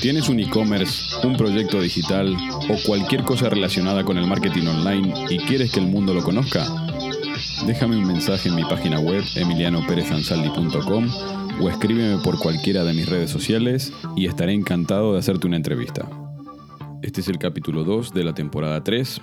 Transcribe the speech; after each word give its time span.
¿Tienes 0.00 0.28
un 0.28 0.40
e-commerce, 0.40 1.26
un 1.26 1.36
proyecto 1.36 1.80
digital 1.80 2.34
o 2.68 2.76
cualquier 2.86 3.22
cosa 3.22 3.50
relacionada 3.50 4.04
con 4.04 4.16
el 4.16 4.26
marketing 4.26 4.66
online 4.66 5.26
y 5.28 5.38
quieres 5.38 5.72
que 5.72 5.80
el 5.80 5.86
mundo 5.86 6.14
lo 6.14 6.22
conozca? 6.22 6.66
Déjame 7.66 7.96
un 7.96 8.06
mensaje 8.06 8.48
en 8.48 8.54
mi 8.54 8.64
página 8.64 8.98
web 8.98 9.22
emilianoperezansaldi.com 9.36 11.08
o 11.60 11.68
escríbeme 11.68 12.22
por 12.22 12.38
cualquiera 12.38 12.84
de 12.84 12.94
mis 12.94 13.08
redes 13.08 13.30
sociales 13.30 13.92
y 14.16 14.26
estaré 14.26 14.54
encantado 14.54 15.12
de 15.12 15.18
hacerte 15.18 15.46
una 15.46 15.56
entrevista. 15.56 16.08
Este 17.02 17.20
es 17.20 17.28
el 17.28 17.38
capítulo 17.38 17.84
2 17.84 18.14
de 18.14 18.24
la 18.24 18.34
temporada 18.34 18.82
3 18.82 19.20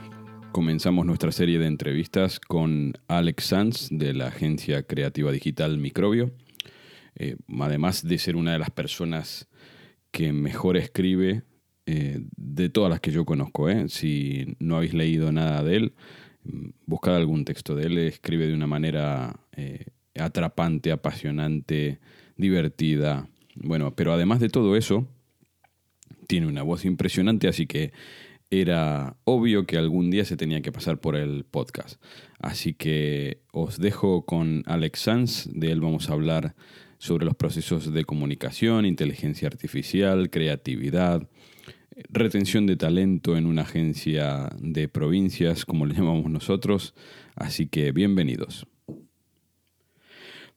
comenzamos 0.57 1.05
nuestra 1.05 1.31
serie 1.31 1.59
de 1.59 1.67
entrevistas 1.67 2.39
con 2.39 2.93
Alex 3.07 3.43
Sanz 3.43 3.89
de 3.91 4.13
la 4.15 4.29
agencia 4.29 4.81
creativa 4.81 5.31
digital 5.31 5.77
Microbio. 5.77 6.31
Eh, 7.15 7.35
además 7.59 8.03
de 8.03 8.17
ser 8.17 8.35
una 8.35 8.53
de 8.53 8.59
las 8.59 8.71
personas 8.71 9.47
que 10.17 10.33
mejor 10.33 10.77
escribe 10.77 11.43
eh, 11.85 12.21
de 12.35 12.69
todas 12.69 12.89
las 12.89 13.01
que 13.01 13.11
yo 13.11 13.23
conozco. 13.23 13.69
¿eh? 13.69 13.87
Si 13.87 14.57
no 14.57 14.77
habéis 14.77 14.95
leído 14.95 15.31
nada 15.31 15.61
de 15.61 15.75
él, 15.75 15.93
buscad 16.87 17.15
algún 17.15 17.45
texto 17.45 17.75
de 17.75 17.85
él. 17.85 17.99
Escribe 17.99 18.47
de 18.47 18.55
una 18.55 18.65
manera 18.65 19.39
atrapante, 20.15 20.91
apasionante, 20.91 21.99
divertida. 22.35 23.29
Bueno, 23.53 23.93
pero 23.93 24.11
además 24.11 24.39
de 24.39 24.49
todo 24.49 24.75
eso, 24.75 25.07
tiene 26.25 26.47
una 26.47 26.63
voz 26.63 26.83
impresionante, 26.83 27.47
así 27.47 27.67
que 27.67 27.91
era 28.49 29.17
obvio 29.23 29.67
que 29.67 29.77
algún 29.77 30.09
día 30.09 30.25
se 30.25 30.35
tenía 30.35 30.61
que 30.61 30.71
pasar 30.71 30.99
por 30.99 31.15
el 31.15 31.43
podcast. 31.43 32.01
Así 32.39 32.73
que 32.73 33.41
os 33.51 33.77
dejo 33.77 34.25
con 34.25 34.63
Alex 34.65 34.99
Sanz, 34.99 35.49
de 35.53 35.71
él 35.71 35.79
vamos 35.79 36.09
a 36.09 36.13
hablar 36.13 36.55
sobre 36.97 37.25
los 37.25 37.35
procesos 37.35 37.93
de 37.93 38.05
comunicación, 38.05 38.85
inteligencia 38.85 39.47
artificial, 39.47 40.29
creatividad, 40.29 41.29
retención 42.09 42.65
de 42.65 42.75
talento 42.75 43.37
en 43.37 43.45
una 43.45 43.63
agencia 43.63 44.49
de 44.59 44.87
provincias, 44.87 45.65
como 45.65 45.85
le 45.85 45.93
llamamos 45.95 46.29
nosotros. 46.29 46.93
Así 47.35 47.67
que 47.67 47.91
bienvenidos. 47.91 48.67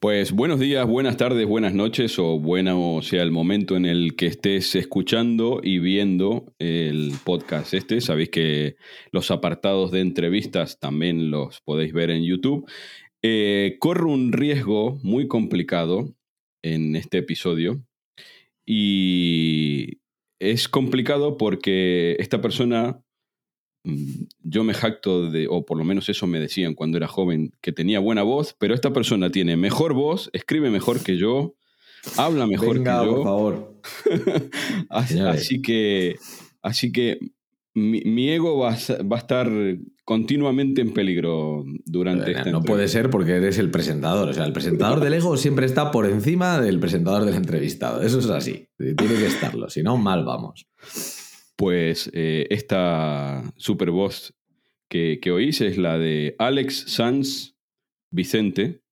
Pues 0.01 0.33
buenos 0.33 0.59
días, 0.59 0.87
buenas 0.87 1.19
tardes, 1.19 1.47
buenas 1.47 1.75
noches 1.75 2.19
o 2.19 2.39
bueno 2.39 3.01
sea 3.03 3.23
el 3.23 3.31
momento 3.31 3.77
en 3.77 3.85
el 3.85 4.17
que 4.17 4.29
estés 4.29 4.75
escuchando 4.75 5.61
y 5.63 5.79
viendo 5.79 6.55
el 6.59 7.13
podcast 7.23 7.75
este. 7.75 8.01
Sabéis 8.01 8.31
que 8.31 8.77
los 9.13 9.31
apartados 9.31 9.91
de 9.91 10.01
entrevistas 10.01 10.79
también 10.81 11.31
los 11.31 11.61
podéis 11.61 11.93
ver 11.93 12.09
en 12.09 12.25
YouTube. 12.25 12.67
Eh, 13.21 13.77
corro 13.79 14.11
un 14.11 14.33
riesgo 14.33 14.99
muy 15.03 15.29
complicado 15.29 16.15
en 16.63 16.97
este 16.97 17.19
episodio 17.19 17.85
y 18.67 19.99
es 20.39 20.69
complicado 20.69 21.37
porque 21.37 22.17
esta 22.19 22.41
persona 22.41 23.03
yo 24.43 24.65
me 24.65 24.75
jacto 24.75 25.31
de, 25.31 25.47
o 25.49 25.65
por 25.65 25.79
lo 25.79 25.85
menos 25.85 26.09
eso 26.09 26.27
me 26.27 26.41
decían 26.41 26.75
cuando 26.75 26.99
era 26.99 27.09
joven, 27.09 27.53
que 27.61 27.73
tenía 27.73 27.99
buena 27.99 28.23
voz, 28.23 28.55
pero 28.59 28.75
esta 28.75 28.93
persona 28.93 29.31
tiene 29.31 29.57
mejor 29.57 29.95
voz, 29.95 30.31
escribe 30.33 30.71
mejor 30.71 31.03
que 31.03 31.17
yo, 31.17 31.55
habla 32.17 32.47
mejor 32.47 32.79
Venga, 32.79 33.01
que 33.01 33.07
yo. 33.07 33.15
por 33.17 33.25
favor. 33.25 33.81
así, 34.91 35.19
así 35.19 35.63
que, 35.63 36.17
así 36.63 36.93
que 36.93 37.19
mi, 37.75 38.03
mi 38.03 38.31
ego 38.31 38.59
va 38.59 38.77
va 39.11 39.17
a 39.17 39.21
estar 39.21 39.51
continuamente 40.11 40.81
en 40.81 40.93
peligro 40.93 41.65
durante 41.85 42.33
esta 42.33 42.51
no 42.51 42.59
entrevista. 42.59 42.67
puede 42.67 42.89
ser 42.89 43.11
porque 43.11 43.37
eres 43.37 43.59
el 43.59 43.71
presentador. 43.71 44.29
O 44.29 44.35
sea, 44.35 44.45
el 44.45 44.53
presentador 44.53 44.99
del 44.99 45.15
ego 45.15 45.37
siempre 45.37 45.67
está 45.67 45.93
por 45.93 46.05
encima 46.05 46.61
del 46.61 46.81
presentador 46.81 47.25
del 47.25 47.37
entrevistado. 47.37 48.03
Eso 48.03 48.19
es 48.19 48.27
así. 48.27 48.67
Tiene 48.77 48.97
que 48.97 49.27
estarlo. 49.27 49.71
Si 49.71 49.85
no, 49.85 49.97
mal 49.99 50.25
vamos. 50.25 50.67
Pues 51.55 52.11
eh, 52.13 52.49
esta 52.51 53.45
super 53.55 53.93
voz 53.93 54.35
que, 54.89 55.21
que 55.23 55.31
oís 55.31 55.61
es 55.61 55.79
la 55.79 55.97
de 55.97 56.35
Alex 56.41 56.87
Sanz 56.89 57.55
Vicente 58.11 58.83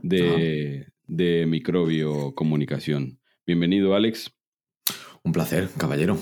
de, 0.00 0.86
de 1.08 1.44
Microbio 1.44 2.34
Comunicación. 2.34 3.20
Bienvenido, 3.46 3.94
Alex. 3.94 4.32
Un 5.24 5.32
placer, 5.32 5.68
caballero, 5.76 6.16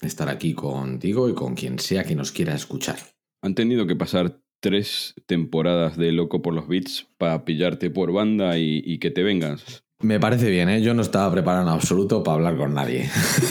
estar 0.00 0.28
aquí 0.28 0.52
contigo 0.52 1.28
y 1.28 1.34
con 1.34 1.54
quien 1.54 1.78
sea 1.78 2.02
que 2.02 2.16
nos 2.16 2.32
quiera 2.32 2.56
escuchar. 2.56 3.11
Han 3.42 3.54
tenido 3.54 3.86
que 3.86 3.96
pasar 3.96 4.40
tres 4.60 5.14
temporadas 5.26 5.96
de 5.96 6.12
Loco 6.12 6.40
por 6.40 6.54
los 6.54 6.68
Beats 6.68 7.08
para 7.18 7.44
pillarte 7.44 7.90
por 7.90 8.12
banda 8.12 8.58
y, 8.58 8.82
y 8.84 8.98
que 8.98 9.10
te 9.10 9.22
vengas. 9.22 9.84
Me 10.02 10.18
parece 10.18 10.50
bien, 10.50 10.68
¿eh? 10.68 10.82
Yo 10.82 10.94
no 10.94 11.02
estaba 11.02 11.32
preparado 11.32 11.62
en 11.62 11.68
absoluto 11.68 12.22
para 12.22 12.36
hablar 12.36 12.56
con 12.56 12.74
nadie. 12.74 13.08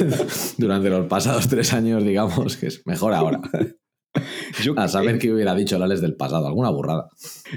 Durante 0.57 0.89
los 0.89 1.07
pasados 1.07 1.47
tres 1.47 1.73
años, 1.73 2.03
digamos 2.03 2.57
que 2.57 2.67
es 2.67 2.85
mejor 2.85 3.13
ahora. 3.13 3.41
Yo, 4.63 4.73
A 4.77 4.87
saber 4.87 5.17
qué 5.19 5.31
hubiera 5.31 5.55
dicho 5.55 5.77
Lales 5.79 6.01
del 6.01 6.15
pasado, 6.15 6.47
alguna 6.47 6.69
burrada. 6.69 7.09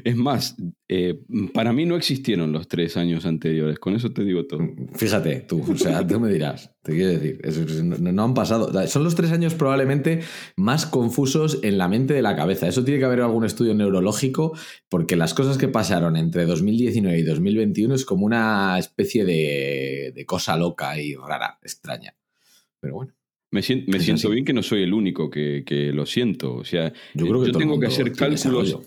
Es 0.04 0.16
más, 0.16 0.56
eh, 0.88 1.20
para 1.52 1.72
mí 1.72 1.86
no 1.86 1.96
existieron 1.96 2.52
los 2.52 2.68
tres 2.68 2.96
años 2.96 3.26
anteriores, 3.26 3.78
con 3.78 3.94
eso 3.94 4.10
te 4.12 4.24
digo 4.24 4.46
todo. 4.46 4.60
Fíjate, 4.94 5.40
tú, 5.40 5.64
o 5.72 5.76
sea, 5.76 6.06
tú 6.06 6.20
me 6.20 6.30
dirás, 6.30 6.72
te 6.82 6.92
quiero 6.92 7.12
decir, 7.12 7.40
es- 7.42 7.82
no, 7.82 7.96
no 8.12 8.22
han 8.24 8.34
pasado, 8.34 8.70
son 8.86 9.04
los 9.04 9.14
tres 9.14 9.32
años 9.32 9.54
probablemente 9.54 10.20
más 10.56 10.86
confusos 10.86 11.58
en 11.62 11.78
la 11.78 11.88
mente 11.88 12.14
de 12.14 12.22
la 12.22 12.36
cabeza. 12.36 12.68
Eso 12.68 12.84
tiene 12.84 13.00
que 13.00 13.06
haber 13.06 13.20
algún 13.20 13.44
estudio 13.44 13.74
neurológico, 13.74 14.56
porque 14.88 15.16
las 15.16 15.34
cosas 15.34 15.58
que 15.58 15.68
pasaron 15.68 16.16
entre 16.16 16.44
2019 16.46 17.18
y 17.18 17.22
2021 17.22 17.94
es 17.94 18.04
como 18.04 18.26
una 18.26 18.78
especie 18.78 19.24
de, 19.24 20.12
de 20.14 20.26
cosa 20.26 20.56
loca 20.56 20.98
y 21.00 21.14
rara, 21.14 21.58
extraña. 21.62 22.14
Pero 22.80 22.94
bueno, 22.96 23.12
Me, 23.54 23.62
sien- 23.62 23.84
me 23.86 24.00
siento 24.00 24.30
bien 24.30 24.44
que 24.44 24.52
no 24.52 24.64
soy 24.64 24.82
el 24.82 24.92
único 24.92 25.30
que, 25.30 25.62
que 25.64 25.92
lo 25.92 26.06
siento. 26.06 26.54
O 26.56 26.64
sea, 26.64 26.92
yo 27.14 27.26
creo 27.26 27.40
que 27.40 27.46
yo 27.46 27.52
todo 27.52 27.60
el 27.62 27.68
tengo 27.68 27.78
que 27.80 27.86
hacer 27.86 28.12
cálculos 28.12 28.78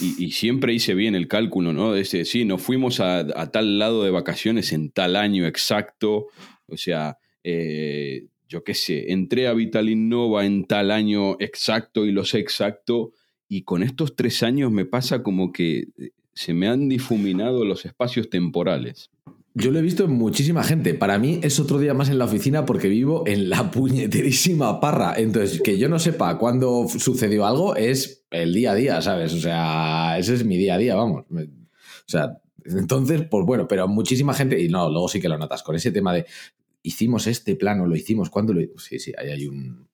y, 0.00 0.24
y 0.24 0.30
siempre 0.30 0.72
hice 0.72 0.94
bien 0.94 1.14
el 1.14 1.28
cálculo, 1.28 1.74
¿no? 1.74 1.94
Ese, 1.94 2.24
sí, 2.24 2.46
nos 2.46 2.62
fuimos 2.62 3.00
a, 3.00 3.18
a 3.18 3.50
tal 3.50 3.78
lado 3.78 4.04
de 4.04 4.10
vacaciones 4.10 4.72
en 4.72 4.90
tal 4.92 5.14
año 5.14 5.46
exacto. 5.46 6.28
O 6.66 6.76
sea, 6.78 7.18
eh, 7.44 8.28
yo 8.48 8.64
qué 8.64 8.72
sé, 8.72 9.12
entré 9.12 9.46
a 9.46 9.52
Vital 9.52 9.90
Innova 9.90 10.46
en 10.46 10.64
tal 10.64 10.90
año 10.90 11.36
exacto 11.38 12.06
y 12.06 12.12
lo 12.12 12.24
sé 12.24 12.38
exacto. 12.38 13.12
Y 13.46 13.62
con 13.64 13.82
estos 13.82 14.16
tres 14.16 14.42
años 14.42 14.72
me 14.72 14.86
pasa 14.86 15.22
como 15.22 15.52
que 15.52 15.88
eh, 15.98 16.10
se 16.32 16.54
me 16.54 16.66
han 16.68 16.88
difuminado 16.88 17.64
los 17.66 17.84
espacios 17.84 18.30
temporales. 18.30 19.10
Yo 19.54 19.70
lo 19.72 19.78
he 19.80 19.82
visto 19.82 20.04
en 20.04 20.12
muchísima 20.12 20.62
gente. 20.62 20.94
Para 20.94 21.18
mí 21.18 21.40
es 21.42 21.58
otro 21.58 21.78
día 21.78 21.92
más 21.94 22.08
en 22.10 22.18
la 22.18 22.26
oficina 22.26 22.64
porque 22.64 22.88
vivo 22.88 23.24
en 23.26 23.48
la 23.48 23.70
puñeterísima 23.70 24.80
parra. 24.80 25.14
Entonces, 25.16 25.60
que 25.62 25.78
yo 25.78 25.88
no 25.88 25.98
sepa 25.98 26.38
cuándo 26.38 26.86
sucedió 26.88 27.44
algo 27.46 27.74
es 27.74 28.24
el 28.30 28.54
día 28.54 28.72
a 28.72 28.74
día, 28.74 29.02
¿sabes? 29.02 29.32
O 29.34 29.38
sea, 29.40 30.16
ese 30.18 30.34
es 30.34 30.44
mi 30.44 30.56
día 30.56 30.74
a 30.74 30.78
día, 30.78 30.94
vamos. 30.94 31.24
O 31.30 31.36
sea, 32.06 32.38
entonces, 32.64 33.22
pues 33.28 33.44
bueno, 33.46 33.66
pero 33.66 33.88
muchísima 33.88 34.32
gente, 34.34 34.62
y 34.62 34.68
no, 34.68 34.88
luego 34.90 35.08
sí 35.08 35.20
que 35.20 35.28
lo 35.28 35.38
notas, 35.38 35.62
con 35.62 35.74
ese 35.74 35.90
tema 35.90 36.12
de 36.14 36.26
hicimos 36.82 37.26
este 37.26 37.56
plano, 37.56 37.86
lo 37.86 37.96
hicimos, 37.96 38.30
¿cuándo 38.30 38.52
lo 38.52 38.60
hicimos? 38.60 38.84
Sí, 38.84 38.98
sí, 38.98 39.12
ahí 39.18 39.30
hay 39.30 39.46
un, 39.46 39.88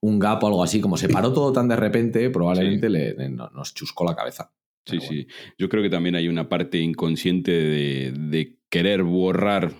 un 0.00 0.18
gap 0.18 0.42
o 0.44 0.46
algo 0.48 0.62
así, 0.62 0.80
como 0.80 0.96
se 0.96 1.08
paró 1.08 1.32
todo 1.32 1.52
tan 1.52 1.68
de 1.68 1.76
repente, 1.76 2.28
probablemente 2.30 2.88
le- 2.90 3.14
le- 3.14 3.30
no- 3.30 3.48
nos 3.50 3.72
chuscó 3.74 4.04
la 4.04 4.14
cabeza. 4.14 4.52
Sí, 4.84 4.98
sí. 5.00 5.26
Yo 5.58 5.68
creo 5.68 5.82
que 5.82 5.90
también 5.90 6.16
hay 6.16 6.26
una 6.28 6.48
parte 6.48 6.78
inconsciente 6.78 7.52
de, 7.52 8.12
de 8.12 8.58
querer 8.70 9.02
borrar 9.02 9.74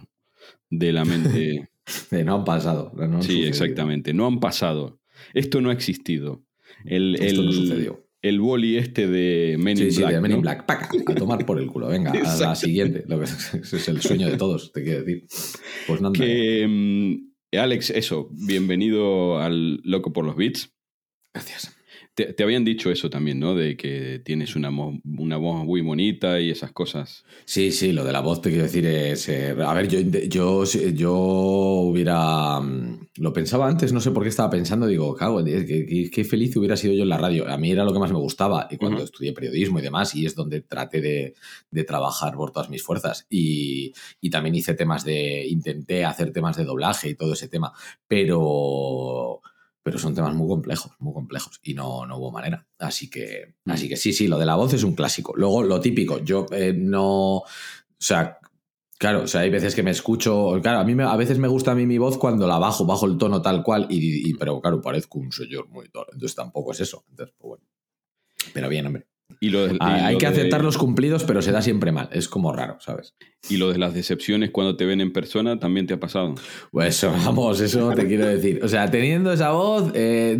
de 0.68 0.92
la 0.92 1.04
mente. 1.04 1.66
No 2.24 2.36
han 2.36 2.44
pasado. 2.44 2.92
no 2.94 3.02
han 3.02 3.22
sí, 3.22 3.28
sucedido. 3.28 3.48
exactamente. 3.48 4.14
No 4.14 4.24
han 4.28 4.38
pasado. 4.38 5.00
Esto 5.34 5.60
no 5.60 5.70
ha 5.70 5.72
existido. 5.72 6.44
El, 6.84 7.16
Esto 7.16 7.42
no 7.42 7.50
sucedió. 7.50 8.06
el 8.22 8.38
boli 8.38 8.76
este 8.76 9.08
de 9.08 9.56
Men 9.58 9.76
in 9.76 9.86
Sí, 9.86 9.90
sí, 9.90 9.98
Black. 10.02 10.12
de 10.14 10.20
Men 10.20 10.30
in. 10.32 10.40
Black. 10.40 10.66
Paca, 10.66 10.88
a 11.04 11.14
tomar 11.16 11.44
por 11.44 11.58
el 11.58 11.66
culo. 11.66 11.88
Venga, 11.88 12.12
a 12.12 12.36
la 12.36 12.54
siguiente. 12.54 13.02
Lo 13.08 13.18
que, 13.18 13.24
ese 13.24 13.58
es 13.76 13.88
el 13.88 14.00
sueño 14.02 14.28
de 14.30 14.36
todos, 14.36 14.70
te 14.70 14.84
quiero 14.84 15.00
decir. 15.02 15.26
Pues 15.88 16.00
nada. 16.00 16.12
Que, 16.12 16.64
mm, 16.68 17.56
Alex, 17.58 17.90
eso, 17.90 18.28
bienvenido 18.30 19.40
al 19.40 19.80
Loco 19.82 20.12
por 20.12 20.24
los 20.24 20.36
Beats. 20.36 20.72
Gracias. 21.34 21.76
Te, 22.14 22.42
habían 22.42 22.64
dicho 22.64 22.90
eso 22.90 23.08
también, 23.08 23.38
¿no? 23.38 23.54
De 23.54 23.76
que 23.76 24.20
tienes 24.24 24.56
una, 24.56 24.70
una 24.70 25.36
voz 25.36 25.64
muy 25.64 25.80
bonita 25.80 26.40
y 26.40 26.50
esas 26.50 26.72
cosas. 26.72 27.24
Sí, 27.44 27.70
sí, 27.70 27.92
lo 27.92 28.04
de 28.04 28.12
la 28.12 28.20
voz 28.20 28.42
te 28.42 28.50
quiero 28.50 28.64
decir 28.64 28.84
es... 28.84 29.28
Eh, 29.28 29.54
a 29.58 29.72
ver, 29.72 29.88
yo, 29.88 30.00
yo, 30.00 30.64
yo 30.64 31.14
hubiera... 31.14 32.60
Mm, 32.60 33.08
lo 33.18 33.32
pensaba 33.32 33.68
antes, 33.68 33.92
no 33.92 34.00
sé 34.00 34.10
por 34.10 34.24
qué 34.24 34.28
estaba 34.28 34.50
pensando, 34.50 34.86
digo, 34.86 35.14
cago, 35.14 35.42
qué, 35.44 36.26
feliz 36.28 36.56
hubiera 36.56 36.76
sido 36.76 36.94
yo 36.94 37.04
en 37.04 37.08
la 37.08 37.18
radio. 37.18 37.48
A 37.48 37.56
mí 37.56 37.70
era 37.70 37.84
lo 37.84 37.92
que 37.92 38.00
más 38.00 38.12
me 38.12 38.18
gustaba 38.18 38.66
y 38.70 38.76
cuando 38.76 39.02
estudié 39.02 39.32
periodismo 39.32 39.78
y 39.78 39.82
demás, 39.82 40.14
y 40.14 40.26
es 40.26 40.34
donde 40.34 40.60
traté 40.62 41.00
de, 41.00 41.34
de 41.70 41.84
trabajar 41.84 42.34
por 42.34 42.50
todas 42.50 42.70
mis 42.70 42.82
fuerzas. 42.82 43.26
Y, 43.30 43.92
y 44.20 44.30
también 44.30 44.56
hice 44.56 44.74
temas 44.74 45.04
de... 45.04 45.46
Intenté 45.46 46.04
hacer 46.04 46.32
temas 46.32 46.56
de 46.56 46.64
doblaje 46.64 47.10
y 47.10 47.14
todo 47.14 47.32
ese 47.34 47.48
tema, 47.48 47.72
pero 48.08 49.40
pero 49.82 49.98
son 49.98 50.14
temas 50.14 50.34
muy 50.34 50.48
complejos, 50.48 50.92
muy 50.98 51.12
complejos 51.12 51.60
y 51.62 51.74
no, 51.74 52.06
no 52.06 52.18
hubo 52.18 52.32
manera. 52.32 52.66
Así 52.78 53.08
que, 53.08 53.54
mm. 53.64 53.70
así 53.70 53.88
que 53.88 53.96
sí, 53.96 54.12
sí, 54.12 54.28
lo 54.28 54.38
de 54.38 54.46
la 54.46 54.56
voz 54.56 54.74
es 54.74 54.82
un 54.82 54.94
clásico. 54.94 55.34
Luego, 55.36 55.62
lo 55.62 55.80
típico, 55.80 56.18
yo 56.18 56.46
eh, 56.52 56.72
no, 56.76 57.36
o 57.36 57.44
sea, 57.98 58.38
claro, 58.98 59.22
o 59.22 59.26
sea, 59.26 59.42
hay 59.42 59.50
veces 59.50 59.74
que 59.74 59.82
me 59.82 59.90
escucho, 59.90 60.58
claro, 60.62 60.80
a 60.80 60.84
mí 60.84 60.94
a 61.02 61.16
veces 61.16 61.38
me 61.38 61.48
gusta 61.48 61.72
a 61.72 61.74
mí 61.74 61.86
mi 61.86 61.98
voz 61.98 62.18
cuando 62.18 62.46
la 62.46 62.58
bajo, 62.58 62.84
bajo 62.84 63.06
el 63.06 63.18
tono 63.18 63.42
tal 63.42 63.62
cual, 63.62 63.86
y, 63.90 64.34
pero 64.34 64.60
claro, 64.60 64.80
parezco 64.80 65.18
un 65.18 65.32
señor 65.32 65.68
muy 65.68 65.88
toro, 65.88 66.10
entonces 66.12 66.36
tampoco 66.36 66.72
es 66.72 66.80
eso. 66.80 67.04
Entonces, 67.10 67.34
pues 67.38 67.48
bueno. 67.48 67.64
Pero 68.54 68.68
bien, 68.68 68.86
hombre. 68.86 69.09
Y 69.38 69.54
ah, 69.80 70.06
hay 70.06 70.18
que 70.18 70.26
aceptar 70.26 70.64
los 70.64 70.76
cumplidos, 70.76 71.24
pero 71.24 71.42
se 71.42 71.52
da 71.52 71.62
siempre 71.62 71.92
mal. 71.92 72.08
Es 72.12 72.28
como 72.28 72.52
raro, 72.52 72.78
¿sabes? 72.80 73.14
¿Y 73.48 73.56
lo 73.56 73.72
de 73.72 73.78
las 73.78 73.94
decepciones 73.94 74.50
cuando 74.50 74.76
te 74.76 74.84
ven 74.84 75.00
en 75.00 75.12
persona 75.12 75.58
también 75.58 75.86
te 75.86 75.94
ha 75.94 76.00
pasado? 76.00 76.34
Pues 76.70 77.02
vamos, 77.04 77.60
eso 77.60 77.90
te 77.92 78.06
quiero 78.06 78.26
decir. 78.26 78.60
O 78.62 78.68
sea, 78.68 78.90
teniendo 78.90 79.32
esa 79.32 79.52
voz, 79.52 79.92
eh, 79.94 80.38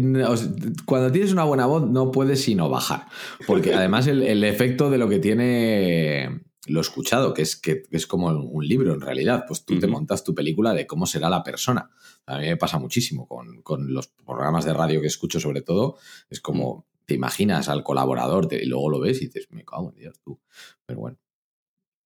cuando 0.85 1.11
tienes 1.11 1.33
una 1.33 1.45
buena 1.45 1.67
voz 1.67 1.89
no 1.89 2.11
puedes 2.11 2.43
sino 2.43 2.69
bajar. 2.69 3.07
Porque 3.47 3.75
además 3.75 4.07
el, 4.07 4.45
efecto 4.45 4.91
de 4.91 4.99
lo 4.99 5.09
que 5.09 5.19
tiene 5.19 6.41
lo 6.67 6.81
escuchado, 6.81 7.33
que 7.33 7.43
es, 7.43 7.57
que, 7.57 7.85
es 7.91 8.07
como 8.07 8.29
un 8.29 8.67
libro 8.67 8.93
en 8.93 9.01
realidad. 9.01 9.45
Pues 9.49 9.65
tú 9.65 9.79
te 9.79 9.87
montas 9.87 10.23
tu 10.23 10.35
película 10.35 10.75
de 10.75 10.87
cómo 10.87 11.07
será 11.07 11.31
la 11.31 11.43
persona. 11.43 11.91
A 12.27 12.39
mí 12.39 12.47
me 12.47 12.57
pasa 12.57 12.79
muchísimo 12.79 13.27
con, 13.27 13.63
con, 13.63 13.93
los 13.93 14.09
programas 14.09 14.65
de 14.65 14.75
radio 14.75 15.01
que 15.01 15.07
escucho 15.07 15.41
sobre 15.41 15.63
todo. 15.63 15.97
Es 16.29 16.41
como, 16.41 16.87
te 17.11 17.15
imaginas 17.17 17.69
al 17.69 17.83
colaborador 17.83 18.47
y 18.53 18.67
luego 18.67 18.89
lo 18.89 19.01
ves 19.01 19.21
y 19.21 19.27
dices, 19.27 19.49
me 19.51 19.65
cago 19.65 19.91
en 19.91 19.97
Dios 19.97 20.21
tú. 20.23 20.41
Pero 20.87 21.01
bueno. 21.01 21.19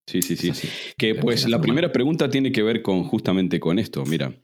Sí, 0.07 0.23
sí, 0.23 0.35
sí. 0.35 0.53
Que 0.97 1.15
pues 1.15 1.47
la 1.47 1.61
primera 1.61 1.93
pregunta 1.93 2.31
tiene 2.31 2.53
que 2.53 2.63
ver 2.63 2.81
con 2.81 3.05
justamente 3.05 3.61
con 3.61 3.79
esto. 3.79 4.03
Mira, 4.07 4.35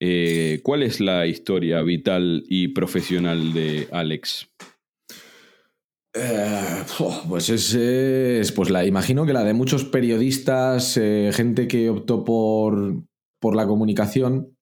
eh, 0.00 0.58
¿cuál 0.64 0.82
es 0.82 0.98
la 0.98 1.24
historia 1.28 1.82
vital 1.82 2.42
y 2.48 2.68
profesional 2.68 3.52
de 3.52 3.86
Alex? 3.92 4.50
Eh, 6.14 6.82
pues 7.28 7.48
es, 7.48 8.50
pues 8.50 8.70
la 8.70 8.84
imagino 8.84 9.24
que 9.24 9.32
la 9.32 9.44
de 9.44 9.54
muchos 9.54 9.84
periodistas, 9.84 10.96
eh, 10.96 11.30
gente 11.32 11.68
que 11.68 11.90
optó 11.90 12.24
por, 12.24 13.04
por 13.40 13.54
la 13.54 13.68
comunicación, 13.68 14.57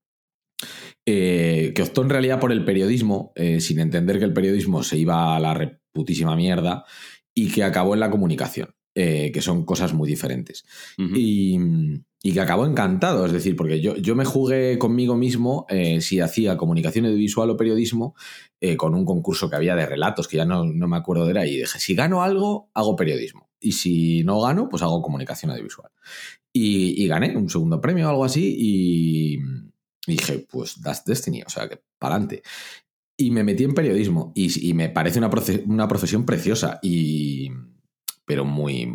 eh, 1.08 1.72
que 1.72 1.82
optó 1.82 2.02
en 2.02 2.10
realidad 2.10 2.40
por 2.40 2.50
el 2.50 2.64
periodismo, 2.64 3.32
eh, 3.36 3.60
sin 3.60 3.78
entender 3.78 4.18
que 4.18 4.24
el 4.24 4.32
periodismo 4.32 4.82
se 4.82 4.98
iba 4.98 5.36
a 5.36 5.40
la 5.40 5.54
reputísima 5.54 6.34
mierda, 6.34 6.84
y 7.32 7.52
que 7.52 7.62
acabó 7.62 7.94
en 7.94 8.00
la 8.00 8.10
comunicación, 8.10 8.74
eh, 8.92 9.30
que 9.32 9.40
son 9.40 9.64
cosas 9.64 9.94
muy 9.94 10.08
diferentes. 10.08 10.64
y, 10.98 11.56
que 12.32 12.40
acabó 12.40 12.66
encantado, 12.66 13.24
es 13.24 13.30
decir, 13.30 13.54
porque 13.54 13.80
yo, 13.80 13.94
yo 13.96 14.16
me 14.16 14.24
jugué 14.24 14.78
conmigo 14.78 15.14
mismo 15.16 15.64
si 16.00 16.18
hacía 16.18 16.56
comunicación 16.56 17.04
audiovisual 17.04 17.50
o 17.50 17.56
periodismo 17.56 18.16
con 18.76 18.96
un 18.96 19.04
concurso 19.04 19.48
que 19.48 19.54
había 19.54 19.76
de 19.76 19.86
relatos, 19.86 20.26
que 20.26 20.38
ya 20.38 20.44
no, 20.44 20.64
me 20.64 20.96
acuerdo 20.96 21.24
de 21.24 21.30
era, 21.30 21.46
y 21.46 21.58
dije, 21.58 21.78
si 21.78 21.94
gano 21.94 22.24
algo, 22.24 22.68
hago 22.74 22.96
periodismo. 22.96 23.48
Y 23.60 23.72
si 23.72 24.24
no 24.24 24.40
gano, 24.40 24.68
pues 24.68 24.82
hago 24.82 25.02
comunicación 25.02 25.52
audiovisual. 25.52 25.92
Y, 26.52 27.00
y 27.00 27.06
gané 27.06 27.36
un 27.36 27.48
segundo 27.48 27.80
premio 27.80 28.08
o 28.08 28.10
algo 28.10 28.24
así, 28.24 28.56
y 28.58 29.38
y 30.06 30.12
dije, 30.12 30.46
pues 30.50 30.80
that's 30.80 31.04
destiny, 31.04 31.42
o 31.42 31.50
sea, 31.50 31.68
que 31.68 31.80
para 31.98 32.14
adelante. 32.14 32.42
Y 33.18 33.30
me 33.30 33.42
metí 33.42 33.64
en 33.64 33.74
periodismo 33.74 34.32
y, 34.34 34.74
me 34.74 34.90
parece 34.90 35.18
una, 35.18 35.30
una, 35.66 35.88
profesión 35.88 36.26
preciosa, 36.26 36.78
y, 36.82 37.50
pero 38.26 38.44
muy, 38.44 38.92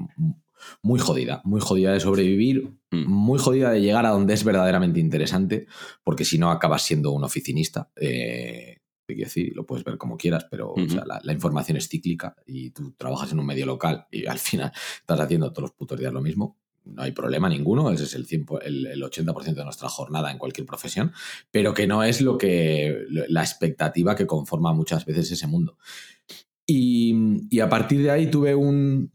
muy 0.84 1.00
jodida, 1.00 1.42
muy 1.44 1.60
jodida 1.60 1.92
de 1.92 2.00
sobrevivir, 2.00 2.72
mm. 2.92 3.08
muy 3.08 3.40
jodida 3.40 3.72
de 3.72 3.82
llegar 3.82 4.06
a 4.06 4.12
donde 4.12 4.34
es 4.36 4.44
verdaderamente 4.44 5.00
interesante, 5.00 5.66
porque 6.04 6.24
si 6.24 6.38
no 6.38 6.52
acabas 6.52 6.84
siendo 6.84 7.12
un 7.12 7.24
oficinista. 7.24 7.92
Eh, 7.96 8.78
quiero 9.08 9.24
decir, 9.28 9.54
lo 9.56 9.66
puedes 9.66 9.84
ver 9.84 9.98
como 9.98 10.16
quieras, 10.18 10.46
pero 10.50 10.74
la, 11.06 11.20
la, 11.22 11.34
información 11.34 11.76
es 11.76 11.90
cíclica 11.90 12.34
y 12.46 12.72
tú 12.72 12.94
trabajas 12.94 13.32
en 13.34 13.40
un 13.40 13.46
medio 13.46 13.66
local 13.66 14.08
y 14.10 14.26
al 14.26 14.40
final 14.40 14.72
estás 15.00 15.20
haciendo 15.20 15.52
todos 15.52 15.64
los 15.64 15.72
putos 15.72 16.00
días 16.00 16.14
lo 16.14 16.22
mismo 16.22 16.61
no 16.86 17.04
hay 17.04 17.12
problema 17.12 17.50
ninguno, 17.50 17.92
ese 17.92 18.04
es 18.04 18.16
el, 18.16 18.26
el, 18.88 19.04
80% 19.04 19.54
de 19.54 19.64
nuestra 19.64 19.90
jornada 19.90 20.32
en 20.32 20.38
cualquier 20.38 20.66
profesión, 20.66 21.12
pero 21.52 21.74
que 21.74 21.88
no 21.88 22.04
es 22.04 22.22
lo 22.22 22.38
que 22.38 23.06
la 23.10 23.42
expectativa 23.42 24.16
que 24.16 24.28
conforma 24.28 24.74
muchas 24.74 25.06
veces 25.06 25.32
ese 25.32 25.48
mundo. 25.48 25.78
Y, 26.66 27.60
a 27.60 27.70
partir 27.70 28.02
de 28.02 28.12
ahí 28.12 28.32
tuve 28.32 28.56
un, 28.56 29.12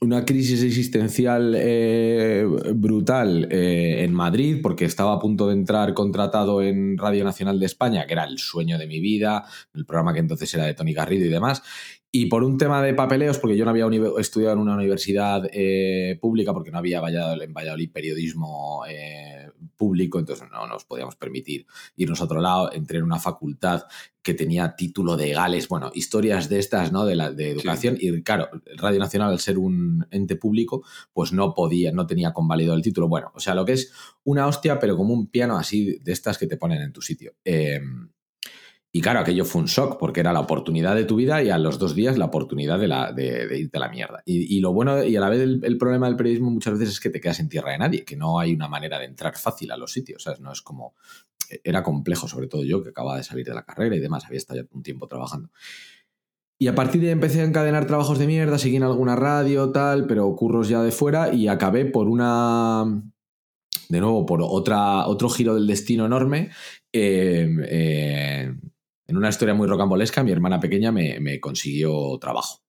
una 0.00 0.24
crisis 0.24 0.62
existencial 0.62 1.54
eh, 1.56 2.46
brutal 2.74 3.48
eh, 3.50 4.02
en 4.02 4.14
Madrid 4.14 4.60
porque 4.62 4.86
estaba 4.86 5.12
a 5.12 5.18
punto 5.18 5.48
de 5.48 5.54
entrar 5.54 5.92
contratado 5.92 6.62
en 6.62 6.96
Radio 6.96 7.22
Nacional 7.24 7.60
de 7.60 7.66
España, 7.66 8.06
que 8.06 8.14
era 8.14 8.24
el 8.24 8.38
sueño 8.38 8.78
de 8.78 8.86
mi 8.86 8.98
vida, 8.98 9.44
el 9.74 9.84
programa 9.84 10.14
que 10.14 10.20
entonces 10.20 10.52
era 10.54 10.64
de 10.64 10.74
Tony 10.74 10.94
Garrido 10.94 11.26
y 11.26 11.28
demás, 11.28 11.62
y 12.12 12.26
por 12.26 12.42
un 12.42 12.58
tema 12.58 12.82
de 12.82 12.92
papeleos, 12.92 13.38
porque 13.38 13.56
yo 13.56 13.64
no 13.64 13.70
había 13.70 13.86
estudiado 14.18 14.54
en 14.54 14.60
una 14.60 14.74
universidad 14.74 15.48
eh, 15.52 16.18
pública, 16.20 16.52
porque 16.52 16.72
no 16.72 16.78
había 16.78 16.98
en 16.98 17.54
Valladolid 17.54 17.92
periodismo 17.92 18.82
eh, 18.88 19.48
público, 19.76 20.18
entonces 20.18 20.48
no 20.50 20.66
nos 20.66 20.84
podíamos 20.84 21.14
permitir 21.14 21.66
irnos 21.94 22.20
a 22.20 22.24
otro 22.24 22.40
lado. 22.40 22.72
Entré 22.72 22.98
en 22.98 23.04
una 23.04 23.20
facultad 23.20 23.84
que 24.22 24.34
tenía 24.34 24.74
título 24.74 25.16
de 25.16 25.30
Gales, 25.30 25.68
bueno, 25.68 25.92
historias 25.94 26.48
de 26.48 26.58
estas, 26.58 26.90
¿no? 26.90 27.06
De, 27.06 27.14
la, 27.14 27.30
de 27.30 27.50
educación. 27.50 27.96
Y 28.00 28.22
claro, 28.22 28.48
Radio 28.76 28.98
Nacional, 28.98 29.30
al 29.30 29.38
ser 29.38 29.56
un 29.56 30.04
ente 30.10 30.34
público, 30.34 30.84
pues 31.12 31.32
no 31.32 31.54
podía, 31.54 31.92
no 31.92 32.08
tenía 32.08 32.32
convalidado 32.32 32.76
el 32.76 32.82
título. 32.82 33.06
Bueno, 33.06 33.30
o 33.34 33.40
sea, 33.40 33.54
lo 33.54 33.64
que 33.64 33.74
es 33.74 33.92
una 34.24 34.48
hostia, 34.48 34.80
pero 34.80 34.96
como 34.96 35.14
un 35.14 35.28
piano 35.28 35.56
así 35.56 36.00
de 36.00 36.12
estas 36.12 36.38
que 36.38 36.48
te 36.48 36.56
ponen 36.56 36.82
en 36.82 36.92
tu 36.92 37.02
sitio. 37.02 37.34
Eh, 37.44 37.80
y 38.92 39.02
claro, 39.02 39.20
aquello 39.20 39.44
fue 39.44 39.60
un 39.60 39.68
shock 39.68 39.98
porque 40.00 40.18
era 40.18 40.32
la 40.32 40.40
oportunidad 40.40 40.96
de 40.96 41.04
tu 41.04 41.14
vida 41.14 41.40
y 41.44 41.50
a 41.50 41.58
los 41.58 41.78
dos 41.78 41.94
días 41.94 42.18
la 42.18 42.24
oportunidad 42.24 42.76
de, 42.76 43.48
irte 43.56 43.76
a 43.76 43.80
la 43.80 43.88
mierda. 43.88 44.20
Y, 44.24 44.58
lo 44.58 44.72
bueno, 44.72 45.04
y 45.04 45.14
a 45.14 45.20
la 45.20 45.28
vez 45.28 45.42
el, 45.42 45.78
problema 45.78 46.08
del 46.08 46.16
periodismo 46.16 46.50
muchas 46.50 46.72
veces 46.72 46.94
es 46.94 47.00
que 47.00 47.10
te 47.10 47.20
quedas 47.20 47.38
en 47.38 47.48
tierra 47.48 47.70
de 47.70 47.78
nadie, 47.78 48.04
que 48.04 48.16
no 48.16 48.40
hay 48.40 48.52
una 48.52 48.66
manera 48.66 48.98
de 48.98 49.04
entrar 49.04 49.36
fácil 49.36 49.70
a 49.70 49.76
los 49.76 49.92
sitios, 49.92 50.24
¿sabes? 50.24 50.40
No 50.40 50.50
es 50.52 50.60
como... 50.60 50.94
Era 51.64 51.82
complejo, 51.82 52.28
sobre 52.28 52.46
todo 52.46 52.64
yo, 52.64 52.82
que 52.82 52.90
acababa 52.90 53.16
de 53.16 53.24
salir 53.24 53.44
de 53.44 53.54
la 53.54 53.64
carrera 53.64 53.94
y 53.94 54.00
demás, 54.00 54.24
había 54.24 54.38
estado 54.38 54.62
un 54.72 54.82
tiempo 54.82 55.06
trabajando. 55.06 55.50
Y 56.58 56.66
a 56.66 56.74
partir 56.74 57.00
de 57.00 57.08
ahí 57.08 57.12
empecé 57.12 57.40
a 57.40 57.44
encadenar 57.44 57.86
trabajos 57.86 58.18
de 58.18 58.26
mierda, 58.26 58.58
seguí 58.58 58.76
en 58.76 58.82
alguna 58.82 59.16
radio, 59.16 59.70
tal, 59.70 60.06
pero 60.06 60.34
curros 60.34 60.68
ya 60.68 60.82
de 60.82 60.90
fuera 60.90 61.32
y 61.32 61.46
acabé 61.46 61.84
por 61.86 62.08
una... 62.08 63.02
De 63.88 64.00
nuevo, 64.00 64.26
por 64.26 64.40
otra, 64.42 65.06
otro 65.08 65.28
giro 65.28 65.54
del 65.54 65.66
destino 65.66 66.06
enorme. 66.06 66.50
Eh, 66.92 68.54
en 69.10 69.16
una 69.16 69.28
historia 69.28 69.54
muy 69.54 69.66
rocambolesca, 69.66 70.22
mi 70.22 70.30
hermana 70.30 70.60
pequeña 70.60 70.92
me, 70.92 71.40
consiguió 71.40 72.16
trabajo. 72.20 72.62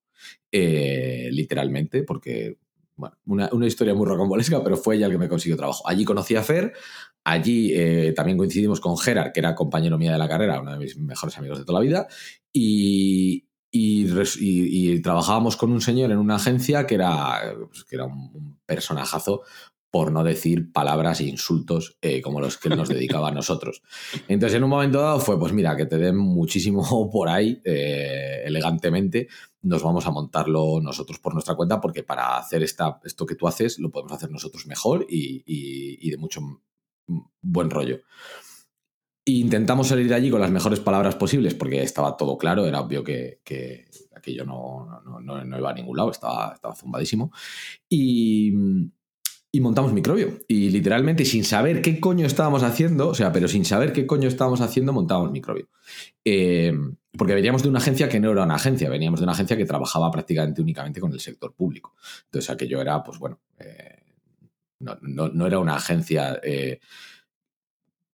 Eh, 0.50 1.28
literalmente, 1.30 2.02
porque, 2.02 2.58
bueno, 2.96 3.16
una, 3.26 3.66
historia 3.66 3.94
muy 3.94 4.06
rocambolesca, 4.06 4.62
pero 4.62 4.76
fue 4.76 4.96
ella 4.96 5.06
el 5.06 5.12
que 5.12 5.18
me 5.18 5.28
consiguió 5.28 5.56
trabajo. 5.56 5.88
Allí 5.88 6.04
conocí 6.04 6.34
a 6.34 6.42
Fer, 6.42 6.72
allí 7.22 7.72
eh, 7.74 8.12
también 8.16 8.36
coincidimos 8.36 8.80
con 8.80 8.98
Gerard, 8.98 9.30
que 9.30 9.38
era 9.38 9.54
compañero 9.54 9.98
mío 9.98 10.10
de 10.10 10.18
la 10.18 10.28
carrera, 10.28 10.60
uno 10.60 10.72
de 10.72 10.78
mis 10.78 10.98
mejores 10.98 11.38
amigos 11.38 11.60
de 11.60 11.64
toda 11.64 11.78
la 11.78 11.86
vida, 11.86 12.08
y, 12.52 13.44
trabajábamos 15.00 15.56
con 15.56 15.70
un 15.70 15.80
señor 15.80 16.10
en 16.10 16.18
una 16.18 16.36
agencia 16.36 16.86
que 16.88 16.96
era, 16.96 17.54
pues, 17.68 17.84
que 17.84 17.94
era 17.94 18.04
un 18.06 18.58
personajazo 18.66 19.42
por 19.92 20.10
no 20.10 20.24
decir 20.24 20.72
palabras 20.72 21.20
e 21.20 21.24
insultos 21.24 21.98
eh, 22.00 22.22
como 22.22 22.40
los 22.40 22.56
que 22.56 22.70
nos 22.70 22.88
dedicaba 22.88 23.28
a 23.28 23.30
nosotros. 23.30 23.82
Entonces, 24.26 24.56
en 24.56 24.64
un 24.64 24.70
momento 24.70 25.02
dado 25.02 25.20
fue, 25.20 25.38
pues 25.38 25.52
mira, 25.52 25.76
que 25.76 25.84
te 25.84 25.98
den 25.98 26.16
muchísimo 26.16 27.10
por 27.12 27.28
ahí, 27.28 27.60
eh, 27.62 28.40
elegantemente, 28.46 29.28
nos 29.60 29.82
vamos 29.82 30.06
a 30.06 30.10
montarlo 30.10 30.80
nosotros 30.80 31.18
por 31.18 31.34
nuestra 31.34 31.56
cuenta, 31.56 31.78
porque 31.78 32.02
para 32.02 32.38
hacer 32.38 32.62
esta, 32.62 33.00
esto 33.04 33.26
que 33.26 33.34
tú 33.34 33.46
haces 33.46 33.78
lo 33.78 33.90
podemos 33.90 34.12
hacer 34.12 34.30
nosotros 34.30 34.66
mejor 34.66 35.04
y, 35.06 36.08
de 36.10 36.16
mucho 36.16 36.40
buen 37.42 37.68
rollo. 37.68 38.00
intentamos 39.26 39.88
salir 39.88 40.12
allí 40.14 40.30
con 40.30 40.40
las 40.40 40.50
mejores 40.50 40.80
palabras 40.80 41.16
posibles, 41.16 41.54
porque 41.54 41.82
estaba 41.82 42.16
todo 42.16 42.38
claro, 42.38 42.64
era 42.64 42.80
obvio 42.80 43.04
que, 43.04 43.42
aquello 44.16 44.46
no, 44.46 45.02
no, 45.20 45.58
iba 45.58 45.70
a 45.70 45.74
ningún 45.74 45.98
lado, 45.98 46.10
estaba, 46.12 46.54
estaba 46.54 46.74
zumbadísimo. 46.74 47.30
Y 47.90 48.54
y 49.54 49.60
montamos 49.60 49.92
microbio. 49.92 50.38
Y 50.48 50.70
literalmente, 50.70 51.26
sin 51.26 51.44
saber 51.44 51.82
qué 51.82 52.00
coño 52.00 52.26
estábamos 52.26 52.62
haciendo, 52.62 53.08
o 53.08 53.14
sea, 53.14 53.30
pero 53.32 53.48
sin 53.48 53.66
saber 53.66 53.92
qué 53.92 54.06
coño 54.06 54.26
estábamos 54.26 54.62
haciendo, 54.62 54.94
montamos 54.94 55.30
microbio. 55.30 55.68
Eh, 56.24 56.72
porque 57.16 57.34
veníamos 57.34 57.62
de 57.62 57.68
una 57.68 57.78
agencia 57.78 58.08
que 58.08 58.18
no 58.18 58.32
era 58.32 58.44
una 58.44 58.54
agencia, 58.54 58.88
veníamos 58.88 59.20
de 59.20 59.24
una 59.24 59.34
agencia 59.34 59.54
que 59.54 59.66
trabajaba 59.66 60.10
prácticamente 60.10 60.62
únicamente 60.62 61.00
con 61.00 61.12
el 61.12 61.20
sector 61.20 61.54
público. 61.54 61.94
Entonces, 62.24 62.48
aquello 62.48 62.80
era, 62.80 63.02
pues 63.04 63.18
bueno, 63.18 63.42
eh, 63.58 64.02
no, 64.80 65.46
era 65.46 65.58
una 65.58 65.76
agencia 65.76 66.40
eh, 66.42 66.80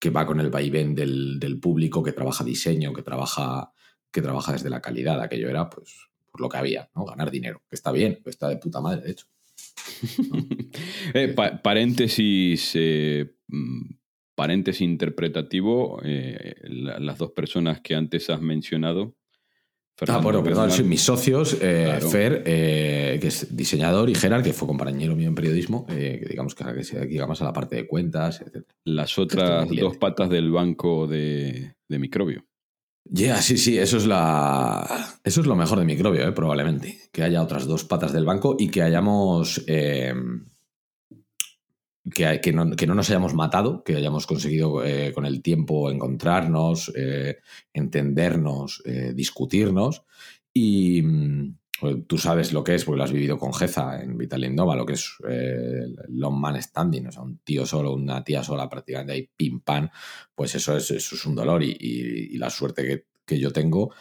que 0.00 0.10
va 0.10 0.26
con 0.26 0.40
el 0.40 0.50
vaivén 0.50 0.92
del, 0.92 1.38
del, 1.38 1.60
público, 1.60 2.02
que 2.02 2.12
trabaja 2.12 2.42
diseño, 2.42 2.92
que 2.92 3.02
trabaja, 3.02 3.72
que 4.10 4.22
trabaja 4.22 4.52
desde 4.52 4.70
la 4.70 4.80
calidad. 4.80 5.20
Aquello 5.20 5.48
era, 5.48 5.70
pues, 5.70 6.08
por 6.32 6.40
lo 6.40 6.48
que 6.48 6.58
había, 6.58 6.90
¿no? 6.96 7.04
Ganar 7.04 7.30
dinero, 7.30 7.62
que 7.68 7.76
está 7.76 7.92
bien, 7.92 8.20
está 8.26 8.48
de 8.48 8.56
puta 8.56 8.80
madre, 8.80 9.02
de 9.02 9.12
hecho. 9.12 9.26
Eh, 11.14 11.34
paréntesis, 11.62 12.72
eh, 12.74 13.34
mm, 13.48 13.90
paréntesis 14.34 14.82
interpretativo, 14.82 16.00
eh, 16.04 16.54
las 16.64 17.18
dos 17.18 17.32
personas 17.32 17.80
que 17.80 17.94
antes 17.94 18.30
has 18.30 18.40
mencionado. 18.40 19.16
ah, 20.06 20.18
bueno, 20.18 20.44
perdón, 20.44 20.70
mis 20.88 21.02
socios, 21.02 21.56
Fer, 21.56 22.44
que 22.44 23.26
es 23.26 23.56
diseñador, 23.56 24.10
y 24.10 24.14
Gerard, 24.14 24.44
que 24.44 24.52
fue 24.52 24.68
compañero 24.68 25.16
mío 25.16 25.28
en 25.28 25.34
periodismo, 25.34 25.86
que 25.86 26.24
digamos 26.28 26.54
que, 26.54 26.64
que 26.72 26.84
se 26.84 27.06
digamos 27.06 27.40
a 27.42 27.46
la 27.46 27.52
parte 27.52 27.76
de 27.76 27.86
cuentas, 27.86 28.40
etc. 28.40 28.64
Las 28.84 29.18
otras 29.18 29.68
dos 29.68 29.96
patas 29.96 30.28
del 30.30 30.52
banco 30.52 31.06
de, 31.06 31.74
de 31.88 31.98
microbio. 31.98 32.44
Ya, 33.10 33.40
sí, 33.40 33.56
sí, 33.56 33.78
eso 33.78 33.96
es 33.96 34.06
la. 34.06 35.18
Eso 35.24 35.40
es 35.40 35.46
lo 35.46 35.56
mejor 35.56 35.78
de 35.78 35.84
microbio, 35.84 36.28
¿eh? 36.28 36.32
probablemente. 36.32 36.98
Que 37.10 37.22
haya 37.22 37.42
otras 37.42 37.66
dos 37.66 37.84
patas 37.84 38.12
del 38.12 38.26
banco 38.26 38.56
y 38.58 38.68
que 38.68 38.82
hayamos. 38.82 39.64
Eh, 39.66 40.12
que, 42.12 42.40
que, 42.40 42.52
no, 42.52 42.64
nos 42.64 43.10
hayamos 43.10 43.34
matado, 43.34 43.82
que 43.84 43.96
hayamos 43.96 44.26
conseguido 44.26 44.84
eh, 44.84 45.12
con 45.12 45.26
el 45.26 45.42
tiempo 45.42 45.90
encontrarnos, 45.90 46.90
entendernos, 47.72 48.82
discutirnos. 49.14 50.04
Y 50.54 51.02
pues, 51.02 51.52
tú 52.06 52.18
sabes 52.18 52.52
lo 52.52 52.64
que 52.64 52.74
es, 52.74 52.84
porque 52.84 52.98
lo 52.98 53.04
has 53.04 53.12
vivido 53.12 53.38
con 53.38 53.52
Geza 53.52 54.02
en 54.02 54.16
Vital 54.18 54.44
Indova, 54.44 54.76
lo 54.76 54.86
que 54.86 54.94
es 54.94 55.14
el 55.28 55.96
long 56.08 56.38
man 56.38 56.60
standing, 56.60 57.06
o 57.06 57.12
sea, 57.12 57.22
un 57.22 57.38
tío 57.38 57.64
solo, 57.66 57.94
una 57.94 58.24
tía 58.24 58.42
sola, 58.42 58.68
prácticamente 58.68 59.12
ahí 59.12 59.30
pim 59.36 59.60
pam, 59.60 59.88
pues 60.34 60.54
eso 60.54 60.76
es, 60.76 60.90
eso 60.90 61.14
es 61.14 61.26
un 61.26 61.34
dolor 61.34 61.62
y, 61.62 62.36
la 62.38 62.50
suerte 62.50 62.84
que, 62.84 63.06
que, 63.24 63.38
yo 63.38 63.52
tengo 63.52 63.92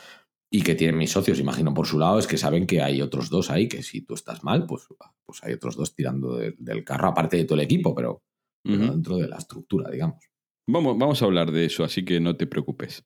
y 0.49 0.61
que 0.61 0.75
tienen 0.75 0.97
mis 0.97 1.11
socios, 1.11 1.39
imagino 1.39 1.73
por 1.73 1.87
su 1.87 1.99
lado, 1.99 2.19
es 2.19 2.27
que 2.27 2.37
saben 2.37 2.65
que 2.65 2.81
hay 2.81 3.01
otros 3.01 3.29
dos 3.29 3.49
ahí, 3.49 3.67
que 3.67 3.83
si 3.83 4.01
tú 4.01 4.13
estás 4.13 4.43
mal, 4.43 4.65
pues, 4.65 4.87
pues 5.25 5.43
hay 5.43 5.53
otros 5.53 5.75
dos 5.75 5.93
tirando 5.93 6.37
del 6.37 6.83
carro, 6.83 7.09
aparte 7.09 7.37
de 7.37 7.45
todo 7.45 7.55
el 7.55 7.65
equipo, 7.65 7.93
pero, 7.93 8.23
dentro 8.63 9.15
de 9.15 9.29
la 9.29 9.37
estructura, 9.37 9.89
digamos. 9.89 10.25
Vamos, 10.67 10.97
vamos 10.97 11.21
a 11.21 11.25
hablar 11.25 11.51
de 11.51 11.65
eso, 11.65 11.85
así 11.85 12.03
que 12.03 12.19
no 12.19 12.35
te 12.35 12.47
preocupes. 12.47 13.05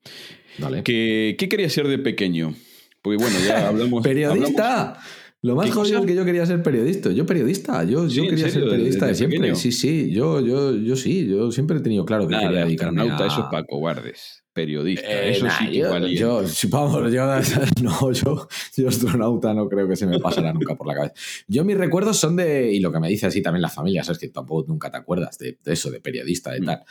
¿Qué, 0.84 1.36
¿Qué 1.38 1.50
querías 1.50 1.72
ser 1.72 1.88
de 1.88 2.00
pequeño? 2.00 2.56
Porque 3.02 3.18
bueno, 3.18 3.38
ya 3.46 3.68
hablamos. 3.70 4.04
¡Periodista! 4.04 5.00
Lo 5.44 5.56
más 5.56 5.72
jodido 5.72 6.02
es 6.02 6.06
que 6.06 6.14
yo 6.14 6.24
quería 6.24 6.46
ser 6.46 6.62
periodista. 6.62 7.12
Yo 7.12 7.26
periodista, 7.26 7.84
yo, 7.84 8.08
yo 8.08 8.24
quería 8.24 8.48
ser 8.50 8.64
periodista 8.64 9.08
de, 9.08 9.16
siempre. 9.16 9.56
Sí, 9.56 9.72
sí, 9.72 10.12
yo, 10.12 10.40
yo, 10.40 10.76
yo 10.76 10.96
sí, 10.96 11.28
yo 11.28 11.52
siempre 11.52 11.78
he 11.78 11.80
tenido 11.80 12.06
claro 12.06 12.28
que 12.28 12.38
quería 12.38 12.66
dedicarme 12.66 13.02
a... 13.02 13.26
eso 13.26 13.42
es 13.42 13.48
para 13.50 13.64
cobardes. 13.66 14.44
Periodista, 14.54 15.08
eh, 15.08 15.32
eso 15.32 15.48
sí 15.50 15.70
que 15.70 15.78
yo, 15.78 15.98
yo, 16.10 16.44
vamos, 16.70 17.12
yo, 17.12 17.26
no, 17.82 18.12
yo, 18.12 18.48
yo 18.76 18.88
astronauta 18.90 19.54
no 19.54 19.70
creo 19.70 19.88
que 19.88 19.96
se 19.96 20.06
me 20.06 20.20
pasará 20.20 20.52
nunca 20.52 20.76
por 20.76 20.88
la 20.88 20.94
cabeza. 20.94 21.14
Yo 21.48 21.64
mis 21.64 21.78
recuerdos 21.78 22.18
son 22.18 22.36
de, 22.36 22.72
y 22.72 22.82
lo 22.82 22.92
que 22.92 23.00
me 23.00 23.08
dice 23.08 23.26
así 23.26 23.42
también 23.42 23.62
la 23.62 23.70
familia, 23.70 24.04
sabes 24.04 24.20
que 24.20 24.28
tampoco 24.28 24.66
nunca 24.68 24.92
te 24.92 24.98
acuerdas 24.98 25.38
de, 25.40 25.58
eso, 25.66 25.90
de 25.90 26.02
periodista, 26.02 26.52
de 26.52 26.62
mm. 26.62 26.66
tal. 26.66 26.84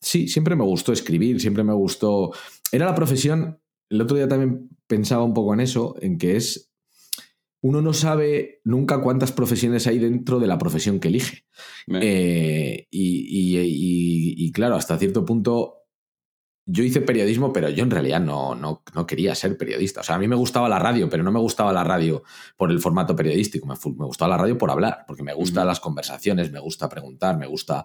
Sí, 0.00 0.28
siempre 0.28 0.56
me 0.56 0.64
gustó 0.64 0.92
escribir, 0.92 1.40
siempre 1.40 1.64
me 1.64 1.74
gustó... 1.74 2.30
Era 2.72 2.86
la 2.86 2.94
profesión, 2.94 3.58
el 3.90 4.00
otro 4.00 4.16
día 4.16 4.28
también 4.28 4.70
pensaba 4.86 5.24
un 5.24 5.34
poco 5.34 5.52
en 5.52 5.60
eso, 5.60 5.96
en 6.00 6.16
que 6.16 6.36
es 6.36 6.70
uno 7.62 7.82
no 7.82 7.92
sabe 7.92 8.60
nunca 8.64 9.02
cuántas 9.02 9.32
profesiones 9.32 9.86
hay 9.86 9.98
dentro 9.98 10.38
de 10.38 10.46
la 10.46 10.58
profesión 10.58 10.98
que 10.98 11.08
elige. 11.08 11.44
Eh, 12.00 12.86
y, 12.90 14.52
claro, 14.52 14.76
hasta 14.76 14.98
cierto 14.98 15.24
punto 15.24 15.76
yo 16.66 16.84
hice 16.84 17.00
periodismo, 17.00 17.52
pero 17.52 17.68
yo 17.68 17.82
en 17.82 17.90
realidad 17.90 18.20
no, 18.20 18.54
no, 18.54 18.82
quería 19.06 19.34
ser 19.34 19.58
periodista. 19.58 20.00
O 20.00 20.04
sea, 20.04 20.14
a 20.14 20.18
mí 20.18 20.28
me 20.28 20.36
gustaba 20.36 20.68
la 20.68 20.78
radio, 20.78 21.10
pero 21.10 21.22
no 21.22 21.32
me 21.32 21.40
gustaba 21.40 21.72
la 21.72 21.84
radio 21.84 22.22
por 22.56 22.70
el 22.70 22.80
formato 22.80 23.14
periodístico. 23.16 23.66
Me, 23.66 23.74
gustaba 24.06 24.30
la 24.30 24.38
radio 24.38 24.56
por 24.56 24.70
hablar, 24.70 25.04
porque 25.06 25.22
me 25.22 25.34
gustan 25.34 25.66
las 25.66 25.80
conversaciones, 25.80 26.52
me 26.52 26.60
gusta 26.60 26.88
preguntar, 26.88 27.36
me 27.36 27.46
gusta 27.46 27.84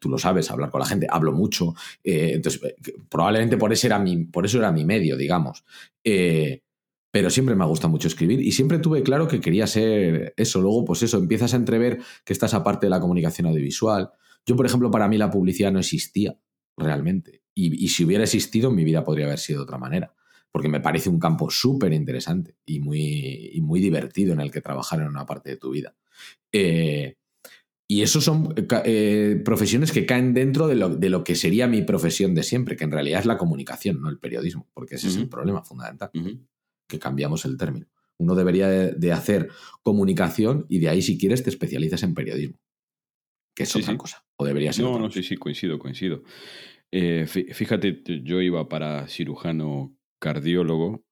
tú 0.00 0.08
lo 0.08 0.18
sabes, 0.18 0.50
hablar 0.50 0.70
con 0.70 0.80
la 0.80 0.86
gente, 0.86 1.06
hablo 1.10 1.32
mucho. 1.32 1.74
Eh, 2.02 2.32
entonces, 2.34 2.62
eh, 2.62 2.74
probablemente 3.08 3.56
por, 3.56 3.72
era 3.72 3.98
mi, 3.98 4.24
por 4.24 4.46
eso 4.46 4.58
era 4.58 4.72
mi 4.72 4.84
medio, 4.84 5.16
digamos. 5.16 5.64
Eh, 6.04 6.62
pero 7.10 7.30
siempre 7.30 7.54
me 7.54 7.64
ha 7.64 7.66
gustado 7.66 7.90
mucho 7.90 8.08
escribir 8.08 8.40
y 8.40 8.52
siempre 8.52 8.78
tuve 8.78 9.02
claro 9.02 9.26
que 9.26 9.40
quería 9.40 9.66
ser 9.66 10.34
eso. 10.36 10.60
Luego, 10.60 10.84
pues 10.84 11.02
eso, 11.02 11.18
empiezas 11.18 11.54
a 11.54 11.56
entrever 11.56 12.00
que 12.24 12.32
estás 12.32 12.52
aparte 12.52 12.86
de 12.86 12.90
la 12.90 13.00
comunicación 13.00 13.46
audiovisual. 13.46 14.10
Yo, 14.44 14.54
por 14.54 14.66
ejemplo, 14.66 14.90
para 14.90 15.08
mí 15.08 15.16
la 15.16 15.30
publicidad 15.30 15.72
no 15.72 15.78
existía 15.78 16.38
realmente. 16.76 17.42
Y, 17.54 17.88
si 17.88 18.04
hubiera 18.04 18.24
existido, 18.24 18.70
mi 18.70 18.84
vida 18.84 19.02
podría 19.02 19.24
haber 19.24 19.38
sido 19.38 19.60
de 19.60 19.64
otra 19.64 19.78
manera. 19.78 20.14
Porque 20.52 20.68
me 20.68 20.80
parece 20.80 21.08
un 21.08 21.18
campo 21.18 21.50
súper 21.50 21.94
interesante 21.94 22.56
y 22.66 22.80
muy, 22.80 23.58
muy 23.62 23.80
divertido 23.80 24.34
en 24.34 24.40
el 24.40 24.50
que 24.50 24.60
trabajar 24.60 25.00
en 25.00 25.08
una 25.08 25.24
parte 25.24 25.50
de 25.50 25.56
tu 25.56 25.70
vida. 25.70 25.96
Eh, 26.52 27.16
y 27.88 28.02
eso 28.02 28.20
son 28.20 28.54
eh, 28.84 29.40
profesiones 29.44 29.92
que 29.92 30.06
caen 30.06 30.34
dentro 30.34 30.66
de 30.66 30.74
lo, 30.74 31.24
que 31.24 31.36
sería 31.36 31.68
mi 31.68 31.82
profesión 31.82 32.34
de 32.34 32.42
siempre, 32.42 32.76
que 32.76 32.84
en 32.84 32.90
realidad 32.90 33.20
es 33.20 33.26
la 33.26 33.38
comunicación, 33.38 34.00
no 34.00 34.08
el 34.08 34.18
periodismo, 34.18 34.68
porque 34.74 34.96
ese 34.96 35.08
es 35.08 35.16
el 35.16 35.28
problema 35.28 35.62
fundamental 35.62 36.10
que 36.88 36.98
cambiamos 36.98 37.44
el 37.44 37.56
término. 37.56 37.86
Uno 38.18 38.34
debería 38.34 38.68
de, 38.68 39.12
hacer 39.12 39.50
comunicación 39.82 40.66
y 40.68 40.78
de 40.78 40.88
ahí, 40.88 41.02
si 41.02 41.18
quieres, 41.18 41.44
te 41.44 41.50
especializas 41.50 42.02
en 42.02 42.14
periodismo. 42.14 42.58
Que 43.54 43.64
es 43.64 43.76
otra 43.76 43.96
cosa. 43.96 44.24
O 44.36 44.44
debería 44.44 44.72
ser. 44.72 44.84
No, 44.84 44.98
no, 44.98 45.10
sí, 45.10 45.22
sí, 45.22 45.36
coincido, 45.36 45.78
coincido. 45.78 46.22
Eh, 46.92 47.26
fíjate, 47.26 48.02
yo 48.22 48.40
iba 48.40 48.68
para 48.68 49.08
cirujano 49.08 49.96
cardiólogo 50.20 51.04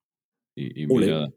y, 0.57 0.87
mira. 0.87 1.29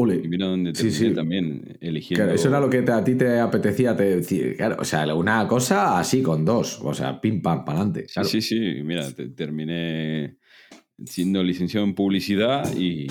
Y 0.00 0.28
mira 0.28 0.46
dónde 0.46 0.72
te 0.72 0.90
sí, 0.92 1.10
también 1.12 1.76
eligiendo. 1.80 2.30
eso 2.32 2.48
era 2.48 2.60
lo 2.60 2.70
que 2.70 2.78
a 2.78 3.02
ti 3.02 3.16
te 3.16 3.40
apetecía 3.40 3.96
te 3.96 4.16
decir. 4.16 4.56
Claro, 4.56 4.76
o 4.78 4.84
sea, 4.84 5.12
una 5.12 5.48
cosa 5.48 5.98
así 5.98 6.22
con 6.22 6.44
dos. 6.44 6.78
O 6.82 6.94
sea, 6.94 7.20
pim 7.20 7.42
pam, 7.42 7.64
para 7.64 7.80
adelante. 7.80 8.06
Sí, 8.22 8.40
sí, 8.40 8.60
Mira, 8.84 9.10
terminé 9.34 10.36
siendo 11.04 11.42
licenciado 11.42 11.84
en 11.84 11.96
publicidad 11.96 12.76
y, 12.76 13.08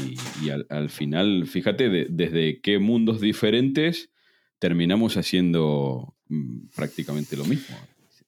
al, 0.70 0.90
final, 0.90 1.46
fíjate, 1.46 2.08
desde 2.10 2.62
qué 2.62 2.80
mundos 2.80 3.20
diferentes 3.20 4.10
terminamos 4.58 5.18
haciendo 5.18 6.16
mm, 6.30 6.68
prácticamente 6.74 7.36
lo 7.36 7.44
mismo, 7.44 7.76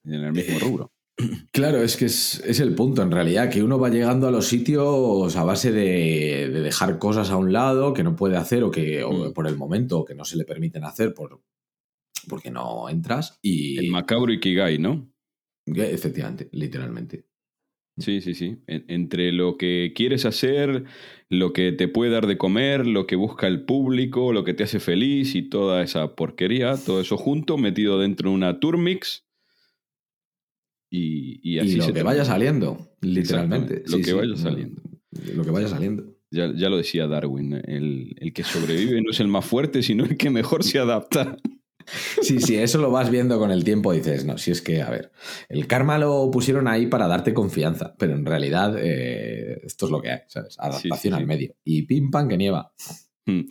en 0.03 0.13
el 0.15 0.33
mismo 0.33 0.57
eh, 0.57 0.59
rubro. 0.59 0.91
Claro, 1.51 1.81
es 1.83 1.97
que 1.97 2.05
es, 2.05 2.59
el 2.59 2.75
punto, 2.75 3.01
en 3.01 3.11
realidad, 3.11 3.49
que 3.49 3.63
uno 3.63 3.77
va 3.79 3.89
llegando 3.89 4.27
a 4.27 4.31
los 4.31 4.47
sitios 4.47 5.35
a 5.35 5.43
base 5.43 5.71
de, 5.71 6.49
dejar 6.49 6.97
cosas 6.99 7.29
a 7.29 7.37
un 7.37 7.51
lado 7.51 7.93
que 7.93 8.03
no 8.03 8.15
puede 8.15 8.37
hacer 8.37 8.63
o 8.63 8.71
que 8.71 9.03
mm. 9.03 9.33
por 9.33 9.47
el 9.47 9.57
momento 9.57 10.05
que 10.05 10.15
no 10.15 10.23
se 10.23 10.37
le 10.37 10.45
permiten 10.45 10.85
hacer 10.85 11.13
por, 11.13 11.41
porque 12.27 12.51
no 12.51 12.89
entras. 12.89 13.37
Y... 13.41 13.77
El 13.77 13.91
macabro 13.91 14.31
Ikigai, 14.31 14.77
¿no? 14.77 15.11
Efectivamente, 15.65 16.49
literalmente. 16.51 17.25
Sí, 17.97 18.21
sí, 18.21 18.33
sí. 18.33 18.59
entre 18.67 19.33
lo 19.33 19.57
que 19.57 19.91
quieres 19.93 20.25
hacer, 20.25 20.85
lo 21.27 21.51
que 21.51 21.73
te 21.73 21.89
puede 21.89 22.11
dar 22.11 22.27
de 22.27 22.37
comer, 22.37 22.87
lo 22.87 23.05
que 23.05 23.17
busca 23.17 23.47
el 23.47 23.65
público, 23.65 24.31
lo 24.31 24.45
que 24.45 24.53
te 24.53 24.63
hace 24.63 24.79
feliz 24.79 25.35
y 25.35 25.41
toda 25.41 25.83
esa 25.83 26.15
porquería, 26.15 26.75
todo 26.77 27.01
eso 27.01 27.17
junto, 27.17 27.57
metido 27.57 27.99
dentro 27.99 28.29
de 28.29 28.35
una 28.35 28.59
Turmix. 28.61 29.28
Y, 30.89 31.39
y 31.43 31.59
así 31.59 31.75
lo 31.75 31.93
que 31.93 32.03
vaya 32.03 32.25
saliendo, 32.25 32.89
literalmente. 33.01 33.83
Lo 33.87 33.99
que 33.99 34.13
vaya 34.13 34.35
saliendo. 34.35 34.81
Lo 35.35 35.43
que 35.43 35.51
vaya 35.51 35.67
saliendo. 35.67 36.15
Ya, 36.31 36.51
ya 36.55 36.69
lo 36.69 36.77
decía 36.77 37.07
Darwin, 37.07 37.53
el, 37.53 38.15
el 38.19 38.33
que 38.33 38.43
sobrevive 38.43 39.01
no 39.01 39.11
es 39.11 39.19
el 39.19 39.27
más 39.27 39.45
fuerte, 39.45 39.81
sino 39.81 40.05
el 40.05 40.15
que 40.17 40.29
mejor 40.29 40.63
se 40.63 40.79
adapta. 40.79 41.37
Sí, 42.21 42.39
sí, 42.39 42.55
eso 42.55 42.77
lo 42.77 42.91
vas 42.91 43.09
viendo 43.09 43.39
con 43.39 43.51
el 43.51 43.63
tiempo. 43.63 43.93
Dices, 43.93 44.25
no, 44.25 44.37
si 44.37 44.51
es 44.51 44.61
que, 44.61 44.81
a 44.81 44.89
ver, 44.89 45.11
el 45.47 45.67
karma 45.67 45.97
lo 45.97 46.29
pusieron 46.31 46.67
ahí 46.67 46.87
para 46.87 47.07
darte 47.07 47.33
confianza, 47.33 47.95
pero 47.97 48.13
en 48.13 48.25
realidad 48.25 48.75
eh, 48.77 49.59
esto 49.63 49.85
es 49.85 49.91
lo 49.91 50.01
que 50.01 50.11
hay, 50.11 50.19
¿sabes? 50.27 50.55
Adaptación 50.59 51.15
al 51.15 51.25
medio. 51.25 51.55
Y 51.63 51.83
pim 51.83 52.11
pam 52.11 52.27
que 52.27 52.37
nieva. 52.37 52.71
Hmm. 53.25 53.41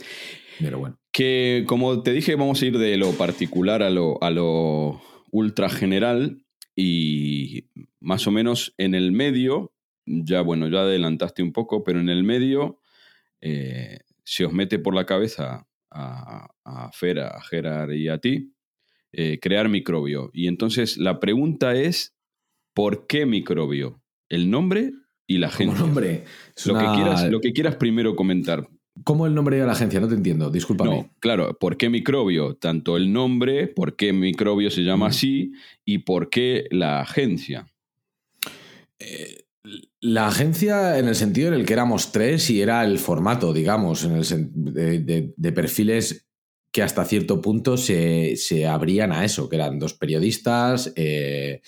Pero 0.61 0.79
bueno. 0.79 0.99
Que 1.11 1.65
como 1.67 2.03
te 2.03 2.13
dije, 2.13 2.37
vamos 2.37 2.63
a 2.63 2.67
ir 2.67 2.79
de 2.79 2.97
lo 2.97 3.13
particular 3.13 3.83
a 3.83 3.91
lo, 3.91 4.23
a 4.23 4.31
lo 4.31 5.01
ultra 5.33 5.69
general 5.69 6.45
y 6.81 7.65
más 7.99 8.29
o 8.29 8.31
menos 8.31 8.73
en 8.79 8.95
el 8.95 9.11
medio, 9.11 9.73
ya 10.07 10.43
bueno, 10.43 10.69
ya 10.69 10.83
adelantaste 10.83 11.43
un 11.43 11.53
poco, 11.53 11.83
pero 11.83 11.99
en 11.99 12.09
el 12.09 12.23
medio 12.23 12.79
eh, 13.41 13.99
se 14.23 14.45
os 14.45 14.53
mete 14.53 14.79
por 14.79 14.95
la 14.95 15.05
cabeza 15.05 15.67
a, 15.91 16.49
a 16.65 16.93
Fera, 16.93 17.31
a 17.31 17.43
Gerard 17.43 17.91
y 17.95 18.07
a 18.07 18.19
ti, 18.19 18.55
eh, 19.11 19.41
crear 19.41 19.69
microbio. 19.69 20.31
Y 20.33 20.47
entonces 20.47 20.99
la 20.99 21.19
pregunta 21.19 21.75
es, 21.75 22.15
¿por 22.75 23.09
qué 23.09 23.27
microbio? 23.27 24.01
El 24.29 24.49
nombre 24.49 24.93
y 25.27 25.39
la 25.39 25.49
agencia. 25.49 25.81
nombre. 25.81 26.27
Lo, 26.65 26.79
que 26.79 26.87
quieras, 26.95 27.29
lo 27.29 27.41
que 27.41 27.53
quieras 27.53 27.75
primero 27.75 28.15
comentar. 28.15 28.69
¿Cómo 29.05 29.27
el 29.27 29.35
nombre 29.35 29.59
de 29.59 29.67
la 29.67 29.73
agencia? 29.73 30.01
No 30.01 30.09
te 30.09 30.15
entiendo, 30.15 30.51
discúlpame. 30.51 30.91
No, 30.91 31.11
claro, 31.21 31.57
¿por 31.59 31.77
qué 31.77 31.89
microbio? 31.89 32.57
Tanto 32.57 32.97
el 32.97 33.13
nombre, 33.13 33.69
por 33.69 33.97
qué 33.97 34.13
microbio 34.13 34.71
se 34.71 34.83
llama 34.83 35.09
así 35.09 35.53
y 35.85 35.99
por 35.99 36.31
qué 36.31 36.67
la 36.71 37.01
agencia. 37.01 37.67
Eh, 38.99 39.45
la 40.01 40.29
agencia 40.29 40.99
en 40.99 41.09
el 41.09 41.15
sentido 41.15 41.49
en 41.49 41.55
el 41.55 41.67
que 41.67 41.73
éramos 41.73 42.13
tres 42.13 42.49
y 42.51 42.63
era 42.63 42.85
el 42.85 42.99
formato, 42.99 43.53
digamos, 43.53 44.05
en 44.05 44.17
el 44.17 45.35
de, 45.37 45.53
perfiles 45.53 46.27
que 46.71 46.83
hasta 46.83 47.05
cierto 47.05 47.41
punto 47.41 47.77
se, 47.77 48.67
abrían 48.67 49.13
a 49.13 49.25
eso, 49.25 49.49
que 49.49 49.57
eran 49.57 49.79
dos 49.79 49.95
periodistas, 49.95 50.93
eh, 50.97 51.61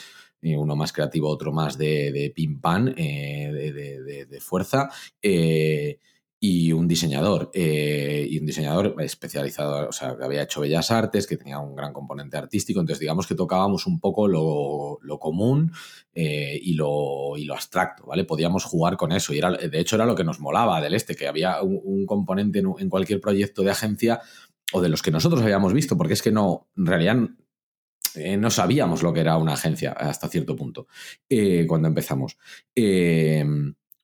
uno 0.42 0.76
más 0.76 0.92
creativo, 0.92 1.28
otro 1.28 1.52
más 1.52 1.76
de, 1.76 2.12
de 2.12 2.30
pim 2.30 2.60
pam, 2.60 2.94
eh, 2.96 4.26
de, 4.28 4.40
fuerza, 4.40 4.88
y 6.42 6.72
un 6.72 6.88
diseñador, 6.88 7.50
eh, 7.52 8.26
y 8.28 8.38
un 8.38 8.46
diseñador 8.46 8.96
especializado, 9.00 9.90
o 9.90 9.92
sea, 9.92 10.16
que 10.16 10.24
había 10.24 10.42
hecho 10.42 10.62
bellas 10.62 10.90
artes, 10.90 11.26
que 11.26 11.36
tenía 11.36 11.58
un 11.58 11.76
gran 11.76 11.92
componente 11.92 12.38
artístico, 12.38 12.80
entonces 12.80 12.98
digamos 12.98 13.26
que 13.26 13.34
tocábamos 13.34 13.86
un 13.86 14.00
poco 14.00 14.26
lo, 14.26 15.18
común 15.18 15.70
eh, 16.14 16.58
y, 16.62 16.72
lo, 16.72 17.36
y, 17.36 17.44
lo, 17.44 17.52
abstracto, 17.52 18.06
¿vale? 18.06 18.24
Podíamos 18.24 18.64
jugar 18.64 18.96
con 18.96 19.12
eso, 19.12 19.34
y 19.34 19.38
era, 19.38 19.50
de 19.52 19.78
hecho 19.78 19.96
era 19.96 20.06
lo 20.06 20.14
que 20.14 20.24
nos 20.24 20.40
molaba 20.40 20.80
del 20.80 20.94
este, 20.94 21.14
que 21.14 21.28
había 21.28 21.60
un, 21.60 22.06
componente 22.06 22.60
en, 22.60 22.88
cualquier 22.88 23.20
proyecto 23.20 23.62
de 23.62 23.72
agencia 23.72 24.20
o 24.72 24.80
de 24.80 24.88
los 24.88 25.02
que 25.02 25.10
nosotros 25.10 25.42
habíamos 25.42 25.74
visto, 25.74 25.98
porque 25.98 26.14
es 26.14 26.22
que 26.22 26.32
no, 26.32 26.70
en 26.74 26.86
realidad 26.86 27.18
eh, 28.14 28.38
no 28.38 28.50
sabíamos 28.50 29.02
lo 29.02 29.12
que 29.12 29.20
era 29.20 29.36
una 29.36 29.52
agencia 29.52 29.92
hasta 29.92 30.28
cierto 30.28 30.56
punto 30.56 30.86
cuando 31.68 31.86
empezamos 31.86 32.38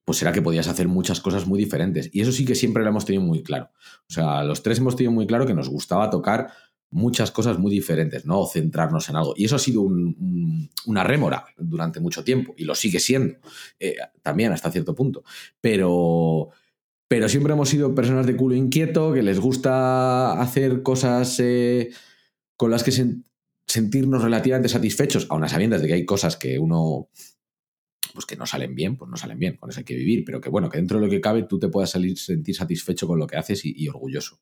pues 0.07 0.23
era 0.23 0.33
que 0.33 0.41
podías 0.41 0.69
hacer 0.69 0.87
muchas 0.87 1.21
cosas 1.21 1.49
muy 1.49 1.59
diferentes. 1.59 2.09
Y 2.13 2.21
eso 2.21 2.31
sí 2.31 2.45
que 2.45 2.55
siempre 2.55 2.85
lo 2.85 2.91
hemos 2.91 3.05
tenido 3.05 3.25
muy 3.25 3.43
claro. 3.43 3.71
O 4.09 4.13
sea, 4.13 4.45
los 4.45 4.63
tres 4.63 4.79
hemos 4.79 4.95
tenido 4.95 5.11
muy 5.11 5.27
claro 5.27 5.47
que 5.47 5.53
nos 5.53 5.69
gustaba 5.69 6.09
tocar 6.11 6.53
muchas 6.91 7.33
cosas 7.33 7.59
muy 7.59 7.73
diferentes, 7.73 8.25
¿no? 8.25 8.47
centrarnos 8.47 9.09
en 9.09 9.17
algo. 9.17 9.35
Y 9.37 9.47
eso 9.47 9.57
ha 9.57 9.59
sido 9.59 9.83
una 9.83 11.03
rémora 11.03 11.45
durante 11.59 11.99
mucho 11.99 12.23
tiempo 12.23 12.55
y 12.57 12.63
lo 12.65 12.77
sigue 12.77 13.01
siendo, 13.01 13.35
eh, 13.81 13.97
también 14.23 14.53
hasta 14.53 14.71
cierto 14.71 14.95
punto. 14.95 15.25
Pero, 15.61 16.51
pero 17.09 17.29
siempre 17.29 17.55
hemos 17.55 17.69
sido 17.69 17.93
personas 17.93 18.27
de 18.27 18.37
culo 18.37 18.55
inquieto, 18.55 19.13
que 19.13 19.25
les 19.25 19.41
gusta 19.41 20.41
hacer 20.41 20.85
cosas 20.85 21.41
eh, 21.41 21.91
con 22.57 22.71
las 22.71 22.85
que 22.85 22.93
sentirnos 23.67 24.23
relativamente 24.23 24.69
satisfechos, 24.69 25.27
aun 25.31 25.43
a 25.43 25.49
sabiendas 25.49 25.83
de 25.83 25.89
que 25.89 25.95
hay 25.95 26.05
cosas 26.07 26.37
que 26.37 26.61
uno 26.61 27.09
pues 28.17 28.25
que 28.25 28.35
no 28.35 28.47
salen 28.47 28.75
bien, 28.75 28.97
pues 28.97 29.11
no 29.11 29.17
salen 29.19 29.39
bien, 29.39 29.59
con 29.59 29.69
eso 29.69 29.81
hay 29.81 29.85
que 29.85 29.95
vivir, 29.95 30.25
pero 30.25 30.41
que 30.41 30.49
bueno, 30.49 30.71
que 30.71 30.79
dentro 30.79 30.99
de 30.99 31.05
lo 31.05 31.11
que 31.11 31.21
cabe 31.21 31.43
tú 31.43 31.59
te 31.59 31.69
puedas 31.69 31.91
salir, 31.91 32.17
sentir 32.17 32.57
satisfecho 32.57 33.07
con 33.07 33.19
lo 33.19 33.27
que 33.27 33.37
haces 33.37 33.61
y, 33.63 33.87
orgulloso. 33.89 34.41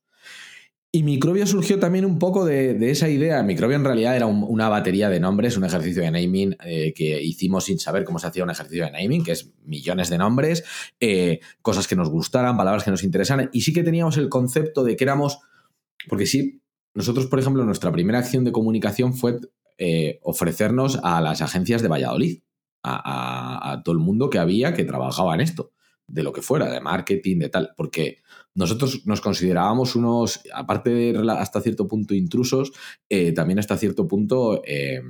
Y 0.93 1.03
Microbio 1.03 1.45
surgió 1.45 1.81
también 1.81 2.05
un 2.05 2.21
poco 2.21 2.45
de, 2.45 2.79
esa 2.89 3.09
idea. 3.09 3.43
Microbio 3.43 3.75
en 3.75 3.85
realidad 3.85 4.15
era 4.15 4.27
una 4.27 4.69
batería 4.69 5.11
de 5.11 5.19
nombres, 5.19 5.57
un 5.57 5.65
ejercicio 5.65 6.03
de 6.03 6.13
naming 6.13 6.57
eh, 6.65 6.93
que 6.95 7.21
hicimos 7.21 7.65
sin 7.65 7.81
saber 7.81 8.05
cómo 8.05 8.21
se 8.21 8.29
hacía 8.29 8.45
un 8.45 8.51
ejercicio 8.51 8.85
de 8.85 8.93
naming, 8.93 9.25
que 9.25 9.33
es 9.33 9.51
millones 9.65 10.09
de 10.09 10.19
nombres, 10.19 10.63
eh, 11.01 11.41
cosas 11.61 11.89
que 11.89 11.97
nos 11.97 12.11
gustaran, 12.11 12.57
palabras 12.57 12.85
que 12.85 12.93
nos 12.93 13.03
interesaran. 13.03 13.51
Y 13.53 13.63
sí 13.63 13.73
que 13.73 13.83
teníamos 13.83 14.17
el 14.19 14.29
concepto 14.29 14.85
de 14.85 14.95
que 14.95 15.03
éramos, 15.03 15.41
porque 16.09 16.27
sí, 16.27 16.63
nosotros, 16.95 17.27
por 17.27 17.41
ejemplo, 17.41 17.65
nuestra 17.65 17.91
primera 17.91 18.21
acción 18.21 18.45
de 18.45 18.53
comunicación 18.53 19.15
fue 19.15 19.41
eh, 19.79 20.21
ofrecernos 20.23 21.01
a 21.03 21.21
las 21.21 21.43
agencias 21.43 21.83
de 21.83 21.89
Valladolid 21.89 22.44
a, 22.85 23.83
todo 23.85 23.95
el 23.95 24.01
mundo 24.01 24.31
que 24.31 24.39
había 24.39 24.75
que 24.75 24.85
trabajaba 24.85 25.35
en 25.35 25.41
esto, 25.41 25.73
de 26.07 26.23
lo 26.23 26.33
que 26.33 26.43
fuera, 26.43 26.71
de 26.71 26.81
marketing, 26.81 27.39
de 27.39 27.49
tal, 27.49 27.71
porque 27.77 28.19
nosotros 28.55 29.07
nos 29.07 29.21
considerábamos 29.21 29.97
unos, 29.97 30.43
aparte 30.53 30.91
de 30.91 31.33
hasta 31.33 31.61
cierto 31.61 31.89
punto 31.89 32.15
intrusos, 32.15 32.73
eh, 33.09 33.33
también 33.33 33.59
hasta 33.59 33.77
cierto 33.77 34.07
punto 34.07 34.63
eh, 34.67 35.01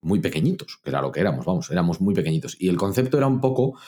muy 0.00 0.20
pequeñitos, 0.20 0.78
que 0.82 0.90
era 0.90 1.02
lo 1.02 1.12
que 1.12 1.20
éramos, 1.20 1.44
vamos, 1.44 1.70
éramos 1.70 2.00
muy 2.00 2.14
pequeñitos. 2.14 2.56
Y 2.58 2.68
el 2.68 2.76
concepto 2.76 3.18
era 3.18 3.26
un 3.26 3.40
poco 3.40 3.78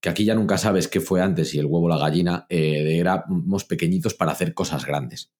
que 0.00 0.10
aquí 0.10 0.26
ya 0.26 0.34
nunca 0.34 0.58
sabes 0.58 0.86
qué 0.86 1.00
fue 1.00 1.22
antes, 1.22 1.48
si 1.48 1.58
el 1.58 1.64
huevo 1.64 1.86
o 1.86 1.88
la 1.88 1.96
gallina, 1.96 2.44
eh, 2.50 2.98
éramos 2.98 3.64
pequeñitos 3.64 4.12
para 4.12 4.32
hacer 4.32 4.52
cosas 4.52 4.84
grandes. 4.84 5.32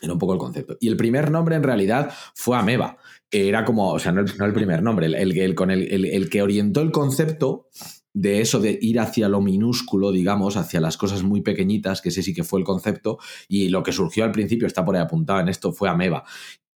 Era 0.00 0.12
un 0.12 0.18
poco 0.18 0.34
el 0.34 0.38
concepto. 0.38 0.76
Y 0.80 0.88
el 0.88 0.96
primer 0.96 1.30
nombre 1.30 1.56
en 1.56 1.62
realidad 1.62 2.12
fue 2.34 2.56
Ameba. 2.56 2.98
Era 3.30 3.64
como, 3.64 3.92
o 3.92 3.98
sea, 3.98 4.12
no 4.12 4.20
el, 4.20 4.52
primer 4.52 4.82
nombre, 4.82 5.06
el, 5.06 5.14
el, 5.14 5.54
con 5.54 5.70
el, 5.70 6.30
que 6.30 6.42
orientó 6.42 6.82
el 6.82 6.92
concepto 6.92 7.68
de 8.12 8.40
eso 8.40 8.60
de 8.60 8.78
ir 8.80 9.00
hacia 9.00 9.28
lo 9.28 9.40
minúsculo, 9.40 10.12
digamos, 10.12 10.56
hacia 10.56 10.80
las 10.80 10.96
cosas 10.96 11.22
muy 11.22 11.42
pequeñitas, 11.42 12.00
que 12.00 12.10
ese 12.10 12.22
sí 12.22 12.32
que 12.32 12.44
fue 12.44 12.60
el 12.60 12.64
concepto, 12.64 13.18
y 13.48 13.68
lo 13.68 13.82
que 13.82 13.92
surgió 13.92 14.24
al 14.24 14.32
principio, 14.32 14.66
está 14.66 14.84
por 14.84 14.96
ahí 14.96 15.02
apuntado 15.02 15.40
en 15.40 15.48
esto, 15.48 15.72
fue 15.72 15.88
Ameba. 15.88 16.24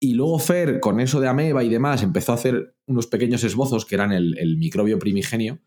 Y 0.02 0.14
luego 0.14 0.40
Fer, 0.40 0.80
con 0.80 1.00
eso 1.00 1.20
de 1.20 1.28
Ameba 1.28 1.64
y 1.64 1.70
demás, 1.70 2.04
empezó 2.04 2.32
a 2.32 2.36
hacer 2.36 2.76
unos 2.88 3.08
pequeños 3.08 3.44
esbozos 3.44 3.86
que 3.86 3.96
eran 3.96 4.12
el 4.12 4.58
microbio 4.58 4.98
primigenio, 4.98 5.60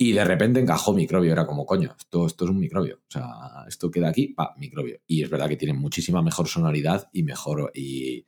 y 0.00 0.12
de 0.12 0.24
repente 0.24 0.60
encajó 0.60 0.94
microbio, 0.94 1.32
era 1.32 1.44
como, 1.44 1.66
coño, 1.66 1.96
esto, 1.98 2.26
esto 2.26 2.44
es 2.44 2.50
un 2.50 2.60
microbio. 2.60 3.00
O 3.08 3.10
sea, 3.10 3.64
esto 3.66 3.90
queda 3.90 4.08
aquí, 4.08 4.28
pa, 4.28 4.54
microbio. 4.56 5.00
Y 5.08 5.24
es 5.24 5.28
verdad 5.28 5.48
que 5.48 5.56
tiene 5.56 5.74
muchísima 5.74 6.22
mejor 6.22 6.46
sonoridad 6.46 7.08
y 7.12 7.24
mejor. 7.24 7.72
y, 7.74 8.24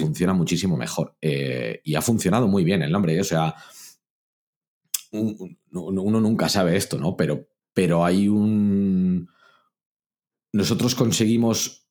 funciona 0.00 0.32
muchísimo 0.32 0.78
mejor. 0.78 1.14
Eh, 1.20 1.82
y 1.84 1.94
ha 1.94 2.00
funcionado 2.00 2.48
muy 2.48 2.64
bien 2.64 2.80
el 2.80 2.90
nombre. 2.90 3.14
¿eh? 3.16 3.20
O 3.20 3.24
sea, 3.24 3.54
uno 5.12 6.20
nunca 6.20 6.48
sabe 6.48 6.76
esto, 6.76 6.98
¿no? 6.98 7.16
Pero, 7.16 7.48
pero 7.74 8.02
hay 8.02 8.26
un. 8.26 9.28
Nosotros 10.54 10.94
conseguimos 10.94 11.83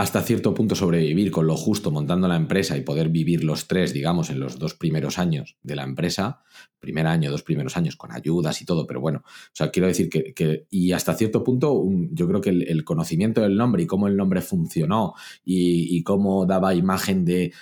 hasta 0.00 0.22
cierto 0.22 0.54
punto 0.54 0.74
sobrevivir 0.74 1.30
con 1.30 1.46
lo 1.46 1.56
justo 1.56 1.90
montando 1.90 2.26
la 2.26 2.36
empresa 2.36 2.74
y 2.74 2.80
poder 2.80 3.10
vivir 3.10 3.44
los 3.44 3.68
tres, 3.68 3.92
digamos, 3.92 4.30
en 4.30 4.40
los 4.40 4.58
dos 4.58 4.72
primeros 4.74 5.18
años 5.18 5.58
de 5.62 5.76
la 5.76 5.82
empresa, 5.82 6.40
primer 6.78 7.06
año, 7.06 7.30
dos 7.30 7.42
primeros 7.42 7.76
años, 7.76 7.96
con 7.96 8.10
ayudas 8.10 8.62
y 8.62 8.64
todo, 8.64 8.86
pero 8.86 9.02
bueno, 9.02 9.22
o 9.26 9.50
sea, 9.52 9.70
quiero 9.70 9.88
decir 9.88 10.08
que, 10.08 10.66
y 10.70 10.92
hasta 10.92 11.12
cierto 11.12 11.44
punto, 11.44 11.84
yo 12.12 12.26
creo 12.26 12.40
que 12.40 12.48
el, 12.48 12.82
conocimiento 12.82 13.42
del 13.42 13.58
nombre 13.58 13.82
y 13.82 13.86
cómo 13.86 14.08
el 14.08 14.16
nombre 14.16 14.40
funcionó 14.40 15.12
y, 15.44 16.02
cómo 16.02 16.46
daba 16.46 16.74
imagen 16.74 17.26
de, 17.26 17.52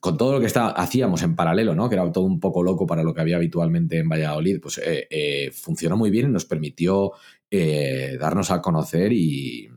con 0.00 0.16
todo 0.16 0.32
lo 0.32 0.40
que 0.40 0.46
está, 0.46 0.68
hacíamos 0.68 1.22
en 1.22 1.36
paralelo, 1.36 1.74
¿no? 1.74 1.90
que 1.90 1.96
era 1.96 2.10
todo 2.10 2.24
un 2.24 2.40
poco 2.40 2.62
loco 2.62 2.86
para 2.86 3.02
lo 3.02 3.12
que 3.12 3.20
había 3.20 3.36
habitualmente 3.36 3.98
en 3.98 4.08
Valladolid, 4.08 4.58
pues 4.58 4.78
eh, 4.78 5.06
eh, 5.10 5.50
funcionó 5.52 5.98
muy 5.98 6.10
bien 6.10 6.30
y 6.30 6.32
nos 6.32 6.46
permitió 6.46 7.12
eh, 7.50 8.16
darnos 8.18 8.50
a 8.50 8.62
conocer 8.62 9.12
y, 9.12 9.68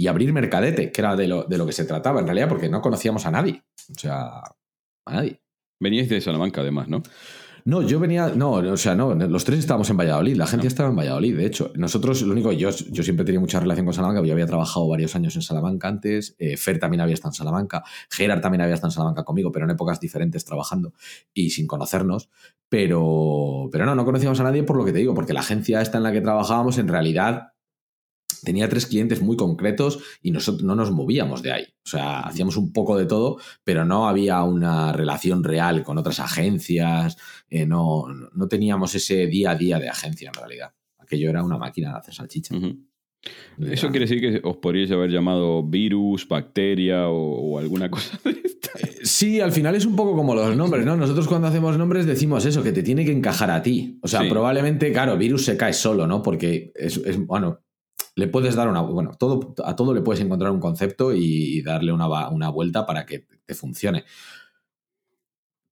y 0.00 0.06
abrir 0.06 0.32
Mercadete, 0.32 0.90
que 0.90 1.00
era 1.02 1.14
de 1.14 1.28
lo, 1.28 1.44
de 1.44 1.58
lo 1.58 1.66
que 1.66 1.72
se 1.72 1.84
trataba 1.84 2.20
en 2.20 2.26
realidad, 2.26 2.48
porque 2.48 2.70
no 2.70 2.80
conocíamos 2.80 3.26
a 3.26 3.30
nadie. 3.30 3.64
O 3.94 3.98
sea, 3.98 4.38
a 5.04 5.12
nadie. 5.12 5.42
Veníais 5.78 6.08
de 6.08 6.22
Salamanca, 6.22 6.62
además, 6.62 6.88
¿no? 6.88 7.02
No, 7.66 7.82
yo 7.82 8.00
venía, 8.00 8.28
no, 8.34 8.52
o 8.52 8.76
sea, 8.78 8.94
no, 8.94 9.14
los 9.14 9.44
tres 9.44 9.58
estábamos 9.58 9.90
en 9.90 9.98
Valladolid, 9.98 10.36
la 10.36 10.46
gente 10.46 10.66
estaba 10.68 10.88
en 10.88 10.96
Valladolid, 10.96 11.36
de 11.36 11.44
hecho. 11.44 11.70
Nosotros, 11.74 12.22
lo 12.22 12.32
único, 12.32 12.50
yo, 12.50 12.70
yo 12.70 13.02
siempre 13.02 13.26
tenía 13.26 13.40
mucha 13.40 13.60
relación 13.60 13.84
con 13.84 13.92
Salamanca, 13.92 14.26
yo 14.26 14.32
había 14.32 14.46
trabajado 14.46 14.88
varios 14.88 15.14
años 15.16 15.36
en 15.36 15.42
Salamanca 15.42 15.88
antes, 15.88 16.34
eh, 16.38 16.56
Fer 16.56 16.78
también 16.78 17.02
había 17.02 17.12
estado 17.12 17.32
en 17.32 17.34
Salamanca, 17.34 17.84
Gerard 18.08 18.40
también 18.40 18.62
había 18.62 18.76
estado 18.76 18.88
en 18.88 18.92
Salamanca 18.92 19.24
conmigo, 19.24 19.52
pero 19.52 19.66
en 19.66 19.72
épocas 19.72 20.00
diferentes 20.00 20.46
trabajando 20.46 20.94
y 21.34 21.50
sin 21.50 21.66
conocernos. 21.66 22.30
Pero, 22.70 23.68
pero 23.70 23.84
no, 23.84 23.94
no 23.94 24.06
conocíamos 24.06 24.40
a 24.40 24.44
nadie 24.44 24.62
por 24.62 24.76
lo 24.76 24.84
que 24.86 24.92
te 24.92 24.98
digo, 24.98 25.12
porque 25.12 25.34
la 25.34 25.40
agencia 25.40 25.82
esta 25.82 25.98
en 25.98 26.04
la 26.04 26.12
que 26.12 26.22
trabajábamos 26.22 26.78
en 26.78 26.88
realidad 26.88 27.49
tenía 28.42 28.68
tres 28.68 28.86
clientes 28.86 29.22
muy 29.22 29.36
concretos 29.36 30.00
y 30.22 30.30
nosotros 30.30 30.64
no 30.64 30.74
nos 30.74 30.90
movíamos 30.90 31.42
de 31.42 31.52
ahí. 31.52 31.64
O 31.84 31.88
sea, 31.88 32.20
hacíamos 32.20 32.56
un 32.56 32.72
poco 32.72 32.96
de 32.96 33.06
todo, 33.06 33.38
pero 33.64 33.84
no 33.84 34.08
había 34.08 34.42
una 34.42 34.92
relación 34.92 35.44
real 35.44 35.82
con 35.82 35.98
otras 35.98 36.20
agencias, 36.20 37.16
eh, 37.48 37.66
no, 37.66 38.04
no 38.32 38.48
teníamos 38.48 38.94
ese 38.94 39.26
día 39.26 39.52
a 39.52 39.54
día 39.56 39.78
de 39.78 39.88
agencia 39.88 40.28
en 40.28 40.34
realidad. 40.34 40.72
Aquello 40.98 41.30
era 41.30 41.42
una 41.42 41.58
máquina 41.58 41.90
de 41.92 41.98
hacer 41.98 42.14
salchicha. 42.14 42.54
¿Eso 43.58 43.90
quiere 43.90 44.06
decir 44.06 44.20
que 44.20 44.40
os 44.42 44.56
podríais 44.56 44.90
haber 44.90 45.10
llamado 45.10 45.62
virus, 45.62 46.26
bacteria 46.26 47.08
o, 47.08 47.58
alguna 47.58 47.90
cosa 47.90 48.18
de 48.24 48.40
esta? 48.42 48.70
Eh, 48.78 49.00
sí, 49.02 49.40
al 49.40 49.52
final 49.52 49.74
es 49.74 49.84
un 49.84 49.94
poco 49.94 50.14
como 50.14 50.34
los 50.34 50.56
nombres, 50.56 50.86
¿no? 50.86 50.96
Nosotros 50.96 51.28
cuando 51.28 51.48
hacemos 51.48 51.76
nombres 51.76 52.06
decimos 52.06 52.46
eso, 52.46 52.62
que 52.62 52.72
te 52.72 52.82
tiene 52.82 53.04
que 53.04 53.12
encajar 53.12 53.50
a 53.50 53.62
ti. 53.62 53.98
O 54.02 54.08
sea, 54.08 54.26
probablemente, 54.28 54.92
claro, 54.92 55.18
virus 55.18 55.44
se 55.44 55.56
cae 55.56 55.74
solo, 55.74 56.06
¿no? 56.06 56.22
Porque 56.22 56.72
es, 56.74 56.96
es, 56.98 57.18
bueno, 57.18 57.60
le 58.14 58.28
puedes 58.28 58.54
dar 58.54 58.68
una. 58.68 58.80
Bueno, 58.80 59.12
todo, 59.18 59.54
a 59.64 59.76
todo 59.76 59.94
le 59.94 60.02
puedes 60.02 60.20
encontrar 60.20 60.50
un 60.50 60.60
concepto 60.60 61.14
y 61.14 61.62
darle 61.62 61.92
una, 61.92 62.28
una 62.28 62.48
vuelta 62.50 62.86
para 62.86 63.06
que 63.06 63.26
te 63.44 63.54
funcione. 63.54 64.04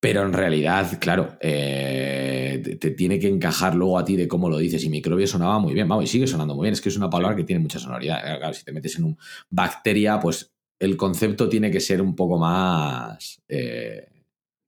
Pero 0.01 0.22
en 0.22 0.33
realidad, 0.33 0.98
claro, 1.01 1.37
eh, 1.40 2.62
te, 2.81 2.90
tiene 2.92 3.18
que 3.18 3.27
encajar 3.27 3.74
luego 3.74 3.98
a 3.98 4.05
ti 4.05 4.14
de 4.14 4.29
cómo 4.29 4.48
lo 4.48 4.59
dices. 4.59 4.85
Y 4.85 4.90
microbio 4.90 5.27
sonaba 5.27 5.59
muy 5.59 5.74
bien, 5.74 5.88
vamos, 5.88 6.05
y 6.05 6.07
sigue 6.07 6.29
sonando 6.29 6.55
muy 6.55 6.64
bien. 6.64 6.74
Es 6.74 6.81
que 6.81 6.88
es 6.88 6.96
una 6.96 7.11
palabra 7.11 7.37
que 7.37 7.44
tiene 7.44 7.61
mucha 7.61 7.81
sonoridad. 7.81 8.20
Claro, 8.38 8.55
si 8.55 8.64
te 8.64 8.72
metes 8.72 8.96
en 8.98 9.05
un 9.05 9.18
bacteria, 9.51 10.20
pues 10.20 10.55
el 10.79 10.96
concepto 10.96 11.48
tiene 11.48 11.70
que 11.72 11.81
ser 11.81 12.01
un 12.01 12.14
poco 12.14 12.38
más 12.38 13.42
eh, 13.48 14.07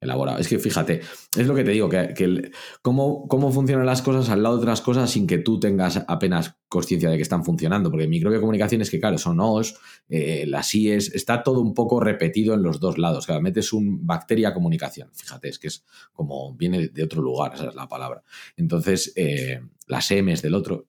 elaborado. 0.01 0.39
Es 0.39 0.49
que 0.49 0.59
fíjate, 0.59 1.01
es 1.37 1.47
lo 1.47 1.55
que 1.55 1.63
te 1.63 1.73
digo, 1.73 1.89
que, 1.89 2.51
cómo, 2.83 3.29
cómo, 3.29 3.53
funcionan 3.53 3.85
las 3.85 4.01
cosas 4.01 4.31
al 4.31 4.43
lado 4.43 4.57
de 4.57 4.63
otras 4.63 4.81
cosas 4.81 5.11
sin 5.11 5.27
que 5.27 5.39
tú 5.39 5.61
tengas 5.61 6.03
apenas 6.09 6.57
conciencia 6.69 7.11
de 7.11 7.17
que 7.17 7.23
están 7.23 7.45
funcionando. 7.45 7.91
Porque 7.91 8.09
microbiocomunicación 8.09 8.81
es 8.81 8.91
que, 8.91 8.99
claro, 8.99 9.19
son 9.19 9.39
OS, 9.41 9.75
eh, 10.09 10.45
las 10.47 10.75
IES, 10.75 11.15
está 11.15 11.43
todo 11.43 11.61
un 11.61 11.75
poco 11.75 12.01
repetido 12.01 12.55
en 12.55 12.63
los 12.63 12.81
dos 12.81 12.99
lados. 12.99 13.27
Cada 13.27 13.41
metes 13.41 13.73
un 13.73 14.07
bacteria 14.07 14.55
comunicación, 14.55 15.11
fíjate, 15.13 15.49
es 15.49 15.59
que 15.59 15.69
es 15.69 15.85
como 16.13 16.55
viene 16.55 16.89
de 16.89 17.05
otro 17.05 17.21
lugar, 17.21 17.53
esa 17.55 17.69
es 17.69 17.75
la 17.75 17.89
palabra. 17.89 18.23
Entonces, 18.57 19.13
eh, 19.17 19.61
las 19.87 20.11
M's 20.11 20.41
del 20.41 20.55
otro. 20.55 20.87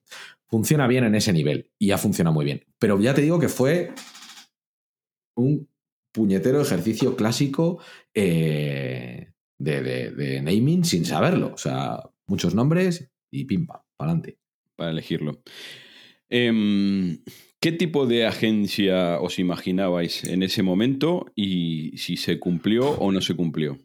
Funciona 0.48 0.88
bien 0.88 1.06
en 1.06 1.16
ese 1.16 1.32
nivel 1.34 1.70
y 1.78 1.88
ya 1.88 1.98
funciona 1.98 2.32
muy 2.32 2.46
bien. 2.46 2.66
Pero 2.78 3.00
ya 3.00 3.14
te 3.14 3.22
digo 3.22 3.40
que 3.40 3.48
fue 3.48 3.94
un 5.36 5.71
puñetero 6.12 6.62
ejercicio 6.62 7.16
clásico 7.16 7.80
eh, 8.14 9.32
de, 9.58 10.42
naming 10.44 10.84
sin 10.84 11.06
saberlo. 11.06 11.54
O 11.54 11.58
sea, 11.58 12.00
muchos 12.28 12.56
nombres 12.56 13.12
y 13.32 13.46
pimpa, 13.46 13.86
para 13.98 14.12
adelante. 14.12 14.40
Para 14.76 14.92
elegirlo. 14.92 15.42
Em, 16.30 17.24
¿Qué 17.60 17.72
tipo 17.72 18.08
de 18.08 18.26
agencia 18.26 19.20
os 19.22 19.38
imaginabais 19.38 20.24
en 20.24 20.42
ese 20.42 20.64
momento 20.64 21.32
y 21.36 21.96
si 21.98 22.18
se 22.18 22.40
cumplió 22.40 22.90
o 22.90 23.12
no 23.12 23.22
se 23.22 23.36
cumplió? 23.36 23.80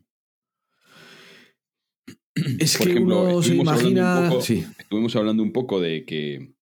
Es 2.58 2.78
que 2.78 2.98
uno 2.98 3.42
se 3.42 3.56
imagina. 3.56 4.30
Estuvimos 4.78 5.14
hablando 5.16 5.42
un 5.42 5.52
poco 5.52 5.80
de 5.80 6.04
que 6.04 6.54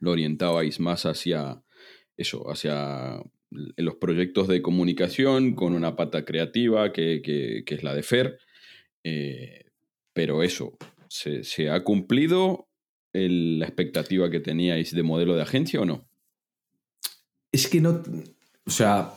lo 0.00 0.10
orientabais 0.10 0.80
más 0.80 1.06
hacia 1.06 1.62
eso, 2.16 2.50
hacia 2.50 3.22
los 3.50 3.96
proyectos 3.96 4.48
de 4.48 4.62
comunicación 4.62 5.54
con 5.54 5.74
una 5.74 5.96
pata 5.96 6.24
creativa 6.24 6.92
que, 6.92 7.64
es 7.66 7.82
la 7.82 7.94
de 7.94 8.02
FER. 8.02 8.38
Eh, 9.04 9.64
pero 10.12 10.42
eso, 10.42 10.76
¿se, 11.08 11.70
ha 11.70 11.82
cumplido 11.84 12.68
la 13.12 13.66
expectativa 13.66 14.30
que 14.30 14.40
teníais 14.40 14.94
de 14.94 15.02
modelo 15.02 15.34
de 15.34 15.42
agencia 15.42 15.80
o 15.80 15.84
no? 15.84 16.08
Es 17.52 17.68
que 17.68 17.80
no, 17.80 18.02
o 18.66 18.70
sea, 18.70 19.12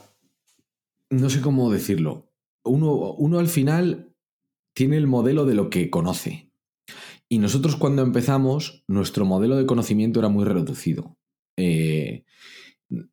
no 1.09 1.29
sé 1.29 1.41
cómo 1.41 1.71
decirlo. 1.71 2.31
Uno, 2.63 3.13
uno 3.13 3.39
al 3.39 3.47
final 3.47 4.15
tiene 4.73 4.97
el 4.97 5.07
modelo 5.07 5.45
de 5.45 5.55
lo 5.55 5.69
que 5.69 5.89
conoce. 5.89 6.51
Y 7.27 7.39
nosotros 7.39 7.75
cuando 7.75 8.01
empezamos, 8.01 8.83
nuestro 8.87 9.25
modelo 9.25 9.55
de 9.55 9.65
conocimiento 9.65 10.19
era 10.19 10.29
muy 10.29 10.45
reducido. 10.45 11.17
Eh, 11.57 11.90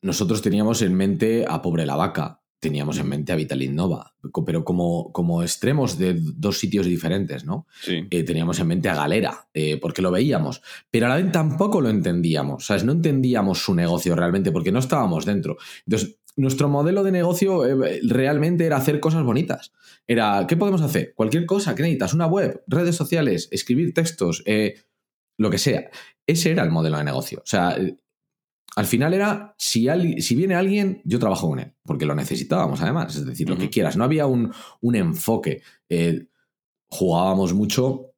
nosotros 0.03 0.43
teníamos 0.43 0.83
en 0.83 0.95
mente 0.95 1.45
a 1.49 1.63
Pobre 1.63 1.87
la 1.87 1.97
Vaca, 1.97 2.43
teníamos 2.61 2.99
en 2.99 3.09
mente 3.09 3.33
a 3.33 3.37
Vitalin 3.37 3.75
Nova, 3.75 4.15
pero 4.45 4.65
como, 4.65 5.13
como 5.13 5.43
extremos 5.43 5.97
de 5.97 6.15
dos 6.19 6.59
sitios 6.59 6.87
diferentes, 6.87 7.45
¿no? 7.45 7.67
Sí. 7.81 8.05
Eh, 8.11 8.25
teníamos 8.25 8.59
en 8.59 8.67
mente 8.67 8.89
a 8.89 8.97
Galera, 8.97 9.49
eh, 9.55 9.79
porque 9.81 10.03
lo 10.03 10.11
veíamos, 10.11 10.63
pero 10.91 11.07
a 11.07 11.11
la 11.11 11.17
vez 11.17 11.31
tampoco 11.31 11.81
lo 11.81 11.89
entendíamos, 11.89 12.67
¿sabes? 12.67 12.85
No 12.85 12.93
entendíamos 12.93 13.63
su 13.63 13.75
negocio 13.75 14.17
realmente, 14.17 14.51
porque 14.51 14.73
no 14.73 14.81
estábamos 14.81 15.25
dentro. 15.25 15.57
Entonces, 15.87 16.19
nuestro 16.37 16.69
modelo 16.69 17.05
de 17.05 17.13
negocio 17.13 17.65
eh, 17.65 18.01
realmente 18.03 18.67
era 18.67 18.77
hacer 18.77 18.99
cosas 18.99 19.23
bonitas. 19.23 19.73
Era, 20.07 20.47
¿qué 20.49 20.57
podemos 20.57 20.83
hacer? 20.83 21.15
Cualquier 21.15 21.47
cosa, 21.47 21.77
¿qué 21.77 21.83
necesitas? 21.83 22.15
Una 22.15 22.27
web, 22.27 22.65
redes 22.67 22.97
sociales, 22.97 23.49
escribir 23.53 23.95
textos, 23.95 24.43
lo 25.37 25.51
que 25.51 25.59
sea. 25.59 25.91
Ese 26.27 26.51
era 26.51 26.65
el 26.65 26.71
modelo 26.71 26.99
de 26.99 27.05
negocio. 27.05 27.39
O 27.39 27.47
sea, 27.47 27.77
al 28.77 28.87
final 28.87 29.15
era, 29.15 29.55
si, 29.59 29.89
si 30.21 30.35
viene 30.35 30.55
alguien, 30.55 31.03
yo 31.05 31.19
trabajo 31.19 31.49
con 31.49 31.59
él, 31.59 31.75
porque 31.85 32.07
lo 32.07 32.15
necesitábamos 32.15 32.81
además, 32.81 33.17
es 33.17 33.27
decir, 33.27 33.49
lo 33.49 33.59
que 33.59 33.71
quieras. 33.71 33.97
No 33.97 34.05
había 34.05 34.27
un, 34.27 34.53
enfoque. 34.95 35.63
Eh, 35.89 36.27
jugábamos 36.89 37.55
mucho 37.55 38.09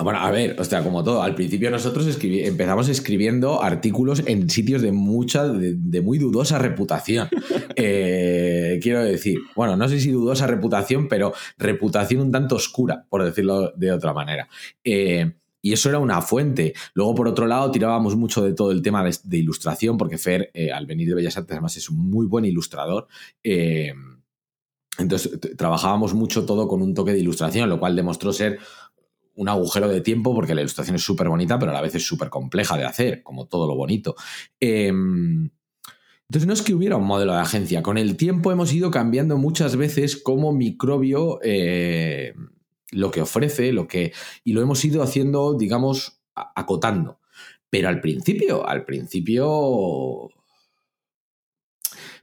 bueno, 0.00 0.20
a 0.20 0.30
ver, 0.30 0.54
o 0.60 0.62
sea, 0.62 0.84
como 0.84 1.02
todo, 1.02 1.22
al 1.22 1.34
principio 1.34 1.72
nosotros 1.72 2.06
empezamos 2.22 2.88
escribiendo 2.88 3.60
artículos 3.64 4.22
en 4.26 4.48
sitios 4.48 4.80
de 4.80 4.92
mucha, 4.92 5.48
de, 5.48 6.00
muy 6.00 6.18
dudosa 6.18 6.58
reputación. 6.58 7.28
Eh, 7.80 8.80
quiero 8.82 9.04
decir, 9.04 9.38
bueno, 9.54 9.76
no 9.76 9.88
sé 9.88 10.00
si 10.00 10.10
dudosa 10.10 10.48
reputación, 10.48 11.06
pero 11.06 11.32
reputación 11.58 12.22
un 12.22 12.32
tanto 12.32 12.56
oscura, 12.56 13.06
por 13.08 13.22
decirlo 13.22 13.72
de 13.76 13.92
otra 13.92 14.12
manera. 14.12 14.48
Eh, 14.82 15.34
y 15.60 15.72
eso 15.72 15.88
era 15.88 15.98
una 15.98 16.20
fuente. 16.22 16.74
Luego, 16.94 17.14
por 17.14 17.28
otro 17.28 17.46
lado, 17.46 17.70
tirábamos 17.70 18.16
mucho 18.16 18.42
de 18.42 18.52
todo 18.52 18.70
el 18.70 18.82
tema 18.82 19.04
de, 19.04 19.38
ilustración, 19.38 19.96
porque 19.96 20.18
Fer, 20.18 20.50
eh, 20.54 20.70
al 20.70 20.86
venir 20.86 21.08
de 21.08 21.14
Bellas 21.14 21.36
Artes, 21.36 21.52
además 21.52 21.76
es 21.76 21.90
un 21.90 22.10
muy 22.10 22.26
buen 22.26 22.44
ilustrador. 22.44 23.08
Eh, 23.42 23.92
entonces, 24.98 25.38
trabajábamos 25.56 26.14
mucho 26.14 26.44
todo 26.44 26.68
con 26.68 26.82
un 26.82 26.94
toque 26.94 27.12
de 27.12 27.20
ilustración, 27.20 27.68
lo 27.68 27.78
cual 27.78 27.96
demostró 27.96 28.32
ser 28.32 28.58
un 29.34 29.48
agujero 29.48 29.88
de 29.88 30.00
tiempo, 30.00 30.34
porque 30.34 30.54
la 30.54 30.62
ilustración 30.62 30.96
es 30.96 31.02
súper 31.02 31.28
bonita, 31.28 31.58
pero 31.58 31.70
a 31.70 31.74
la 31.74 31.80
vez 31.80 31.94
es 31.94 32.04
súper 32.04 32.28
compleja 32.28 32.76
de 32.76 32.84
hacer, 32.84 33.22
como 33.22 33.46
todo 33.46 33.68
lo 33.68 33.76
bonito. 33.76 34.16
Em, 34.58 35.50
entonces, 36.28 36.46
no 36.46 36.52
es 36.52 36.62
que 36.62 36.74
hubiera 36.74 36.96
un 36.96 37.06
modelo 37.06 37.32
de 37.32 37.38
agencia. 37.38 37.82
Con 37.82 37.96
el 37.96 38.16
tiempo 38.16 38.52
hemos 38.52 38.72
ido 38.72 38.90
cambiando 38.90 39.38
muchas 39.38 39.76
veces 39.76 40.16
como 40.16 40.52
microbio. 40.52 41.38
Lo 42.92 43.10
que 43.10 43.20
ofrece, 43.20 43.72
lo 43.72 43.86
que. 43.86 44.12
Y 44.44 44.52
lo 44.52 44.62
hemos 44.62 44.84
ido 44.84 45.02
haciendo, 45.02 45.56
digamos, 45.56 46.20
acotando. 46.34 47.20
Pero 47.70 47.88
al 47.88 48.00
principio, 48.00 48.66
al 48.66 48.84
principio. 48.84 50.30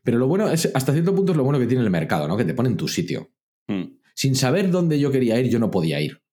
Pero 0.04 0.18
lo 0.18 0.28
bueno 0.28 0.50
es, 0.50 0.72
hasta 0.74 0.94
cierto 0.94 1.16
punto 1.16 1.32
es 1.32 1.38
lo 1.38 1.44
bueno 1.44 1.60
que 1.60 1.68
tiene 1.68 1.84
el 1.84 1.90
mercado, 1.90 2.28
¿no? 2.28 2.38
Que 2.38 2.46
te 2.46 2.54
pone 2.54 2.70
en 2.70 2.78
tu 2.78 2.88
sitio. 2.88 3.32
Hmm. 3.68 3.98
Sin 4.14 4.36
saber 4.36 4.72
dónde 4.72 5.00
yo 5.00 5.12
quería 5.12 5.40
ir, 5.40 5.50
yo 5.50 5.60
no 5.60 5.72
podía 5.72 6.00
ir. 6.00 6.25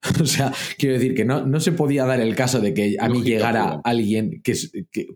o 0.22 0.26
sea, 0.26 0.52
quiero 0.76 0.94
decir 0.94 1.14
que 1.14 1.24
no, 1.24 1.44
no 1.44 1.58
se 1.58 1.72
podía 1.72 2.04
dar 2.04 2.20
el 2.20 2.36
caso 2.36 2.60
de 2.60 2.72
que 2.72 2.96
a 3.00 3.08
mí 3.08 3.22
llegara 3.22 3.80
alguien 3.82 4.40
que, 4.42 4.54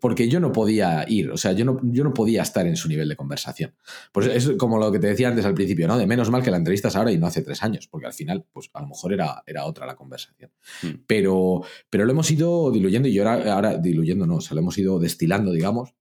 porque 0.00 0.28
yo 0.28 0.40
no 0.40 0.50
podía 0.50 1.04
ir, 1.08 1.30
o 1.30 1.36
sea, 1.36 1.52
yo 1.52 1.64
no, 1.64 1.78
yo 1.84 2.02
no 2.02 2.12
podía 2.12 2.42
estar 2.42 2.66
en 2.66 2.76
su 2.76 2.88
nivel 2.88 3.08
de 3.08 3.14
conversación. 3.14 3.74
Pues 4.10 4.26
es 4.26 4.50
como 4.58 4.78
lo 4.78 4.90
que 4.90 4.98
te 4.98 5.06
decía 5.06 5.28
antes 5.28 5.44
al 5.44 5.54
principio, 5.54 5.86
¿no? 5.86 5.96
De 5.96 6.06
menos 6.06 6.30
mal 6.30 6.42
que 6.42 6.50
la 6.50 6.56
entrevista 6.56 6.88
es 6.88 6.96
ahora 6.96 7.12
y 7.12 7.18
no 7.18 7.28
hace 7.28 7.42
tres 7.42 7.62
años, 7.62 7.86
porque 7.86 8.06
al 8.06 8.12
final, 8.12 8.44
pues 8.52 8.70
a 8.74 8.80
lo 8.80 8.88
mejor 8.88 9.12
era, 9.12 9.42
era 9.46 9.66
otra 9.66 9.86
la 9.86 9.94
conversación. 9.94 10.50
Hmm. 10.82 11.04
Pero, 11.06 11.62
pero 11.88 12.04
lo 12.04 12.10
hemos 12.10 12.28
ido 12.30 12.72
diluyendo 12.72 13.06
y 13.08 13.18
ahora, 13.20 13.54
ahora 13.54 13.78
diluyendo 13.78 14.26
no, 14.26 14.36
o 14.36 14.40
sea, 14.40 14.56
lo 14.56 14.62
hemos 14.62 14.76
ido 14.78 14.98
destilando, 14.98 15.52
digamos. 15.52 15.94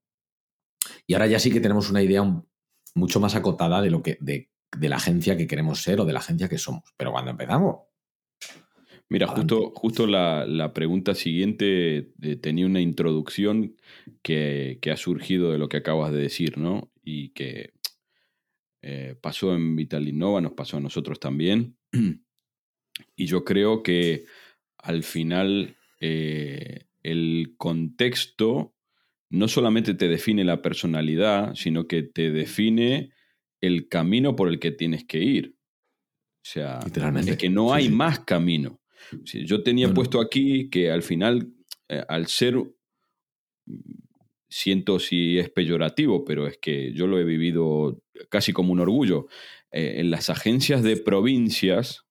Y 1.06 1.14
ahora 1.14 1.28
ya 1.28 1.40
sí 1.40 1.52
que 1.52 1.62
tenemos 1.62 1.92
una 1.92 2.02
idea 2.02 2.24
mucho 2.96 3.20
más 3.20 3.36
acotada 3.36 3.80
de 3.82 3.92
lo 3.92 4.02
que, 4.02 4.18
de, 4.22 4.50
de 4.76 4.90
la 4.90 4.96
agencia 4.96 5.38
que 5.38 5.46
queremos 5.46 5.84
ser 5.84 6.02
o 6.02 6.06
de 6.06 6.14
la 6.14 6.20
agencia 6.20 6.50
que 6.50 6.58
somos. 6.58 6.96
Pero 6.98 7.12
cuando 7.12 7.32
empezamos, 7.32 7.91
Mira, 9.12 9.28
justo, 9.28 9.74
justo 9.76 10.08
la, 10.08 10.72
pregunta 10.74 11.16
siguiente 11.16 12.14
eh, 12.22 12.36
tenía 12.38 12.66
una 12.66 12.80
introducción 12.80 13.76
que, 14.22 14.80
ha 14.90 14.96
surgido 14.96 15.52
de 15.52 15.58
lo 15.58 15.68
que 15.68 15.76
acabas 15.76 16.14
de 16.14 16.22
decir, 16.22 16.58
¿no? 16.58 16.90
Y 17.04 17.32
que 17.34 17.74
eh, 18.82 19.18
pasó 19.20 19.54
en 19.54 19.76
Vitalinnova, 19.76 20.40
nos 20.40 20.54
pasó 20.54 20.78
a 20.78 20.80
nosotros 20.80 21.20
también. 21.20 21.78
Y 23.16 23.26
yo 23.26 23.44
creo 23.44 23.84
que 23.84 24.26
al 24.78 25.04
final 25.04 25.76
eh, 26.00 26.86
el 27.04 27.56
contexto 27.58 28.76
no 29.30 29.48
solamente 29.48 29.94
te 29.94 30.08
define 30.08 30.44
la 30.44 30.62
personalidad, 30.62 31.56
sino 31.56 31.88
que 31.88 32.04
te 32.04 32.32
define 32.32 33.12
el 33.60 33.90
camino 33.90 34.36
por 34.36 34.50
el 34.50 34.60
que 34.60 34.72
tienes 34.72 35.04
que 35.04 35.20
ir. 35.20 35.56
O 36.44 36.48
sea, 36.48 36.80
es 37.26 37.38
que 37.38 37.50
no 37.50 37.74
hay 37.74 37.90
más 37.90 38.20
camino 38.20 38.81
yo 39.24 39.64
tenía 39.64 39.94
puesto 39.94 40.20
aquí 40.20 40.70
que 40.70 40.92
al 40.92 41.04
final, 41.04 41.54
eh, 41.90 42.04
al 42.08 42.28
ser, 42.28 42.56
siento 44.50 45.00
si 45.00 45.40
es 45.40 45.50
peyorativo, 45.50 46.26
pero 46.26 46.48
es 46.48 46.58
que 46.58 46.94
yo 46.94 47.08
lo 47.08 47.20
he 47.20 47.24
vivido 47.24 48.02
casi 48.30 48.54
como 48.54 48.72
un 48.74 48.80
orgullo, 48.80 49.28
eh, 49.72 49.96
en 49.98 50.12
las 50.12 50.30
agencias 50.30 50.84
de 50.84 50.98
provincias, 50.98 52.06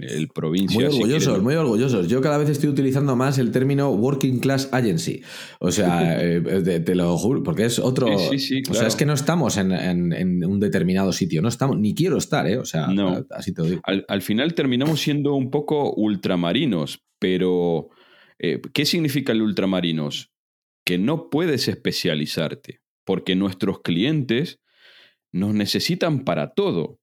el 0.00 0.28
provincia. 0.28 0.76
Muy 0.76 0.84
orgullosos, 0.84 1.42
muy 1.42 1.54
orgullosos. 1.54 2.08
Yo 2.08 2.20
cada 2.20 2.38
vez 2.38 2.48
estoy 2.48 2.68
utilizando 2.68 3.16
más 3.16 3.38
el 3.38 3.50
término 3.50 3.90
Working 3.90 4.38
Class 4.40 4.68
Agency. 4.72 5.22
O 5.60 5.70
sea, 5.70 6.18
eh, 6.22 6.80
te, 6.80 6.94
lo 6.94 7.16
juro, 7.16 7.42
porque 7.42 7.64
es 7.64 7.78
otro. 7.78 8.06
O 8.14 8.74
sea, 8.74 8.86
es 8.86 8.96
que 8.96 9.06
no 9.06 9.14
estamos 9.14 9.56
en, 9.56 10.44
un 10.44 10.60
determinado 10.60 11.12
sitio, 11.12 11.42
no 11.42 11.48
estamos, 11.48 11.78
ni 11.78 11.94
quiero 11.94 12.18
estar, 12.18 12.46
¿eh? 12.46 12.58
O 12.58 12.64
sea, 12.64 12.88
así 13.30 13.52
te 13.52 13.62
lo 13.62 13.68
digo. 13.68 13.82
Al, 13.84 14.22
final 14.22 14.54
terminamos 14.54 15.00
siendo 15.00 15.34
un 15.34 15.50
poco 15.50 15.94
ultramarinos, 15.94 17.04
pero 17.18 17.88
eh, 18.38 18.60
¿qué 18.72 18.84
significa 18.84 19.32
el 19.32 19.42
ultramarinos? 19.42 20.32
Que 20.84 20.98
no 20.98 21.30
puedes 21.30 21.68
especializarte, 21.68 22.80
porque 23.04 23.36
nuestros 23.36 23.80
clientes 23.82 24.60
nos 25.32 25.54
necesitan 25.54 26.24
para 26.24 26.54
todo. 26.54 26.98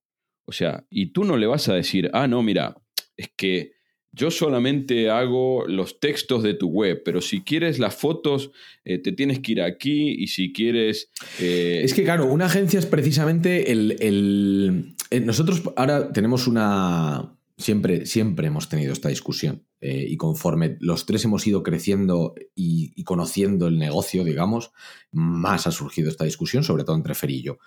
O 0.46 0.52
sea, 0.52 0.86
y 0.90 1.08
tú 1.08 1.24
no 1.24 1.38
le 1.38 1.48
vas 1.48 1.68
a 1.70 1.74
decir, 1.74 2.10
ah, 2.14 2.28
no, 2.28 2.42
mira, 2.44 2.78
es 3.18 3.30
que 3.36 3.76
yo 4.16 4.32
solamente 4.32 5.10
hago 5.10 5.66
los 5.68 6.00
textos 6.00 6.42
de 6.42 6.54
tu 6.54 6.70
web, 6.70 7.02
pero 7.04 7.20
si 7.20 7.42
quieres 7.42 7.80
las 7.80 7.96
fotos, 7.96 8.52
eh, 8.86 8.98
te 8.98 9.12
tienes 9.12 9.42
que 9.42 9.52
ir 9.52 9.62
aquí 9.62 10.12
y 10.12 10.28
si 10.28 10.54
quieres... 10.54 11.12
Eh, 11.40 11.82
es 11.84 11.94
que 11.94 12.04
claro, 12.04 12.26
una 12.32 12.46
agencia 12.46 12.80
es 12.80 12.86
precisamente 12.86 13.74
el, 13.74 14.96
eh, 15.10 15.20
Nosotros 15.20 15.64
ahora 15.76 16.14
tenemos 16.14 16.48
una... 16.48 17.34
Siempre, 17.58 18.06
siempre 18.06 18.48
hemos 18.48 18.68
tenido 18.68 18.92
esta 18.92 19.08
discusión 19.08 19.64
y 19.80 20.18
conforme 20.18 20.78
los 20.82 21.06
tres 21.06 21.24
hemos 21.24 21.46
ido 21.48 21.62
creciendo 21.64 22.34
y, 22.54 23.02
conociendo 23.04 23.68
el 23.68 23.78
negocio, 23.78 24.26
digamos, 24.26 24.72
más 25.12 25.68
ha 25.68 25.72
surgido 25.72 26.10
esta 26.10 26.26
discusión, 26.26 26.64
sobre 26.64 26.84
todo 26.84 26.98
entre 26.98 27.16
Fer 27.16 27.30
y 27.30 27.44
yo. 27.44 27.60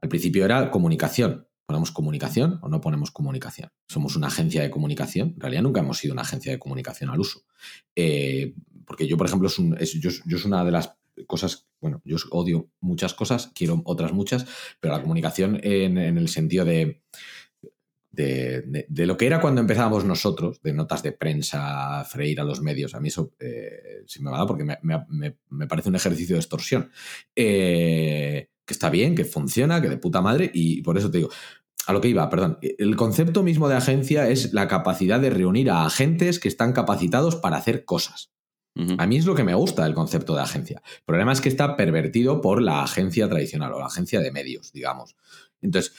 Al 0.00 0.08
principio 0.08 0.44
era 0.44 0.70
comunicación, 0.70 1.46
¿Ponemos 1.70 1.92
comunicación 1.92 2.58
o 2.62 2.68
no 2.68 2.80
ponemos 2.80 3.12
comunicación? 3.12 3.70
Somos 3.86 4.16
una 4.16 4.26
agencia 4.26 4.60
de 4.60 4.70
comunicación. 4.70 5.34
En 5.36 5.40
realidad 5.40 5.62
nunca 5.62 5.78
hemos 5.78 5.98
sido 5.98 6.12
una 6.14 6.22
agencia 6.22 6.50
de 6.50 6.58
comunicación 6.58 7.10
al 7.10 7.20
uso. 7.20 7.44
Eh, 7.94 8.54
porque 8.84 9.06
yo, 9.06 9.16
por 9.16 9.28
ejemplo, 9.28 9.48
es, 9.78 9.92
yo, 9.92 10.10
es 10.10 10.44
una 10.44 10.64
de 10.64 10.72
las 10.72 10.96
cosas, 11.28 11.68
bueno, 11.80 12.02
yo 12.04 12.16
odio 12.32 12.72
muchas 12.80 13.14
cosas, 13.14 13.52
quiero 13.54 13.82
otras 13.84 14.12
muchas, 14.12 14.46
pero 14.80 14.94
la 14.94 15.00
comunicación 15.00 15.60
en, 15.62 15.96
el 15.96 16.28
sentido 16.28 16.64
de, 16.64 17.02
de, 18.10 19.06
lo 19.06 19.16
que 19.16 19.26
era 19.26 19.40
cuando 19.40 19.60
empezábamos 19.60 20.04
nosotros, 20.04 20.60
de 20.62 20.72
notas 20.72 21.04
de 21.04 21.12
prensa, 21.12 22.04
freír 22.04 22.40
a 22.40 22.44
los 22.44 22.60
medios, 22.62 22.96
a 22.96 23.00
mí 23.00 23.08
eso 23.08 23.32
eh, 23.38 24.02
sí 24.08 24.20
me 24.20 24.30
va 24.30 24.38
a 24.38 24.40
dar 24.40 24.48
porque 24.48 24.64
me, 24.64 25.66
parece 25.68 25.88
un 25.88 25.94
ejercicio 25.94 26.34
de 26.34 26.40
extorsión. 26.40 26.90
Eh, 27.36 28.29
que 28.70 28.74
está 28.74 28.88
bien, 28.88 29.16
que 29.16 29.24
funciona, 29.24 29.82
que 29.82 29.88
de 29.88 29.98
puta 29.98 30.22
madre, 30.22 30.48
y 30.54 30.80
por 30.82 30.96
eso 30.96 31.10
te 31.10 31.18
digo, 31.18 31.30
a 31.88 31.92
lo 31.92 32.00
que 32.00 32.06
iba, 32.06 32.30
perdón. 32.30 32.56
El 32.60 32.94
concepto 32.94 33.42
mismo 33.42 33.68
de 33.68 33.74
agencia 33.74 34.28
es 34.28 34.52
la 34.52 34.68
capacidad 34.68 35.18
de 35.18 35.30
reunir 35.30 35.70
a 35.70 35.84
agentes 35.84 36.38
que 36.38 36.46
están 36.46 36.72
capacitados 36.72 37.34
para 37.34 37.56
hacer 37.56 37.84
cosas. 37.84 38.30
A 38.96 39.06
mí 39.08 39.16
es 39.16 39.26
lo 39.26 39.34
que 39.34 39.42
me 39.42 39.54
gusta 39.54 39.82
del 39.84 39.94
concepto 39.94 40.36
de 40.36 40.42
agencia. 40.42 40.80
El 40.84 41.04
problema 41.04 41.32
es 41.32 41.40
que 41.40 41.48
está 41.48 41.76
pervertido 41.76 42.40
por 42.40 42.62
la 42.62 42.84
agencia 42.84 43.28
tradicional 43.28 43.72
o 43.72 43.80
la 43.80 43.86
agencia 43.86 44.20
de 44.20 44.30
medios, 44.30 44.72
digamos. 44.72 45.16
Entonces, 45.60 45.92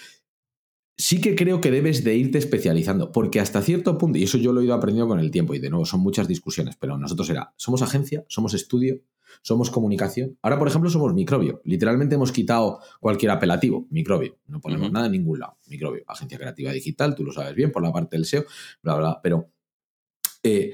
sí 0.98 1.20
que 1.20 1.36
creo 1.36 1.60
que 1.60 1.72
debes 1.72 2.06
de 2.06 2.16
irte 2.16 2.38
especializando, 2.38 3.12
porque 3.12 3.42
hasta 3.42 3.62
cierto 3.62 3.98
punto, 3.98 4.18
y 4.18 4.24
eso 4.24 4.38
yo 4.38 4.54
lo 4.54 4.62
he 4.62 4.64
ido 4.64 4.74
aprendiendo 4.74 5.10
con 5.10 5.20
el 5.20 5.30
tiempo, 5.30 5.54
y 5.54 5.60
de 5.60 5.70
nuevo 5.70 5.86
son 5.86 6.00
muchas 6.00 6.30
discusiones, 6.30 6.78
pero 6.80 6.98
nosotros 6.98 7.30
era, 7.30 7.54
somos 7.58 7.82
agencia, 7.82 8.24
somos 8.30 8.54
estudio, 8.54 9.02
somos 9.42 9.70
comunicación. 9.70 10.38
Ahora, 10.42 10.60
por 10.60 10.68
ejemplo, 10.68 10.90
somos 10.90 11.14
microbio. 11.14 11.62
Literalmente 11.66 12.16
hemos 12.16 12.32
quitado 12.32 12.80
cualquier 13.00 13.32
apelativo, 13.32 13.88
microbio. 13.90 14.38
No 14.48 14.60
ponemos 14.60 14.92
nada 14.92 15.08
en 15.08 15.14
ningún 15.14 15.40
lado. 15.40 15.58
Microbio, 15.68 16.04
agencia 16.08 16.38
creativa 16.38 16.72
digital, 16.72 17.16
tú 17.16 17.24
lo 17.24 17.32
sabes 17.32 17.56
bien 17.56 17.72
por 17.72 17.84
la 17.84 17.92
parte 17.92 18.18
del 18.18 18.26
SEO, 18.26 18.46
bla, 18.82 18.96
bla, 18.96 19.20
Pero 19.22 19.50
eh, 20.44 20.74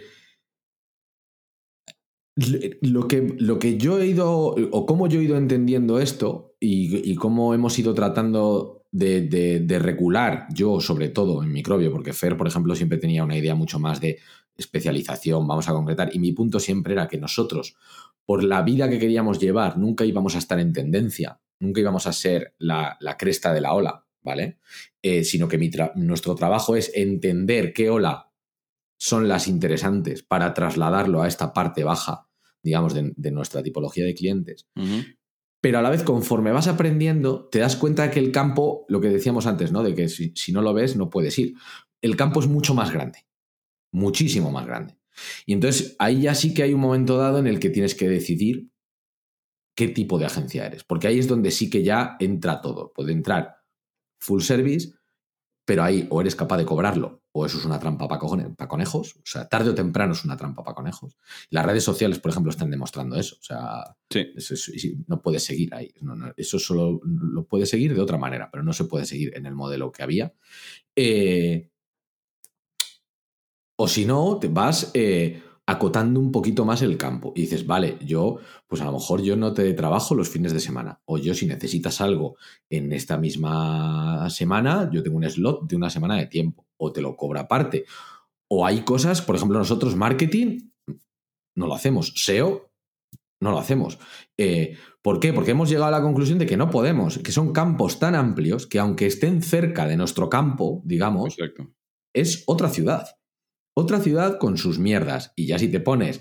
lo, 2.81 3.07
que, 3.07 3.35
lo 3.39 3.59
que 3.59 3.77
yo 3.77 3.99
he 3.99 4.07
ido, 4.07 4.55
o 4.71 4.85
cómo 4.85 5.07
yo 5.07 5.19
he 5.19 5.23
ido 5.23 5.37
entendiendo 5.37 5.99
esto 5.99 6.55
y, 6.59 7.15
cómo 7.15 7.53
hemos 7.53 7.77
ido 7.79 7.93
tratando 7.93 8.85
de, 8.91 9.21
de, 9.21 9.79
recular, 9.79 10.47
yo 10.53 10.79
sobre 10.79 11.09
todo 11.09 11.43
en 11.43 11.51
microbio, 11.51 11.91
porque 11.91 12.13
Fer, 12.13 12.37
por 12.37 12.47
ejemplo, 12.47 12.75
siempre 12.75 12.97
tenía 12.97 13.23
una 13.23 13.37
idea 13.37 13.55
mucho 13.55 13.79
más 13.79 13.99
de 14.01 14.19
especialización, 14.55 15.47
vamos 15.47 15.67
a 15.67 15.73
concretar, 15.73 16.09
y 16.13 16.19
mi 16.19 16.31
punto 16.31 16.59
siempre 16.59 16.93
era 16.93 17.07
que 17.07 17.17
nosotros 17.17 17.75
por 18.27 18.43
la 18.43 18.61
vida 18.61 18.89
que 18.89 18.99
queríamos 18.99 19.39
llevar, 19.39 19.77
nunca 19.77 20.03
íbamos 20.03 20.35
a 20.35 20.39
estar 20.39 20.59
en 20.59 20.73
tendencia, 20.73 21.39
nunca 21.61 21.79
íbamos 21.79 22.07
a 22.07 22.13
ser 22.13 22.55
la, 22.59 22.97
cresta 23.17 23.53
de 23.53 23.61
la 23.61 23.73
ola, 23.73 24.05
¿vale? 24.21 24.59
Eh, 25.01 25.23
sino 25.23 25.47
que 25.47 25.57
nuestro 25.95 26.35
trabajo 26.35 26.75
es 26.75 26.91
entender 26.93 27.71
qué 27.71 27.89
ola 27.89 28.33
son 28.99 29.29
las 29.29 29.47
interesantes 29.47 30.23
para 30.23 30.53
trasladarlo 30.53 31.21
a 31.21 31.27
esta 31.29 31.53
parte 31.53 31.85
baja, 31.85 32.27
digamos, 32.61 32.93
de, 32.93 33.31
nuestra 33.31 33.63
tipología 33.63 34.03
de 34.03 34.13
clientes. 34.13 34.67
Pero 35.61 35.79
a 35.79 35.81
la 35.81 35.89
vez, 35.89 36.03
conforme 36.03 36.51
vas 36.51 36.67
aprendiendo, 36.67 37.47
te 37.47 37.59
das 37.59 37.77
cuenta 37.77 38.03
de 38.03 38.11
que 38.11 38.19
el 38.19 38.33
campo, 38.33 38.85
lo 38.89 38.99
que 38.99 39.07
decíamos 39.07 39.47
antes, 39.47 39.71
¿no? 39.71 39.83
De 39.83 39.95
que 39.95 40.09
si, 40.09 40.33
si 40.35 40.51
no 40.51 40.61
lo 40.61 40.73
ves, 40.73 40.97
no 40.97 41.09
puedes 41.09 41.39
ir. 41.39 41.53
El 42.01 42.17
campo 42.17 42.41
es 42.41 42.47
mucho 42.47 42.73
más 42.73 42.91
grande, 42.91 43.25
muchísimo 43.93 44.51
más 44.51 44.65
grande. 44.65 44.96
Y 45.45 45.53
entonces 45.53 45.95
ahí 45.99 46.21
ya 46.21 46.35
sí 46.35 46.53
que 46.53 46.63
hay 46.63 46.73
un 46.73 46.81
momento 46.81 47.17
dado 47.17 47.39
en 47.39 47.47
el 47.47 47.59
que 47.59 47.69
tienes 47.69 47.95
que 47.95 48.07
decidir 48.07 48.69
qué 49.75 49.87
tipo 49.87 50.17
de 50.17 50.25
agencia 50.25 50.65
eres, 50.65 50.83
porque 50.83 51.07
ahí 51.07 51.19
es 51.19 51.27
donde 51.27 51.51
sí 51.51 51.69
que 51.69 51.83
ya 51.83 52.17
entra 52.19 52.61
todo. 52.61 52.91
Puede 52.93 53.11
entrar 53.11 53.57
full 54.19 54.41
service, 54.41 54.93
pero 55.65 55.83
ahí 55.83 56.07
o 56.09 56.21
eres 56.21 56.35
capaz 56.35 56.57
de 56.57 56.65
cobrarlo 56.65 57.21
o 57.37 57.45
eso 57.45 57.59
es 57.59 57.65
una 57.65 57.79
trampa 57.79 58.07
para 58.07 58.19
conejos. 58.67 59.15
O 59.17 59.21
sea, 59.23 59.47
tarde 59.47 59.69
o 59.69 59.75
temprano 59.75 60.13
es 60.13 60.25
una 60.25 60.35
trampa 60.35 60.63
para 60.63 60.73
conejos. 60.73 61.17
Las 61.51 61.65
redes 61.65 61.83
sociales, 61.83 62.17
por 62.17 62.31
ejemplo, 62.31 62.49
están 62.49 62.71
demostrando 62.71 63.15
eso. 63.15 63.35
O 63.39 63.43
sea, 63.43 63.95
no 65.07 65.21
puedes 65.21 65.43
seguir 65.43 65.73
ahí. 65.75 65.93
eso 66.35 66.57
solo 66.57 66.99
lo 67.03 67.45
puedes 67.45 67.69
seguir 67.69 67.93
de 67.93 68.01
otra 68.01 68.17
manera, 68.17 68.49
pero 68.51 68.63
no 68.63 68.73
se 68.73 68.85
puede 68.85 69.05
seguir 69.05 69.37
en 69.37 69.45
el 69.45 69.53
modelo 69.53 69.91
que 69.91 70.01
había. 70.01 70.33
Eh, 70.95 71.69
o 73.79 73.87
si 73.87 74.05
no, 74.05 74.37
te 74.39 74.47
vas 74.47 74.91
eh, 74.95 75.41
acotando 75.67 76.19
un 76.19 76.31
poquito 76.31 76.65
más 76.65 76.81
el 76.81 76.97
campo 76.97 77.31
y 77.35 77.41
dices, 77.41 77.67
vale, 77.67 77.97
yo, 78.03 78.39
pues 78.67 78.81
a 78.81 78.85
lo 78.85 78.93
mejor 78.93 79.21
yo 79.21 79.35
no 79.35 79.53
te 79.53 79.71
trabajo 79.73 80.15
los 80.15 80.29
fines 80.29 80.51
de 80.53 80.59
semana. 80.59 81.01
O 81.05 81.19
yo, 81.19 81.35
si 81.35 81.45
necesitas 81.45 82.01
algo 82.01 82.37
en 82.69 82.91
esta 82.91 83.17
misma 83.17 84.29
semana, 84.31 84.89
yo 84.91 85.03
tengo 85.03 85.17
un 85.17 85.29
slot 85.29 85.67
de 85.67 85.75
una 85.75 85.91
semana 85.91 86.15
de 86.15 86.25
tiempo. 86.25 86.65
O 86.77 86.91
te 86.91 87.01
lo 87.01 87.15
cobra 87.15 87.41
aparte. 87.41 87.85
O 88.49 88.65
hay 88.65 88.81
cosas, 88.81 89.21
por 89.21 89.35
ejemplo, 89.35 89.59
nosotros 89.59 89.95
marketing 89.95 90.71
no 91.55 91.67
lo 91.67 91.75
hacemos. 91.75 92.13
SEO 92.15 92.71
no 93.39 93.51
lo 93.51 93.59
hacemos. 93.59 93.99
Eh, 94.37 94.75
¿Por 95.03 95.19
qué? 95.19 95.33
Porque 95.33 95.51
hemos 95.51 95.69
llegado 95.69 95.87
a 95.87 95.99
la 95.99 96.01
conclusión 96.01 96.39
de 96.39 96.47
que 96.47 96.57
no 96.57 96.71
podemos, 96.71 97.19
que 97.19 97.31
son 97.31 97.53
campos 97.53 97.99
tan 97.99 98.15
amplios 98.15 98.65
que 98.65 98.79
aunque 98.79 99.05
estén 99.05 99.43
cerca 99.43 99.85
de 99.85 99.97
nuestro 99.97 100.29
campo, 100.29 100.81
digamos, 100.83 101.37
es 102.15 102.43
otra 102.47 102.69
ciudad 102.69 103.16
otra 103.77 103.99
ciudad 103.99 104.39
con 104.39 104.57
sus 104.57 104.79
mierdas. 104.79 105.33
Y 105.35 105.45
ya 105.45 105.59
si 105.59 105.67
te 105.67 105.79
pones, 105.79 106.19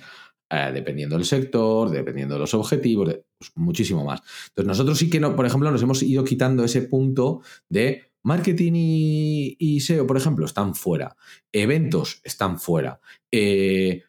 eh, 0.50 0.70
dependiendo 0.74 1.16
del 1.16 1.24
sector, 1.24 1.88
dependiendo 1.88 2.34
de 2.34 2.40
los 2.40 2.52
objetivos, 2.52 3.16
pues 3.38 3.52
muchísimo 3.54 4.04
más. 4.04 4.20
Entonces 4.48 4.68
nosotros 4.68 4.98
sí 4.98 5.08
que, 5.08 5.18
no, 5.20 5.34
por 5.34 5.46
ejemplo, 5.46 5.70
nos 5.70 5.82
hemos 5.82 6.02
ido 6.02 6.22
quitando 6.22 6.64
ese 6.64 6.82
punto 6.82 7.40
de 7.70 8.12
marketing 8.24 8.72
y, 8.74 9.80
SEO, 9.80 10.06
por 10.06 10.18
ejemplo, 10.18 10.44
están 10.44 10.74
fuera. 10.74 11.16
Eventos 11.50 12.20
están 12.24 12.58
fuera. 12.58 13.00
Eh, 13.32 14.02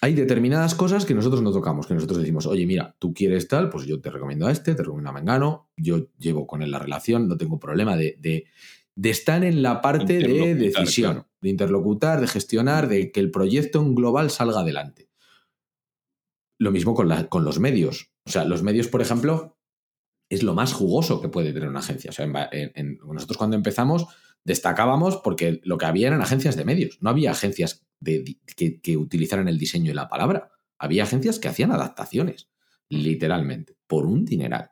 hay 0.00 0.14
determinadas 0.14 0.74
cosas 0.74 1.04
que 1.04 1.14
nosotros 1.14 1.42
no 1.42 1.52
tocamos, 1.52 1.86
que 1.86 1.94
nosotros 1.94 2.20
decimos, 2.20 2.46
oye, 2.46 2.64
mira, 2.64 2.96
tú 2.98 3.12
quieres 3.12 3.48
tal, 3.48 3.68
pues 3.68 3.84
yo 3.84 4.00
te 4.00 4.10
recomiendo 4.10 4.46
a 4.46 4.52
este, 4.52 4.74
te 4.74 4.82
recomiendo 4.82 5.10
a 5.10 5.12
Mengano, 5.12 5.68
yo 5.76 6.06
llevo 6.18 6.46
con 6.46 6.62
él 6.62 6.70
la 6.70 6.78
relación, 6.78 7.28
no 7.28 7.36
tengo 7.36 7.58
problema 7.58 7.96
de 7.96 8.16
de 8.18 8.46
estar 9.02 9.44
en 9.44 9.62
la 9.62 9.80
parte 9.80 10.18
de 10.18 10.54
decisión, 10.54 11.26
de 11.40 11.50
interlocutar, 11.50 12.20
de 12.20 12.28
gestionar, 12.28 12.88
de 12.88 13.10
que 13.12 13.20
el 13.20 13.30
proyecto 13.30 13.80
en 13.80 13.94
global 13.94 14.30
salga 14.30 14.60
adelante. 14.60 15.10
Lo 16.58 16.70
mismo 16.70 16.94
con, 16.94 17.10
con 17.26 17.44
los 17.44 17.58
medios. 17.58 18.12
O 18.24 18.30
sea, 18.30 18.44
los 18.44 18.62
medios, 18.62 18.88
por 18.88 19.02
ejemplo, 19.02 19.58
es 20.30 20.42
lo 20.42 20.54
más 20.54 20.72
jugoso 20.72 21.20
que 21.20 21.28
puede 21.28 21.52
tener 21.52 21.68
una 21.68 21.80
agencia. 21.80 22.10
O 22.10 22.12
sea, 22.12 22.26
nosotros 22.26 23.36
cuando 23.36 23.56
empezamos 23.56 24.06
destacábamos 24.44 25.16
porque 25.16 25.60
lo 25.64 25.78
que 25.78 25.86
había 25.86 26.08
eran 26.08 26.22
agencias 26.22 26.56
de 26.56 26.64
medios. 26.64 26.98
No 27.00 27.10
había 27.10 27.30
agencias 27.30 27.86
que, 28.56 28.80
que 28.80 28.96
utilizaran 28.96 29.48
el 29.48 29.58
diseño 29.58 29.90
y 29.90 29.94
la 29.94 30.08
palabra. 30.08 30.52
Había 30.78 31.04
agencias 31.04 31.38
que 31.38 31.48
hacían 31.48 31.72
adaptaciones, 31.72 32.50
literalmente, 32.88 33.76
por 33.86 34.06
un 34.06 34.24
dineral. 34.24 34.70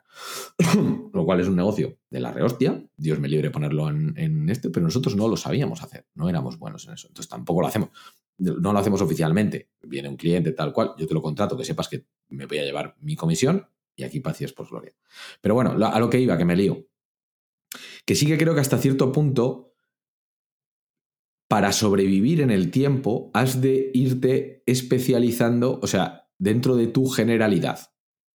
lo 1.12 1.24
cual 1.24 1.40
es 1.40 1.48
un 1.48 1.56
negocio 1.56 1.98
de 2.10 2.20
la 2.20 2.32
rehostia, 2.32 2.84
Dios 2.96 3.18
me 3.18 3.28
libre 3.28 3.50
ponerlo 3.50 3.88
en, 3.88 4.48
este, 4.48 4.70
pero 4.70 4.84
nosotros 4.84 5.16
no 5.16 5.28
lo 5.28 5.36
sabíamos 5.36 5.82
hacer, 5.82 6.06
no 6.14 6.28
éramos 6.28 6.58
buenos 6.58 6.86
en 6.86 6.94
eso, 6.94 7.08
entonces 7.08 7.28
tampoco 7.28 7.60
lo 7.60 7.66
hacemos. 7.66 7.90
No 8.38 8.72
lo 8.72 8.78
hacemos 8.78 9.00
oficialmente, 9.02 9.70
viene 9.82 10.08
un 10.08 10.16
cliente 10.16 10.52
tal 10.52 10.72
cual, 10.72 10.94
yo 10.98 11.06
te 11.06 11.14
lo 11.14 11.22
contrato, 11.22 11.56
que 11.56 11.64
sepas 11.64 11.88
que 11.88 12.06
me 12.30 12.46
voy 12.46 12.58
a 12.58 12.64
llevar 12.64 12.96
mi 13.00 13.14
comisión 13.14 13.68
y 13.94 14.04
aquí 14.04 14.20
pacias 14.20 14.52
por 14.52 14.68
gloria. 14.68 14.92
Pero 15.40 15.54
bueno, 15.54 15.76
a 15.86 16.00
lo 16.00 16.10
que 16.10 16.18
iba, 16.18 16.36
que 16.36 16.44
me 16.44 16.56
lío. 16.56 16.86
Que 18.04 18.14
sí 18.14 18.26
que 18.26 18.38
creo 18.38 18.54
que 18.54 18.60
hasta 18.60 18.78
cierto 18.78 19.12
punto, 19.12 19.74
para 21.46 21.72
sobrevivir 21.72 22.40
en 22.40 22.50
el 22.50 22.70
tiempo, 22.70 23.30
has 23.34 23.60
de 23.60 23.90
irte 23.94 24.64
especializando, 24.66 25.78
o 25.80 25.86
sea, 25.86 26.30
dentro 26.38 26.74
de 26.74 26.88
tu 26.88 27.06
generalidad. 27.08 27.91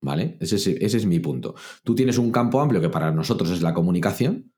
¿Vale? 0.08 0.38
Ese 0.40 0.56
es, 0.80 1.06
mi 1.06 1.20
punto. 1.20 1.54
Tú 1.84 1.94
tienes 1.94 2.18
un 2.18 2.32
campo 2.32 2.62
amplio 2.62 2.80
que 2.80 2.88
para 2.88 3.12
nosotros 3.12 3.52
es 3.52 3.62
la 3.62 3.74
comunicación, 3.74 4.54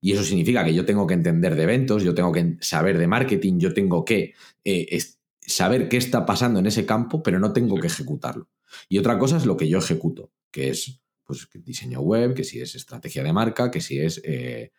y 0.00 0.10
eso 0.10 0.24
significa 0.24 0.64
que 0.64 0.74
yo 0.74 0.84
tengo 0.84 1.06
que 1.06 1.14
entender 1.14 1.54
de 1.54 1.62
eventos, 1.62 2.02
yo 2.02 2.16
tengo 2.16 2.32
que 2.32 2.56
saber 2.60 2.98
de 2.98 3.06
marketing, 3.06 3.60
yo 3.60 3.72
tengo 3.72 4.04
que 4.04 4.34
eh, 4.64 5.00
saber 5.40 5.88
qué 5.88 5.98
está 5.98 6.26
pasando 6.26 6.58
en 6.58 6.66
ese 6.66 6.84
campo, 6.84 7.22
pero 7.22 7.38
no 7.38 7.52
tengo 7.52 7.78
que 7.78 7.86
ejecutarlo. 7.86 8.48
Y 8.88 8.98
otra 8.98 9.20
cosa 9.20 9.36
es 9.36 9.46
lo 9.46 9.56
que 9.56 9.68
yo 9.68 9.78
ejecuto, 9.78 10.32
que 10.50 10.70
es 10.70 11.00
pues, 11.22 11.48
diseño 11.54 12.00
web, 12.00 12.34
que 12.34 12.42
si 12.42 12.60
es 12.60 12.74
estrategia 12.74 13.22
de 13.22 13.32
marca, 13.32 13.70
que 13.70 13.80
si 13.80 14.00
es 14.00 14.20
eh, 14.24 14.72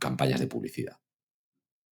campañas 0.00 0.40
de 0.40 0.46
publicidad. 0.46 0.96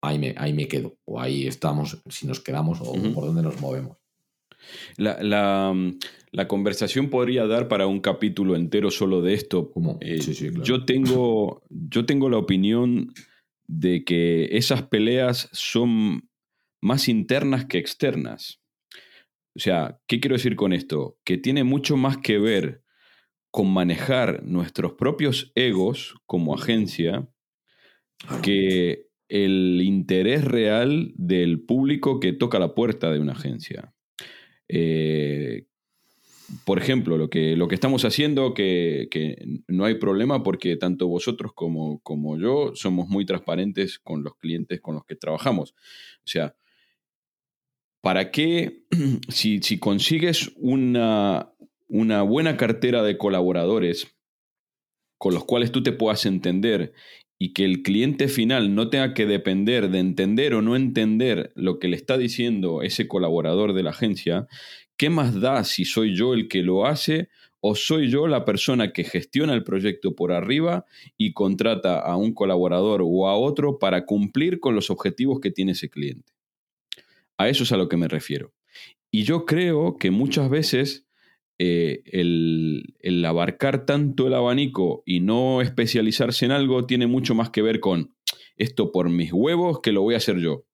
ahí 0.00 0.20
me, 0.20 0.32
ahí 0.38 0.52
me 0.52 0.68
quedo. 0.68 0.96
O 1.06 1.20
ahí 1.20 1.48
estamos, 1.48 2.00
si 2.08 2.28
nos 2.28 2.38
quedamos 2.38 2.78
o 2.80 2.92
por 3.12 3.24
dónde 3.26 3.42
nos 3.42 3.60
movemos. 3.60 4.03
La, 4.96 5.22
la, 5.22 6.48
conversación 6.48 7.10
podría 7.10 7.46
dar 7.46 7.68
para 7.68 7.86
un 7.86 8.00
capítulo 8.00 8.56
entero 8.56 8.90
solo 8.90 9.22
de 9.22 9.34
esto. 9.34 9.72
Eh, 10.00 10.20
yo, 10.62 10.84
tengo, 10.84 11.62
yo 11.70 12.06
tengo 12.06 12.28
la 12.28 12.38
opinión 12.38 13.12
de 13.66 14.04
que 14.04 14.56
esas 14.56 14.82
peleas 14.82 15.48
son 15.52 16.28
más 16.80 17.08
internas 17.08 17.64
que 17.64 17.78
externas. 17.78 18.60
O 19.56 19.60
sea, 19.60 20.00
¿qué 20.06 20.20
quiero 20.20 20.36
decir 20.36 20.56
con 20.56 20.72
esto? 20.72 21.18
Que 21.24 21.38
tiene 21.38 21.64
mucho 21.64 21.96
más 21.96 22.18
que 22.18 22.38
ver 22.38 22.82
con 23.50 23.72
manejar 23.72 24.42
nuestros 24.44 24.94
propios 24.94 25.52
egos 25.54 26.16
como 26.26 26.54
agencia 26.54 27.28
que 28.42 29.06
el 29.28 29.80
interés 29.82 30.44
real 30.44 31.12
del 31.16 31.62
público 31.62 32.20
que 32.20 32.32
toca 32.32 32.58
la 32.58 32.74
puerta 32.74 33.12
de 33.12 33.20
una 33.20 33.32
agencia. 33.32 33.93
Eh, 34.68 35.66
por 36.64 36.78
ejemplo, 36.78 37.16
lo 37.16 37.30
que, 37.30 37.56
lo 37.56 37.68
que 37.68 37.74
estamos 37.74 38.04
haciendo, 38.04 38.54
que, 38.54 39.08
no 39.66 39.84
hay 39.84 39.94
problema 39.94 40.42
porque 40.42 40.76
tanto 40.76 41.08
vosotros 41.08 41.52
como, 41.54 42.00
como 42.00 42.38
yo 42.38 42.72
somos 42.74 43.08
muy 43.08 43.24
transparentes 43.24 43.98
con 43.98 44.22
los 44.22 44.36
clientes 44.36 44.80
con 44.80 44.94
los 44.94 45.04
que 45.04 45.16
trabajamos. 45.16 45.72
O 45.72 46.26
sea, 46.26 46.54
¿para 48.00 48.30
qué, 48.30 48.84
si, 49.28 49.60
si 49.60 49.78
consigues 49.78 50.52
una, 50.56 51.52
una 51.88 52.22
buena 52.22 52.56
cartera 52.56 53.02
de 53.02 53.18
colaboradores 53.18 54.14
con 55.18 55.34
los 55.34 55.44
cuales 55.44 55.72
tú 55.72 55.82
te 55.82 55.92
puedas 55.92 56.26
entender 56.26 56.92
y 57.44 57.52
que 57.52 57.66
el 57.66 57.82
cliente 57.82 58.28
final 58.28 58.74
no 58.74 58.88
tenga 58.88 59.12
que 59.12 59.26
depender 59.26 59.90
de 59.90 59.98
entender 59.98 60.54
o 60.54 60.62
no 60.62 60.76
entender 60.76 61.52
lo 61.54 61.78
que 61.78 61.88
le 61.88 61.96
está 61.96 62.16
diciendo 62.16 62.80
ese 62.80 63.06
colaborador 63.06 63.74
de 63.74 63.82
la 63.82 63.90
agencia, 63.90 64.48
¿qué 64.96 65.10
más 65.10 65.38
da 65.38 65.62
si 65.64 65.84
soy 65.84 66.16
yo 66.16 66.32
el 66.32 66.48
que 66.48 66.62
lo 66.62 66.86
hace 66.86 67.28
o 67.60 67.74
soy 67.74 68.08
yo 68.08 68.28
la 68.28 68.46
persona 68.46 68.94
que 68.94 69.04
gestiona 69.04 69.52
el 69.52 69.62
proyecto 69.62 70.14
por 70.14 70.32
arriba 70.32 70.86
y 71.18 71.34
contrata 71.34 71.98
a 71.98 72.16
un 72.16 72.32
colaborador 72.32 73.02
o 73.04 73.28
a 73.28 73.36
otro 73.36 73.78
para 73.78 74.06
cumplir 74.06 74.58
con 74.58 74.74
los 74.74 74.88
objetivos 74.88 75.38
que 75.38 75.50
tiene 75.50 75.72
ese 75.72 75.90
cliente? 75.90 76.32
A 77.36 77.50
eso 77.50 77.64
es 77.64 77.72
a 77.72 77.76
lo 77.76 77.90
que 77.90 77.98
me 77.98 78.08
refiero. 78.08 78.54
Y 79.10 79.24
yo 79.24 79.44
creo 79.44 79.98
que 79.98 80.10
muchas 80.10 80.48
veces 80.48 81.03
eh, 81.58 82.02
el, 82.06 83.24
abarcar 83.24 83.86
tanto 83.86 84.26
el 84.26 84.34
abanico 84.34 85.02
y 85.06 85.20
no 85.20 85.62
especializarse 85.62 86.44
en 86.44 86.50
algo 86.50 86.84
tiene 86.86 87.06
mucho 87.06 87.34
más 87.34 87.50
que 87.50 87.62
ver 87.62 87.80
con 87.80 88.14
esto 88.56 88.90
por 88.90 89.08
mis 89.08 89.32
huevos 89.32 89.80
que 89.80 89.92
lo 89.92 90.02
voy 90.02 90.14
a 90.14 90.18
hacer 90.18 90.38
yo. 90.38 90.64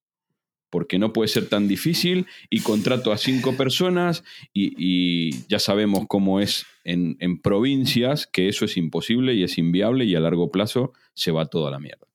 Porque 0.70 0.98
no 0.98 1.12
puede 1.12 1.28
ser 1.28 1.48
tan 1.48 1.66
difícil 1.66 2.26
y 2.48 2.60
contrato 2.60 3.12
a 3.12 3.18
cinco 3.18 3.56
personas 3.56 4.22
y, 4.52 5.30
ya 5.48 5.58
sabemos 5.58 6.04
cómo 6.08 6.40
es 6.40 6.64
en, 6.84 7.16
provincias 7.40 8.26
que 8.26 8.48
eso 8.48 8.64
es 8.64 8.76
imposible 8.76 9.34
y 9.34 9.42
es 9.42 9.58
inviable 9.58 10.04
y 10.04 10.14
a 10.14 10.20
largo 10.20 10.50
plazo 10.50 10.92
se 11.12 11.32
va 11.32 11.46
toda 11.46 11.70
la 11.70 11.80
mierda. 11.80 12.06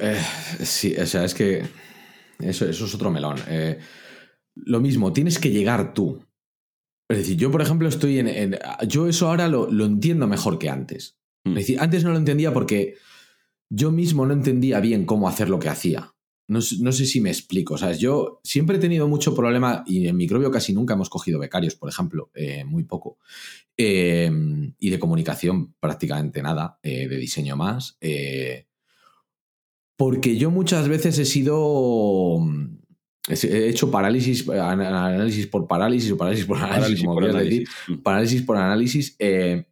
Eh, 0.00 0.20
sí, 0.64 0.94
o 0.96 1.06
sea, 1.06 1.24
es 1.24 1.34
que 1.34 1.62
eso, 2.40 2.68
eso 2.68 2.84
es 2.84 2.94
otro 2.94 3.10
melón. 3.10 3.38
Eh, 3.48 3.78
lo 4.54 4.80
mismo, 4.80 5.12
tienes 5.12 5.38
que 5.38 5.50
llegar 5.50 5.94
tú. 5.94 6.20
Es 7.08 7.18
decir, 7.18 7.36
yo, 7.36 7.50
por 7.50 7.62
ejemplo, 7.62 7.88
estoy 7.88 8.18
en. 8.18 8.58
yo 8.86 9.08
eso 9.08 9.28
ahora 9.28 9.48
lo, 9.48 9.84
entiendo 9.84 10.26
mejor 10.26 10.58
que 10.58 10.68
antes. 10.68 11.16
Es 11.44 11.52
mm. 11.52 11.54
decir, 11.54 11.80
antes 11.80 12.04
no 12.04 12.10
lo 12.10 12.18
entendía 12.18 12.52
porque 12.52 12.96
yo 13.70 13.90
mismo 13.90 14.26
no 14.26 14.34
entendía 14.34 14.80
bien 14.80 15.06
cómo 15.06 15.28
hacer 15.28 15.48
lo 15.48 15.58
que 15.58 15.70
hacía. 15.70 16.14
No, 16.48 16.62
sé 16.62 17.04
si 17.04 17.20
me 17.20 17.30
explico. 17.30 17.76
¿sabes? 17.76 17.98
Yo 17.98 18.40
siempre 18.42 18.76
he 18.76 18.80
tenido 18.80 19.06
mucho 19.06 19.34
problema 19.34 19.84
y 19.86 20.06
en 20.06 20.16
microbio 20.16 20.50
casi 20.50 20.72
nunca 20.72 20.94
hemos 20.94 21.10
cogido 21.10 21.38
becarios, 21.38 21.74
por 21.74 21.90
ejemplo, 21.90 22.30
eh, 22.34 22.64
muy 22.64 22.84
poco. 22.84 23.18
Eh, 23.76 24.30
y 24.78 24.90
de 24.90 24.98
comunicación 24.98 25.74
prácticamente 25.78 26.42
nada, 26.42 26.78
eh, 26.82 27.08
de 27.08 27.16
diseño 27.16 27.56
más. 27.56 27.98
porque 29.96 30.36
yo 30.36 30.50
muchas 30.50 30.88
veces 30.88 31.18
he 31.18 31.24
sido 31.24 32.40
He 33.28 33.68
hecho 33.68 33.90
parálisis, 33.90 34.48
análisis 34.48 35.46
por 35.46 35.66
parálisis 35.66 36.10
o 36.12 36.16
parálisis 36.16 36.46
por 36.46 36.58
análisis, 36.58 37.00
como 37.00 37.14
por 37.14 37.32
decir. 37.32 37.68
Parálisis 38.02 38.42
por 38.42 38.56
análisis, 38.56 39.16
eh, 39.18 39.66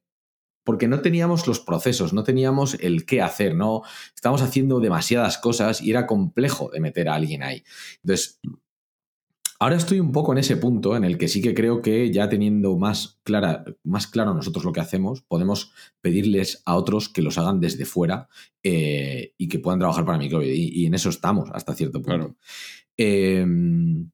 porque 0.65 0.89
no 0.89 1.01
teníamos 1.01 1.47
los 1.47 1.61
procesos, 1.61 2.13
no 2.13 2.25
teníamos 2.25 2.75
el 2.81 3.07
qué 3.07 3.23
hacer, 3.23 3.55
no 3.55 3.83
estábamos 4.15 4.43
haciendo 4.43 4.81
demasiadas 4.81 5.39
cosas 5.39 5.81
y 5.81 5.91
era 5.91 6.07
complejo 6.07 6.71
de 6.73 6.81
meter 6.81 7.09
a 7.09 7.15
alguien 7.15 7.43
ahí. 7.43 7.63
Entonces, 8.03 8.41
ahora 9.59 9.77
estoy 9.77 10.01
un 10.01 10.13
poco 10.13 10.33
en 10.33 10.39
ese 10.39 10.57
punto 10.57 10.97
en 10.97 11.05
el 11.05 11.19
que 11.19 11.29
sí 11.29 11.41
que 11.41 11.55
creo 11.55 11.83
que 11.83 12.13
ya 12.13 12.29
teniendo 12.29 12.77
más, 12.77 13.21
clara, 13.23 13.65
más 13.85 14.07
claro 14.07 14.35
nosotros 14.35 14.65
lo 14.65 14.73
que 14.73 14.81
hacemos, 14.81 15.23
podemos 15.23 15.73
pedirles 16.01 16.63
a 16.65 16.77
otros 16.77 17.09
que 17.09 17.23
los 17.23 17.39
hagan 17.39 17.61
desde 17.61 17.85
fuera 17.85 18.29
eh, 18.63 19.35
y 19.39 19.49
que 19.49 19.59
puedan 19.61 19.79
trabajar 19.79 20.05
para 20.05 20.19
microbio. 20.19 20.53
Y, 20.53 20.69
y, 20.75 20.87
en 20.87 20.95
eso 20.95 21.11
estamos 21.11 21.49
hasta 21.53 21.75
cierto 21.75 22.03
punto. 22.03 22.37
Em, 22.99 24.11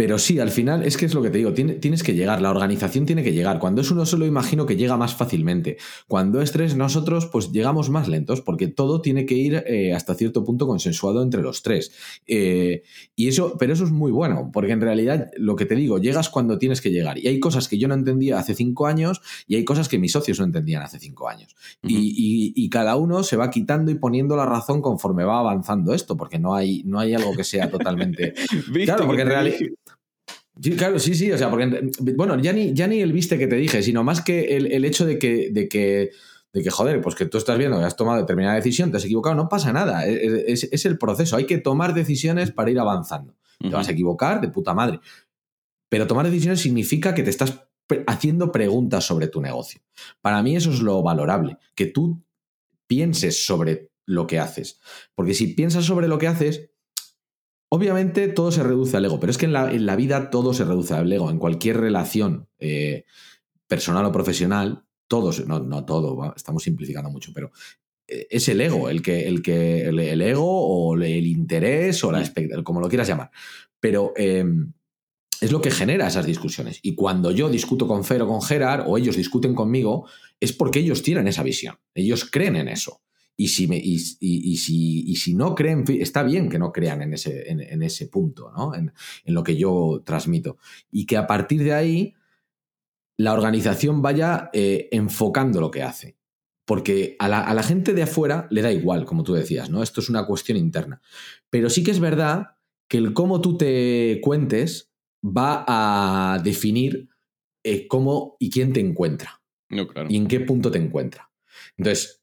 pero 0.00 0.18
sí, 0.18 0.38
al 0.38 0.48
final 0.50 0.82
es 0.82 0.96
que 0.96 1.04
es 1.04 1.12
lo 1.12 1.20
que 1.20 1.28
te 1.28 1.36
digo, 1.36 1.52
tienes 1.52 2.02
que 2.02 2.14
llegar, 2.14 2.40
la 2.40 2.50
organización 2.50 3.04
tiene 3.04 3.22
que 3.22 3.34
llegar. 3.34 3.58
Cuando 3.58 3.82
es 3.82 3.90
uno 3.90 4.06
solo, 4.06 4.24
imagino 4.24 4.64
que 4.64 4.74
llega 4.74 4.96
más 4.96 5.14
fácilmente. 5.14 5.76
Cuando 6.08 6.40
es 6.40 6.52
tres, 6.52 6.74
nosotros 6.74 7.26
pues 7.26 7.52
llegamos 7.52 7.90
más 7.90 8.08
lentos, 8.08 8.40
porque 8.40 8.66
todo 8.66 9.02
tiene 9.02 9.26
que 9.26 9.34
ir 9.34 9.62
eh, 9.66 9.92
hasta 9.92 10.14
cierto 10.14 10.42
punto 10.42 10.66
consensuado 10.66 11.22
entre 11.22 11.42
los 11.42 11.62
tres. 11.62 11.92
Eh, 12.26 12.82
y 13.14 13.28
eso, 13.28 13.58
pero 13.58 13.74
eso 13.74 13.84
es 13.84 13.90
muy 13.90 14.10
bueno, 14.10 14.48
porque 14.50 14.72
en 14.72 14.80
realidad 14.80 15.30
lo 15.36 15.54
que 15.54 15.66
te 15.66 15.74
digo, 15.74 15.98
llegas 15.98 16.30
cuando 16.30 16.56
tienes 16.56 16.80
que 16.80 16.90
llegar. 16.90 17.18
Y 17.18 17.28
hay 17.28 17.38
cosas 17.38 17.68
que 17.68 17.76
yo 17.76 17.86
no 17.86 17.92
entendía 17.92 18.38
hace 18.38 18.54
cinco 18.54 18.86
años 18.86 19.20
y 19.46 19.56
hay 19.56 19.66
cosas 19.66 19.90
que 19.90 19.98
mis 19.98 20.12
socios 20.12 20.38
no 20.38 20.46
entendían 20.46 20.80
hace 20.82 20.98
cinco 20.98 21.28
años. 21.28 21.54
y, 21.82 22.70
cada 22.70 22.96
uno 22.96 23.22
se 23.22 23.36
va 23.36 23.50
quitando 23.50 23.90
y 23.90 23.96
poniendo 23.96 24.36
la 24.36 24.46
razón 24.46 24.80
conforme 24.80 25.24
va 25.24 25.40
avanzando 25.40 25.92
esto, 25.92 26.16
porque 26.16 26.38
no 26.38 26.54
hay, 26.54 26.84
no 26.84 27.00
hay 27.00 27.12
algo 27.12 27.36
que 27.36 27.44
sea 27.44 27.68
totalmente... 27.68 28.32
claro, 28.86 29.06
porque 29.06 29.22
en 29.22 29.28
realidad... 29.28 29.58
Sí, 30.60 30.72
claro, 30.72 30.98
sí, 30.98 31.14
sí. 31.14 31.30
O 31.32 31.38
sea, 31.38 31.50
porque, 31.50 31.90
bueno, 32.16 32.38
ya 32.40 32.52
ni, 32.52 32.72
ya 32.74 32.86
ni 32.86 33.00
el 33.00 33.12
viste 33.12 33.38
que 33.38 33.46
te 33.46 33.56
dije, 33.56 33.82
sino 33.82 34.04
más 34.04 34.22
que 34.22 34.56
el, 34.56 34.84
hecho 34.84 35.06
de 35.06 35.18
que, 35.18 35.50
de 35.50 35.68
que, 35.68 36.10
de 36.52 36.62
que, 36.62 36.70
joder, 36.70 37.00
pues 37.00 37.14
que 37.14 37.26
tú 37.26 37.38
estás 37.38 37.56
viendo 37.56 37.78
que 37.78 37.84
has 37.84 37.96
tomado 37.96 38.18
determinada 38.20 38.56
decisión, 38.56 38.90
te 38.90 38.96
has 38.96 39.04
equivocado, 39.04 39.36
no 39.36 39.48
pasa 39.48 39.72
nada. 39.72 40.06
Es, 40.06 40.84
el 40.84 40.98
proceso. 40.98 41.36
Hay 41.36 41.46
que 41.46 41.58
tomar 41.58 41.94
decisiones 41.94 42.50
para 42.50 42.70
ir 42.70 42.78
avanzando. 42.78 43.34
Te 43.58 43.68
vas 43.68 43.88
a 43.88 43.92
equivocar 43.92 44.40
de 44.40 44.48
puta 44.48 44.74
madre. 44.74 45.00
Pero 45.88 46.06
tomar 46.06 46.26
decisiones 46.26 46.60
significa 46.60 47.14
que 47.14 47.22
te 47.22 47.30
estás 47.30 47.66
haciendo 48.06 48.52
preguntas 48.52 49.04
sobre 49.04 49.28
tu 49.28 49.40
negocio. 49.40 49.80
Para 50.20 50.42
mí 50.42 50.56
eso 50.56 50.70
es 50.70 50.80
lo 50.80 51.02
valorable, 51.02 51.58
que 51.74 51.86
tú 51.86 52.22
pienses 52.86 53.44
sobre 53.44 53.90
lo 54.06 54.26
que 54.26 54.38
haces. 54.38 54.80
Porque 55.14 55.34
si 55.34 55.48
piensas 55.48 55.84
sobre 55.84 56.08
lo 56.08 56.18
que 56.18 56.28
haces, 56.28 56.70
Obviamente 57.72 58.26
todo 58.26 58.50
se 58.50 58.64
reduce 58.64 58.96
al 58.96 59.04
ego, 59.04 59.20
pero 59.20 59.30
es 59.30 59.38
que 59.38 59.46
en 59.46 59.52
la, 59.52 59.96
vida 59.96 60.30
todo 60.30 60.52
se 60.52 60.64
reduce 60.64 60.92
al 60.92 61.12
ego. 61.12 61.30
En 61.30 61.38
cualquier 61.38 61.78
relación 61.78 62.48
eh, 62.58 63.04
personal 63.68 64.04
o 64.04 64.12
profesional, 64.12 64.84
todos, 65.06 65.46
no, 65.46 65.60
no 65.60 65.84
todo, 65.84 66.34
estamos 66.34 66.64
simplificando 66.64 67.10
mucho, 67.10 67.30
pero 67.32 67.52
eh, 68.08 68.26
es 68.28 68.48
el 68.48 68.60
ego, 68.60 68.90
el 68.90 69.02
que, 69.02 69.28
el 69.28 69.40
que, 69.40 69.82
el, 69.82 70.20
ego 70.20 70.44
o 70.44 70.96
el 70.96 71.26
interés 71.26 72.02
o 72.02 72.10
la 72.10 72.18
expectativa, 72.20 72.64
como 72.64 72.80
lo 72.80 72.88
quieras 72.88 73.06
llamar. 73.06 73.30
Pero 73.78 74.12
em, 74.16 74.72
es 75.40 75.52
lo 75.52 75.60
que 75.60 75.70
genera 75.70 76.08
esas 76.08 76.26
discusiones. 76.26 76.80
Y 76.82 76.96
cuando 76.96 77.30
yo 77.30 77.48
discuto 77.48 77.86
con 77.86 78.04
Fer 78.04 78.22
o 78.22 78.26
con 78.28 78.42
Gerard, 78.42 78.84
o 78.88 78.98
ellos 78.98 79.16
discuten 79.16 79.54
conmigo, 79.54 80.08
es 80.40 80.52
porque 80.52 80.80
ellos 80.80 81.04
tienen 81.04 81.28
esa 81.28 81.44
visión. 81.44 81.78
Ellos 81.94 82.28
creen 82.28 82.56
en 82.56 82.68
eso. 82.68 83.00
Y 83.40 83.48
si, 83.48 83.66
me, 83.66 83.78
y, 83.78 83.98
si, 83.98 85.16
si, 85.16 85.34
no 85.34 85.54
creen, 85.54 85.82
está 85.88 86.22
bien 86.22 86.50
que 86.50 86.58
no 86.58 86.72
crean 86.72 87.00
en 87.00 87.14
ese, 87.14 87.50
en, 87.50 87.82
ese 87.82 88.06
punto, 88.06 88.52
¿no? 88.54 88.74
En, 88.74 88.92
lo 89.24 89.42
que 89.42 89.56
yo 89.56 90.02
transmito. 90.04 90.58
Y 90.90 91.06
que 91.06 91.16
a 91.16 91.26
partir 91.26 91.64
de 91.64 91.72
ahí 91.72 92.14
la 93.16 93.32
organización 93.32 94.02
vaya 94.02 94.50
eh, 94.52 94.90
enfocando 94.92 95.58
lo 95.58 95.70
que 95.70 95.82
hace. 95.82 96.18
Porque 96.66 97.16
a 97.18 97.28
la, 97.28 97.62
gente 97.62 97.94
de 97.94 98.02
afuera 98.02 98.46
le 98.50 98.60
da 98.60 98.72
igual, 98.72 99.06
como 99.06 99.22
tú 99.22 99.32
decías, 99.32 99.70
¿no? 99.70 99.82
Esto 99.82 100.02
es 100.02 100.10
una 100.10 100.26
cuestión 100.26 100.58
interna. 100.58 101.00
Pero 101.48 101.70
sí 101.70 101.82
que 101.82 101.92
es 101.92 101.98
verdad 101.98 102.58
que 102.88 102.98
el 102.98 103.14
cómo 103.14 103.40
tú 103.40 103.56
te 103.56 104.20
cuentes 104.22 104.92
va 105.24 105.64
a 105.66 106.40
definir 106.40 107.08
eh, 107.64 107.88
cómo 107.88 108.36
y 108.38 108.50
quién 108.50 108.74
te 108.74 108.80
encuentra. 108.80 109.40
No, 109.70 109.88
claro. 109.88 110.10
Y 110.10 110.18
en 110.18 110.26
qué 110.26 110.40
punto 110.40 110.70
te 110.70 110.78
encuentra. 110.78 111.30
Entonces, 111.78 112.19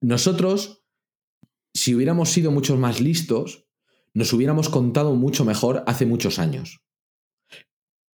nosotros, 0.00 0.84
si 1.74 1.94
hubiéramos 1.94 2.30
sido 2.30 2.50
muchos 2.50 2.78
más 2.78 3.00
listos, 3.00 3.66
nos 4.14 4.32
hubiéramos 4.32 4.68
contado 4.68 5.14
mucho 5.14 5.44
mejor 5.44 5.84
hace 5.86 6.06
muchos 6.06 6.38
años. 6.38 6.80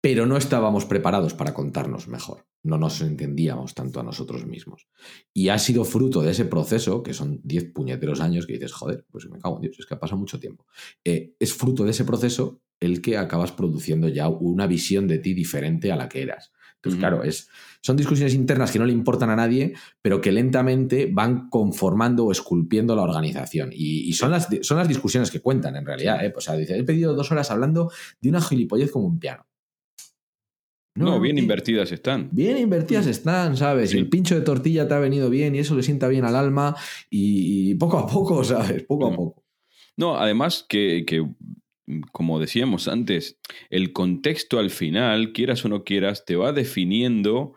pero 0.02 0.28
no 0.28 0.38
estábamos 0.38 0.86
preparados 0.86 1.34
para 1.34 1.56
contarnos 1.56 2.08
mejor. 2.08 2.46
No 2.62 2.78
nos 2.78 3.02
entendíamos 3.02 3.74
tanto 3.74 4.00
a 4.00 4.04
nosotros 4.04 4.46
mismos. 4.46 4.88
Y 5.34 5.50
ha 5.50 5.58
sido 5.58 5.84
fruto 5.84 6.22
de 6.22 6.30
ese 6.30 6.46
proceso, 6.46 7.02
que 7.02 7.16
son 7.16 7.42
10 7.44 7.72
puñeteros 7.74 8.22
años, 8.22 8.46
que 8.46 8.54
dices, 8.54 8.72
joder, 8.72 9.04
pues 9.10 9.28
me 9.32 9.40
cago 9.40 9.56
en 9.56 9.64
Dios, 9.64 9.80
es 9.80 9.88
que 9.88 9.96
ha 9.96 10.00
pasado 10.00 10.20
mucho 10.20 10.40
tiempo. 10.40 10.68
Eh, 11.04 11.34
es 11.40 11.56
fruto 11.56 11.86
de 11.86 11.90
ese 11.90 12.06
proceso 12.06 12.62
el 12.80 13.02
que 13.02 13.18
acabas 13.18 13.52
produciendo 13.52 14.08
ya 14.08 14.28
una 14.30 14.68
visión 14.68 15.08
de 15.08 15.18
ti 15.18 15.34
diferente 15.34 15.92
a 15.92 15.96
la 15.96 16.08
que 16.08 16.22
eras. 16.22 16.52
Entonces, 16.86 17.00
claro, 17.00 17.24
es, 17.24 17.50
son 17.82 17.98
discusiones 17.98 18.36
internas 18.36 18.72
que 18.72 18.78
no 18.78 18.86
le 18.86 18.94
importan 18.94 19.32
a 19.32 19.36
nadie, 19.36 19.74
pero 20.04 20.22
que 20.22 20.32
lentamente 20.32 21.10
van 21.12 21.50
conformando 21.50 22.26
o 22.26 22.32
esculpiendo 22.32 22.96
la 22.96 23.02
organización. 23.02 23.72
Y, 23.74 24.14
son, 24.14 24.30
las, 24.30 24.48
son 24.62 24.78
las 24.78 24.88
discusiones 24.88 25.32
que 25.32 25.42
cuentan, 25.42 25.76
en 25.76 25.86
realidad. 25.86 26.24
¿eh? 26.24 26.32
O 26.36 26.42
sea, 26.42 26.56
dice, 26.56 26.78
he 26.78 26.84
pedido 26.84 27.16
dos 27.16 27.32
horas 27.32 27.50
hablando 27.50 27.92
de 28.22 28.30
una 28.30 28.40
gilipollez 28.40 28.92
como 28.92 29.08
un 29.08 29.20
piano. 29.20 29.48
No, 30.94 31.20
bien 31.20 31.40
invertidas 31.40 31.92
están. 31.92 32.30
Bien 32.32 32.58
invertidas 32.58 33.08
están, 33.08 33.58
¿sabes? 33.58 33.94
Y 33.94 33.98
el 33.98 34.10
pincho 34.10 34.36
de 34.36 34.42
tortilla 34.42 34.88
te 34.88 34.94
ha 34.94 35.00
venido 35.00 35.30
bien 35.30 35.56
y 35.56 35.60
eso 35.60 35.76
le 35.76 35.84
sienta 35.84 36.08
bien 36.08 36.24
al 36.24 36.36
alma 36.36 36.76
y, 37.10 37.74
poco 37.76 37.98
a 37.98 38.08
poco, 38.08 38.44
¿sabes? 38.46 38.84
Poco 38.84 39.08
a 39.08 39.16
poco. 39.16 39.44
No, 39.98 40.18
además 40.18 40.66
que, 40.70 41.04
como 42.12 42.40
decíamos 42.40 42.88
antes, 42.88 43.40
el 43.70 43.94
contexto 43.94 44.60
al 44.60 44.70
final, 44.70 45.34
quieras 45.34 45.66
o 45.66 45.70
no 45.70 45.84
quieras, 45.84 46.26
te 46.26 46.36
va 46.36 46.52
definiendo 46.52 47.54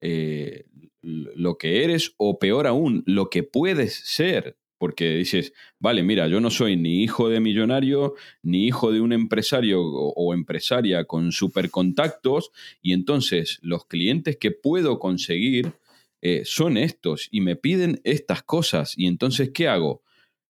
eh, 0.00 0.66
lo 1.02 1.58
que 1.58 1.84
eres 1.84 2.14
o 2.16 2.38
peor 2.38 2.66
aún, 2.66 3.02
lo 3.06 3.30
que 3.30 3.42
puedes 3.42 3.94
ser 3.94 4.56
porque 4.84 5.14
dices, 5.14 5.54
vale, 5.78 6.02
mira, 6.02 6.28
yo 6.28 6.40
no 6.40 6.50
soy 6.50 6.76
ni 6.76 7.02
hijo 7.02 7.30
de 7.30 7.40
millonario, 7.40 8.16
ni 8.42 8.66
hijo 8.66 8.92
de 8.92 9.00
un 9.00 9.14
empresario 9.14 9.80
o, 9.82 10.34
empresaria 10.34 11.06
con 11.06 11.32
super 11.32 11.70
contactos, 11.70 12.50
y 12.82 12.92
entonces 12.92 13.60
los 13.62 13.86
clientes 13.86 14.36
que 14.36 14.50
puedo 14.50 14.98
conseguir 14.98 15.72
eh, 16.20 16.42
son 16.44 16.76
estos 16.76 17.28
y 17.30 17.40
me 17.40 17.56
piden 17.56 18.02
estas 18.04 18.42
cosas, 18.42 18.92
y 18.98 19.06
entonces, 19.06 19.52
¿qué 19.54 19.68
hago? 19.68 20.02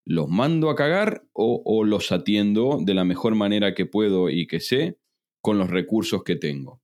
¿Los 0.06 0.28
mando 0.28 0.70
a 0.70 0.76
cagar 0.76 1.24
o, 1.32 1.84
los 1.86 2.12
atiendo 2.12 2.80
de 2.82 2.94
la 2.94 3.06
mejor 3.06 3.36
manera 3.36 3.74
que 3.74 3.86
puedo 3.86 4.30
y 4.30 4.48
que 4.48 4.60
sé 4.60 4.98
con 5.42 5.58
los 5.58 5.70
recursos 5.70 6.24
que 6.24 6.36
tengo? 6.36 6.82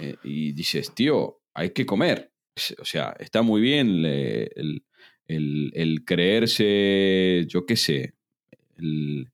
Eh, 0.00 0.16
y 0.24 0.52
dices, 0.52 0.94
tío, 0.94 1.40
hay 1.54 1.70
que 1.70 1.86
comer. 1.86 2.32
O 2.78 2.84
sea, 2.84 3.14
está 3.18 3.42
muy 3.42 3.60
bien 3.60 4.04
el 4.04 4.84
el, 5.36 6.04
creerse, 6.04 7.46
yo 7.48 7.66
qué 7.66 7.76
sé, 7.76 8.14
el, 8.76 9.28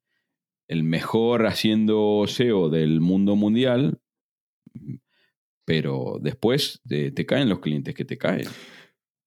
mejor 0.69 1.47
haciendo 1.47 2.25
SEO 2.27 2.69
del 2.69 3.01
mundo 3.01 3.37
mundial, 3.37 4.01
pero 5.65 6.19
después 6.21 6.81
te, 6.87 7.13
caen 7.27 7.49
los 7.49 7.61
clientes 7.61 7.95
que 7.95 8.05
te 8.05 8.19
caen. 8.19 8.47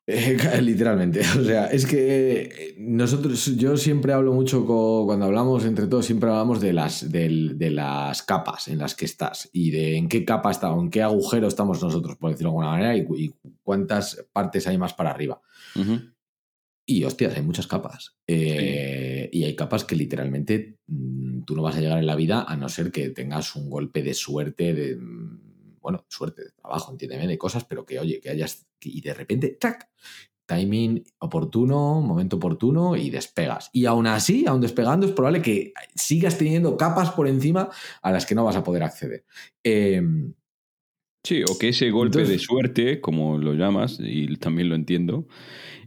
literalmente. 0.62 1.22
O 1.40 1.44
sea, 1.44 1.68
es 1.68 1.86
que 1.86 2.42
eh, 2.42 2.76
nosotros, 2.78 3.58
yo 3.58 3.78
siempre 3.78 4.14
hablo 4.14 4.34
mucho 4.34 4.66
cuando 4.66 5.26
hablamos 5.26 5.66
entre 5.66 5.88
todos, 5.88 6.06
siempre 6.06 6.30
hablamos 6.30 6.60
de 6.62 6.74
las, 6.74 7.12
de, 7.12 7.70
las 7.72 8.24
capas 8.24 8.68
en 8.68 8.80
las 8.80 8.96
que 8.96 9.06
estás 9.06 9.50
y 9.54 9.72
de 9.72 9.98
en 9.98 10.10
qué 10.10 10.26
capa 10.26 10.52
está 10.52 10.72
o 10.72 10.82
en 10.82 10.90
qué 10.90 11.02
agujero 11.02 11.48
estamos 11.48 11.82
nosotros, 11.84 12.18
por 12.18 12.32
decirlo 12.32 12.52
de 12.52 12.58
alguna 12.58 12.72
manera, 12.72 12.98
y, 12.98 13.34
cuántas 13.64 14.26
partes 14.34 14.66
hay 14.68 14.78
más 14.78 14.94
para 14.94 15.12
arriba. 15.12 15.42
Y 16.86 17.04
hostias, 17.04 17.36
hay 17.36 17.44
muchas 17.44 17.68
capas. 17.68 18.18
Eh, 18.26 19.30
y 19.32 19.44
hay 19.44 19.56
capas 19.56 19.84
que 19.84 19.96
literalmente 19.96 20.80
mm, 20.88 21.44
tú 21.44 21.56
no 21.56 21.62
vas 21.62 21.76
a 21.76 21.82
llegar 21.82 22.00
en 22.00 22.08
la 22.08 22.16
vida 22.16 22.44
a 22.48 22.56
no 22.56 22.68
ser 22.68 22.92
que 22.92 23.10
tengas 23.12 23.56
un 23.56 23.70
golpe 23.70 24.02
de 24.02 24.16
suerte, 24.16 24.74
de, 24.74 24.96
mm, 24.96 25.80
bueno, 25.82 26.06
suerte 26.10 26.46
de 26.46 26.52
trabajo, 26.52 26.92
entiéndeme, 26.92 27.28
de 27.28 27.38
cosas, 27.38 27.64
pero 27.66 27.86
que 27.86 28.00
oye, 28.00 28.20
que 28.20 28.30
hayas, 28.30 28.68
y 28.82 29.02
de 29.02 29.14
repente, 29.14 29.58
¡tac! 29.60 29.90
Timing 30.46 31.04
oportuno, 31.20 32.02
momento 32.02 32.38
oportuno 32.38 32.96
y 32.96 33.12
despegas. 33.12 33.70
Y 33.72 33.86
aún 33.86 34.08
así, 34.08 34.46
aún 34.48 34.62
despegando, 34.62 35.06
es 35.06 35.12
probable 35.12 35.44
que 35.44 35.74
sigas 35.94 36.40
teniendo 36.40 36.76
capas 36.76 37.12
por 37.12 37.28
encima 37.28 37.70
a 38.02 38.12
las 38.12 38.26
que 38.26 38.34
no 38.34 38.46
vas 38.46 38.56
a 38.56 38.64
poder 38.64 38.82
acceder. 38.82 39.26
Em, 39.64 40.34
sí, 41.24 41.44
o 41.44 41.60
que 41.60 41.70
ese 41.70 41.92
golpe 41.92 42.24
de 42.24 42.40
suerte, 42.40 43.00
como 43.00 43.38
lo 43.38 43.54
llamas, 43.54 44.00
y 44.02 44.38
también 44.38 44.70
lo 44.70 44.76
entiendo, 44.76 45.28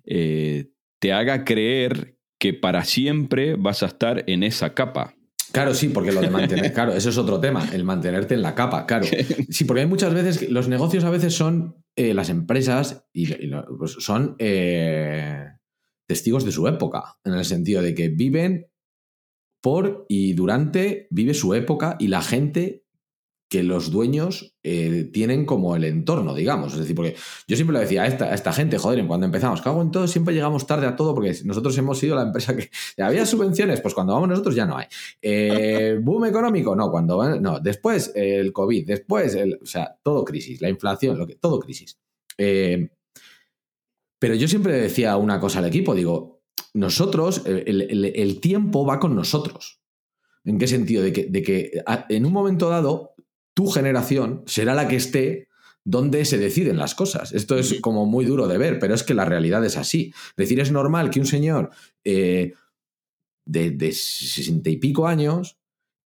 eh, 0.05 0.71
te 1.01 1.13
haga 1.13 1.45
creer 1.45 2.17
que 2.39 2.55
para 2.55 2.85
siempre 2.85 3.57
vas 3.57 3.83
a 3.83 3.87
estar 3.87 4.23
en 4.29 4.45
esa 4.45 4.75
capa. 4.75 5.17
Claro, 5.53 5.75
sí, 5.75 5.89
porque 5.89 6.13
lo 6.13 6.21
de 6.21 6.31
mantener, 6.31 6.73
claro, 6.73 6.93
eso 6.93 7.11
es 7.11 7.19
otro 7.19 7.39
tema, 7.39 7.69
el 7.73 7.85
mantenerte 7.85 8.35
en 8.35 8.43
la 8.43 8.55
capa, 8.55 8.87
claro. 8.87 9.07
Sí, 9.51 9.65
porque 9.65 9.83
hay 9.83 9.87
muchas 9.87 10.15
veces, 10.15 10.51
los 10.51 10.67
negocios 10.69 11.05
a 11.05 11.11
veces 11.11 11.35
son 11.35 11.82
eh, 11.97 12.15
las 12.15 12.31
empresas 12.31 13.07
y, 13.13 13.27
pues 13.79 13.93
son 13.99 14.37
eh, 14.39 15.47
testigos 16.07 16.45
de 16.45 16.53
su 16.53 16.67
época, 16.67 17.19
en 17.25 17.35
el 17.35 17.45
sentido 17.45 17.83
de 17.83 17.95
que 17.95 18.09
viven 18.09 18.67
por 19.61 20.07
y 20.09 20.33
durante, 20.33 21.07
vive 21.11 21.35
su 21.35 21.55
época 21.55 21.97
y 21.99 22.09
la 22.09 22.23
gente 22.23 22.85
que 23.53 23.63
los 23.63 23.91
dueños 23.91 24.57
eh, 24.63 25.11
tienen 25.13 25.45
como 25.45 25.77
el 25.77 25.85
entorno, 25.85 26.35
digamos. 26.35 26.73
Es 26.73 26.79
decir, 26.79 26.97
porque 26.97 27.17
yo 27.47 27.55
siempre 27.55 27.75
le 27.75 27.81
decía 27.81 28.05
a 28.05 28.07
esta, 28.07 28.33
esta 28.33 28.51
gente, 28.51 28.79
joder, 28.79 29.07
cuando 29.07 29.27
empezamos, 29.27 29.61
cago 29.61 29.83
en 29.83 29.91
todo, 29.91 30.09
siempre 30.09 30.33
llegamos 30.33 30.67
tarde 30.67 30.87
a 30.87 30.97
todo 30.97 31.15
porque 31.15 31.37
nosotros 31.45 31.77
hemos 31.77 31.99
sido 31.99 32.17
la 32.17 32.23
empresa 32.23 32.57
que 32.57 32.71
había 33.03 33.27
subvenciones, 33.27 33.83
pues 33.83 33.93
cuando 33.93 34.15
vamos 34.15 34.31
nosotros 34.31 34.55
ya 34.55 34.65
no 34.65 34.79
hay. 34.79 34.87
Eh, 35.21 35.99
boom 36.03 36.25
económico, 36.25 36.75
no, 36.75 36.91
cuando 36.91 37.39
no, 37.39 37.61
después 37.61 38.13
el 38.15 38.55
COVID, 38.55 38.87
después, 38.87 39.35
el, 39.35 39.59
o 39.63 39.67
sea, 39.67 39.99
todo 40.03 40.25
crisis, 40.25 40.63
la 40.63 40.71
inflación, 40.71 41.19
lo 41.19 41.27
que, 41.27 41.35
todo 41.35 41.61
crisis. 41.61 41.99
Eh, 42.39 42.89
pero 44.19 44.35
yo 44.35 44.49
siempre 44.49 44.81
decía 44.81 45.19
una 45.19 45.39
cosa 45.39 45.59
al 45.59 45.67
equipo, 45.67 45.95
digo, 45.95 46.41
nosotros, 46.73 47.43
el, 47.45 48.41
tiempo 48.41 48.87
va 48.87 48.99
con 48.99 49.15
nosotros. 49.15 49.83
¿En 50.43 50.57
qué 50.57 50.67
sentido? 50.67 51.03
De 51.03 51.13
que, 51.13 51.27
de 51.27 51.43
que 51.43 51.83
en 52.09 52.25
un 52.25 52.33
momento 52.33 52.71
dado 52.71 53.12
tu 53.55 53.67
generación 53.67 54.43
será 54.47 54.75
la 54.75 54.89
que 54.89 54.97
esté 54.97 55.49
donde 55.85 56.25
se 56.25 56.39
deciden 56.39 56.79
las 56.79 56.95
cosas. 56.95 57.33
Esto 57.33 57.59
es 57.59 57.81
como 57.81 58.07
muy 58.07 58.25
duro 58.25 58.47
de 58.47 58.59
ver, 58.59 58.79
pero 58.79 58.95
es 58.95 59.03
que 59.03 59.15
la 59.15 59.25
realidad 59.25 59.65
es 59.65 59.77
así. 59.77 60.13
Es 60.31 60.37
decir, 60.37 60.61
es 60.61 60.71
normal 60.71 61.11
que 61.11 61.21
un 61.21 61.27
señor 61.27 61.71
eh, 62.05 62.53
de, 63.45 63.93
sesenta 63.93 64.71
y 64.71 64.77
pico 64.77 65.07
años, 65.07 65.59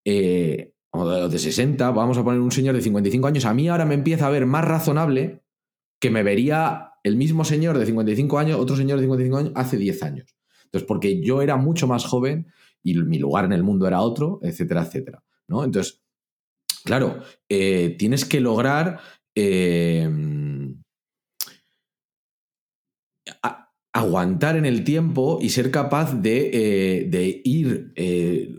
eh, 0.04 0.72
o 0.90 1.28
de 1.28 1.38
60, 1.38 1.90
vamos 1.90 2.16
a 2.16 2.24
poner 2.24 2.40
un 2.40 2.52
señor 2.52 2.74
de 2.74 2.80
55 2.80 3.26
años, 3.26 3.44
a 3.44 3.52
mí 3.52 3.68
ahora 3.68 3.84
me 3.84 3.94
empieza 3.94 4.26
a 4.26 4.30
ver 4.30 4.46
más 4.46 4.64
razonable 4.64 5.42
que 6.00 6.10
me 6.10 6.22
vería 6.22 6.92
el 7.02 7.16
mismo 7.16 7.44
señor 7.44 7.78
de 7.78 7.86
55 7.86 8.38
años, 8.38 8.58
otro 8.58 8.76
señor 8.76 8.98
de 8.98 9.04
55 9.04 9.36
años, 9.36 9.52
hace 9.54 9.76
10 9.76 10.02
años. 10.02 10.36
Entonces, 10.64 10.86
porque 10.86 11.20
yo 11.22 11.42
era 11.42 11.56
mucho 11.56 11.86
más 11.86 12.04
joven 12.04 12.48
y 12.82 12.94
mi 12.94 13.18
lugar 13.18 13.44
en 13.44 13.52
el 13.52 13.62
mundo 13.62 13.86
era 13.86 14.00
otro, 14.00 14.40
etcétera, 14.42 14.82
etcétera. 14.82 15.22
¿no? 15.48 15.64
Entonces, 15.64 16.02
Claro, 16.86 17.18
eh, 17.48 17.96
tienes 17.98 18.24
que 18.24 18.40
lograr 18.40 19.00
eh, 19.34 20.08
aguantar 23.92 24.56
en 24.56 24.66
el 24.66 24.84
tiempo 24.84 25.38
y 25.42 25.48
ser 25.48 25.72
capaz 25.72 26.14
de, 26.14 27.10
eh, 27.12 27.42
ir 27.44 27.92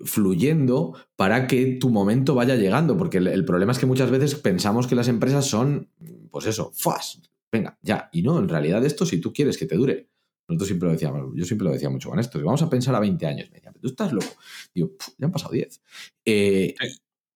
fluyendo 0.04 0.94
para 1.16 1.48
que 1.48 1.78
tu 1.80 1.90
momento 1.90 2.36
vaya 2.36 2.56
llegando, 2.56 2.98
porque 2.98 3.20
el, 3.20 3.46
problema 3.46 3.72
es 3.72 3.80
que 3.80 3.86
muchas 3.86 4.12
veces 4.12 4.36
pensamos 4.36 4.88
que 4.88 4.96
las 4.96 5.08
empresas 5.08 5.46
son, 5.46 5.90
pues 6.30 6.48
eso, 6.48 6.74
fast, 6.76 7.28
venga, 7.50 7.80
ya, 7.82 8.10
y 8.12 8.24
no, 8.24 8.40
en 8.40 8.50
realidad 8.50 8.84
esto 8.86 9.06
si 9.06 9.22
tú 9.22 9.32
quieres 9.32 9.58
que 9.58 9.68
te 9.68 9.78
dure. 9.78 10.10
Nosotros 10.50 10.68
siempre 10.68 10.88
lo 10.88 10.94
decíamos, 10.94 11.32
yo 11.34 11.46
siempre 11.46 11.66
lo 11.66 11.74
decía 11.74 11.90
mucho 11.90 12.10
con 12.10 12.20
esto, 12.20 12.42
vamos 12.44 12.62
a 12.62 12.70
pensar 12.70 12.96
a 12.96 13.00
20 13.00 13.26
años. 13.26 13.50
Me 13.50 13.56
decían, 13.56 13.74
tú 13.82 13.88
estás 13.88 14.14
loco. 14.14 14.28
Digo, 14.74 14.92
ya 15.18 15.26
han 15.26 15.32
pasado 15.32 15.54
10 15.54 15.82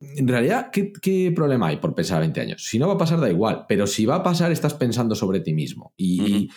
en 0.01 0.27
realidad, 0.27 0.71
¿qué, 0.71 1.31
problema 1.35 1.67
hay 1.67 1.77
por 1.77 1.93
pensar 1.93 2.17
a 2.17 2.21
20 2.21 2.41
años? 2.41 2.65
Si 2.65 2.79
no 2.79 2.87
va 2.87 2.95
a 2.95 2.97
pasar, 2.97 3.19
da 3.19 3.29
igual, 3.29 3.65
pero 3.67 3.85
si 3.85 4.05
va 4.05 4.15
a 4.15 4.23
pasar, 4.23 4.51
estás 4.51 4.73
pensando 4.73 5.13
sobre 5.13 5.41
ti 5.41 5.53
mismo. 5.53 5.93
Y, 5.95 6.49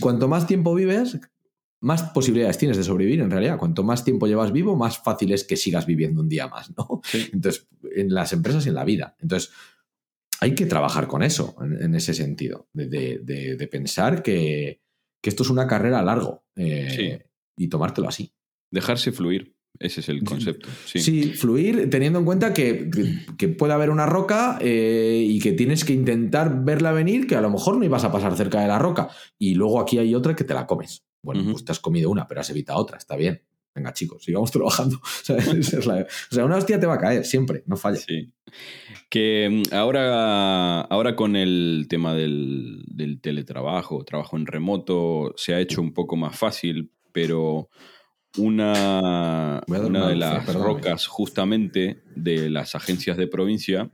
cuanto 0.00 0.28
más 0.28 0.46
tiempo 0.46 0.74
vives, 0.74 1.18
más 1.80 2.04
posibilidades 2.04 2.58
tienes 2.58 2.76
de 2.76 2.84
sobrevivir 2.84 3.20
en 3.20 3.30
realidad. 3.30 3.58
Cuanto 3.58 3.82
más 3.82 4.04
tiempo 4.04 4.26
llevas 4.26 4.52
vivo, 4.52 4.76
más 4.76 4.98
fácil 4.98 5.32
es 5.32 5.44
que 5.44 5.56
sigas 5.56 5.84
viviendo 5.84 6.20
un 6.20 6.28
día 6.28 6.46
más, 6.46 6.72
¿no? 6.76 7.00
Entonces, 7.32 7.68
en 7.94 8.14
las 8.14 8.32
empresas 8.32 8.64
y 8.66 8.68
en 8.68 8.76
la 8.76 8.84
vida. 8.84 9.16
Entonces, 9.20 9.52
hay 10.40 10.54
que 10.54 10.66
trabajar 10.66 11.08
con 11.08 11.22
eso, 11.22 11.56
en, 11.60 11.94
ese 11.94 12.14
sentido, 12.14 12.68
de, 12.72 13.68
pensar 13.70 14.22
que, 14.22 14.80
esto 15.22 15.42
es 15.42 15.50
una 15.50 15.66
carrera 15.66 15.98
a 15.98 16.04
largo 16.04 16.44
eh, 16.54 17.26
y 17.56 17.66
tomártelo 17.66 18.06
así. 18.06 18.32
Dejarse 18.70 19.10
fluir. 19.10 19.55
Ese 19.78 20.00
es 20.00 20.08
el 20.08 20.24
concepto. 20.24 20.68
Sí, 20.84 21.32
fluir 21.32 21.90
teniendo 21.90 22.18
en 22.18 22.24
cuenta 22.24 22.52
que, 22.52 22.90
puede 23.58 23.72
haber 23.72 23.90
una 23.90 24.06
roca 24.06 24.58
eh, 24.60 25.24
y 25.26 25.38
que 25.40 25.52
tienes 25.52 25.84
que 25.84 25.92
intentar 25.92 26.64
verla 26.64 26.92
venir, 26.92 27.26
que 27.26 27.36
a 27.36 27.40
lo 27.40 27.50
mejor 27.50 27.76
no 27.76 27.84
ibas 27.84 28.04
a 28.04 28.12
pasar 28.12 28.36
cerca 28.36 28.60
de 28.60 28.68
la 28.68 28.78
roca. 28.78 29.08
Y 29.38 29.54
luego 29.54 29.80
aquí 29.80 29.98
hay 29.98 30.14
otra 30.14 30.34
que 30.34 30.44
te 30.44 30.54
la 30.54 30.66
comes. 30.66 31.04
Bueno, 31.22 31.50
pues 31.50 31.64
te 31.64 31.72
has 31.72 31.80
comido 31.80 32.10
una, 32.10 32.26
pero 32.28 32.40
has 32.40 32.50
evitado 32.50 32.78
otra, 32.78 32.98
está 32.98 33.16
bien. 33.16 33.42
venga 33.74 33.92
chicos, 33.92 34.22
sigamos 34.22 34.50
trabajando. 34.52 34.96
O 34.96 35.80
sea, 36.30 36.44
una 36.44 36.56
hostia 36.56 36.78
te 36.78 36.86
va 36.86 36.94
a 36.94 37.00
caer, 37.00 37.24
siempre, 37.24 37.62
no 37.66 37.76
falla. 37.76 37.98
Sí. 37.98 38.32
Que 39.10 39.48
mm, 39.50 39.74
ahora, 39.74 40.82
ahora 40.82 41.16
con 41.16 41.36
el 41.36 41.86
tema 41.88 42.14
del, 42.14 42.84
del 42.86 43.20
teletrabajo, 43.20 44.04
trabajo 44.04 44.36
en 44.36 44.46
remoto, 44.46 45.34
se 45.36 45.54
ha 45.54 45.60
hecho 45.60 45.80
un 45.80 45.92
poco 45.92 46.16
más 46.16 46.38
fácil, 46.38 46.92
pero 47.12 47.68
una, 48.38 49.62
una 49.66 50.08
de 50.08 50.16
las 50.16 50.54
rocas 50.54 51.06
justamente 51.06 52.02
de 52.14 52.50
las 52.50 52.74
agencias 52.74 53.16
de 53.16 53.26
provincia 53.26 53.90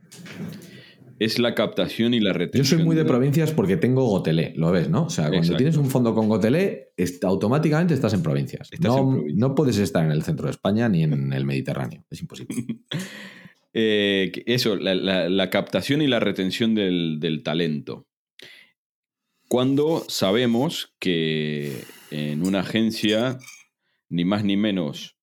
es 1.19 1.39
la 1.39 1.55
captación 1.55 2.13
y 2.13 2.19
la 2.19 2.33
retención. 2.33 2.63
Yo 2.63 2.77
soy 2.77 2.85
muy 2.85 2.95
de 2.95 3.05
provincias 3.05 3.51
porque 3.51 3.77
tengo 3.77 4.05
Gotelé, 4.05 4.53
lo 4.57 4.71
ves, 4.71 4.89
¿no? 4.89 5.05
O 5.05 5.09
sea, 5.09 5.29
cuando 5.29 5.55
tienes 5.55 5.77
un 5.77 5.89
fondo 5.89 6.13
con 6.13 6.27
Gotelé, 6.27 6.93
automáticamente 7.21 7.93
estás 7.93 8.13
en 8.13 8.23
provincias. 8.23 8.69
no, 8.79 9.55
puedes 9.55 9.77
estar 9.77 10.03
en 10.03 10.11
el 10.11 10.23
centro 10.23 10.45
de 10.45 10.51
España 10.51 10.89
ni 10.89 11.03
en 11.03 11.33
el 11.33 11.45
Mediterráneo, 11.45 12.05
es 12.09 12.21
imposible. 12.21 12.55
Eh, 13.75 14.31
eso, 14.45 14.75
la, 14.75 15.49
captación 15.49 16.03
y 16.03 16.07
la 16.07 16.19
retención 16.19 16.75
del, 16.75 17.41
talento. 17.43 18.05
Cuando 19.47 20.05
sabemos 20.07 20.93
que 20.99 21.83
en 22.11 22.45
una 22.45 22.59
agencia, 22.59 23.39
ni 24.13 24.25
más 24.25 24.43
ni 24.43 24.55
menos, 24.55 25.17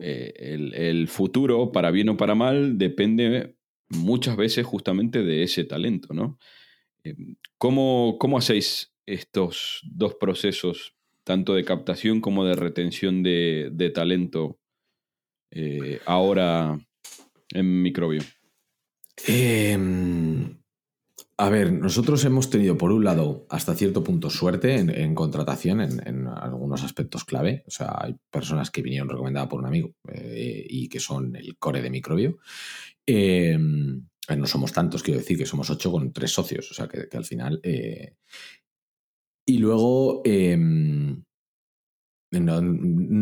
eh, 0.00 0.32
el, 0.36 0.74
el 0.74 1.08
futuro, 1.08 1.70
para 1.70 1.90
bien 1.90 2.08
o 2.08 2.16
para 2.16 2.34
mal, 2.34 2.78
depende 2.78 3.56
muchas 3.90 4.36
veces 4.36 4.64
justamente 4.64 5.22
de 5.22 5.42
ese 5.42 5.64
talento, 5.64 6.14
¿no? 6.14 6.38
Eh, 7.04 7.14
¿Cómo, 7.58 8.18
hacéis 8.38 8.94
estos 9.04 9.82
dos 9.84 10.14
procesos, 10.14 10.94
tanto 11.24 11.54
de 11.54 11.64
captación 11.64 12.22
como 12.22 12.46
de 12.46 12.54
retención 12.54 13.22
de, 13.22 13.92
talento, 13.94 14.58
eh, 15.50 16.00
ahora 16.06 16.78
en 17.52 17.82
microbio? 17.82 18.22
Em, 19.26 20.56
a 21.40 21.48
ver, 21.48 21.72
nosotros 21.72 22.22
hemos 22.26 22.50
tenido, 22.50 22.76
por 22.76 22.92
un 22.92 23.02
lado, 23.02 23.46
hasta 23.48 23.74
cierto 23.74 24.04
punto 24.04 24.28
suerte 24.28 24.74
en, 24.74 25.14
contratación 25.14 25.80
en, 25.80 26.26
algunos 26.26 26.84
aspectos 26.84 27.24
clave. 27.24 27.64
O 27.66 27.70
sea, 27.70 27.96
hay 27.98 28.14
personas 28.30 28.70
que 28.70 28.82
vinieron 28.82 29.08
recomendadas 29.08 29.48
por 29.48 29.58
un 29.58 29.64
amigo 29.64 29.94
eh, 30.12 30.66
y 30.68 30.90
que 30.90 31.00
son 31.00 31.34
el 31.36 31.56
core 31.56 31.80
de 31.80 31.88
microbio. 31.88 32.40
Em, 33.06 34.06
no 34.36 34.46
somos 34.46 34.74
tantos, 34.74 35.02
quiero 35.02 35.20
decir 35.20 35.38
que 35.38 35.46
somos 35.46 35.70
ocho 35.70 35.90
con 35.90 36.12
tres 36.12 36.30
socios, 36.30 36.70
o 36.72 36.74
sea 36.74 36.86
que, 36.86 37.08
al 37.16 37.24
final. 37.24 37.58
Eh, 37.62 38.16
y 39.46 39.56
luego. 39.56 40.22
No, 42.32 42.58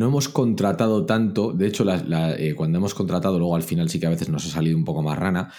hemos 0.07 0.29
contratado 0.29 1.07
tanto, 1.07 1.53
de 1.55 1.67
hecho, 1.69 1.87
eh, 1.89 2.55
cuando 2.55 2.77
hemos 2.77 2.93
contratado, 2.93 3.39
luego 3.39 3.57
al 3.57 3.63
final 3.63 3.89
sí 3.89 3.99
que 3.99 4.07
a 4.07 4.11
veces 4.11 4.29
nos 4.29 4.45
ha 4.45 4.51
salido 4.51 4.77
un 4.77 4.85
poco 4.85 5.03
más 5.03 5.19
rana. 5.19 5.51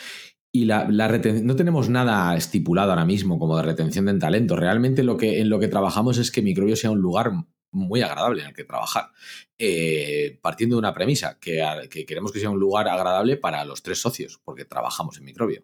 Y 0.51 0.65
la, 0.65 0.85
no 0.85 1.55
tenemos 1.55 1.89
nada 1.89 2.35
estipulado 2.35 2.91
ahora 2.91 3.05
mismo 3.05 3.37
como 3.37 3.57
de 3.57 3.63
retención 3.63 4.05
de 4.05 4.17
talento. 4.17 4.55
Realmente 4.55 5.03
lo 5.03 5.15
que, 5.15 5.41
en 5.41 5.49
lo 5.49 5.59
que 5.59 5.67
trabajamos 5.67 6.17
es 6.17 6.31
que 6.31 6.41
Microbio 6.41 6.75
sea 6.75 6.91
un 6.91 6.99
lugar 6.99 7.31
muy 7.71 8.01
agradable 8.01 8.41
en 8.41 8.47
el 8.47 8.53
que 8.53 8.63
trabajar. 8.63 9.11
Eh, 9.57 10.39
partiendo 10.41 10.75
de 10.75 10.79
una 10.79 10.93
premisa, 10.93 11.37
que, 11.39 11.61
queremos 12.07 12.31
que 12.31 12.39
sea 12.39 12.49
un 12.49 12.59
lugar 12.59 12.87
agradable 12.87 13.37
para 13.37 13.63
los 13.65 13.83
tres 13.83 13.99
socios, 14.01 14.39
porque 14.43 14.65
trabajamos 14.65 15.17
en 15.17 15.25
microbio. 15.25 15.63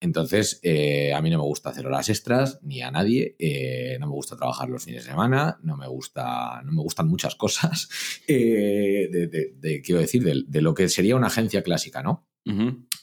Entonces, 0.00 0.60
eh, 0.62 1.14
a 1.14 1.22
mí 1.22 1.30
no 1.30 1.38
me 1.38 1.44
gusta 1.44 1.70
hacer 1.70 1.86
horas 1.86 2.08
extras, 2.08 2.58
ni 2.62 2.82
a 2.82 2.90
nadie, 2.90 3.36
eh, 3.38 3.96
no 4.00 4.06
me 4.08 4.12
gusta 4.12 4.36
trabajar 4.36 4.68
los 4.68 4.84
fines 4.84 5.04
de 5.04 5.10
semana, 5.10 5.58
no 5.62 5.76
me, 5.76 5.86
gusta, 5.86 6.60
no 6.64 6.72
me 6.72 6.82
gustan 6.82 7.08
muchas 7.08 7.34
cosas, 7.36 7.88
de, 8.26 9.82
quiero 9.84 10.00
decir, 10.00 10.24
de, 10.24 10.60
lo 10.60 10.74
que 10.74 10.88
sería 10.88 11.16
una 11.16 11.28
agencia 11.28 11.62
clásica, 11.62 12.02
¿no? 12.02 12.26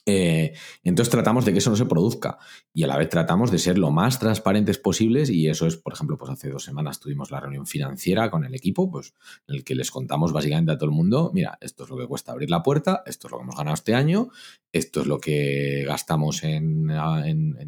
Eh, 0.06 0.54
entonces 0.84 1.12
tratamos 1.12 1.46
de 1.46 1.54
que 1.54 1.60
eso 1.60 1.70
no 1.70 1.76
se 1.76 1.86
produzca 1.86 2.38
y 2.74 2.84
a 2.84 2.88
la 2.88 2.98
vez 2.98 3.10
tratamos 3.10 3.52
de 3.52 3.58
ser 3.58 3.78
lo 3.78 3.90
más 3.90 4.20
transparentes 4.20 4.78
posibles 4.78 5.30
y 5.30 5.48
eso 5.48 5.66
es, 5.66 5.78
por 5.78 5.94
ejemplo, 5.94 6.18
pues 6.18 6.32
hace 6.32 6.50
dos 6.50 6.64
semanas 6.64 7.00
tuvimos 7.00 7.32
la 7.32 7.40
reunión 7.40 7.66
financiera 7.66 8.30
con 8.30 8.44
el 8.44 8.54
equipo, 8.54 8.90
pues 8.92 9.14
en 9.48 9.56
el 9.56 9.64
que 9.64 9.76
les 9.76 9.92
contamos 9.92 10.34
básicamente 10.34 10.74
a 10.74 10.78
todo 10.78 10.90
el 10.90 10.96
mundo, 10.96 11.32
mira, 11.34 11.58
esto 11.62 11.84
es 11.84 11.90
lo 11.90 11.98
que 11.98 12.08
cuesta 12.08 12.34
abrir 12.34 12.50
la 12.50 12.64
puerta, 12.64 13.04
esto 13.06 13.28
es 13.28 13.32
lo 13.32 13.38
que 13.38 13.44
hemos 13.44 13.56
ganado 13.56 13.76
este 13.76 13.96
año, 13.96 14.30
esto 14.72 15.02
es 15.02 15.08
lo 15.08 15.20
que 15.20 15.86
gastamos 15.88 16.44
en, 16.44 16.92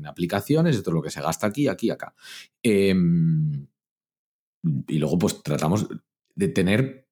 aplicaciones, 0.05 0.75
esto 0.75 0.89
es 0.89 0.93
lo 0.93 1.01
que 1.01 1.11
se 1.11 1.21
gasta 1.21 1.47
aquí, 1.47 1.67
aquí, 1.67 1.89
acá. 1.89 2.15
Em, 2.61 3.67
y 4.87 4.97
luego 4.97 5.17
pues 5.17 5.41
tratamos 5.41 5.87
de 6.35 6.47
tener 6.49 7.04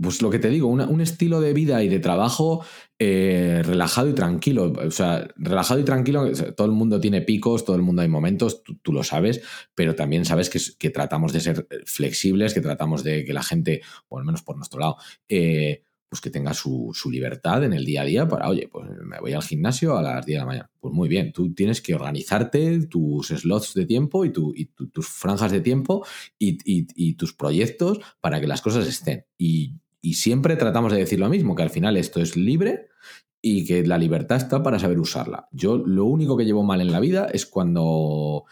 pues 0.00 0.22
lo 0.22 0.30
que 0.30 0.38
te 0.38 0.48
digo, 0.48 0.68
un 0.68 1.00
estilo 1.00 1.40
de 1.40 1.52
vida 1.52 1.82
y 1.82 1.88
de 1.88 1.98
trabajo 1.98 2.64
eh, 3.00 3.62
relajado 3.64 4.08
y 4.08 4.14
tranquilo. 4.14 4.72
O 4.72 4.90
sea, 4.90 5.28
relajado 5.36 5.80
y 5.80 5.84
tranquilo, 5.84 6.30
todo 6.56 6.66
el 6.66 6.72
mundo 6.72 7.00
tiene 7.00 7.22
picos, 7.22 7.64
todo 7.64 7.76
el 7.76 7.82
mundo 7.82 8.02
hay 8.02 8.08
momentos, 8.08 8.62
tú, 8.62 8.92
lo 8.92 9.02
sabes, 9.02 9.42
pero 9.74 9.96
también 9.96 10.24
sabes 10.24 10.50
que, 10.50 10.90
tratamos 10.90 11.32
de 11.32 11.40
ser 11.40 11.66
flexibles, 11.84 12.54
que 12.54 12.60
tratamos 12.60 13.02
de 13.02 13.24
que 13.24 13.32
la 13.32 13.42
gente, 13.42 13.82
o 14.08 14.18
al 14.18 14.24
menos 14.24 14.42
por 14.42 14.56
nuestro 14.56 14.80
lado, 14.80 14.96
eh, 15.28 15.82
pues 16.08 16.20
que 16.20 16.30
tenga 16.30 16.54
su, 16.54 16.92
libertad 17.10 17.64
en 17.64 17.72
el 17.72 17.84
día 17.84 18.02
a 18.02 18.04
día 18.04 18.28
para, 18.28 18.48
oye, 18.48 18.68
pues 18.70 18.88
me 19.04 19.20
voy 19.20 19.32
al 19.32 19.42
gimnasio 19.42 19.96
a 19.96 20.02
las 20.02 20.24
10 20.24 20.36
de 20.36 20.40
la 20.40 20.46
mañana. 20.46 20.70
Pues 20.80 20.94
muy 20.94 21.08
bien, 21.08 21.32
tú 21.32 21.52
tienes 21.54 21.82
que 21.82 21.94
organizarte 21.94 22.86
tus 22.86 23.28
slots 23.28 23.74
de 23.74 23.84
tiempo 23.84 24.24
y, 24.24 24.32
tu, 24.32 24.52
y 24.54 24.66
tus 24.66 25.08
franjas 25.08 25.52
de 25.52 25.60
tiempo 25.60 26.06
y, 26.38 26.58
y, 26.64 27.14
tus 27.14 27.34
proyectos 27.34 28.00
para 28.20 28.40
que 28.40 28.46
las 28.46 28.62
cosas 28.62 28.86
estén. 28.86 29.26
Y 29.36 29.74
y 30.00 30.14
siempre 30.14 30.56
tratamos 30.56 30.92
de 30.92 30.98
decir 30.98 31.18
lo 31.18 31.28
mismo, 31.28 31.54
que 31.54 31.62
al 31.62 31.70
final 31.70 31.96
esto 31.96 32.20
es 32.20 32.36
libre 32.36 32.88
y 33.40 33.64
que 33.66 33.86
la 33.86 33.98
libertad 33.98 34.38
está 34.38 34.62
para 34.62 34.78
saber 34.78 34.98
usarla. 34.98 35.48
Yo 35.52 35.78
lo 35.78 36.04
único 36.04 36.36
que 36.36 36.44
llevo 36.44 36.62
mal 36.62 36.80
en 36.80 36.92
la 36.92 37.00
vida 37.00 37.28
es 37.32 37.46
cuando 37.46 38.44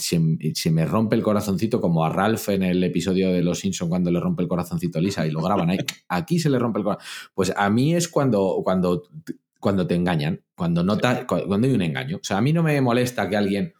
se, 0.00 0.18
me 0.70 0.86
rompe 0.86 1.16
el 1.16 1.22
corazoncito, 1.22 1.80
como 1.80 2.04
a 2.04 2.08
Ralph 2.08 2.48
en 2.48 2.62
el 2.62 2.82
episodio 2.82 3.32
de 3.32 3.42
Los 3.42 3.60
Simpson 3.60 3.88
cuando 3.88 4.10
le 4.10 4.20
rompe 4.20 4.42
el 4.42 4.48
corazoncito 4.48 4.98
a 4.98 5.02
Lisa 5.02 5.26
y 5.26 5.30
lo 5.30 5.42
graban 5.42 5.70
ahí. 5.70 5.78
Aquí 6.08 6.38
se 6.38 6.50
le 6.50 6.58
rompe 6.58 6.78
el 6.78 6.84
corazón. 6.84 7.04
Pues 7.34 7.52
a 7.54 7.68
mí 7.70 7.94
es 7.94 8.08
cuando, 8.08 8.60
cuando, 8.64 9.02
cuando 9.58 9.86
te 9.86 9.94
engañan, 9.94 10.42
cuando, 10.56 10.82
no 10.82 10.98
cuando 11.26 11.66
hay 11.66 11.74
un 11.74 11.82
engaño. 11.82 12.16
O 12.16 12.24
sea, 12.24 12.38
a 12.38 12.40
mí 12.40 12.52
no 12.52 12.62
me 12.62 12.80
molesta 12.80 13.28
que 13.28 13.36
alguien 13.36 13.74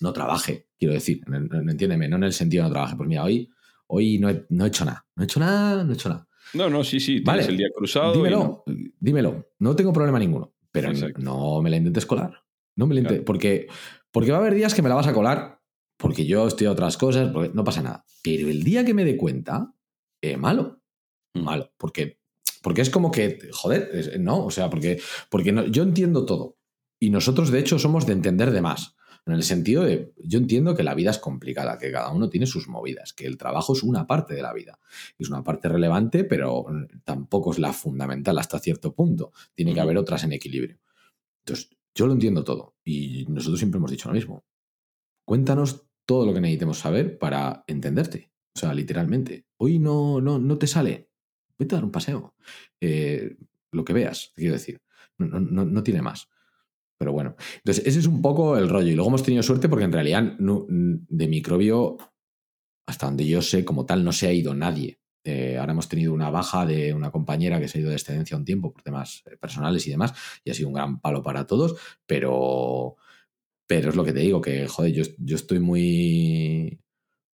no 0.00 0.12
trabaje, 0.12 0.68
quiero 0.78 0.94
decir, 0.94 1.22
entiéndeme, 1.26 2.08
no 2.08 2.16
en 2.16 2.24
el 2.24 2.32
sentido 2.32 2.64
de 2.64 2.68
no 2.68 2.72
trabaje. 2.74 2.96
Pues 2.96 3.08
mira, 3.08 3.24
hoy 3.24 3.50
Hoy 3.88 4.18
no 4.18 4.28
he, 4.28 4.66
hecho 4.66 4.84
nada. 4.84 5.06
No 5.14 5.22
he 5.22 5.24
hecho 5.24 5.40
nada, 5.40 5.84
no 5.84 5.92
he 5.92 5.94
hecho 5.94 6.08
nada. 6.08 6.28
No, 6.54 6.70
no, 6.70 6.84
sí, 6.84 7.00
sí. 7.00 7.22
Tienes 7.22 7.48
el 7.48 7.56
día 7.56 7.68
cruzado. 7.74 8.14
Dímelo, 8.14 8.64
dímelo. 9.00 9.48
No 9.58 9.76
tengo 9.76 9.92
problema 9.92 10.18
ninguno. 10.18 10.52
Pero 10.72 10.90
no 11.18 11.62
me 11.62 11.70
la 11.70 11.76
intentes 11.76 12.06
colar. 12.06 12.42
No 12.76 12.86
me 12.86 12.94
la 12.94 13.00
intentes. 13.00 13.24
Porque, 13.24 13.66
porque 14.10 14.30
va 14.30 14.38
a 14.38 14.40
haber 14.40 14.54
días 14.54 14.74
que 14.74 14.82
me 14.82 14.88
la 14.88 14.94
vas 14.94 15.06
a 15.06 15.12
colar. 15.12 15.60
Porque 15.96 16.26
yo 16.26 16.46
estoy 16.46 16.66
a 16.66 16.72
otras 16.72 16.96
cosas. 16.96 17.30
Porque 17.32 17.50
no 17.54 17.64
pasa 17.64 17.82
nada. 17.82 18.04
Pero 18.22 18.48
el 18.48 18.62
día 18.62 18.84
que 18.84 18.94
me 18.94 19.04
dé 19.04 19.16
cuenta, 19.16 19.74
eh, 20.20 20.36
malo. 20.36 20.82
Mm. 21.34 21.42
Malo. 21.42 21.72
Porque, 21.78 22.20
porque 22.62 22.82
es 22.82 22.90
como 22.90 23.10
que, 23.10 23.38
joder, 23.52 24.18
no. 24.20 24.44
O 24.44 24.50
sea, 24.50 24.68
porque, 24.68 25.00
porque 25.30 25.52
no, 25.52 25.66
yo 25.66 25.82
entiendo 25.82 26.26
todo. 26.26 26.58
Y 26.98 27.10
nosotros, 27.10 27.50
de 27.50 27.60
hecho, 27.60 27.78
somos 27.78 28.06
de 28.06 28.12
entender 28.12 28.50
de 28.50 28.62
más. 28.62 28.96
En 29.26 29.32
el 29.32 29.42
sentido 29.42 29.82
de, 29.82 30.12
yo 30.22 30.38
entiendo 30.38 30.76
que 30.76 30.84
la 30.84 30.94
vida 30.94 31.10
es 31.10 31.18
complicada, 31.18 31.78
que 31.78 31.90
cada 31.90 32.10
uno 32.12 32.30
tiene 32.30 32.46
sus 32.46 32.68
movidas, 32.68 33.12
que 33.12 33.26
el 33.26 33.36
trabajo 33.36 33.72
es 33.72 33.82
una 33.82 34.06
parte 34.06 34.34
de 34.34 34.42
la 34.42 34.52
vida. 34.52 34.78
Es 35.18 35.28
una 35.28 35.42
parte 35.42 35.68
relevante, 35.68 36.22
pero 36.22 36.64
tampoco 37.04 37.50
es 37.50 37.58
la 37.58 37.72
fundamental 37.72 38.38
hasta 38.38 38.60
cierto 38.60 38.94
punto. 38.94 39.32
Tiene 39.54 39.74
que 39.74 39.80
haber 39.80 39.98
otras 39.98 40.22
en 40.22 40.32
equilibrio. 40.32 40.78
Entonces, 41.44 41.76
yo 41.92 42.06
lo 42.06 42.12
entiendo 42.12 42.44
todo 42.44 42.76
y 42.84 43.26
nosotros 43.28 43.58
siempre 43.58 43.78
hemos 43.78 43.90
dicho 43.90 44.08
lo 44.08 44.14
mismo. 44.14 44.44
Cuéntanos 45.24 45.86
todo 46.04 46.24
lo 46.24 46.32
que 46.32 46.40
necesitemos 46.40 46.78
saber 46.78 47.18
para 47.18 47.64
entenderte. 47.66 48.30
O 48.54 48.58
sea, 48.58 48.72
literalmente. 48.72 49.46
Hoy 49.56 49.78
no, 49.78 50.20
no, 50.20 50.38
no 50.38 50.56
te 50.56 50.66
sale. 50.66 51.10
Vete 51.58 51.74
a 51.74 51.78
dar 51.78 51.84
un 51.84 51.90
paseo. 51.90 52.34
Eh, 52.80 53.36
lo 53.72 53.84
que 53.84 53.92
veas, 53.92 54.32
quiero 54.36 54.54
decir. 54.54 54.80
No, 55.18 55.40
no, 55.40 55.64
no, 55.64 55.82
tiene 55.82 56.02
más. 56.02 56.28
Pero 56.98 57.12
bueno, 57.12 57.36
entonces 57.58 57.86
ese 57.86 57.98
es 57.98 58.06
un 58.06 58.22
poco 58.22 58.56
el 58.56 58.68
rollo. 58.68 58.88
Y 58.88 58.94
luego 58.94 59.08
hemos 59.08 59.22
tenido 59.22 59.42
suerte 59.42 59.68
porque 59.68 59.84
en 59.84 59.92
realidad 59.92 60.36
de 60.38 61.28
microbio, 61.28 61.98
hasta 62.88 63.06
donde 63.06 63.26
yo 63.26 63.42
sé, 63.42 63.64
como 63.64 63.84
tal, 63.84 64.04
no 64.04 64.12
se 64.12 64.28
ha 64.28 64.32
ido 64.32 64.54
nadie. 64.54 64.98
Eh, 65.24 65.58
ahora 65.58 65.72
hemos 65.72 65.88
tenido 65.88 66.14
una 66.14 66.30
baja 66.30 66.64
de 66.64 66.94
una 66.94 67.10
compañera 67.10 67.58
que 67.58 67.66
se 67.66 67.78
ha 67.78 67.80
ido 67.80 67.90
de 67.90 67.96
excedencia 67.96 68.36
un 68.36 68.44
tiempo 68.44 68.72
por 68.72 68.82
temas 68.82 69.24
eh, 69.26 69.36
personales 69.36 69.84
y 69.88 69.90
demás, 69.90 70.14
y 70.44 70.50
ha 70.50 70.54
sido 70.54 70.68
un 70.68 70.74
gran 70.74 71.00
palo 71.00 71.20
para 71.20 71.48
todos, 71.48 71.74
pero, 72.06 72.94
pero 73.66 73.90
es 73.90 73.96
lo 73.96 74.04
que 74.04 74.12
te 74.12 74.20
digo, 74.20 74.40
que 74.40 74.68
joder, 74.68 74.92
yo, 74.92 75.02
yo 75.18 75.34
estoy 75.34 75.58
muy, 75.58 76.78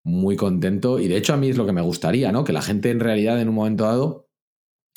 muy 0.04 0.36
contento 0.36 0.98
y 1.00 1.08
de 1.08 1.18
hecho 1.18 1.34
a 1.34 1.36
mí 1.36 1.50
es 1.50 1.58
lo 1.58 1.66
que 1.66 1.72
me 1.72 1.82
gustaría, 1.82 2.32
¿no? 2.32 2.44
Que 2.44 2.54
la 2.54 2.62
gente 2.62 2.90
en 2.90 3.00
realidad 3.00 3.38
en 3.40 3.50
un 3.50 3.56
momento 3.56 3.84
dado 3.84 4.30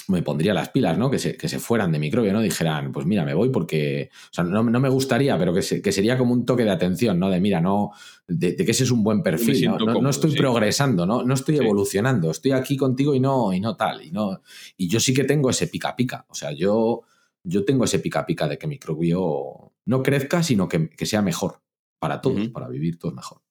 me 0.07 0.21
pondría 0.21 0.53
las 0.53 0.69
pilas, 0.69 0.97
¿no? 0.97 1.09
Que 1.09 1.19
se, 1.19 1.37
que 1.37 1.47
se 1.47 1.59
fueran 1.59 1.91
de 1.91 1.99
microbio, 1.99 2.33
¿no? 2.33 2.41
Dijeran, 2.41 2.91
pues 2.91 3.05
mira, 3.05 3.25
me 3.25 3.33
voy 3.33 3.49
porque, 3.49 4.09
o 4.13 4.33
sea, 4.33 4.43
no, 4.43 4.63
me 4.63 4.89
gustaría, 4.89 5.37
pero 5.37 5.53
que, 5.53 5.81
que, 5.81 5.91
sería 5.91 6.17
como 6.17 6.33
un 6.33 6.45
toque 6.45 6.63
de 6.63 6.71
atención, 6.71 7.19
¿no? 7.19 7.29
De 7.29 7.39
mira, 7.39 7.61
no, 7.61 7.91
de, 8.27 8.55
que 8.55 8.71
ese 8.71 8.83
es 8.83 8.91
un 8.91 9.03
buen 9.03 9.23
perfil, 9.23 9.65
¿no? 9.65 9.77
no, 9.77 10.09
estoy 10.09 10.35
progresando, 10.35 11.05
¿no? 11.05 11.23
No 11.23 11.33
estoy 11.33 11.57
evolucionando, 11.57 12.31
estoy 12.31 12.51
aquí 12.51 12.77
contigo 12.77 13.15
y 13.15 13.19
no, 13.19 13.53
y 13.53 13.59
no 13.59 13.75
tal, 13.75 14.03
y 14.03 14.11
no, 14.11 14.41
y 14.77 14.87
yo 14.87 14.99
sí 14.99 15.13
que 15.13 15.23
tengo 15.23 15.49
ese 15.49 15.67
pica 15.67 15.95
pica, 15.95 16.25
o 16.29 16.35
sea, 16.35 16.51
yo, 16.51 17.01
yo 17.43 17.65
tengo 17.65 17.85
ese 17.85 17.99
pica 17.99 18.25
pica 18.25 18.47
de 18.47 18.57
que 18.57 18.67
microbio 18.67 19.73
no 19.85 20.03
crezca, 20.03 20.43
sino 20.43 20.67
que, 20.67 20.89
sea 21.05 21.21
mejor 21.21 21.61
para 21.99 22.21
todos, 22.21 22.49
para 22.49 22.67
vivir 22.67 22.99
todos 22.99 23.15
mejor. 23.15 23.41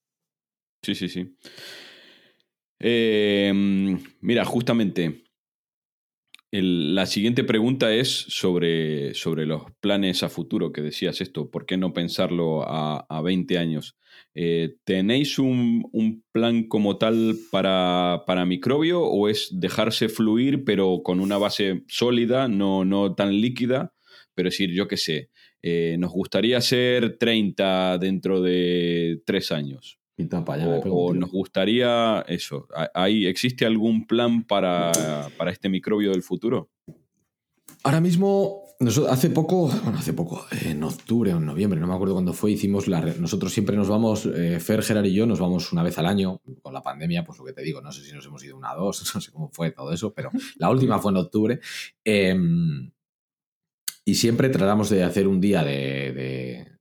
Sí, 0.82 0.94
sí, 0.94 1.08
sí. 1.08 1.36
Eh, 2.78 3.50
mira, 4.20 4.44
justamente 4.44 5.23
la 6.62 7.06
siguiente 7.06 7.42
pregunta 7.42 7.92
es 7.92 8.08
sobre, 8.28 9.14
sobre, 9.14 9.44
los 9.44 9.64
planes 9.80 10.22
a 10.22 10.28
futuro, 10.28 10.72
que 10.72 10.82
decías 10.82 11.20
esto, 11.20 11.50
¿por 11.50 11.66
qué 11.66 11.76
no 11.76 11.92
pensarlo 11.92 12.62
a, 12.64 13.20
20 13.22 13.58
años? 13.58 13.96
Eh, 14.34 14.76
¿Tenéis 14.84 15.40
un, 15.40 16.22
plan 16.30 16.68
como 16.68 16.96
tal 16.96 17.36
para, 17.50 18.22
para, 18.26 18.44
microbio 18.44 19.02
o 19.02 19.28
es 19.28 19.48
dejarse 19.52 20.08
fluir 20.08 20.64
pero 20.64 21.02
con 21.02 21.18
una 21.18 21.38
base 21.38 21.82
sólida, 21.88 22.46
no, 22.46 22.84
no 22.84 23.14
tan 23.14 23.40
líquida? 23.40 23.92
Pero 24.34 24.48
decir, 24.48 24.70
yo 24.70 24.86
qué 24.86 24.96
sé, 24.96 25.30
eh, 25.62 25.96
nos 25.98 26.12
gustaría 26.12 26.60
ser 26.60 27.18
30 27.18 27.98
dentro 27.98 28.40
de 28.40 29.20
tres 29.26 29.50
años 29.50 29.98
o, 30.90 31.14
nos 31.14 31.30
gustaría 31.30 32.24
eso. 32.28 32.68
¿Hay, 32.94 33.26
¿Existe 33.26 33.66
algún 33.66 34.06
plan 34.06 34.44
para, 34.44 34.92
este 35.48 35.68
microbio 35.68 36.12
del 36.12 36.22
futuro? 36.22 36.70
Ahora 37.82 38.00
mismo, 38.00 38.62
hace 39.08 39.30
poco, 39.30 39.68
bueno, 39.68 39.98
hace 39.98 40.12
poco, 40.12 40.46
en 40.64 40.82
octubre 40.82 41.34
o 41.34 41.38
en 41.38 41.46
noviembre, 41.46 41.80
no 41.80 41.86
me 41.86 41.94
acuerdo 41.94 42.14
cuándo 42.14 42.32
fue, 42.32 42.52
hicimos 42.52 42.86
la. 42.86 43.00
Nosotros 43.00 43.52
siempre 43.52 43.76
nos 43.76 43.88
vamos, 43.88 44.26
eh, 44.26 44.58
Fer, 44.60 44.82
Gerard 44.82 45.04
y 45.04 45.12
yo, 45.14 45.26
nos 45.26 45.40
vamos 45.40 45.72
una 45.72 45.82
vez 45.82 45.98
al 45.98 46.06
año. 46.06 46.40
Con 46.62 46.72
la 46.72 46.82
pandemia, 46.82 47.24
pues 47.24 47.38
lo 47.38 47.44
que 47.44 47.52
te 47.52 47.62
digo, 47.62 47.82
no 47.82 47.92
sé 47.92 48.02
si 48.02 48.12
nos 48.12 48.24
hemos 48.24 48.42
ido 48.44 48.56
una 48.56 48.72
o 48.74 48.84
dos, 48.86 49.02
no 49.14 49.20
sé 49.20 49.32
cómo 49.32 49.50
fue 49.52 49.72
todo 49.72 49.92
eso, 49.92 50.14
pero 50.14 50.30
la 50.56 50.70
última 50.70 50.98
fue 50.98 51.10
en 51.10 51.18
octubre. 51.18 51.60
Em, 52.04 52.90
y 54.06 54.14
siempre 54.14 54.48
tratamos 54.48 54.90
de 54.90 55.02
hacer 55.02 55.26
un 55.26 55.40
día 55.40 55.64
de 55.64 56.12
de 56.12 56.73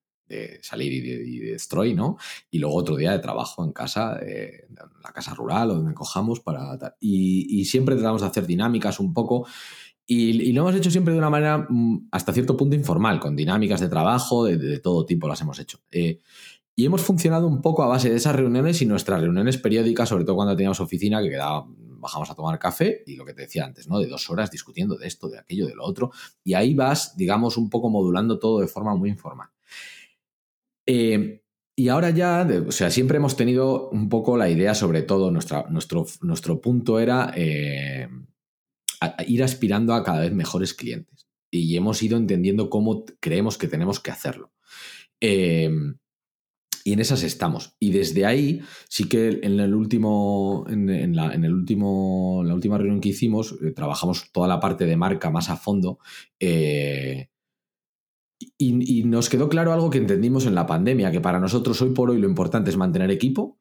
salir 0.62 0.92
y 0.94 1.02
de, 1.02 1.28
y 1.28 1.40
destroy, 1.40 1.94
¿no? 1.94 2.18
Y 2.50 2.60
luego 2.60 2.76
otro 2.76 2.96
día 2.96 3.12
de 3.12 3.20
trabajo 3.20 3.64
en 3.64 3.72
casa, 3.72 4.20
en 4.22 4.76
la 5.04 5.12
casa 5.12 5.34
rural 5.34 5.72
o 5.72 5.76
donde 5.76 5.94
cojamos 5.94 6.40
para... 6.40 6.78
Y, 7.00 7.66
siempre 7.66 7.96
tratamos 7.96 8.22
de 8.22 8.28
hacer 8.28 8.48
dinámicas 8.48 9.00
un 9.00 9.14
poco. 9.14 9.46
Y, 10.06 10.52
lo 10.52 10.62
hemos 10.62 10.76
hecho 10.76 10.92
siempre 10.92 11.14
de 11.14 11.20
una 11.20 11.30
manera 11.30 11.66
mm, 11.70 12.10
hasta 12.12 12.34
cierto 12.34 12.58
punto 12.58 12.76
informal, 12.76 13.20
con 13.20 13.36
dinámicas 13.36 13.80
de 13.80 13.90
trabajo, 13.90 14.46
de, 14.46 14.80
todo 14.80 15.06
tipo 15.06 15.28
las 15.28 15.42
hemos 15.42 15.60
hecho. 15.60 15.80
Eh, 15.92 16.20
y 16.76 16.86
hemos 16.86 17.02
funcionado 17.02 17.48
un 17.48 17.62
poco 17.62 17.84
a 17.84 17.88
base 17.88 18.10
de 18.10 18.16
esas 18.16 18.36
reuniones 18.36 18.82
y 18.82 18.86
nuestras 18.86 19.22
reuniones 19.22 19.58
periódicas, 19.58 20.10
sobre 20.10 20.26
todo 20.26 20.36
cuando 20.36 20.56
teníamos 20.56 20.80
oficina, 20.80 21.22
que 21.22 21.30
quedaba, 21.30 21.68
bajamos 21.68 22.30
a 22.32 22.36
tomar 22.36 22.58
café 22.58 23.04
y 23.06 23.16
lo 23.16 23.26
que 23.26 23.34
te 23.34 23.44
decía 23.44 23.64
antes, 23.66 23.88
¿no? 23.88 24.00
De 24.00 24.08
dos 24.08 24.30
horas 24.30 24.50
discutiendo 24.50 24.96
de 24.98 25.08
esto, 25.08 25.30
de 25.30 25.38
aquello, 25.40 25.68
de 25.68 25.76
lo 25.76 25.86
otro. 25.86 26.12
Y 26.44 26.56
ahí 26.56 26.74
vas, 26.74 27.16
digamos, 27.16 27.58
un 27.58 27.70
poco 27.70 27.90
modulando 27.90 28.40
todo 28.40 28.60
de 28.60 28.68
forma 28.68 28.96
muy 28.96 29.10
informal. 29.10 29.50
Eh, 30.86 31.42
y 31.76 31.88
ahora 31.88 32.12
ya, 32.12 32.48
o 32.68 32.72
sea, 32.72 32.92
siempre 32.92 33.18
hemos 33.18 33.36
tenido 33.36 33.90
un 33.90 34.10
poco 34.10 34.38
la 34.38 34.50
idea, 34.50 34.76
sobre 34.76 35.02
todo, 35.02 35.32
nuestro, 35.32 35.66
nuestro 35.70 36.62
punto 36.62 37.00
era 37.00 37.34
eh, 37.36 38.08
ir 39.28 39.44
aspirando 39.44 39.94
a 39.94 40.04
cada 40.04 40.22
vez 40.22 40.34
mejores 40.34 40.74
clientes. 40.74 41.28
Y 41.52 41.76
hemos 41.76 42.02
ido 42.04 42.18
entendiendo 42.18 42.70
cómo 42.70 43.06
creemos 43.20 43.58
que 43.58 43.68
tenemos 43.68 44.00
que 44.00 44.12
hacerlo. 44.12 44.52
Eh, 45.20 45.72
y 46.86 46.94
en 46.94 47.00
esas 47.00 47.24
estamos. 47.24 47.76
Y 47.80 47.92
desde 47.92 48.26
ahí, 48.26 48.62
sí 48.90 49.08
que 49.08 49.40
en 49.42 49.60
el 49.60 49.74
último, 49.74 50.66
en, 50.68 51.16
la, 51.16 51.34
en 51.34 51.46
el 51.46 51.54
último, 51.54 52.44
la 52.46 52.54
última 52.54 52.78
reunión 52.78 53.00
que 53.00 53.10
hicimos, 53.10 53.56
trabajamos 53.74 54.32
toda 54.34 54.48
la 54.48 54.60
parte 54.60 54.86
de 54.86 54.98
marca 54.98 55.30
más 55.30 55.50
a 55.50 55.56
fondo. 55.56 56.00
Y, 58.58 59.04
nos 59.04 59.30
quedó 59.30 59.50
claro 59.50 59.74
algo 59.74 59.90
que 59.90 59.98
entendimos 59.98 60.46
en 60.46 60.56
la 60.56 60.66
pandemia, 60.66 61.12
que 61.12 61.22
para 61.22 61.40
nosotros 61.40 61.82
hoy 61.82 61.92
por 61.92 62.10
hoy 62.10 62.20
lo 62.20 62.28
importante 62.28 62.70
es 62.70 62.78
mantener 62.78 63.12
equipo, 63.12 63.58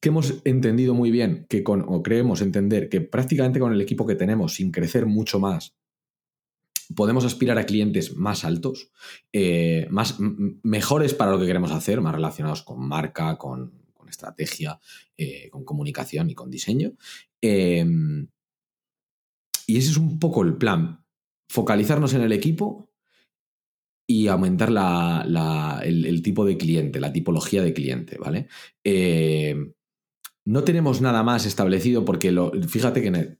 que 0.00 0.08
hemos 0.08 0.34
entendido 0.44 0.94
muy 0.94 1.10
bien, 1.10 1.46
que 1.48 1.62
con, 1.62 1.84
o 1.86 2.02
creemos 2.02 2.40
entender 2.40 2.88
que 2.88 3.00
prácticamente 3.00 3.60
con 3.60 3.72
el 3.72 3.80
equipo 3.80 4.06
que 4.06 4.14
tenemos, 4.14 4.54
sin 4.54 4.72
crecer 4.72 5.06
mucho 5.06 5.38
más, 5.38 5.76
podemos 6.94 7.24
aspirar 7.24 7.58
a 7.58 7.66
clientes 7.66 8.16
más 8.16 8.44
altos, 8.44 8.90
eh, 9.32 9.86
más, 9.90 10.16
mejores 10.18 11.14
para 11.14 11.30
lo 11.30 11.38
que 11.38 11.46
queremos 11.46 11.72
hacer, 11.72 12.00
más 12.00 12.14
relacionados 12.14 12.62
con 12.62 12.86
marca, 12.86 13.36
con, 13.38 13.80
estrategia, 14.08 14.78
eh, 15.16 15.48
con 15.48 15.64
comunicación 15.64 16.28
y 16.28 16.34
con 16.34 16.50
diseño. 16.50 16.92
Em, 17.40 18.28
y 19.66 19.78
ese 19.78 19.90
es 19.90 19.96
un 19.96 20.18
poco 20.18 20.42
el 20.42 20.58
plan, 20.58 21.02
focalizarnos 21.48 22.12
en 22.12 22.20
el 22.20 22.32
equipo 22.32 22.91
y 24.12 24.28
aumentar 24.28 24.68
el, 25.84 26.22
tipo 26.22 26.44
de 26.44 26.58
cliente, 26.58 27.00
la 27.00 27.12
tipología 27.12 27.62
de 27.62 27.72
cliente, 27.72 28.18
¿vale? 28.18 28.48
Eh, 28.84 29.56
no 30.44 30.64
tenemos 30.64 31.00
nada 31.00 31.22
más 31.22 31.46
establecido 31.46 32.04
porque 32.04 32.30
lo, 32.30 32.52
fíjate 32.68 33.00
que 33.00 33.36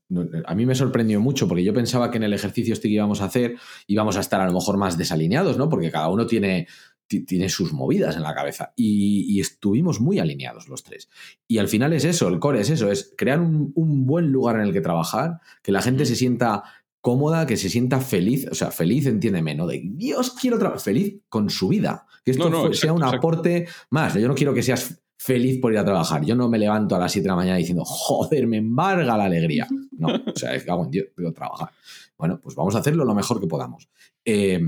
a 0.46 0.54
mí 0.54 0.66
me 0.66 0.74
sorprendió 0.74 1.20
mucho 1.20 1.48
porque 1.48 1.64
yo 1.64 1.74
pensaba 1.74 2.10
que 2.10 2.16
en 2.16 2.22
el 2.22 2.32
ejercicio 2.32 2.72
este 2.72 2.88
que 2.88 2.94
íbamos 2.94 3.20
a 3.20 3.24
hacer 3.24 3.56
íbamos 3.88 4.16
a 4.16 4.20
estar 4.20 4.40
a 4.40 4.46
lo 4.46 4.52
mejor 4.52 4.78
más 4.78 4.96
desalineados, 4.96 5.58
¿no? 5.58 5.68
Porque 5.68 5.90
cada 5.90 6.08
uno 6.08 6.26
tiene, 6.26 6.68
tiene 7.08 7.48
sus 7.48 7.72
movidas 7.72 8.16
en 8.16 8.22
la 8.22 8.34
cabeza 8.34 8.72
y, 8.76 9.40
estuvimos 9.40 10.00
muy 10.00 10.20
alineados 10.20 10.68
los 10.68 10.84
tres. 10.84 11.10
Y 11.48 11.58
al 11.58 11.68
final 11.68 11.92
es 11.92 12.04
eso, 12.04 12.28
el 12.28 12.38
core 12.38 12.60
es 12.60 12.70
eso, 12.70 12.90
es 12.90 13.12
crear 13.16 13.40
un, 13.40 13.72
un 13.74 14.06
buen 14.06 14.30
lugar 14.30 14.56
en 14.56 14.62
el 14.62 14.72
que 14.72 14.80
trabajar, 14.80 15.40
que 15.62 15.72
la 15.72 15.82
gente 15.82 16.06
se 16.06 16.14
sienta 16.14 16.62
cómoda, 17.02 17.46
que 17.46 17.58
se 17.58 17.68
sienta 17.68 18.00
feliz, 18.00 18.46
o 18.50 18.54
sea, 18.54 18.70
feliz, 18.70 19.06
entiéndeme, 19.06 19.54
¿no? 19.54 19.66
De 19.66 19.82
Dios, 19.84 20.30
quiero 20.30 20.58
trabajar, 20.58 20.80
feliz 20.80 21.20
con 21.28 21.50
su 21.50 21.68
vida. 21.68 22.06
Que 22.24 22.30
esto 22.30 22.72
sea 22.72 22.92
un 22.92 23.02
aporte 23.02 23.66
más. 23.90 24.14
Yo 24.14 24.28
no 24.28 24.34
quiero 24.34 24.54
que 24.54 24.62
seas 24.62 25.02
feliz 25.18 25.60
por 25.60 25.72
ir 25.72 25.78
a 25.78 25.84
trabajar. 25.84 26.24
Yo 26.24 26.36
no 26.36 26.48
me 26.48 26.58
levanto 26.58 26.94
a 26.94 26.98
las 27.00 27.12
7 27.12 27.24
de 27.24 27.28
la 27.28 27.36
mañana 27.36 27.58
diciendo, 27.58 27.84
joder, 27.84 28.46
me 28.46 28.58
embarga 28.58 29.16
la 29.16 29.24
alegría. 29.24 29.66
No, 29.98 30.08
o 30.08 30.36
sea, 30.36 30.54
es 30.54 30.64
que 30.64 30.70
hago 30.70 30.84
en 30.84 30.90
Dios, 30.90 31.06
quiero 31.14 31.32
trabajar. 31.32 31.70
Bueno, 32.16 32.40
pues 32.40 32.54
vamos 32.54 32.74
a 32.76 32.78
hacerlo 32.78 33.04
lo 33.04 33.14
mejor 33.14 33.40
que 33.40 33.48
podamos. 33.48 33.88
Eh, 34.24 34.60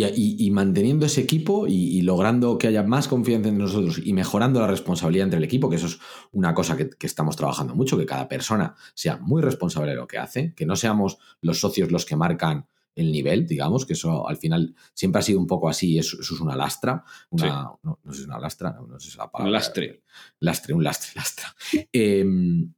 y, 0.00 0.50
manteniendo 0.50 1.06
ese 1.06 1.20
equipo 1.20 1.66
y, 1.66 2.02
logrando 2.02 2.58
que 2.58 2.68
haya 2.68 2.82
más 2.82 3.08
confianza 3.08 3.48
en 3.48 3.58
nosotros 3.58 4.00
y 4.02 4.12
mejorando 4.12 4.60
la 4.60 4.66
responsabilidad 4.66 5.24
entre 5.24 5.38
el 5.38 5.44
equipo, 5.44 5.68
que 5.68 5.76
eso 5.76 5.86
es 5.86 5.98
una 6.32 6.54
cosa 6.54 6.76
que, 6.76 6.90
estamos 7.00 7.36
trabajando 7.36 7.74
mucho, 7.74 7.98
que 7.98 8.06
cada 8.06 8.28
persona 8.28 8.74
sea 8.94 9.18
muy 9.18 9.42
responsable 9.42 9.90
de 9.90 9.96
lo 9.96 10.06
que 10.06 10.18
hace, 10.18 10.54
que 10.54 10.66
no 10.66 10.76
seamos 10.76 11.18
los 11.40 11.60
socios 11.60 11.90
los 11.90 12.04
que 12.04 12.16
marcan 12.16 12.66
el 12.94 13.10
nivel, 13.10 13.46
digamos, 13.46 13.86
que 13.86 13.94
eso 13.94 14.28
al 14.28 14.36
final 14.36 14.74
siempre 14.92 15.20
ha 15.20 15.22
sido 15.22 15.40
un 15.40 15.46
poco 15.46 15.68
así, 15.68 15.98
eso, 15.98 16.18
es 16.20 16.30
una 16.40 16.54
lastra, 16.54 17.04
una, 17.30 17.70
no, 17.82 17.98
sé 18.06 18.16
si 18.16 18.20
es 18.20 18.26
una 18.26 18.38
lastra, 18.38 18.72
no, 18.72 19.00
sé 19.00 19.06
si 19.06 19.08
es 19.08 19.16
la 19.16 19.30
palabra. 19.30 19.48
Un 19.48 19.52
lastre. 19.52 20.02
Lastre, 20.40 20.74
un 20.74 20.84
lastre, 20.84 21.10
lastra. 21.16 21.54
Em, 21.90 22.72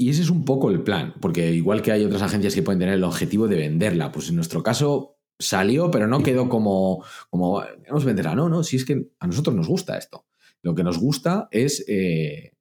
y 0.00 0.10
ese 0.10 0.22
es 0.22 0.30
un 0.30 0.44
poco 0.44 0.70
el 0.70 0.82
plan, 0.82 1.14
porque 1.20 1.52
igual 1.52 1.82
que 1.82 1.92
hay 1.92 2.04
otras 2.04 2.22
agencias 2.22 2.54
que 2.54 2.62
pueden 2.62 2.78
tener 2.78 2.94
el 2.94 3.04
objetivo 3.04 3.48
de 3.48 3.56
venderla, 3.56 4.12
pues 4.12 4.28
en 4.28 4.36
nuestro 4.36 4.62
caso 4.62 5.17
salió, 5.38 5.90
pero 5.90 6.06
no 6.06 6.22
quedó 6.22 6.48
como, 6.48 7.04
como 7.30 7.62
vamos. 7.88 8.04
No, 8.04 8.48
no, 8.48 8.62
si 8.62 8.76
es 8.76 8.84
que 8.84 9.10
a 9.18 9.26
nosotros 9.26 9.54
nos 9.54 9.68
gusta 9.68 9.96
esto. 9.96 10.26
Lo 10.62 10.74
que 10.74 10.84
nos 10.84 10.98
gusta 10.98 11.48
es. 11.50 11.84
Eh, 11.88 12.52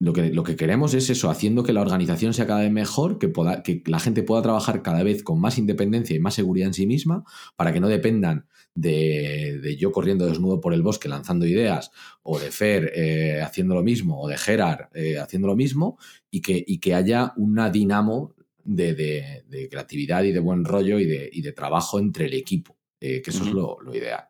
lo, 0.00 0.12
que, 0.12 0.30
lo 0.30 0.42
que 0.42 0.56
queremos 0.56 0.92
es 0.92 1.08
eso, 1.08 1.30
haciendo 1.30 1.62
que 1.62 1.72
la 1.72 1.80
organización 1.80 2.34
sea 2.34 2.46
cada 2.46 2.60
vez 2.60 2.70
mejor, 2.70 3.18
que, 3.18 3.28
pueda, 3.28 3.62
que 3.62 3.82
la 3.86 4.00
gente 4.00 4.22
pueda 4.22 4.42
trabajar 4.42 4.82
cada 4.82 5.02
vez 5.02 5.22
con 5.22 5.40
más 5.40 5.56
independencia 5.56 6.14
y 6.14 6.20
más 6.20 6.34
seguridad 6.34 6.66
en 6.66 6.74
sí 6.74 6.86
misma, 6.86 7.24
para 7.56 7.72
que 7.72 7.80
no 7.80 7.88
dependan 7.88 8.46
de, 8.74 9.76
yo 9.78 9.92
corriendo 9.92 10.26
desnudo 10.26 10.60
por 10.60 10.74
el 10.74 10.82
bosque 10.82 11.08
lanzando 11.08 11.46
ideas, 11.46 11.90
o 12.22 12.38
de 12.38 12.50
Fer 12.50 12.92
eh, 12.94 13.40
haciendo 13.40 13.74
lo 13.74 13.82
mismo, 13.82 14.20
o 14.20 14.28
de 14.28 14.36
Gerard 14.36 14.88
eh, 14.94 15.18
haciendo 15.18 15.46
lo 15.48 15.56
mismo, 15.56 15.96
y 16.30 16.42
que, 16.42 16.62
y 16.66 16.80
que 16.80 16.94
haya 16.94 17.32
una 17.36 17.70
dinamo 17.70 18.34
de, 18.64 19.68
creatividad 19.70 20.24
y 20.24 20.32
de 20.32 20.40
buen 20.40 20.64
rollo 20.64 20.98
y 20.98 21.06
de, 21.06 21.52
trabajo 21.52 21.98
entre 21.98 22.26
el 22.26 22.34
equipo, 22.34 22.78
eh, 23.00 23.22
que 23.22 23.30
eso 23.30 23.44
es 23.44 23.52
lo, 23.52 23.78
ideal. 23.94 24.24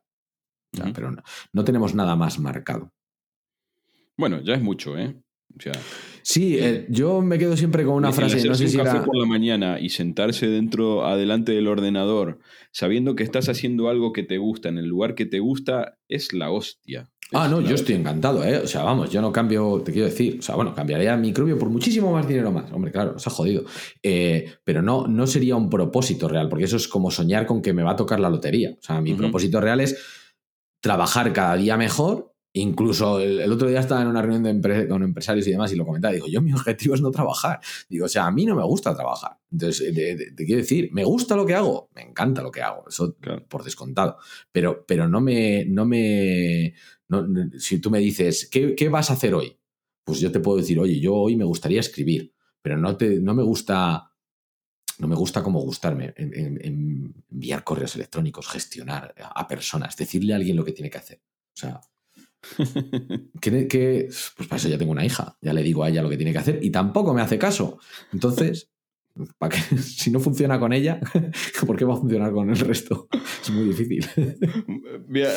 Pero 0.94 1.14
no, 1.52 1.64
tenemos 1.64 1.94
nada 1.94 2.16
más 2.16 2.38
marcado. 2.38 2.92
Bueno, 4.16 4.40
ya 4.42 4.54
es 4.54 4.62
mucho, 4.62 4.98
¿eh? 4.98 5.16
sí, 6.22 6.58
eh, 6.58 6.86
yo 6.88 7.20
me 7.20 7.38
quedo 7.38 7.56
siempre 7.56 7.84
con 7.84 7.94
una 7.94 8.12
frase. 8.12 8.46
No 8.48 8.54
sé 8.54 8.68
si 8.68 8.76
café 8.76 9.00
por 9.00 9.16
la 9.16 9.26
mañana 9.26 9.78
y 9.78 9.90
sentarse 9.90 10.48
dentro, 10.48 11.06
adelante 11.06 11.52
del 11.52 11.68
ordenador, 11.68 12.40
sabiendo 12.72 13.14
que 13.14 13.22
estás 13.22 13.48
haciendo 13.48 13.88
algo 13.88 14.12
que 14.12 14.24
te 14.24 14.38
gusta, 14.38 14.68
en 14.68 14.78
el 14.78 14.86
lugar 14.86 15.14
que 15.14 15.26
te 15.26 15.38
gusta, 15.38 15.98
es 16.08 16.32
la 16.32 16.50
hostia. 16.50 17.10
Ah, 17.32 17.48
no, 17.48 17.60
yo 17.60 17.74
estoy 17.74 17.96
encantado, 17.96 18.44
¿eh? 18.44 18.58
O 18.58 18.66
sea, 18.66 18.82
vamos, 18.82 19.10
yo 19.10 19.20
no 19.20 19.32
cambio, 19.32 19.82
te 19.84 19.92
quiero 19.92 20.06
decir, 20.06 20.38
o 20.38 20.42
sea, 20.42 20.54
bueno, 20.54 20.74
cambiaría 20.74 21.16
microbio 21.16 21.58
por 21.58 21.68
muchísimo 21.68 22.12
más 22.12 22.28
dinero 22.28 22.52
más. 22.52 22.70
Hombre, 22.72 22.92
claro, 22.92 23.18
se 23.18 23.28
ha 23.28 23.32
jodido. 23.32 23.64
Eh, 24.02 24.52
pero 24.62 24.82
no, 24.82 25.06
no 25.06 25.26
sería 25.26 25.56
un 25.56 25.70
propósito 25.70 26.28
real, 26.28 26.48
porque 26.48 26.66
eso 26.66 26.76
es 26.76 26.86
como 26.86 27.10
soñar 27.10 27.46
con 27.46 27.62
que 27.62 27.72
me 27.72 27.82
va 27.82 27.92
a 27.92 27.96
tocar 27.96 28.20
la 28.20 28.30
lotería. 28.30 28.76
O 28.78 28.82
sea, 28.82 29.00
mi 29.00 29.14
propósito 29.14 29.60
real 29.60 29.80
es 29.80 29.96
trabajar 30.80 31.32
cada 31.32 31.56
día 31.56 31.76
mejor 31.76 32.33
Incluso 32.56 33.18
el, 33.18 33.50
otro 33.50 33.68
día 33.68 33.80
estaba 33.80 34.02
en 34.02 34.06
una 34.06 34.22
reunión 34.22 34.44
de 34.44 34.86
con 34.86 35.02
empresarios 35.02 35.44
y 35.48 35.50
demás 35.50 35.72
y 35.72 35.76
lo 35.76 35.84
comentaba. 35.84 36.14
Digo, 36.14 36.28
yo 36.28 36.40
mi 36.40 36.52
objetivo 36.52 36.94
es 36.94 37.00
no 37.00 37.10
trabajar. 37.10 37.58
Digo, 37.88 38.06
o 38.06 38.08
sea, 38.08 38.26
a 38.26 38.30
mí 38.30 38.46
no 38.46 38.54
me 38.54 38.62
gusta 38.62 38.94
trabajar. 38.94 39.38
Entonces, 39.50 39.92
te, 39.92 40.34
quiero 40.36 40.60
decir, 40.60 40.88
¿me 40.92 41.02
gusta 41.02 41.34
lo 41.34 41.44
que 41.44 41.54
hago? 41.54 41.90
Me 41.96 42.02
encanta 42.02 42.42
lo 42.42 42.52
que 42.52 42.62
hago, 42.62 42.84
eso 42.88 43.16
por 43.48 43.64
descontado. 43.64 44.18
Pero, 44.52 44.84
pero 44.86 45.08
no 45.08 45.20
me. 45.20 45.64
No 45.64 45.84
me 45.84 46.74
si 47.58 47.80
tú 47.80 47.90
me 47.90 47.98
dices, 47.98 48.48
¿qué, 48.48 48.88
vas 48.88 49.10
a 49.10 49.14
hacer 49.14 49.34
hoy? 49.34 49.58
Pues 50.04 50.20
yo 50.20 50.30
te 50.30 50.38
puedo 50.38 50.58
decir, 50.58 50.78
oye, 50.78 51.00
yo 51.00 51.12
hoy 51.12 51.34
me 51.34 51.44
gustaría 51.44 51.80
escribir, 51.80 52.34
pero 52.62 52.78
no, 52.78 52.96
te, 52.96 53.18
no 53.20 53.34
me 53.34 53.42
gusta. 53.42 54.12
No 55.00 55.08
me 55.08 55.16
gusta 55.16 55.42
como 55.42 55.60
gustarme 55.60 56.14
enviar 56.16 57.64
correos 57.64 57.96
electrónicos, 57.96 58.46
gestionar 58.46 59.12
a 59.18 59.48
personas, 59.48 59.96
decirle 59.96 60.34
a 60.34 60.36
alguien 60.36 60.54
lo 60.54 60.64
que 60.64 60.70
tiene 60.70 60.88
que 60.88 60.98
hacer. 60.98 61.20
O 61.52 61.56
sea, 61.56 61.80
que, 63.40 64.08
pues 64.36 64.48
para 64.48 64.56
eso 64.56 64.68
ya 64.68 64.78
tengo 64.78 64.92
una 64.92 65.04
hija, 65.04 65.36
ya 65.40 65.52
le 65.52 65.62
digo 65.62 65.84
a 65.84 65.88
ella 65.88 66.02
lo 66.02 66.10
que 66.10 66.16
tiene 66.16 66.32
que 66.32 66.38
hacer 66.38 66.58
y 66.62 66.70
tampoco 66.70 67.14
me 67.14 67.22
hace 67.22 67.38
caso. 67.38 67.78
Entonces, 68.12 68.70
¿para 69.38 69.56
si 69.78 70.10
no 70.10 70.20
funciona 70.20 70.58
con 70.58 70.72
ella, 70.72 71.00
¿por 71.66 71.76
qué 71.76 71.84
va 71.84 71.94
a 71.94 71.98
funcionar 71.98 72.32
con 72.32 72.50
el 72.50 72.56
resto? 72.56 73.08
Es 73.42 73.50
muy 73.50 73.66
difícil. 73.66 74.06
Mira, 75.08 75.30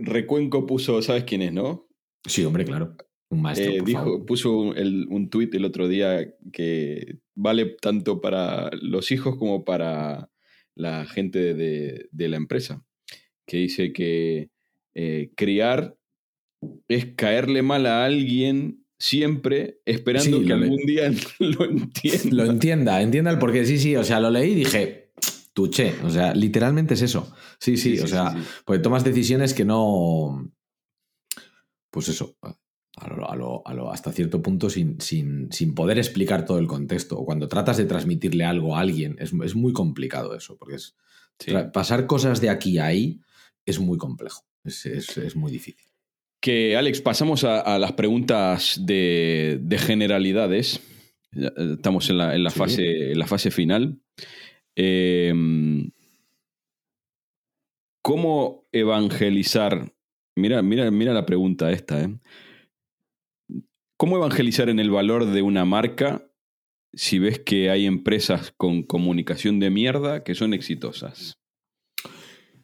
Recuenco 0.00 0.66
puso, 0.66 1.02
¿sabes 1.02 1.24
quién 1.24 1.42
es, 1.42 1.52
no? 1.52 1.88
Sí, 2.26 2.44
hombre, 2.44 2.64
claro. 2.64 2.96
Un 3.30 3.42
maestro. 3.42 3.70
Eh, 3.70 3.82
dijo, 3.84 4.24
puso 4.24 4.58
un 4.58 5.28
tuit 5.30 5.54
el 5.54 5.64
otro 5.64 5.88
día 5.88 6.34
que 6.52 7.18
vale 7.34 7.76
tanto 7.80 8.20
para 8.20 8.70
los 8.80 9.10
hijos 9.10 9.36
como 9.36 9.64
para 9.64 10.30
la 10.74 11.06
gente 11.06 11.54
de, 11.54 12.08
la 12.12 12.36
empresa. 12.36 12.84
Que 13.46 13.58
dice 13.58 13.92
que 13.92 14.50
eh, 14.94 15.32
criar 15.34 15.96
es 16.88 17.14
caerle 17.16 17.62
mal 17.62 17.86
a 17.86 18.04
alguien 18.04 18.84
siempre 18.98 19.80
esperando 19.84 20.42
que 20.42 20.52
algún 20.52 20.86
día 20.86 21.10
lo 21.38 21.64
entienda. 21.64 22.30
Lo 22.30 22.44
entienda, 22.44 23.02
entienda 23.02 23.30
el 23.30 23.38
porqué. 23.38 23.66
Sí, 23.66 23.78
sí, 23.78 23.96
o 23.96 24.04
sea, 24.04 24.20
lo 24.20 24.30
leí 24.30 24.52
y 24.52 24.54
dije, 24.54 25.12
tuché, 25.52 25.94
o 26.02 26.10
sea, 26.10 26.34
literalmente 26.34 26.94
es 26.94 27.02
eso. 27.02 27.32
Sí, 27.58 27.76
sí, 27.76 27.98
o 27.98 28.06
sea, 28.06 28.34
pues 28.64 28.82
tomas 28.82 29.04
decisiones 29.04 29.54
que 29.54 29.64
no... 29.64 30.50
Pues 31.90 32.08
eso, 32.08 32.36
a 32.96 33.36
lo, 33.36 33.92
hasta 33.92 34.12
cierto 34.12 34.42
punto 34.42 34.68
sin, 34.68 35.00
sin, 35.00 35.52
sin, 35.52 35.74
poder 35.74 35.98
explicar 35.98 36.44
todo 36.44 36.58
el 36.58 36.66
contexto. 36.66 37.18
O 37.18 37.24
cuando 37.24 37.48
tratas 37.48 37.76
de 37.76 37.84
transmitirle 37.84 38.44
algo 38.44 38.76
a 38.76 38.80
alguien, 38.80 39.16
es, 39.20 39.32
muy 39.54 39.72
complicado 39.72 40.34
eso, 40.34 40.56
porque 40.56 40.76
es, 40.76 40.96
pasar 41.72 42.06
cosas 42.06 42.40
de 42.40 42.50
aquí 42.50 42.78
a 42.78 42.86
ahí 42.86 43.20
es 43.64 43.78
muy 43.78 43.96
complejo, 43.96 44.44
es 44.64 45.36
muy 45.36 45.52
difícil. 45.52 45.93
Que, 46.44 46.76
Alex, 46.76 47.00
pasamos 47.00 47.42
a, 47.42 47.78
las 47.78 47.92
preguntas 47.92 48.78
de, 48.84 49.78
generalidades. 49.78 50.78
Eh, 51.34 51.50
estamos 51.76 52.10
en 52.10 52.18
la, 52.18 52.50
fase, 52.50 53.12
en 53.12 53.18
la 53.18 53.26
fase 53.26 53.50
final. 53.50 53.98
Em, 54.76 55.90
¿Cómo 58.02 58.68
evangelizar? 58.72 59.94
Mira, 60.36 60.60
mira, 60.60 60.90
mira 60.90 61.14
la 61.14 61.24
pregunta 61.24 61.72
esta. 61.72 62.02
¿eh? 62.02 62.14
¿Cómo 63.96 64.18
evangelizar 64.18 64.68
en 64.68 64.80
el 64.80 64.90
valor 64.90 65.24
de 65.24 65.40
una 65.40 65.64
marca 65.64 66.30
si 66.92 67.18
ves 67.18 67.38
que 67.38 67.70
hay 67.70 67.86
empresas 67.86 68.52
con 68.58 68.82
comunicación 68.82 69.60
de 69.60 69.70
mierda 69.70 70.22
que 70.24 70.34
son 70.34 70.52
exitosas? 70.52 71.38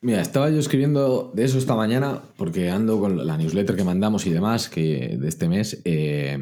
Mira, 0.03 0.23
estaba 0.23 0.49
yo 0.49 0.59
escribiendo 0.59 1.31
de 1.35 1.45
eso 1.45 1.59
esta 1.59 1.77
mañana 1.77 2.23
porque 2.39 2.71
ando 2.71 2.99
con 2.99 3.27
la 3.27 3.37
newsletter 3.37 3.77
que 3.77 3.85
mandamos 3.85 4.27
y 4.27 4.31
demás 4.31 4.71
que 4.71 5.19
de 5.21 5.29
este 5.29 5.47
mes 5.47 5.83
eh, 5.85 6.39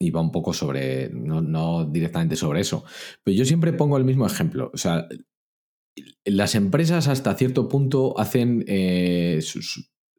iba 0.00 0.20
un 0.20 0.32
poco 0.32 0.52
sobre, 0.52 1.08
no, 1.10 1.84
directamente 1.84 2.34
sobre 2.34 2.60
eso, 2.60 2.84
pero 3.22 3.36
yo 3.36 3.44
siempre 3.44 3.72
pongo 3.72 3.96
el 3.96 4.04
mismo 4.04 4.26
ejemplo. 4.26 4.72
O 4.74 4.78
sea, 4.78 5.06
las 6.24 6.56
empresas 6.56 7.06
hasta 7.06 7.34
cierto 7.34 7.68
punto 7.68 8.18
hacen, 8.18 8.64
eh, 8.66 9.40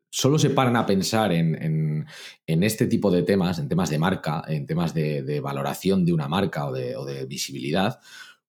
solo 0.09 0.39
se 0.39 0.49
paran 0.49 0.77
a 0.77 0.85
pensar 0.85 1.33
en, 1.33 2.05
este 2.45 2.87
tipo 2.87 3.11
de 3.11 3.23
temas, 3.23 3.59
en 3.59 3.67
temas 3.67 3.89
de 3.89 3.99
marca, 3.99 4.41
en 4.47 4.65
temas 4.65 4.93
de, 4.93 5.41
valoración 5.41 6.05
de 6.05 6.13
una 6.13 6.29
marca 6.29 6.65
o 6.67 6.71
de 6.71 7.25
visibilidad, 7.25 7.99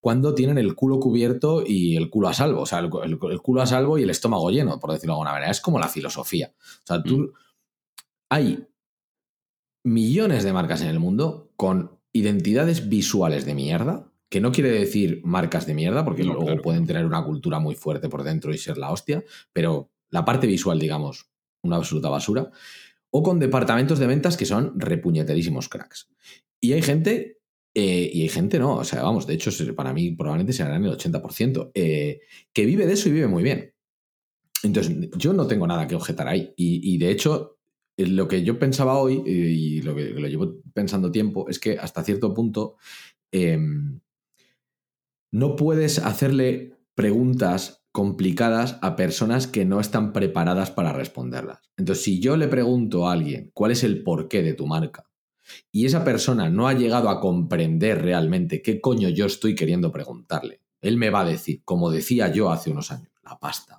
cuando 0.09 0.35
tienen 0.35 0.57
el 0.57 0.75
culo 0.75 0.99
cubierto 0.99 1.63
y 1.67 1.95
el 1.95 2.09
culo 2.09 2.29
a 2.29 2.33
salvo. 2.33 2.63
O 2.63 2.67
sea, 2.67 2.79
el, 2.79 3.19
culo 3.19 3.61
a 3.61 3.67
salvo 3.67 3.99
y 3.99 4.05
el 4.05 4.09
estómago 4.09 4.51
lleno, 4.51 4.81
por 4.81 4.91
decirlo 4.91 5.13
de 5.13 5.17
alguna 5.17 5.33
manera. 5.33 5.51
Es 5.51 5.61
como 5.61 5.79
la 5.79 5.87
filosofía. 5.87 6.55
O 6.57 6.87
sea, 6.87 7.03
tú. 7.03 7.19
Mm. 7.19 7.33
Hay 8.31 8.67
millones 9.85 10.45
de 10.45 10.53
marcas 10.55 10.81
en 10.81 10.89
el 10.89 10.99
mundo 10.99 11.53
con 11.57 11.99
identidades 12.15 12.89
visuales 12.89 13.45
de 13.45 13.55
mierda, 13.55 14.11
que 14.31 14.41
no 14.41 14.51
quiere 14.51 14.71
decir 14.71 15.21
marcas 15.25 15.67
de 15.67 15.75
mierda, 15.75 16.07
porque 16.07 16.25
luego 16.25 16.57
pueden 16.63 16.87
tener 16.87 17.05
una 17.05 17.23
cultura 17.23 17.59
muy 17.59 17.75
fuerte 17.75 18.09
por 18.09 18.23
dentro 18.23 18.55
y 18.55 18.57
ser 18.57 18.79
la 18.79 18.91
hostia, 18.91 19.23
pero 19.53 19.91
la 20.09 20.25
parte 20.25 20.47
visual, 20.47 20.79
digamos, 20.79 21.29
una 21.63 21.77
absoluta 21.77 22.09
basura, 22.09 22.51
o 23.11 23.23
con 23.23 23.39
departamentos 23.39 23.99
de 23.99 24.07
ventas 24.07 24.39
que 24.39 24.47
son 24.47 24.73
repuñeterísimos 24.81 25.69
cracks. 25.69 26.09
Y 26.63 26.73
hay 26.73 26.81
gente 26.81 27.38
eh, 27.81 28.11
y 28.13 28.23
hay 28.23 28.29
gente, 28.29 28.59
no, 28.59 28.79
o 28.79 28.85
sea, 28.85 29.05
vamos, 29.05 29.25
de 29.25 29.35
hecho, 29.35 29.53
para 29.77 29.93
mí 29.93 30.11
probablemente 30.11 30.53
se 30.53 30.65
en 30.65 30.85
el 30.85 30.91
80%, 30.91 31.71
eh, 31.73 32.23
que 32.53 32.67
vive 32.67 32.89
de 32.89 32.95
eso 32.95 33.09
y 33.09 33.13
vive 33.13 33.29
muy 33.29 33.45
bien. 33.45 33.73
Entonces, 34.65 35.09
yo 35.17 35.33
no 35.33 35.47
tengo 35.47 35.65
nada 35.65 35.87
que 35.87 35.95
objetar 35.95 36.27
ahí. 36.27 36.53
Y, 36.57 36.99
de 36.99 37.13
hecho, 37.13 37.61
lo 37.97 38.27
que 38.27 38.43
yo 38.43 38.59
pensaba 38.59 38.99
hoy, 38.99 39.23
y 39.25 39.81
lo 39.83 39.95
que 39.95 40.09
lo 40.09 40.27
llevo 40.27 40.57
pensando 40.75 41.13
tiempo, 41.13 41.49
es 41.49 41.61
que 41.61 41.79
hasta 41.79 42.03
cierto 42.03 42.35
punto 42.35 42.79
em, 43.31 44.01
no 45.31 45.55
puedes 45.55 46.01
hacerle 46.01 46.75
preguntas 46.97 47.85
complicadas 47.93 48.81
a 48.83 48.97
personas 48.97 49.47
que 49.47 49.65
no 49.65 49.79
están 49.79 50.13
preparadas 50.13 50.73
para 50.73 50.93
responderlas. 50.93 51.61
Entonces, 51.77 52.03
si 52.03 52.19
yo 52.19 52.37
le 52.37 52.49
pregunto 52.49 53.07
a 53.07 53.13
alguien 53.13 53.53
cuál 53.55 53.71
es 53.71 53.85
el 53.85 54.03
porqué 54.03 54.43
de 54.43 54.55
tu 54.55 54.67
marca, 54.67 55.09
y 55.71 55.87
esa 55.87 56.05
persona 56.05 56.49
no 56.49 56.69
ha 56.69 56.73
llegado 56.73 57.09
a 57.09 57.21
comprender 57.21 58.03
realmente 58.03 58.63
qué 58.63 58.81
coño 58.81 59.09
yo 59.09 59.27
estoy 59.27 59.55
queriendo 59.55 59.93
preguntarle, 59.93 60.63
él 60.81 60.97
me 60.97 61.11
va 61.11 61.21
a 61.21 61.25
decir, 61.25 61.63
como 61.65 61.91
decía 61.91 62.33
yo 62.33 62.51
hace 62.51 62.71
unos 62.71 62.91
años, 62.93 63.11
la 63.23 63.39
pasta. 63.39 63.79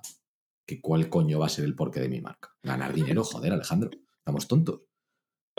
Que 0.66 0.80
cuál 0.80 1.08
coño 1.08 1.40
va 1.40 1.46
a 1.46 1.50
ser 1.50 1.64
el 1.64 1.74
porqué 1.74 2.00
de 2.00 2.08
mi 2.08 2.20
marca. 2.20 2.54
Ganar 2.62 2.94
dinero, 2.94 3.24
joder, 3.24 3.52
Alejandro. 3.52 3.90
Estamos 4.18 4.46
tontos. 4.46 4.82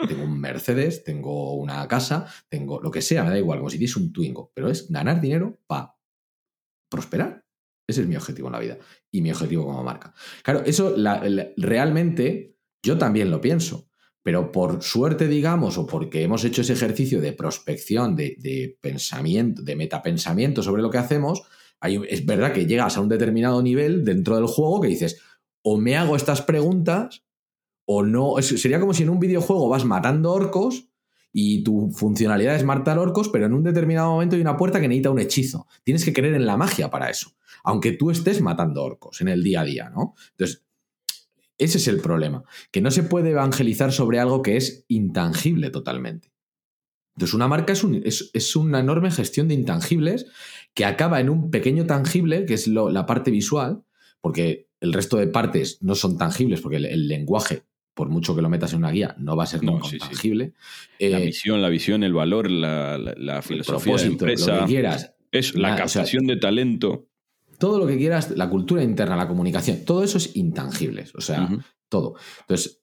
Tengo 0.08 0.24
un 0.24 0.40
Mercedes, 0.40 1.04
tengo 1.04 1.54
una 1.54 1.86
casa, 1.86 2.26
tengo 2.48 2.80
lo 2.80 2.90
que 2.90 3.02
sea, 3.02 3.22
me 3.22 3.30
da 3.30 3.38
igual, 3.38 3.58
como 3.58 3.70
si 3.70 3.78
tienes 3.78 3.96
un 3.96 4.12
Twingo, 4.12 4.50
pero 4.54 4.68
es 4.70 4.90
ganar 4.90 5.20
dinero 5.20 5.60
para 5.66 5.94
prosperar. 6.88 7.44
Ese 7.86 8.02
es 8.02 8.06
mi 8.06 8.16
objetivo 8.16 8.48
en 8.48 8.52
la 8.52 8.58
vida 8.58 8.78
y 9.10 9.20
mi 9.20 9.30
objetivo 9.30 9.66
como 9.66 9.82
marca. 9.84 10.14
Claro, 10.42 10.62
eso 10.64 10.94
realmente 11.56 12.56
yo 12.82 12.96
también 12.96 13.30
lo 13.30 13.40
pienso. 13.40 13.88
Pero 14.22 14.52
por 14.52 14.82
suerte, 14.82 15.26
digamos, 15.26 15.78
o 15.78 15.86
porque 15.86 16.22
hemos 16.22 16.44
hecho 16.44 16.62
ese 16.62 16.74
ejercicio 16.74 17.20
de 17.20 17.32
prospección, 17.32 18.14
de, 18.14 18.76
pensamiento, 18.80 19.62
de 19.62 19.76
metapensamiento 19.76 20.62
sobre 20.62 20.82
lo 20.82 20.90
que 20.90 20.98
hacemos, 20.98 21.42
es 21.82 22.24
verdad 22.24 22.52
que 22.52 22.66
llegas 22.66 22.96
a 22.96 23.00
un 23.00 23.08
determinado 23.08 23.60
nivel 23.62 24.04
dentro 24.04 24.36
del 24.36 24.46
juego 24.46 24.80
que 24.80 24.88
dices, 24.88 25.20
o 25.62 25.76
me 25.76 25.96
hago 25.96 26.14
estas 26.14 26.42
preguntas, 26.42 27.24
o 27.84 28.04
no. 28.04 28.40
sería 28.40 28.78
como 28.78 28.94
si 28.94 29.02
en 29.02 29.10
un 29.10 29.18
videojuego 29.18 29.68
vas 29.68 29.84
matando 29.84 30.32
orcos 30.32 30.88
y 31.32 31.64
tu 31.64 31.90
funcionalidad 31.90 32.54
es 32.54 32.64
matar 32.64 32.98
orcos, 32.98 33.28
pero 33.28 33.46
en 33.46 33.54
un 33.54 33.64
determinado 33.64 34.12
momento 34.12 34.36
hay 34.36 34.42
una 34.42 34.56
puerta 34.56 34.80
que 34.80 34.88
necesita 34.88 35.10
un 35.10 35.18
hechizo. 35.18 35.66
Tienes 35.82 36.04
que 36.04 36.12
creer 36.12 36.34
en 36.34 36.46
la 36.46 36.56
magia 36.56 36.90
para 36.90 37.10
eso, 37.10 37.32
aunque 37.64 37.92
tú 37.92 38.10
estés 38.10 38.40
matando 38.40 38.84
orcos 38.84 39.20
en 39.20 39.28
el 39.28 39.42
día 39.42 39.62
a 39.62 39.64
día, 39.64 39.90
¿no? 39.90 40.14
Entonces, 40.32 40.64
ese 41.64 41.78
es 41.78 41.88
el 41.88 42.00
problema, 42.00 42.44
que 42.70 42.80
no 42.80 42.90
se 42.90 43.02
puede 43.02 43.30
evangelizar 43.30 43.92
sobre 43.92 44.18
algo 44.18 44.42
que 44.42 44.56
es 44.56 44.84
intangible 44.88 45.70
totalmente. 45.70 46.32
Entonces, 47.16 47.34
una 47.34 47.48
marca 47.48 47.72
es, 47.72 48.56
una 48.56 48.80
enorme 48.80 49.10
gestión 49.10 49.48
de 49.48 49.54
intangibles 49.54 50.26
que 50.74 50.84
acaba 50.84 51.20
en 51.20 51.28
un 51.28 51.50
pequeño 51.50 51.86
tangible, 51.86 52.46
que 52.46 52.54
es 52.54 52.66
la 52.66 53.06
parte 53.06 53.30
visual, 53.30 53.82
porque 54.20 54.68
el 54.80 54.92
resto 54.92 55.18
de 55.18 55.26
partes 55.26 55.78
no 55.82 55.94
son 55.94 56.16
tangibles, 56.16 56.62
porque 56.62 56.76
el, 56.76 57.08
lenguaje, 57.08 57.64
por 57.94 58.08
mucho 58.08 58.34
que 58.34 58.40
lo 58.40 58.48
metas 58.48 58.72
en 58.72 58.78
una 58.78 58.90
guía, 58.90 59.14
no 59.18 59.36
va 59.36 59.44
a 59.44 59.46
ser 59.46 59.60
tangible. 59.60 60.54
la 60.98 61.18
visión, 61.18 61.58
eh, 61.58 61.62
la 61.62 61.68
visión, 61.68 62.02
el 62.02 62.14
valor, 62.14 62.50
la, 62.50 63.42
filosofía 63.42 63.96
de 63.96 64.00
la 64.00 64.06
empresa. 64.06 64.54
Lo 64.54 64.60
que 64.60 64.66
quieras. 64.66 65.14
Es 65.30 65.54
la 65.54 65.76
captación 65.76 66.26
de 66.26 66.36
talento 66.36 67.08
todo 67.62 67.78
lo 67.78 67.86
que 67.86 67.96
quieras, 67.96 68.36
la 68.36 68.50
cultura 68.50 68.82
interna, 68.82 69.14
la 69.14 69.28
comunicación, 69.28 69.84
todo 69.84 70.02
eso 70.02 70.18
es 70.18 70.34
intangible, 70.34 71.04
o 71.14 71.20
sea, 71.20 71.48
todo. 71.88 72.16
Entonces, 72.40 72.82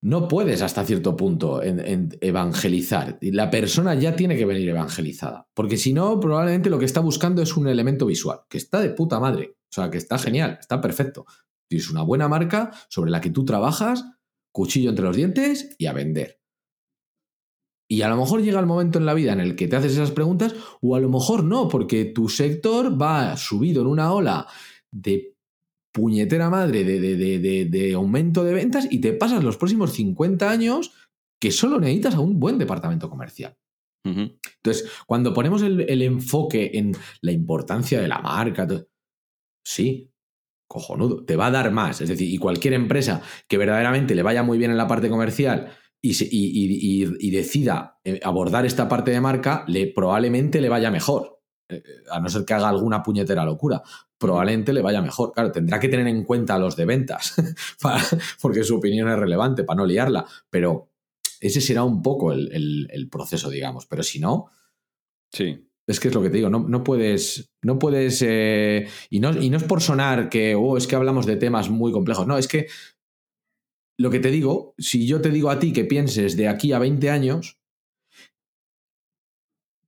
no 0.00 0.28
puedes 0.28 0.62
hasta 0.62 0.82
cierto 0.82 1.14
punto 1.14 1.62
en, 1.62 2.16
evangelizar. 2.22 3.18
La 3.20 3.50
persona 3.50 3.94
ya 3.94 4.16
tiene 4.16 4.34
que 4.34 4.46
venir 4.46 4.70
evangelizada. 4.70 5.50
Porque 5.52 5.76
si 5.76 5.92
no, 5.92 6.18
probablemente 6.18 6.70
lo 6.70 6.78
que 6.78 6.86
está 6.86 7.00
buscando 7.00 7.42
es 7.42 7.54
un 7.58 7.68
elemento 7.68 8.06
visual, 8.06 8.40
que 8.48 8.56
está 8.56 8.80
de 8.80 8.88
puta 8.88 9.20
madre. 9.20 9.58
O 9.64 9.72
sea, 9.74 9.90
que 9.90 9.98
está 9.98 10.16
genial, 10.16 10.56
está 10.58 10.80
perfecto. 10.80 11.26
Tienes 11.68 11.90
una 11.90 12.00
buena 12.00 12.28
marca 12.28 12.70
sobre 12.88 13.10
la 13.10 13.20
que 13.20 13.28
tú 13.28 13.44
trabajas, 13.44 14.06
cuchillo 14.52 14.88
entre 14.88 15.04
los 15.04 15.16
dientes 15.16 15.76
y 15.76 15.84
a 15.84 15.92
vender. 15.92 16.40
Y 17.88 18.02
a 18.02 18.08
lo 18.08 18.16
mejor 18.16 18.42
llega 18.42 18.58
el 18.58 18.66
momento 18.66 18.98
en 18.98 19.06
la 19.06 19.14
vida 19.14 19.32
en 19.32 19.40
el 19.40 19.54
que 19.54 19.68
te 19.68 19.76
haces 19.76 19.92
esas 19.92 20.10
preguntas, 20.10 20.54
o 20.80 20.96
a 20.96 21.00
lo 21.00 21.08
mejor 21.08 21.44
no, 21.44 21.68
porque 21.68 22.04
tu 22.04 22.28
sector 22.28 23.00
va 23.00 23.36
subido 23.36 23.82
en 23.82 23.88
una 23.88 24.12
ola 24.12 24.46
de 24.90 25.36
puñetera 25.92 26.50
madre 26.50 26.84
de, 26.84 27.92
aumento 27.94 28.44
de 28.44 28.52
ventas 28.52 28.86
y 28.90 29.00
te 29.00 29.14
pasas 29.14 29.42
los 29.42 29.56
próximos 29.56 29.92
50 29.92 30.50
años 30.50 30.92
que 31.40 31.50
solo 31.50 31.80
necesitas 31.80 32.16
a 32.16 32.20
un 32.20 32.38
buen 32.38 32.58
departamento 32.58 33.08
comercial. 33.08 33.56
Entonces, 34.04 34.88
cuando 35.06 35.34
ponemos 35.34 35.62
el, 35.62 36.02
enfoque 36.02 36.72
en 36.74 36.92
la 37.22 37.32
importancia 37.32 38.00
de 38.00 38.06
la 38.08 38.20
marca, 38.20 38.68
sí, 39.64 40.12
cojonudo, 40.68 41.24
te 41.24 41.34
va 41.34 41.46
a 41.46 41.50
dar 41.50 41.72
más. 41.72 42.00
Es 42.00 42.08
decir, 42.08 42.32
y 42.32 42.38
cualquier 42.38 42.74
empresa 42.74 43.22
que 43.48 43.58
verdaderamente 43.58 44.14
le 44.14 44.22
vaya 44.22 44.42
muy 44.42 44.58
bien 44.58 44.70
en 44.70 44.76
la 44.76 44.86
parte 44.86 45.08
comercial 45.08 45.72
y, 46.00 47.04
y 47.18 47.30
decida 47.30 47.98
eh, 48.04 48.20
abordar 48.22 48.64
esta 48.64 48.88
parte 48.88 49.10
de 49.10 49.20
marca, 49.20 49.64
le, 49.66 49.88
probablemente 49.88 50.60
le 50.60 50.68
vaya 50.68 50.90
mejor. 50.90 51.36
Eh, 51.68 51.82
a 52.12 52.20
no 52.20 52.28
ser 52.28 52.44
que 52.44 52.54
haga 52.54 52.68
alguna 52.68 53.02
puñetera 53.02 53.44
locura, 53.44 53.82
probablemente 54.16 54.72
le 54.72 54.82
vaya 54.82 55.02
mejor. 55.02 55.32
Claro, 55.32 55.50
tendrá 55.50 55.80
que 55.80 55.88
tener 55.88 56.06
en 56.06 56.22
cuenta 56.24 56.54
a 56.54 56.58
los 56.58 56.76
de 56.76 56.84
ventas, 56.84 57.34
porque 58.40 58.62
su 58.62 58.76
opinión 58.76 59.08
es 59.08 59.18
relevante 59.18 59.64
para 59.64 59.78
no 59.78 59.86
liarla, 59.86 60.24
pero 60.48 60.92
ese 61.40 61.60
será 61.60 61.82
un 61.82 62.02
poco 62.02 62.32
el, 62.32 63.08
proceso, 63.10 63.50
digamos. 63.50 63.86
Pero 63.86 64.02
si 64.02 64.20
no, 64.20 64.50
sí. 65.32 65.62
Es 65.88 66.00
que 66.00 66.08
es 66.08 66.14
lo 66.14 66.20
que 66.20 66.30
te 66.30 66.38
digo, 66.38 66.50
no, 66.50 66.82
puedes, 66.82 67.52
no 67.62 67.78
puedes, 67.78 68.20
eh, 68.26 68.88
y, 69.08 69.20
no, 69.20 69.40
y 69.40 69.50
no 69.50 69.56
es 69.56 69.62
por 69.62 69.80
sonar 69.80 70.28
que, 70.28 70.56
oh, 70.56 70.76
es 70.76 70.88
que 70.88 70.96
hablamos 70.96 71.26
de 71.26 71.36
temas 71.36 71.70
muy 71.70 71.92
complejos, 71.92 72.26
no, 72.26 72.38
es 72.38 72.48
que 72.48 72.66
lo 73.98 74.10
que 74.10 74.20
te 74.20 74.30
digo, 74.30 74.74
si 74.78 75.06
yo 75.06 75.20
te 75.20 75.30
digo 75.30 75.50
a 75.50 75.58
ti 75.58 75.72
que 75.72 75.84
pienses 75.84 76.36
de 76.36 76.48
aquí 76.48 76.72
a 76.72 76.78
20 76.78 77.10
años, 77.10 77.58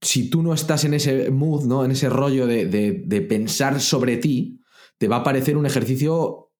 si 0.01 0.31
tú 0.31 0.43
no 0.43 0.55
estás 0.55 0.85
en 0.85 0.95
ese 0.95 1.31
mood, 1.31 1.65
¿no? 1.65 1.85
En 1.85 1.91
ese 1.91 2.09
rollo 2.09 2.47
de, 2.47 3.27
pensar 3.29 3.81
sobre 3.81 4.17
ti, 4.17 4.61
te 4.97 5.09
va 5.09 5.17
a 5.17 5.25
parecer 5.25 5.57
un 5.57 5.67
ejercicio 5.67 6.53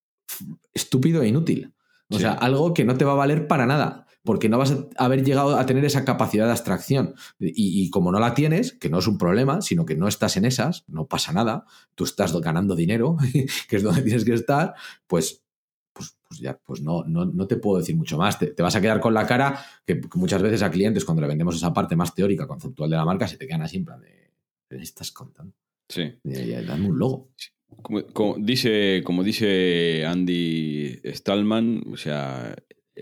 estúpido 0.75 1.23
e 1.23 1.29
inútil. 1.29 1.75
O 2.11 2.19
sea, 2.19 2.33
algo 2.33 2.73
que 2.73 2.85
no 2.85 2.97
te 2.97 3.05
va 3.05 3.13
a 3.13 3.17
valer 3.17 3.47
para 3.47 3.67
nada, 3.67 4.07
porque 4.25 4.49
no 4.49 4.59
vas 4.59 4.73
a 4.73 5.05
haber 5.05 5.25
llegado 5.25 5.59
a 5.59 5.67
tener 5.67 5.85
esa 5.85 6.05
capacidad 6.05 6.47
de 6.47 6.53
abstracción. 6.53 7.15
Y, 7.39 7.83
y, 7.83 7.91
como 7.91 8.11
no 8.11 8.19
la 8.19 8.35
tienes, 8.35 8.73
que 8.73 8.89
no 8.89 8.99
es 8.99 9.07
un 9.07 9.19
problema, 9.19 9.61
sino 9.61 9.85
que 9.85 9.95
no 9.95 10.09
estás 10.09 10.37
en 10.37 10.47
esas, 10.47 10.85
no 10.89 11.07
pasa 11.07 11.33
nada, 11.33 11.67
tú 11.95 12.05
estás 12.05 12.33
ganando 12.41 12.75
dinero, 12.75 13.17
que 13.69 13.77
es 13.77 13.83
donde 13.83 14.03
tienes 14.03 14.25
que 14.25 14.35
estar, 14.35 14.75
pues 15.07 15.45
pues, 15.99 16.17
pues, 16.29 16.39
ya, 16.39 16.57
pues 16.57 16.81
no, 16.81 17.03
no, 17.05 17.47
te 17.49 17.57
puedo 17.57 17.79
decir 17.79 17.97
mucho 17.97 18.17
más. 18.17 18.39
Te, 18.39 18.55
vas 18.63 18.77
a 18.77 18.81
quedar 18.81 19.01
con 19.01 19.13
la 19.13 19.27
cara 19.27 19.59
que, 19.85 20.01
muchas 20.15 20.41
veces 20.41 20.63
a 20.63 20.71
clientes, 20.71 21.05
cuando 21.05 21.23
le 21.23 21.27
vendemos 21.27 21.57
esa 21.57 21.73
parte 21.73 21.97
más 21.97 22.15
teórica, 22.15 22.47
conceptual 22.47 22.89
de 22.89 22.97
la 22.97 23.05
marca, 23.05 23.27
se 23.27 23.37
te 23.37 23.49
quedan 23.49 23.63
así 23.63 23.79
en 23.79 23.85
plan 23.85 24.01
de. 24.01 24.31
¿Qué 24.71 24.77
estás 24.77 25.11
contando? 25.11 25.55
Sí. 25.89 26.15
dame 26.23 26.89
un 26.89 26.99
logo. 26.99 27.31
Como, 27.83 28.37
dice, 28.39 29.03
como 29.05 29.25
dice 29.25 30.07
Andy 30.07 31.01
Stallman, 31.05 31.83
o 31.93 31.97
sea, 31.97 32.55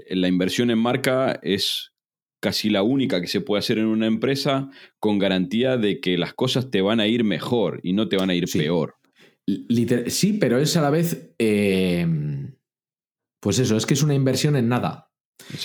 la 0.08 0.28
inversión 0.28 0.70
en 0.70 0.78
marca 0.78 1.38
es 1.42 1.92
casi 2.40 2.70
la 2.70 2.82
única 2.82 3.20
que 3.20 3.26
se 3.26 3.42
puede 3.42 3.58
hacer 3.58 3.78
en 3.78 3.86
una 3.86 4.06
empresa 4.06 4.70
con 4.98 5.18
garantía 5.18 5.76
de 5.76 6.00
que 6.00 6.16
las 6.16 6.32
cosas 6.32 6.70
te 6.70 6.80
van 6.80 7.00
a 7.00 7.06
ir 7.06 7.24
mejor 7.24 7.80
y 7.82 7.92
no 7.92 8.08
te 8.08 8.16
van 8.16 8.30
a 8.30 8.34
ir 8.34 8.46
peor. 8.50 8.94
sí, 10.06 10.32
pero 10.32 10.58
es 10.58 10.76
a 10.78 10.82
la 10.82 10.90
vez. 10.90 11.34
Eh, 11.38 12.06
pues 13.40 13.58
eso, 13.58 13.76
es 13.76 13.86
que 13.86 13.94
es 13.94 14.02
una 14.02 14.14
inversión 14.14 14.56
en 14.56 14.68
nada. 14.68 15.10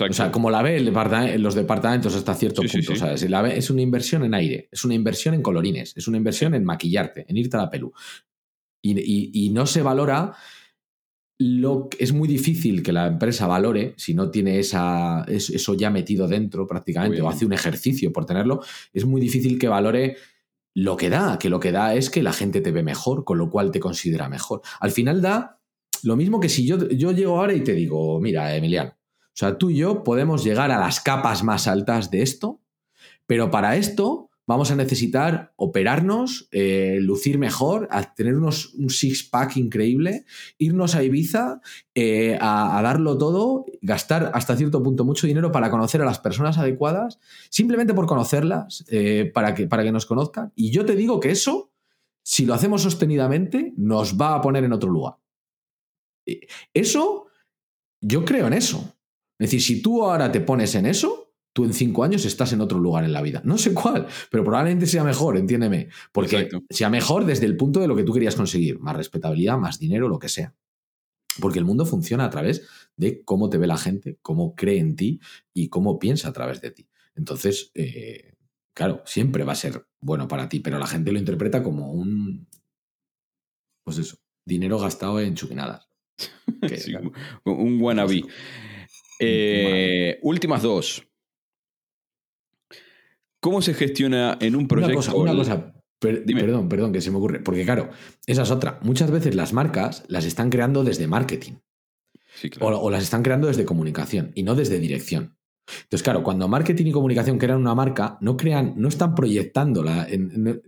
O 0.09 0.13
sea, 0.13 0.31
como 0.31 0.51
la 0.51 0.61
ve 0.61 0.77
en 0.77 1.41
los 1.41 1.55
departamentos 1.55 2.15
hasta 2.15 2.35
cierto 2.35 2.61
punto, 2.61 2.95
¿sabes? 2.95 3.27
La 3.29 3.41
ve, 3.41 3.57
es 3.57 3.69
una 3.69 3.81
inversión 3.81 4.23
en 4.23 4.33
aire, 4.33 4.69
es 4.71 4.83
una 4.83 4.93
inversión 4.93 5.33
en 5.33 5.41
colorines, 5.41 5.93
es 5.95 6.07
una 6.07 6.17
inversión 6.17 6.53
en 6.53 6.63
maquillarte, 6.65 7.25
en 7.27 7.37
irte 7.37 7.57
a 7.57 7.61
la 7.61 7.69
pelu. 7.69 7.91
Y, 8.83 9.49
no 9.53 9.65
se 9.65 9.81
valora 9.81 10.33
lo 11.39 11.89
es 11.97 12.13
muy 12.13 12.27
difícil 12.27 12.83
que 12.83 12.91
la 12.91 13.07
empresa 13.07 13.47
valore 13.47 13.95
si 13.97 14.13
no 14.13 14.29
tiene 14.29 14.59
esa, 14.59 15.23
eso 15.27 15.73
ya 15.73 15.89
metido 15.89 16.27
dentro 16.27 16.67
prácticamente 16.67 17.19
o 17.19 17.29
hace 17.29 17.47
un 17.47 17.53
ejercicio 17.53 18.13
por 18.13 18.27
tenerlo, 18.27 18.61
es 18.93 19.05
muy 19.05 19.19
difícil 19.19 19.57
que 19.57 19.67
valore 19.67 20.17
lo 20.75 20.95
que 20.95 21.09
da, 21.09 21.39
que 21.39 21.49
lo 21.49 21.59
que 21.59 21.71
da 21.71 21.95
es 21.95 22.11
que 22.11 22.21
la 22.21 22.33
gente 22.33 22.61
te 22.61 22.71
ve 22.71 22.83
mejor, 22.83 23.23
con 23.23 23.39
lo 23.39 23.49
cual 23.49 23.71
te 23.71 23.79
considera 23.79 24.29
mejor. 24.29 24.61
Al 24.79 24.91
final 24.91 25.21
da 25.21 25.60
lo 26.03 26.15
mismo 26.15 26.39
que 26.39 26.49
si 26.49 26.65
yo, 26.65 26.89
yo 26.89 27.11
llego 27.11 27.39
ahora 27.39 27.53
y 27.53 27.61
te 27.61 27.73
digo, 27.73 28.19
mira, 28.19 28.55
Emiliano, 28.55 28.91
o 28.91 29.33
sea, 29.33 29.57
tú 29.57 29.69
y 29.69 29.77
yo 29.77 30.03
podemos 30.03 30.43
llegar 30.43 30.71
a 30.71 30.79
las 30.79 30.99
capas 30.99 31.43
más 31.43 31.67
altas 31.67 32.11
de 32.11 32.21
esto, 32.21 32.61
pero 33.25 33.49
para 33.49 33.77
esto 33.77 34.31
vamos 34.51 34.69
a 34.71 34.75
necesitar 34.75 35.53
operarnos, 35.55 36.49
eh, 36.51 36.97
lucir 36.99 37.37
mejor, 37.37 37.87
tener 38.17 38.35
unos, 38.35 38.73
un 38.73 38.89
six-pack 38.89 39.55
increíble, 39.55 40.25
irnos 40.57 40.95
a 40.95 41.03
Ibiza, 41.03 41.61
eh, 41.95 42.37
a, 42.41 42.81
darlo 42.83 43.17
todo, 43.17 43.65
gastar 43.81 44.31
hasta 44.33 44.57
cierto 44.57 44.83
punto 44.83 45.05
mucho 45.05 45.27
dinero 45.27 45.53
para 45.53 45.71
conocer 45.71 46.01
a 46.01 46.05
las 46.05 46.19
personas 46.19 46.57
adecuadas, 46.57 47.19
simplemente 47.49 47.93
por 47.93 48.07
conocerlas, 48.07 48.83
eh, 48.89 49.31
para, 49.33 49.53
que, 49.53 49.67
para 49.67 49.83
que 49.83 49.93
nos 49.93 50.05
conozcan. 50.05 50.51
Y 50.55 50.71
yo 50.71 50.83
te 50.83 50.97
digo 50.97 51.21
que 51.21 51.31
eso, 51.31 51.71
si 52.21 52.45
lo 52.45 52.53
hacemos 52.53 52.81
sostenidamente, 52.81 53.73
nos 53.77 54.19
va 54.19 54.35
a 54.35 54.41
poner 54.41 54.65
en 54.65 54.73
otro 54.73 54.89
lugar. 54.89 55.20
Eso, 56.73 57.27
yo 58.01 58.25
creo 58.25 58.47
en 58.47 58.53
eso. 58.53 58.95
Es 59.39 59.49
decir, 59.49 59.61
si 59.61 59.81
tú 59.81 60.03
ahora 60.03 60.31
te 60.31 60.41
pones 60.41 60.75
en 60.75 60.85
eso, 60.85 61.33
tú 61.53 61.65
en 61.65 61.73
cinco 61.73 62.03
años 62.03 62.25
estás 62.25 62.53
en 62.53 62.61
otro 62.61 62.79
lugar 62.79 63.03
en 63.03 63.13
la 63.13 63.21
vida. 63.21 63.41
No 63.43 63.57
sé 63.57 63.73
cuál, 63.73 64.07
pero 64.29 64.43
probablemente 64.43 64.85
sea 64.85 65.03
mejor, 65.03 65.37
entiéndeme. 65.37 65.89
Porque 66.11 66.49
sea 66.69 66.89
mejor 66.89 67.25
desde 67.25 67.45
el 67.45 67.57
punto 67.57 67.79
de 67.79 67.87
lo 67.87 67.95
que 67.95 68.03
tú 68.03 68.13
querías 68.13 68.35
conseguir. 68.35 68.79
Más 68.79 68.95
respetabilidad, 68.95 69.57
más 69.57 69.79
dinero, 69.79 70.07
lo 70.07 70.19
que 70.19 70.29
sea. 70.29 70.55
Porque 71.39 71.59
el 71.59 71.65
mundo 71.65 71.85
funciona 71.85 72.25
a 72.25 72.29
través 72.29 72.67
de 72.95 73.23
cómo 73.23 73.49
te 73.49 73.57
ve 73.57 73.67
la 73.67 73.77
gente, 73.77 74.19
cómo 74.21 74.53
cree 74.53 74.79
en 74.79 74.95
ti 74.95 75.19
y 75.53 75.69
cómo 75.69 75.97
piensa 75.97 76.29
a 76.29 76.33
través 76.33 76.61
de 76.61 76.71
ti. 76.71 76.89
Entonces, 77.15 77.71
eh, 77.73 78.35
claro, 78.73 79.01
siempre 79.05 79.43
va 79.43 79.53
a 79.53 79.55
ser 79.55 79.87
bueno 80.01 80.27
para 80.27 80.49
ti, 80.49 80.59
pero 80.59 80.77
la 80.77 80.87
gente 80.87 81.11
lo 81.11 81.19
interpreta 81.19 81.63
como 81.63 81.91
un, 81.91 82.47
pues 83.83 83.97
eso, 83.97 84.17
dinero 84.45 84.79
gastado 84.79 85.19
en 85.19 85.35
un 87.45 87.81
wannabe. 87.81 88.23
Eh, 89.19 90.19
últimas 90.23 90.63
dos. 90.63 91.07
¿Cómo 93.39 93.61
se 93.61 93.73
gestiona 93.73 94.37
en 94.39 94.55
un 94.55 94.67
proyecto? 94.67 95.15
Una 95.15 95.35
cosa, 95.35 95.73
perdón, 95.99 96.69
perdón, 96.69 96.91
que 96.91 97.01
se 97.01 97.11
me 97.11 97.17
ocurre. 97.17 97.39
Porque 97.39 97.63
claro, 97.63 97.89
esa 98.25 98.43
es 98.43 98.51
otra. 98.51 98.79
Muchas 98.83 99.11
veces 99.11 99.35
las 99.35 99.53
marcas 99.53 100.03
las 100.07 100.25
están 100.25 100.49
creando 100.49 100.83
desde 100.83 101.07
marketing. 101.07 101.53
o, 102.59 102.89
las 102.89 103.03
están 103.03 103.23
creando 103.23 103.47
desde 103.47 103.65
comunicación 103.65 104.31
y 104.35 104.43
no 104.43 104.55
desde 104.55 104.79
dirección. 104.79 105.37
Entonces, 105.83 106.03
claro, 106.03 106.23
cuando 106.23 106.47
marketing 106.47 106.87
y 106.87 106.91
comunicación 106.91 107.37
crean 107.37 107.59
una 107.59 107.75
marca, 107.75 108.17
no 108.21 108.35
crean, 108.35 108.73
no 108.77 108.89
están 108.89 109.15
proyectando 109.15 109.85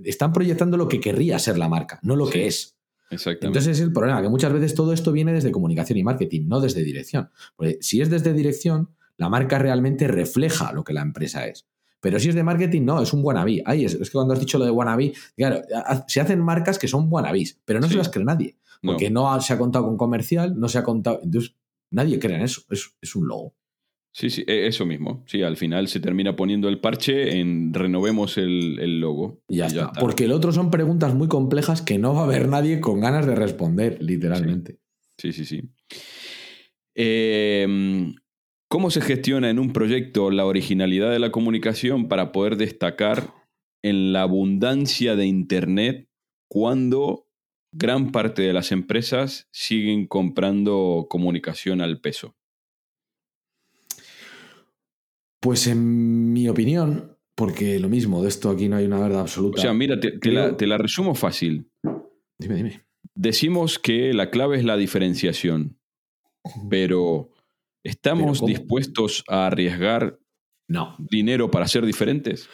están 0.03 0.31
proyectando 0.31 0.77
lo 0.77 0.87
que 0.87 0.99
querría 0.99 1.39
ser 1.39 1.57
la 1.57 1.67
marca, 1.67 1.99
no 2.03 2.15
lo 2.15 2.29
que 2.29 2.47
es. 2.47 2.77
Entonces 3.09 3.67
es 3.67 3.79
el 3.81 3.93
problema, 3.93 4.21
que 4.21 4.29
muchas 4.29 4.51
veces 4.53 4.73
todo 4.73 4.93
esto 4.93 5.11
viene 5.11 5.33
desde 5.33 5.51
comunicación 5.51 5.97
y 5.97 6.03
marketing, 6.03 6.47
no 6.47 6.59
desde 6.59 6.83
dirección. 6.83 7.29
Porque 7.55 7.77
si 7.81 8.01
es 8.01 8.09
desde 8.09 8.33
dirección, 8.33 8.89
la 9.17 9.29
marca 9.29 9.59
realmente 9.59 10.07
refleja 10.07 10.71
lo 10.73 10.83
que 10.83 10.93
la 10.93 11.01
empresa 11.01 11.45
es. 11.45 11.67
Pero 11.99 12.19
si 12.19 12.29
es 12.29 12.35
de 12.35 12.43
marketing, 12.43 12.81
no, 12.83 13.01
es 13.01 13.13
un 13.13 13.23
wannabe. 13.23 13.63
Ahí 13.65 13.85
es, 13.85 13.93
es 13.93 14.09
que 14.09 14.13
cuando 14.13 14.33
has 14.33 14.39
dicho 14.39 14.57
lo 14.57 14.65
de 14.65 14.71
wannabe, 14.71 15.13
claro, 15.37 15.61
se 16.07 16.19
hacen 16.19 16.41
marcas 16.41 16.77
que 16.77 16.87
son 16.87 17.07
wannabes, 17.09 17.61
pero 17.63 17.79
no 17.79 17.87
se 17.87 17.95
las 17.95 18.09
cree 18.09 18.25
nadie. 18.25 18.57
Porque 18.81 19.09
no. 19.09 19.39
se 19.39 19.53
ha 19.53 19.57
contado 19.57 19.85
con 19.85 19.95
comercial, 19.95 20.59
no 20.59 20.67
se 20.67 20.77
ha 20.79 20.83
contado. 20.83 21.21
Entonces, 21.23 21.55
nadie 21.91 22.19
cree 22.19 22.35
en 22.35 22.41
eso. 22.41 22.63
Es, 22.69 22.93
es 23.01 23.15
un 23.15 23.27
logo. 23.27 23.55
Sí, 24.13 24.29
sí, 24.29 24.43
e, 24.47 24.67
eso 24.67 24.85
mismo. 24.85 25.23
Sí, 25.25 25.41
al 25.41 25.57
final 25.57 25.87
se 25.87 25.99
termina 25.99 26.35
poniendo 26.35 26.69
el 26.69 26.79
parche 26.79 27.39
en 27.39 27.73
renovemos 27.73 28.37
el, 28.37 28.99
logo. 28.99 29.41
Y 29.49 29.57
ya, 29.57 29.65
está. 29.65 29.91
Porque 29.93 30.25
el 30.25 30.31
otro 30.31 30.51
son 30.51 30.69
preguntas 30.69 31.15
muy 31.15 31.27
complejas 31.27 31.81
que 31.81 31.97
no 31.97 32.13
va 32.13 32.21
a 32.21 32.25
haber 32.25 32.47
nadie 32.47 32.79
con 32.79 33.01
ganas 33.01 33.25
de 33.25 33.35
responder, 33.35 33.97
literalmente. 34.01 34.77
Sí, 35.17 35.33
sí, 35.33 35.45
sí. 35.45 35.63
Em, 36.95 38.13
¿Cómo 38.69 38.91
se 38.91 39.01
gestiona 39.01 39.49
en 39.49 39.59
un 39.59 39.73
proyecto 39.73 40.29
la 40.29 40.45
originalidad 40.45 41.11
de 41.11 41.19
la 41.19 41.31
comunicación 41.31 42.07
para 42.07 42.31
poder 42.31 42.55
destacar 42.55 43.33
en 43.83 44.13
la 44.13 44.23
abundancia 44.23 45.15
de 45.15 45.25
Internet 45.25 46.07
cuando 46.47 47.27
gran 47.71 48.11
parte 48.11 48.43
de 48.43 48.53
las 48.53 48.71
empresas 48.71 49.47
siguen 49.51 50.07
comprando 50.07 51.07
comunicación 51.09 51.81
al 51.81 51.99
peso? 51.99 52.35
Pues 55.43 55.67
en 55.67 56.31
mi 56.31 56.47
opinión, 56.47 57.17
porque 57.35 57.77
lo 57.77 57.89
mismo, 57.89 58.21
de 58.23 58.29
esto 58.29 58.49
aquí 58.49 58.69
no 58.69 58.77
hay 58.77 58.85
una 58.85 59.01
verdad 59.01 59.19
absoluta. 59.19 59.59
O 59.59 59.61
sea, 59.61 59.73
mira, 59.73 59.99
te, 59.99 60.31
la, 60.31 60.55
te 60.55 60.65
la 60.65 60.77
resumo 60.77 61.15
fácil. 61.15 61.69
Dime, 62.39 62.55
dime. 62.55 62.85
Decimos 63.13 63.77
que 63.77 64.13
la 64.13 64.29
clave 64.29 64.57
es 64.57 64.63
la 64.63 64.77
diferenciación, 64.77 65.77
pero 66.69 67.29
¿estamos 67.83 68.45
dispuestos 68.45 69.25
a 69.27 69.47
arriesgar 69.47 70.17
no. 70.69 70.95
dinero 70.97 71.51
para 71.51 71.67
ser 71.67 71.85
diferentes? 71.85 72.47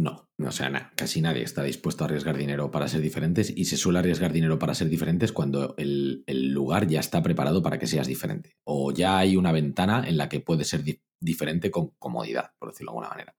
No, 0.00 0.30
o 0.42 0.50
sea, 0.50 0.92
casi 0.96 1.20
nadie 1.20 1.42
está 1.42 1.62
dispuesto 1.62 2.04
a 2.04 2.06
arriesgar 2.06 2.34
dinero 2.34 2.70
para 2.70 2.88
ser 2.88 3.02
diferentes 3.02 3.52
y 3.54 3.66
se 3.66 3.76
suele 3.76 3.98
arriesgar 3.98 4.32
dinero 4.32 4.58
para 4.58 4.74
ser 4.74 4.88
diferentes 4.88 5.30
cuando 5.30 5.74
el, 5.76 6.24
lugar 6.26 6.86
ya 6.86 7.00
está 7.00 7.22
preparado 7.22 7.62
para 7.62 7.78
que 7.78 7.86
seas 7.86 8.06
diferente 8.06 8.56
o 8.64 8.92
ya 8.92 9.18
hay 9.18 9.36
una 9.36 9.52
ventana 9.52 10.02
en 10.08 10.16
la 10.16 10.30
que 10.30 10.40
puedes 10.40 10.68
ser 10.68 10.82
diferente 11.20 11.70
con 11.70 11.90
comodidad, 11.98 12.52
por 12.58 12.70
decirlo 12.70 12.92
de 12.92 12.96
alguna 12.96 13.10
manera. 13.10 13.36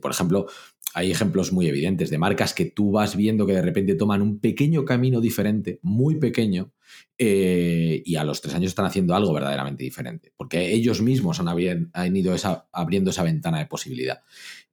Por 0.00 0.12
ejemplo, 0.12 0.46
hay 0.94 1.10
ejemplos 1.10 1.52
muy 1.52 1.66
evidentes 1.66 2.08
de 2.08 2.18
marcas 2.18 2.54
que 2.54 2.66
tú 2.66 2.92
vas 2.92 3.16
viendo 3.16 3.44
que 3.44 3.54
de 3.54 3.62
repente 3.62 3.96
toman 3.96 4.22
un 4.22 4.38
pequeño 4.38 4.84
camino 4.84 5.20
diferente, 5.20 5.80
muy 5.82 6.20
pequeño, 6.20 6.72
eh, 7.18 8.02
y 8.04 8.14
a 8.16 8.24
los 8.24 8.40
tres 8.40 8.54
años 8.54 8.68
están 8.68 8.86
haciendo 8.86 9.14
algo 9.14 9.32
verdaderamente 9.32 9.82
diferente, 9.82 10.32
porque 10.36 10.72
ellos 10.72 11.02
mismos 11.02 11.40
han, 11.40 11.48
han 11.92 12.16
ido 12.16 12.34
abriendo 12.72 13.10
esa 13.10 13.22
ventana 13.24 13.58
de 13.58 13.66
posibilidad. 13.66 14.20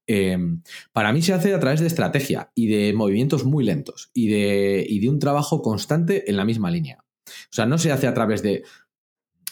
Em, 0.08 0.62
para 0.92 1.14
mí 1.14 1.22
se 1.22 1.34
hace 1.34 1.54
a 1.54 1.60
través 1.60 1.80
de 1.80 1.88
estrategia 1.88 2.52
y 2.56 2.68
de 2.68 2.94
movimientos 2.94 3.46
muy 3.46 3.64
lentos 3.64 4.12
y 4.14 4.28
de, 4.28 4.88
de 5.02 5.10
un 5.10 5.20
trabajo 5.20 5.62
constante 5.62 6.30
en 6.30 6.38
la 6.38 6.46
misma 6.46 6.72
línea. 6.72 7.06
O 7.26 7.52
sea, 7.52 7.66
no 7.66 7.78
se 7.78 7.92
hace 7.92 8.08
a 8.08 8.14
través 8.14 8.44
de... 8.44 8.64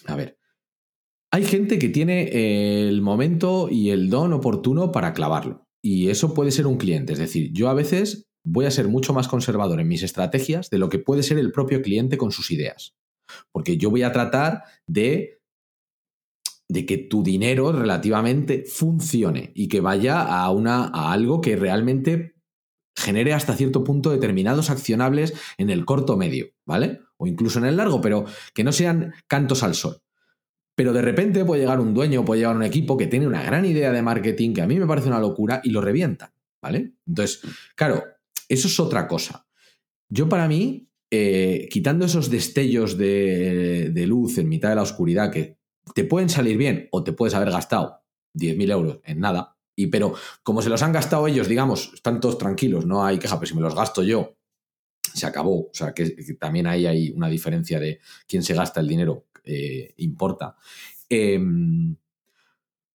A 0.05 0.15
ver, 0.15 0.37
hay 1.31 1.45
gente 1.45 1.79
que 1.79 1.89
tiene 1.89 2.87
el 2.87 3.01
momento 3.01 3.69
y 3.69 3.91
el 3.91 4.09
don 4.09 4.33
oportuno 4.33 4.91
para 4.91 5.13
clavarlo. 5.13 5.67
Y 5.81 6.09
eso 6.09 6.33
puede 6.33 6.51
ser 6.51 6.67
un 6.67 6.77
cliente. 6.77 7.13
Es 7.13 7.19
decir, 7.19 7.51
yo 7.53 7.69
a 7.69 7.73
veces 7.73 8.27
voy 8.43 8.65
a 8.65 8.71
ser 8.71 8.87
mucho 8.87 9.13
más 9.13 9.27
conservador 9.27 9.79
en 9.79 9.87
mis 9.87 10.03
estrategias 10.03 10.69
de 10.69 10.79
lo 10.79 10.89
que 10.89 10.99
puede 10.99 11.23
ser 11.23 11.37
el 11.37 11.51
propio 11.51 11.81
cliente 11.81 12.17
con 12.17 12.31
sus 12.31 12.51
ideas. 12.51 12.95
Porque 13.51 13.77
yo 13.77 13.89
voy 13.89 14.03
a 14.03 14.11
tratar 14.11 14.63
de 14.87 15.40
de 16.71 16.85
que 16.85 16.97
tu 16.97 17.21
dinero 17.21 17.73
relativamente 17.73 18.63
funcione 18.65 19.51
y 19.53 19.67
que 19.67 19.81
vaya 19.81 20.21
a, 20.21 20.49
una, 20.51 20.85
a 20.85 21.11
algo 21.11 21.41
que 21.41 21.57
realmente 21.57 22.35
genere 22.95 23.33
hasta 23.33 23.57
cierto 23.57 23.83
punto 23.83 24.09
determinados 24.09 24.69
accionables 24.69 25.33
en 25.57 25.69
el 25.69 25.83
corto 25.83 26.15
medio, 26.15 26.51
¿vale? 26.65 27.01
O 27.17 27.27
incluso 27.27 27.59
en 27.59 27.65
el 27.65 27.75
largo, 27.75 27.99
pero 27.99 28.23
que 28.53 28.63
no 28.63 28.71
sean 28.71 29.13
cantos 29.27 29.63
al 29.63 29.75
sol. 29.75 30.01
Pero 30.73 30.93
de 30.93 31.01
repente 31.01 31.43
puede 31.43 31.61
llegar 31.61 31.81
un 31.81 31.93
dueño, 31.93 32.23
puede 32.23 32.39
llegar 32.39 32.55
un 32.55 32.63
equipo 32.63 32.95
que 32.95 33.07
tiene 33.07 33.27
una 33.27 33.43
gran 33.43 33.65
idea 33.65 33.91
de 33.91 34.01
marketing 34.01 34.53
que 34.53 34.61
a 34.61 34.67
mí 34.67 34.79
me 34.79 34.87
parece 34.87 35.09
una 35.09 35.19
locura 35.19 35.59
y 35.65 35.71
lo 35.71 35.81
revienta, 35.81 36.33
¿vale? 36.61 36.93
Entonces, 37.05 37.41
claro, 37.75 38.01
eso 38.47 38.69
es 38.69 38.79
otra 38.79 39.09
cosa. 39.09 39.45
Yo 40.09 40.29
para 40.29 40.47
mí, 40.47 40.89
eh, 41.11 41.67
quitando 41.69 42.05
esos 42.05 42.29
destellos 42.29 42.97
de, 42.97 43.89
de, 43.93 44.07
luz 44.07 44.37
en 44.37 44.47
mitad 44.47 44.69
de 44.69 44.75
la 44.75 44.83
oscuridad 44.83 45.31
que 45.31 45.60
te 45.93 46.03
pueden 46.03 46.29
salir 46.29 46.57
bien 46.57 46.87
o 46.91 47.03
te 47.03 47.13
puedes 47.13 47.33
haber 47.33 47.51
gastado 47.51 48.01
10.000 48.33 48.71
euros 48.71 48.99
en 49.03 49.19
nada. 49.19 49.57
Y 49.75 49.87
pero 49.87 50.13
como 50.43 50.61
se 50.61 50.69
los 50.69 50.81
han 50.83 50.93
gastado 50.93 51.27
ellos, 51.27 51.47
digamos, 51.47 51.91
están 51.93 52.19
todos 52.19 52.37
tranquilos, 52.37 52.85
no 52.85 53.05
hay 53.05 53.17
queja, 53.17 53.39
pero 53.39 53.47
si 53.47 53.55
me 53.55 53.61
los 53.61 53.75
gasto 53.75 54.03
yo, 54.03 54.37
se 55.13 55.25
acabó. 55.25 55.67
O 55.67 55.73
sea, 55.73 55.93
que, 55.93 56.09
también 56.39 56.67
ahí 56.67 56.85
hay 56.85 57.11
una 57.11 57.29
diferencia 57.29 57.79
de 57.79 57.99
quién 58.27 58.43
se 58.43 58.53
gasta 58.53 58.79
el 58.79 58.87
dinero, 58.87 59.27
eh, 59.43 59.93
importa. 59.97 60.55
Em, 61.09 61.95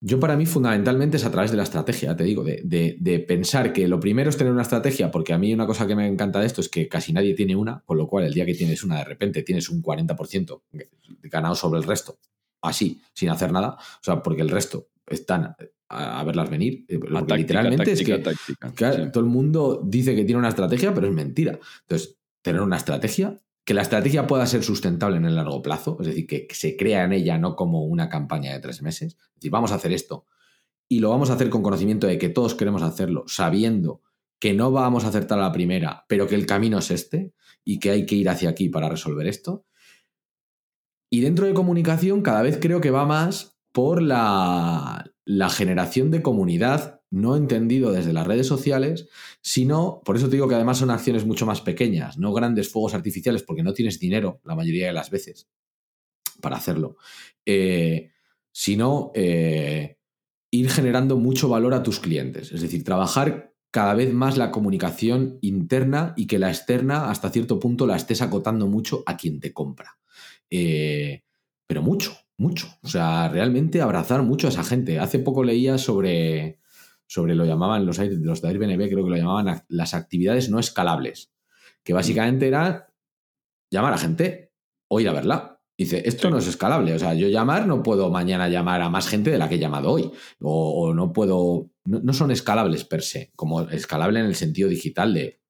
yo 0.00 0.20
para 0.20 0.36
mí 0.36 0.46
fundamentalmente 0.46 1.16
es 1.16 1.24
a 1.24 1.30
través 1.32 1.50
de 1.50 1.56
la 1.56 1.62
estrategia, 1.62 2.14
te 2.14 2.24
digo, 2.24 2.44
de, 2.44 2.62
de, 3.00 3.18
pensar 3.20 3.72
que 3.72 3.88
lo 3.88 3.98
primero 3.98 4.30
es 4.30 4.36
tener 4.36 4.52
una 4.52 4.62
estrategia, 4.62 5.10
porque 5.10 5.32
a 5.32 5.38
mí 5.38 5.52
una 5.52 5.66
cosa 5.66 5.86
que 5.86 5.96
me 5.96 6.06
encanta 6.06 6.38
de 6.38 6.46
esto 6.46 6.60
es 6.60 6.68
que 6.68 6.86
casi 6.88 7.12
nadie 7.12 7.34
tiene 7.34 7.56
una, 7.56 7.82
con 7.84 7.96
lo 7.96 8.06
cual 8.06 8.24
el 8.24 8.34
día 8.34 8.46
que 8.46 8.54
tienes 8.54 8.84
una 8.84 8.98
de 8.98 9.04
repente 9.04 9.42
tienes 9.42 9.68
un 9.70 9.82
40% 9.82 10.62
ganado 11.22 11.54
sobre 11.54 11.80
el 11.80 11.84
resto 11.84 12.18
así, 12.66 13.00
sin 13.12 13.30
hacer 13.30 13.52
nada. 13.52 13.76
O 13.78 14.04
sea, 14.04 14.22
porque 14.22 14.42
el 14.42 14.48
resto 14.48 14.88
están 15.06 15.56
a, 15.88 16.24
verlas 16.24 16.50
venir. 16.50 16.84
Eh, 16.88 16.98
literalmente 17.36 17.92
es 17.92 18.02
que 18.02 18.18
todo 18.18 19.24
el 19.24 19.30
mundo 19.30 19.80
dice 19.84 20.14
que 20.14 20.24
tiene 20.24 20.38
una 20.38 20.48
estrategia, 20.48 20.94
pero 20.94 21.06
es 21.06 21.12
mentira. 21.12 21.58
Entonces, 21.82 22.18
tener 22.42 22.60
una 22.60 22.76
estrategia, 22.76 23.40
que 23.64 23.74
la 23.74 23.82
estrategia 23.82 24.26
pueda 24.26 24.46
ser 24.46 24.62
sustentable 24.62 25.16
en 25.16 25.24
el 25.24 25.34
largo 25.34 25.60
plazo, 25.60 25.96
es 26.00 26.06
decir, 26.06 26.26
que 26.26 26.46
se 26.52 26.76
crea 26.76 27.04
en 27.04 27.12
ella 27.12 27.36
no 27.38 27.56
como 27.56 27.84
una 27.84 28.08
campaña 28.08 28.52
de 28.52 28.60
tres 28.60 28.82
meses. 28.82 29.14
Es 29.14 29.34
decir, 29.34 29.50
vamos 29.50 29.72
a 29.72 29.76
hacer 29.76 29.92
esto 29.92 30.26
y 30.88 31.00
lo 31.00 31.10
vamos 31.10 31.30
a 31.30 31.34
hacer 31.34 31.50
con 31.50 31.62
conocimiento 31.62 32.06
de 32.06 32.18
que 32.18 32.28
todos 32.28 32.54
queremos 32.54 32.82
hacerlo, 32.82 33.24
sabiendo 33.26 34.02
que 34.38 34.54
no 34.54 34.70
vamos 34.70 35.04
a 35.04 35.08
acertar 35.08 35.38
a 35.38 35.42
la 35.42 35.52
primera, 35.52 36.04
pero 36.08 36.26
que 36.26 36.34
el 36.34 36.46
camino 36.46 36.78
es 36.78 36.90
este 36.90 37.32
y 37.64 37.78
que 37.78 37.90
hay 37.90 38.06
que 38.06 38.14
ir 38.14 38.28
hacia 38.28 38.50
aquí 38.50 38.68
para 38.68 38.88
resolver 38.88 39.26
esto. 39.26 39.64
Y 41.10 41.20
dentro 41.20 41.46
de 41.46 41.54
comunicación 41.54 42.22
cada 42.22 42.42
vez 42.42 42.58
creo 42.60 42.80
que 42.80 42.90
va 42.90 43.06
más 43.06 43.56
por 43.72 44.00
la, 44.00 45.04
generación 45.50 46.10
de 46.10 46.22
comunidad, 46.22 47.02
no 47.10 47.36
entendido 47.36 47.92
desde 47.92 48.12
las 48.12 48.26
redes 48.26 48.46
sociales, 48.46 49.08
sino, 49.42 50.00
por 50.04 50.16
eso 50.16 50.28
te 50.28 50.36
digo 50.36 50.48
que 50.48 50.54
además 50.54 50.78
son 50.78 50.90
acciones 50.90 51.26
mucho 51.26 51.44
más 51.44 51.60
pequeñas, 51.60 52.16
no 52.16 52.32
grandes 52.32 52.70
fuegos 52.70 52.94
artificiales, 52.94 53.42
porque 53.42 53.62
no 53.62 53.74
tienes 53.74 54.00
dinero 54.00 54.40
la 54.44 54.54
mayoría 54.54 54.86
de 54.86 54.92
las 54.92 55.10
veces 55.10 55.48
para 56.40 56.56
hacerlo, 56.56 56.96
eh, 57.44 58.12
sino 58.50 59.12
eh, 59.14 59.98
ir 60.50 60.70
generando 60.70 61.18
mucho 61.18 61.48
valor 61.48 61.74
a 61.74 61.82
tus 61.82 62.00
clientes, 62.00 62.52
es 62.52 62.62
decir, 62.62 62.82
trabajar 62.82 63.52
cada 63.70 63.92
vez 63.92 64.14
más 64.14 64.38
la 64.38 64.50
comunicación 64.50 65.38
interna 65.42 66.14
y 66.16 66.26
que 66.26 66.38
la 66.38 66.48
externa 66.48 67.10
hasta 67.10 67.30
cierto 67.30 67.60
punto 67.60 67.86
la 67.86 67.96
estés 67.96 68.22
acotando 68.22 68.68
mucho 68.68 69.02
a 69.04 69.18
quien 69.18 69.38
te 69.38 69.52
compra. 69.52 69.98
Eh, 70.50 71.22
pero 71.66 71.82
mucho, 71.82 72.16
mucho. 72.36 72.68
O 72.82 72.88
sea, 72.88 73.28
realmente 73.28 73.80
abrazar 73.80 74.22
mucho 74.22 74.46
a 74.46 74.50
esa 74.50 74.64
gente. 74.64 74.98
Hace 74.98 75.18
poco 75.18 75.42
leía 75.42 75.78
sobre, 75.78 76.60
sobre 77.06 77.34
lo 77.34 77.44
llamaban 77.44 77.86
los, 77.86 77.98
los 77.98 78.42
de 78.42 78.48
Airbnb, 78.48 78.88
creo 78.88 79.04
que 79.04 79.10
lo 79.10 79.16
llamaban 79.16 79.62
las 79.68 79.94
actividades 79.94 80.50
no 80.50 80.58
escalables, 80.58 81.32
que 81.82 81.92
básicamente 81.92 82.48
era 82.48 82.92
llamar 83.70 83.94
a 83.94 83.98
gente 83.98 84.52
o 84.88 85.00
ir 85.00 85.08
a 85.08 85.12
verla. 85.12 85.60
Dice, 85.78 86.02
esto 86.06 86.30
no 86.30 86.38
es 86.38 86.46
escalable. 86.46 86.94
O 86.94 86.98
sea, 86.98 87.12
yo 87.12 87.28
llamar 87.28 87.66
no 87.66 87.82
puedo 87.82 88.10
mañana 88.10 88.48
llamar 88.48 88.80
a 88.80 88.88
más 88.88 89.08
gente 89.08 89.30
de 89.30 89.38
la 89.38 89.48
que 89.48 89.56
he 89.56 89.58
llamado 89.58 89.90
hoy. 89.90 90.10
O, 90.40 90.94
no 90.94 91.12
puedo. 91.12 91.70
No, 91.84 92.12
son 92.14 92.30
escalables 92.30 92.84
per 92.84 93.02
se, 93.02 93.32
como 93.36 93.60
escalable 93.62 94.20
en 94.20 94.26
el 94.26 94.34
sentido 94.34 94.70
digital 94.70 95.12
de 95.12 95.42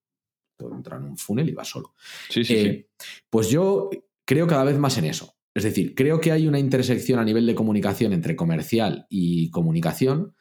entrar 0.59 1.01
en 1.01 1.07
un 1.07 1.17
funnel 1.17 1.49
y 1.49 1.53
va 1.53 1.65
solo. 1.65 1.95
Sí, 2.29 2.45
sí, 2.45 2.55
eh, 2.55 2.89
Pues 3.31 3.51
yo 3.51 3.89
creo 4.27 4.47
cada 4.47 4.65
vez 4.65 4.79
más 4.79 4.99
en 4.99 5.07
eso. 5.07 5.37
Es 5.55 5.63
decir, 5.63 5.95
creo 5.95 6.21
que 6.21 6.33
hay 6.33 6.47
una 6.47 6.59
intersección 6.59 7.19
a 7.19 7.25
nivel 7.25 7.47
de 7.47 7.55
comunicación 7.55 8.13
entre 8.13 8.37
comercial 8.37 9.07
y 9.09 9.51
comunicación 9.51 10.35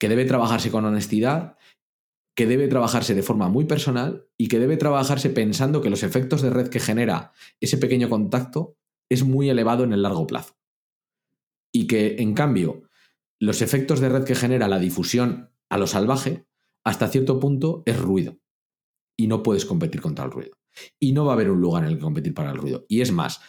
que 0.00 0.08
debe 0.08 0.24
trabajarse 0.24 0.70
con 0.70 0.86
honestidad, 0.86 1.58
que 2.34 2.46
debe 2.46 2.68
trabajarse 2.68 3.14
de 3.14 3.22
forma 3.22 3.48
muy 3.48 3.66
personal 3.66 4.26
y 4.38 4.48
que 4.48 4.60
debe 4.60 4.76
trabajarse 4.76 5.28
pensando 5.28 5.82
que 5.82 5.90
los 5.90 6.04
efectos 6.04 6.40
de 6.40 6.50
red 6.50 6.68
que 6.68 6.80
genera 6.80 7.32
ese 7.60 7.76
pequeño 7.76 8.08
contacto 8.08 8.76
es 9.10 9.24
muy 9.24 9.50
elevado 9.50 9.84
en 9.84 9.92
el 9.92 10.02
largo 10.02 10.26
plazo. 10.26 10.56
Y 11.74 11.86
que, 11.86 12.16
en 12.20 12.32
cambio, 12.32 12.84
los 13.40 13.60
efectos 13.60 14.00
de 14.00 14.08
red 14.08 14.24
que 14.24 14.34
genera 14.34 14.68
la 14.68 14.78
difusión 14.78 15.52
a 15.68 15.76
lo 15.76 15.86
salvaje, 15.86 16.46
hasta 16.82 17.08
cierto 17.08 17.40
punto 17.40 17.82
es 17.84 17.98
ruido. 17.98 18.38
Y 19.18 19.26
no 19.26 19.42
puedes 19.42 19.66
competir 19.66 20.00
contra 20.00 20.24
el 20.24 20.30
ruido 20.30 20.57
y 20.98 21.12
no 21.12 21.24
va 21.24 21.32
a 21.32 21.34
haber 21.34 21.50
un 21.50 21.60
lugar 21.60 21.84
en 21.84 21.90
el 21.90 21.96
que 21.96 22.02
competir 22.02 22.34
para 22.34 22.50
el 22.50 22.56
ruido. 22.56 22.84
Y 22.88 23.00
es 23.00 23.12
más, 23.12 23.40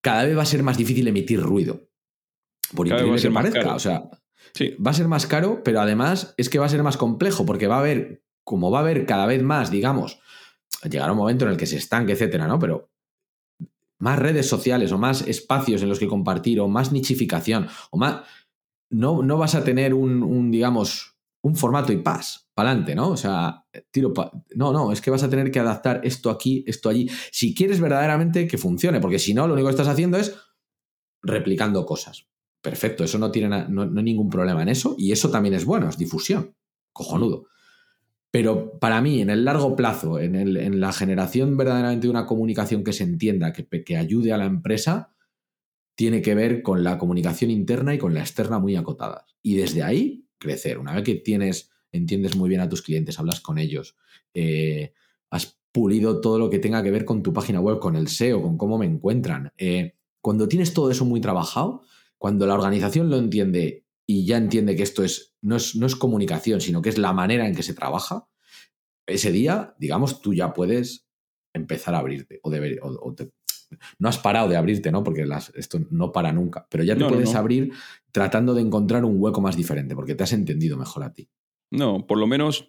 cada 0.00 0.24
vez 0.24 0.36
va 0.36 0.42
a 0.42 0.46
ser 0.46 0.62
más 0.62 0.76
difícil 0.76 1.06
emitir 1.08 1.40
ruido. 1.40 1.88
Por 2.74 2.86
increíble 2.86 3.20
que 3.20 3.30
parezca. 3.30 3.74
O 3.74 3.78
sea, 3.78 4.10
va 4.84 4.90
a 4.90 4.94
ser 4.94 5.08
más 5.08 5.26
caro, 5.26 5.62
pero 5.64 5.80
además 5.80 6.34
es 6.36 6.48
que 6.48 6.58
va 6.58 6.66
a 6.66 6.70
ser 6.70 6.82
más 6.82 6.96
complejo, 6.96 7.44
porque 7.44 7.66
va 7.66 7.76
a 7.76 7.80
haber, 7.80 8.22
como 8.44 8.70
va 8.70 8.78
a 8.78 8.82
haber 8.82 9.06
cada 9.06 9.26
vez 9.26 9.42
más, 9.42 9.70
digamos, 9.70 10.20
llegará 10.88 11.12
un 11.12 11.18
momento 11.18 11.44
en 11.44 11.52
el 11.52 11.56
que 11.56 11.66
se 11.66 11.76
estanque, 11.76 12.12
etcétera, 12.12 12.46
¿no? 12.46 12.58
Pero 12.58 12.90
más 13.98 14.18
redes 14.18 14.48
sociales 14.48 14.92
o 14.92 14.98
más 14.98 15.22
espacios 15.22 15.82
en 15.82 15.88
los 15.88 15.98
que 15.98 16.08
compartir 16.08 16.60
o 16.60 16.68
más 16.68 16.92
nichificación 16.92 17.68
o 17.90 17.98
más. 17.98 18.22
No, 18.88 19.22
no 19.22 19.36
vas 19.36 19.54
a 19.54 19.62
tener 19.62 19.94
un, 19.94 20.22
un 20.22 20.50
digamos, 20.50 21.16
un 21.42 21.56
formato 21.56 21.92
y 21.92 21.98
paz 21.98 22.50
adelante, 22.60 22.94
¿no? 22.94 23.10
O 23.10 23.16
sea, 23.16 23.64
tiro 23.90 24.12
No, 24.54 24.72
no, 24.72 24.92
es 24.92 25.00
que 25.00 25.10
vas 25.10 25.22
a 25.22 25.30
tener 25.30 25.50
que 25.50 25.60
adaptar 25.60 26.00
esto 26.04 26.30
aquí, 26.30 26.64
esto 26.66 26.88
allí. 26.88 27.10
Si 27.32 27.54
quieres 27.54 27.80
verdaderamente 27.80 28.46
que 28.46 28.58
funcione, 28.58 29.00
porque 29.00 29.18
si 29.18 29.34
no, 29.34 29.46
lo 29.46 29.54
único 29.54 29.68
que 29.68 29.72
estás 29.72 29.88
haciendo 29.88 30.18
es 30.18 30.36
replicando 31.22 31.84
cosas. 31.84 32.26
Perfecto, 32.62 33.04
eso 33.04 33.18
no 33.18 33.30
tiene 33.30 33.66
no, 33.68 33.86
ningún 33.86 34.28
problema 34.28 34.62
en 34.62 34.68
eso, 34.68 34.94
y 34.98 35.12
eso 35.12 35.30
también 35.30 35.54
es 35.54 35.64
bueno, 35.64 35.88
es 35.88 35.96
difusión. 35.96 36.54
Cojonudo. 36.92 37.46
Pero 38.30 38.78
para 38.78 39.00
mí, 39.00 39.20
en 39.20 39.30
el 39.30 39.44
largo 39.44 39.74
plazo, 39.74 40.20
en, 40.20 40.36
el, 40.36 40.56
en 40.56 40.80
la 40.80 40.92
generación 40.92 41.56
verdaderamente 41.56 42.06
de 42.06 42.10
una 42.10 42.26
comunicación 42.26 42.84
que 42.84 42.92
se 42.92 43.04
entienda, 43.04 43.52
que, 43.52 43.66
que 43.66 43.96
ayude 43.96 44.32
a 44.32 44.36
la 44.36 44.44
empresa, 44.44 45.14
tiene 45.96 46.22
que 46.22 46.34
ver 46.34 46.62
con 46.62 46.84
la 46.84 46.96
comunicación 46.96 47.50
interna 47.50 47.94
y 47.94 47.98
con 47.98 48.14
la 48.14 48.20
externa 48.20 48.58
muy 48.58 48.76
acotadas. 48.76 49.36
Y 49.42 49.56
desde 49.56 49.82
ahí, 49.82 50.29
crecer. 50.40 50.78
Una 50.78 50.94
vez 50.94 51.04
que 51.04 51.14
tienes, 51.14 51.70
entiendes 51.92 52.36
muy 52.36 52.48
bien 52.48 52.60
a 52.60 52.68
tus 52.68 52.82
clientes, 52.82 53.18
hablas 53.18 53.40
con 53.40 53.58
ellos, 53.58 53.96
eh, 54.34 54.92
has 55.30 55.60
pulido 55.70 56.20
todo 56.20 56.38
lo 56.38 56.50
que 56.50 56.58
tenga 56.58 56.82
que 56.82 56.90
ver 56.90 57.04
con 57.04 57.22
tu 57.22 57.32
página 57.32 57.60
web, 57.60 57.78
con 57.78 57.94
el 57.94 58.08
SEO, 58.08 58.42
con 58.42 58.58
cómo 58.58 58.78
me 58.78 58.86
encuentran. 58.86 59.52
Eh, 59.56 59.94
cuando 60.20 60.48
tienes 60.48 60.74
todo 60.74 60.90
eso 60.90 61.04
muy 61.04 61.20
trabajado, 61.20 61.82
cuando 62.18 62.46
la 62.46 62.54
organización 62.54 63.08
lo 63.08 63.18
entiende 63.18 63.86
y 64.06 64.26
ya 64.26 64.36
entiende 64.36 64.74
que 64.74 64.82
esto 64.82 65.04
es 65.04 65.36
no, 65.40 65.56
es, 65.56 65.76
no 65.76 65.86
es 65.86 65.94
comunicación, 65.94 66.60
sino 66.60 66.82
que 66.82 66.88
es 66.88 66.98
la 66.98 67.12
manera 67.12 67.46
en 67.46 67.54
que 67.54 67.62
se 67.62 67.74
trabaja, 67.74 68.28
ese 69.06 69.32
día, 69.32 69.74
digamos, 69.78 70.20
tú 70.20 70.34
ya 70.34 70.52
puedes 70.52 71.06
empezar 71.52 71.94
a 71.94 71.98
abrirte 71.98 72.40
o, 72.42 72.50
deber, 72.50 72.78
o, 72.82 73.14
no 73.98 74.08
has 74.08 74.18
parado 74.18 74.48
de 74.48 74.56
abrirte, 74.56 74.90
¿no? 74.90 75.02
Porque 75.04 75.26
esto 75.54 75.80
no 75.90 76.12
para 76.12 76.32
nunca, 76.32 76.66
pero 76.70 76.84
ya 76.84 76.96
te 76.96 77.04
puedes 77.04 77.34
abrir 77.34 77.72
tratando 78.12 78.54
de 78.54 78.62
encontrar 78.62 79.04
un 79.04 79.16
hueco 79.18 79.40
más 79.40 79.56
diferente, 79.56 79.94
porque 79.94 80.14
te 80.14 80.24
has 80.24 80.32
entendido 80.32 80.76
mejor 80.76 81.04
a 81.04 81.12
ti. 81.12 81.28
No, 81.70 82.06
por 82.06 82.18
lo 82.18 82.26
menos 82.26 82.68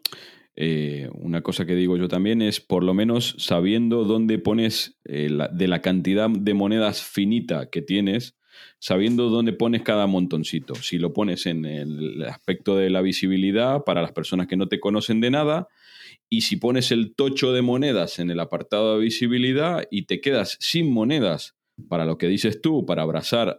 eh, 0.56 1.10
una 1.14 1.42
cosa 1.42 1.66
que 1.66 1.76
digo 1.76 1.98
yo 1.98 2.08
también 2.08 2.42
es 2.42 2.60
por 2.60 2.84
lo 2.84 2.94
menos 2.94 3.36
sabiendo 3.40 4.04
dónde 4.04 4.38
pones 4.38 5.00
eh, 5.06 5.30
de 5.52 5.68
la 5.68 5.82
cantidad 5.82 6.30
de 6.30 6.54
monedas 6.54 7.02
finita 7.02 7.70
que 7.70 7.82
tienes, 7.82 8.38
sabiendo 8.80 9.30
dónde 9.30 9.54
pones 9.54 9.82
cada 9.82 10.08
montoncito. 10.08 10.76
Si 10.76 10.98
lo 10.98 11.14
pones 11.14 11.46
en 11.46 11.66
el 11.66 12.24
aspecto 12.24 12.76
de 12.76 12.90
la 12.90 13.02
visibilidad 13.02 13.84
para 13.84 14.02
las 14.02 14.12
personas 14.12 14.48
que 14.48 14.58
no 14.58 14.68
te 14.68 14.80
conocen 14.80 15.22
de 15.22 15.32
nada, 15.32 15.68
y 16.30 16.42
si 16.42 16.58
pones 16.58 16.92
el 16.92 17.16
tocho 17.16 17.54
de 17.54 17.62
monedas 17.62 18.20
en 18.20 18.30
el 18.30 18.40
apartado 18.40 18.96
de 18.96 19.04
visibilidad 19.04 19.86
y 19.90 20.04
te 20.06 20.22
quedas 20.22 20.58
sin 20.60 20.92
monedas 20.92 21.56
para 21.88 22.06
lo 22.06 22.18
que 22.18 22.28
dices 22.28 22.62
tú, 22.62 22.86
para 22.86 23.04
abrazar 23.04 23.58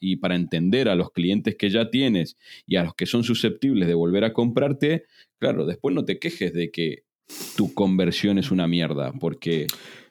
y 0.00 0.16
para 0.16 0.34
entender 0.34 0.88
a 0.88 0.94
los 0.94 1.10
clientes 1.12 1.56
que 1.56 1.70
ya 1.70 1.90
tienes 1.90 2.36
y 2.66 2.76
a 2.76 2.84
los 2.84 2.94
que 2.94 3.06
son 3.06 3.24
susceptibles 3.24 3.88
de 3.88 3.94
volver 3.94 4.24
a 4.24 4.32
comprarte, 4.32 5.04
claro, 5.38 5.66
después 5.66 5.94
no 5.94 6.04
te 6.04 6.18
quejes 6.18 6.52
de 6.52 6.70
que 6.70 7.04
tu 7.56 7.72
conversión 7.74 8.38
es 8.38 8.50
una 8.50 8.68
mierda, 8.68 9.12
porque 9.12 9.66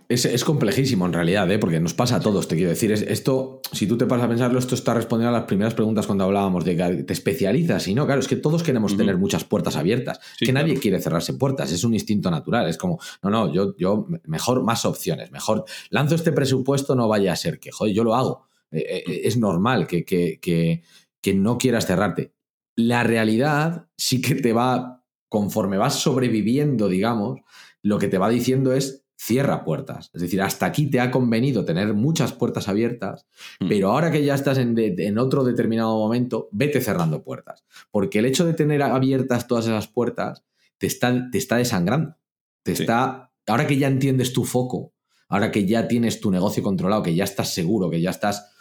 es, 0.10 0.44
complejísimo 0.44 1.06
en 1.06 1.14
realidad, 1.14 1.50
¿eh? 1.52 1.60
porque 1.60 1.80
nos 1.80 1.94
pasa 1.94 2.18
a 2.18 2.20
todos, 2.20 2.48
te 2.48 2.56
quiero 2.56 2.70
decir. 2.70 2.92
esto, 2.92 3.62
si 3.72 3.88
tú 3.88 3.98
te 3.98 4.06
pasas 4.06 4.26
a 4.26 4.30
pensarlo, 4.30 4.60
esto 4.60 4.76
está 4.76 4.94
respondiendo 4.94 5.36
a 5.36 5.40
las 5.40 5.48
primeras 5.48 5.74
preguntas 5.74 6.06
cuando 6.06 6.26
hablábamos 6.26 6.66
de 6.66 6.76
que 6.76 7.04
te 7.04 7.14
especializas. 7.14 7.88
Y 7.88 7.96
no, 7.96 8.06
claro, 8.06 8.22
es 8.22 8.28
que 8.28 8.36
todos 8.36 8.64
queremos 8.64 8.96
tener 8.98 9.18
muchas 9.18 9.44
puertas 9.44 9.76
abiertas. 9.76 10.20
Es 10.40 10.46
que 10.46 10.54
nadie 10.54 10.80
quiere 10.80 11.00
cerrarse 11.00 11.34
puertas, 11.34 11.72
es 11.72 11.84
un 11.84 11.94
instinto 11.94 12.30
natural. 12.30 12.68
Es 12.68 12.78
como, 12.78 13.00
no, 13.22 13.30
no, 13.30 13.54
yo, 13.54 13.76
yo 13.78 14.08
mejor 14.26 14.64
más 14.64 14.86
opciones, 14.86 15.32
mejor 15.32 15.66
lanzo 15.90 16.16
este 16.16 16.32
presupuesto, 16.32 16.96
no 16.96 17.08
vaya 17.08 17.34
a 17.34 17.36
ser 17.36 17.60
que, 17.60 17.72
joder, 17.72 17.94
yo 17.94 18.04
lo 18.04 18.16
hago. 18.16 18.48
Eh, 18.72 19.04
eh, 19.08 19.22
es 19.26 19.38
normal 19.38 19.88
que, 19.88 20.04
que, 20.04 20.40
que, 20.42 20.84
que 21.22 21.34
no 21.34 21.58
quieras 21.58 21.86
cerrarte. 21.86 22.34
La 22.76 23.04
realidad 23.04 23.88
sí 23.98 24.22
que 24.22 24.36
te 24.36 24.52
va, 24.52 25.04
conforme 25.30 25.78
vas 25.78 25.96
sobreviviendo, 26.00 26.88
digamos, 26.88 27.40
lo 27.84 28.00
que 28.00 28.08
te 28.08 28.18
va 28.18 28.30
diciendo 28.30 28.74
es 28.74 29.03
cierra 29.26 29.64
puertas. 29.64 30.10
Es 30.14 30.22
decir, 30.22 30.42
hasta 30.42 30.66
aquí 30.66 30.88
te 30.88 31.00
ha 31.00 31.10
convenido 31.10 31.64
tener 31.64 31.94
muchas 31.94 32.34
puertas 32.34 32.68
abiertas, 32.68 33.26
mm. 33.62 33.70
pero 33.70 33.92
ahora 33.92 34.12
que 34.12 34.24
ya 34.24 34.36
estás 34.36 34.58
en, 34.58 35.18
otro 35.18 35.46
determinado 35.46 35.98
momento, 35.98 36.50
vete 36.52 36.82
cerrando 36.82 37.24
puertas. 37.24 37.64
Porque 37.90 38.20
el 38.20 38.26
hecho 38.26 38.46
de 38.46 38.54
tener 38.54 38.82
abiertas 38.84 39.48
todas 39.48 39.66
esas 39.66 39.88
puertas 39.88 40.44
te 40.78 40.88
está, 40.88 41.30
te 41.32 41.38
está 41.38 41.56
desangrando. 41.56 42.18
Te 42.64 42.74
está. 42.74 43.32
Ahora 43.48 43.66
que 43.66 43.78
ya 43.78 43.88
entiendes 43.88 44.34
tu 44.34 44.44
foco, 44.44 44.94
ahora 45.30 45.52
que 45.52 45.66
ya 45.66 45.88
tienes 45.88 46.20
tu 46.20 46.30
negocio 46.30 46.62
controlado, 46.62 47.04
que 47.04 47.16
ya 47.16 47.24
estás 47.24 47.54
seguro, 47.54 47.90
que 47.90 48.02
ya 48.02 48.10
estás 48.10 48.52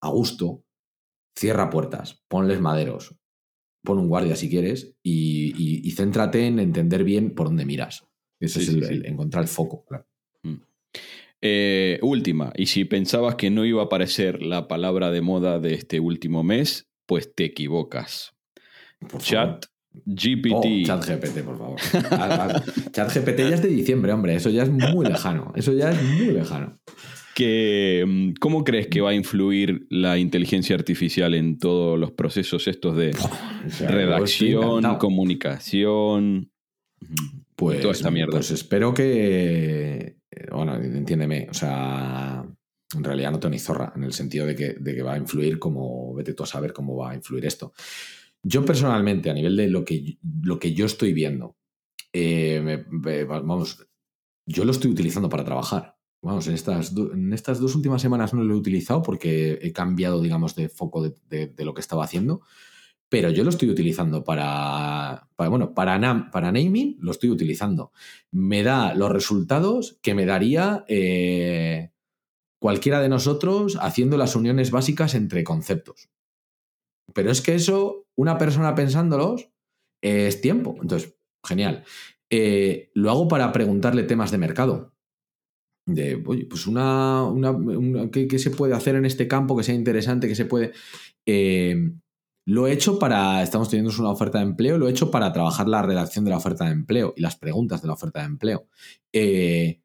a 0.00 0.08
gusto, 0.10 0.64
cierra 1.36 1.70
puertas, 1.70 2.22
ponles 2.28 2.60
maderos, 2.60 3.16
pon 3.82 3.98
un 3.98 4.08
guardia 4.08 4.36
si 4.36 4.48
quieres 4.48 4.96
y 5.02 5.90
céntrate 5.96 6.46
en 6.46 6.60
entender 6.60 7.02
bien 7.02 7.34
por 7.34 7.46
dónde 7.48 7.64
miras. 7.64 8.04
Eso 8.44 8.60
es 8.60 8.68
el, 8.68 9.06
encontrar 9.06 9.44
el 9.44 9.48
foco, 9.48 9.84
claro. 9.84 10.06
Mm. 10.42 10.56
Eh, 11.42 11.98
última, 12.02 12.52
y 12.56 12.66
si 12.66 12.84
pensabas 12.84 13.34
que 13.34 13.50
no 13.50 13.64
iba 13.64 13.82
a 13.82 13.86
aparecer 13.86 14.42
la 14.42 14.66
palabra 14.68 15.10
de 15.10 15.20
moda 15.20 15.58
de 15.58 15.74
este 15.74 16.00
último 16.00 16.42
mes, 16.42 16.88
pues 17.06 17.34
te 17.34 17.44
equivocas. 17.44 18.34
Chat 19.18 19.66
GPT. 20.06 20.54
Oh, 20.54 20.62
chat 20.84 21.06
GPT, 21.06 21.44
por 21.44 21.58
favor. 21.58 21.80
chat 22.92 23.14
GPT 23.14 23.38
ya 23.38 23.54
es 23.54 23.62
de 23.62 23.68
diciembre, 23.68 24.12
hombre. 24.12 24.34
Eso 24.34 24.50
ya 24.50 24.62
es 24.64 24.70
muy 24.70 25.06
lejano. 25.06 25.52
Eso 25.54 25.72
ya 25.72 25.90
es 25.90 26.02
muy 26.02 26.32
lejano. 26.32 26.78
Que, 27.34 28.04
mm, 28.06 28.32
¿Cómo 28.40 28.64
crees 28.64 28.86
que 28.86 29.00
va 29.00 29.10
a 29.10 29.14
influir 29.14 29.86
la 29.90 30.18
inteligencia 30.18 30.76
artificial 30.76 31.34
en 31.34 31.58
todos 31.58 31.98
los 31.98 32.12
procesos 32.12 32.68
estos 32.68 32.96
de 32.96 33.14
redacción, 33.80 34.98
comunicación? 34.98 36.50
Pues, 37.56 37.80
toda 37.80 37.92
esta 37.92 38.10
mierda. 38.10 38.32
Pues 38.32 38.50
espero 38.50 38.92
que. 38.92 40.16
Bueno, 40.50 40.74
entiéndeme. 40.76 41.48
O 41.50 41.54
sea, 41.54 42.44
en 42.94 43.04
realidad 43.04 43.30
no 43.30 43.40
tengo 43.40 43.52
ni 43.52 43.58
zorra, 43.58 43.92
en 43.94 44.04
el 44.04 44.12
sentido 44.12 44.46
de 44.46 44.54
que, 44.54 44.74
de 44.74 44.94
que 44.94 45.02
va 45.02 45.14
a 45.14 45.18
influir 45.18 45.58
como. 45.58 46.14
Vete 46.14 46.34
tú 46.34 46.42
a 46.42 46.46
saber 46.46 46.72
cómo 46.72 46.96
va 46.96 47.12
a 47.12 47.14
influir 47.14 47.46
esto. 47.46 47.72
Yo 48.42 48.64
personalmente, 48.64 49.30
a 49.30 49.34
nivel 49.34 49.56
de 49.56 49.68
lo 49.68 49.84
que, 49.84 50.18
lo 50.42 50.58
que 50.58 50.74
yo 50.74 50.84
estoy 50.84 51.14
viendo, 51.14 51.56
eh, 52.12 52.84
vamos, 53.26 53.86
yo 54.46 54.64
lo 54.64 54.72
estoy 54.72 54.90
utilizando 54.90 55.28
para 55.28 55.44
trabajar. 55.44 55.96
Vamos, 56.22 56.46
en 56.48 56.54
estas, 56.54 56.92
en 56.96 57.32
estas 57.32 57.60
dos 57.60 57.74
últimas 57.74 58.02
semanas 58.02 58.34
no 58.34 58.42
lo 58.42 58.54
he 58.54 58.56
utilizado 58.56 59.02
porque 59.02 59.58
he 59.62 59.72
cambiado, 59.72 60.20
digamos, 60.20 60.54
de 60.54 60.68
foco 60.68 61.02
de, 61.02 61.46
de 61.48 61.64
lo 61.64 61.74
que 61.74 61.80
estaba 61.80 62.04
haciendo 62.04 62.42
pero 63.08 63.30
yo 63.30 63.44
lo 63.44 63.50
estoy 63.50 63.70
utilizando 63.70 64.24
para, 64.24 65.28
bueno, 65.36 65.74
para, 65.74 66.30
para 66.30 66.52
naming, 66.52 66.96
lo 67.00 67.12
estoy 67.12 67.30
utilizando. 67.30 67.92
Me 68.30 68.62
da 68.62 68.94
los 68.94 69.10
resultados 69.10 69.98
que 70.02 70.14
me 70.14 70.26
daría 70.26 70.84
eh, 70.88 71.90
cualquiera 72.60 73.00
de 73.00 73.08
nosotros 73.08 73.78
haciendo 73.80 74.16
las 74.16 74.36
uniones 74.36 74.70
básicas 74.70 75.14
entre 75.14 75.44
conceptos. 75.44 76.10
Pero 77.12 77.30
es 77.30 77.40
que 77.40 77.54
eso, 77.54 78.06
una 78.16 78.38
persona 78.38 78.74
pensándolos, 78.74 79.50
es 80.02 80.40
tiempo. 80.40 80.76
Entonces, 80.80 81.14
genial. 81.46 81.84
Eh, 82.30 82.90
lo 82.94 83.10
hago 83.10 83.28
para 83.28 83.52
preguntarle 83.52 84.02
temas 84.04 84.30
de 84.30 84.38
mercado. 84.38 84.94
De, 85.86 86.22
oye, 86.26 86.46
pues 86.46 86.66
una, 86.66 87.22
una, 87.24 88.10
¿qué, 88.10 88.38
se 88.38 88.50
puede 88.50 88.74
hacer 88.74 88.96
en 88.96 89.04
este 89.04 89.28
campo 89.28 89.56
que 89.56 89.62
sea 89.62 89.74
interesante, 89.74 90.26
que 90.26 90.34
se 90.34 90.46
puede... 90.46 90.72
Eh, 91.26 91.92
lo 92.46 92.66
he 92.66 92.72
hecho 92.72 92.98
para, 92.98 93.42
estamos 93.42 93.70
teniendo 93.70 93.92
una 93.98 94.10
oferta 94.10 94.38
de 94.38 94.44
empleo, 94.44 94.76
lo 94.76 94.86
he 94.86 94.90
hecho 94.90 95.10
para 95.10 95.32
trabajar 95.32 95.66
la 95.68 95.82
redacción 95.82 96.24
de 96.24 96.30
la 96.30 96.36
oferta 96.36 96.66
de 96.66 96.72
empleo 96.72 97.14
y 97.16 97.22
las 97.22 97.36
preguntas 97.36 97.80
de 97.80 97.88
la 97.88 97.94
oferta 97.94 98.20
de 98.20 98.26
empleo. 98.26 98.68
Eh, 99.12 99.80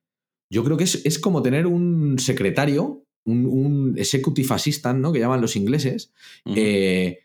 yo 0.51 0.64
creo 0.64 0.78
que 0.78 0.84
es, 0.84 1.20
como 1.20 1.41
tener 1.41 1.68
un 1.68 2.18
secretario, 2.20 3.05
un, 3.26 3.95
executive 3.97 4.53
assistant, 4.53 4.99
¿no? 4.99 5.14
Que 5.14 5.20
llaman 5.20 5.41
los 5.41 5.55
ingleses, 5.55 6.12
eh, 6.55 7.20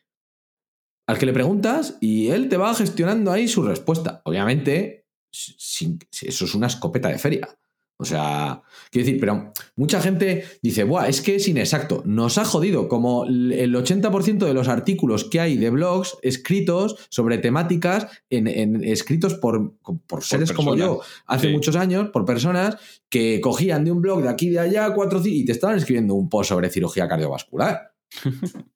al 1.07 1.19
que 1.19 1.27
le 1.27 1.33
preguntas 1.33 1.99
y 2.01 2.29
él 2.29 2.49
te 2.49 2.57
va 2.57 2.75
gestionando 2.75 3.33
ahí 3.33 3.49
su 3.49 3.63
respuesta. 3.63 4.21
Obviamente, 4.25 5.07
eso 5.33 6.45
es 6.45 6.55
una 6.55 6.67
escopeta 6.67 7.09
de 7.09 7.19
feria. 7.19 7.49
O 7.97 8.05
sea, 8.05 8.63
quiero 8.91 9.07
decir, 9.07 9.21
pero 9.21 9.53
mucha 9.77 10.01
gente 10.01 10.45
dice, 10.63 10.83
Buah, 10.83 11.09
es 11.09 11.21
que 11.21 11.37
es 11.37 11.47
inexacto. 11.47 12.03
Nos 12.05 12.39
ha 12.39 12.45
jodido, 12.45 12.89
como 12.89 13.25
el 13.25 13.73
80% 13.75 14.47
de 14.47 14.55
los 14.55 14.67
artículos 14.67 15.25
que 15.25 15.39
hay 15.39 15.57
de 15.57 15.71
blogs 15.71 16.17
escritos 16.23 16.97
sobre 17.09 17.39
temáticas, 17.39 18.09
en, 18.31 18.83
escritos 18.83 19.35
por, 19.35 19.77
por 20.07 20.25
seres 20.25 20.53
como 20.53 20.75
yo, 20.75 21.01
hace 21.27 21.51
muchos 21.51 21.77
años, 21.77 22.11
por 22.11 22.25
personas 22.25 22.77
que 23.09 23.41
cogían 23.41 23.85
de 23.85 23.93
un 23.93 24.01
blog 24.03 24.23
de 24.23 24.29
aquí 24.29 24.49
y 24.49 24.51
de 24.51 24.61
allá 24.61 24.93
cuatro 24.93 25.23
y 25.25 25.45
te 25.45 25.53
estaban 25.53 25.77
escribiendo 25.77 26.15
un 26.15 26.29
post 26.29 26.49
sobre 26.49 26.71
cirugía 26.71 27.07
cardiovascular. 27.07 27.93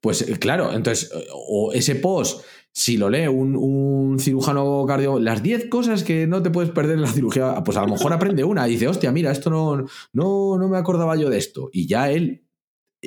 pues 0.00 0.22
eh, 0.22 0.38
claro, 0.38 0.72
entonces, 0.72 1.10
o 1.32 1.72
ese 1.72 1.96
post 1.96 2.42
si 2.72 2.96
lo 2.96 3.10
lee 3.10 3.26
un, 3.26 4.18
cirujano 4.20 4.84
cardio, 4.86 5.18
las 5.18 5.42
10 5.42 5.68
cosas 5.68 6.04
que 6.04 6.26
no 6.26 6.42
te 6.42 6.50
puedes 6.50 6.70
perder 6.70 6.96
en 6.96 7.02
la 7.02 7.08
cirugía, 7.08 7.62
pues 7.64 7.76
a 7.76 7.82
lo 7.82 7.88
mejor 7.88 8.12
aprende 8.12 8.44
una 8.44 8.68
y 8.68 8.72
dice, 8.72 8.88
hostia, 8.88 9.10
mira, 9.12 9.32
esto 9.32 9.50
no, 9.50 9.84
no, 10.12 10.58
no 10.58 10.68
me 10.68 10.78
acordaba 10.78 11.16
yo 11.16 11.28
de 11.30 11.38
esto. 11.38 11.70
Y 11.72 11.86
ya 11.86 12.10
él 12.10 12.46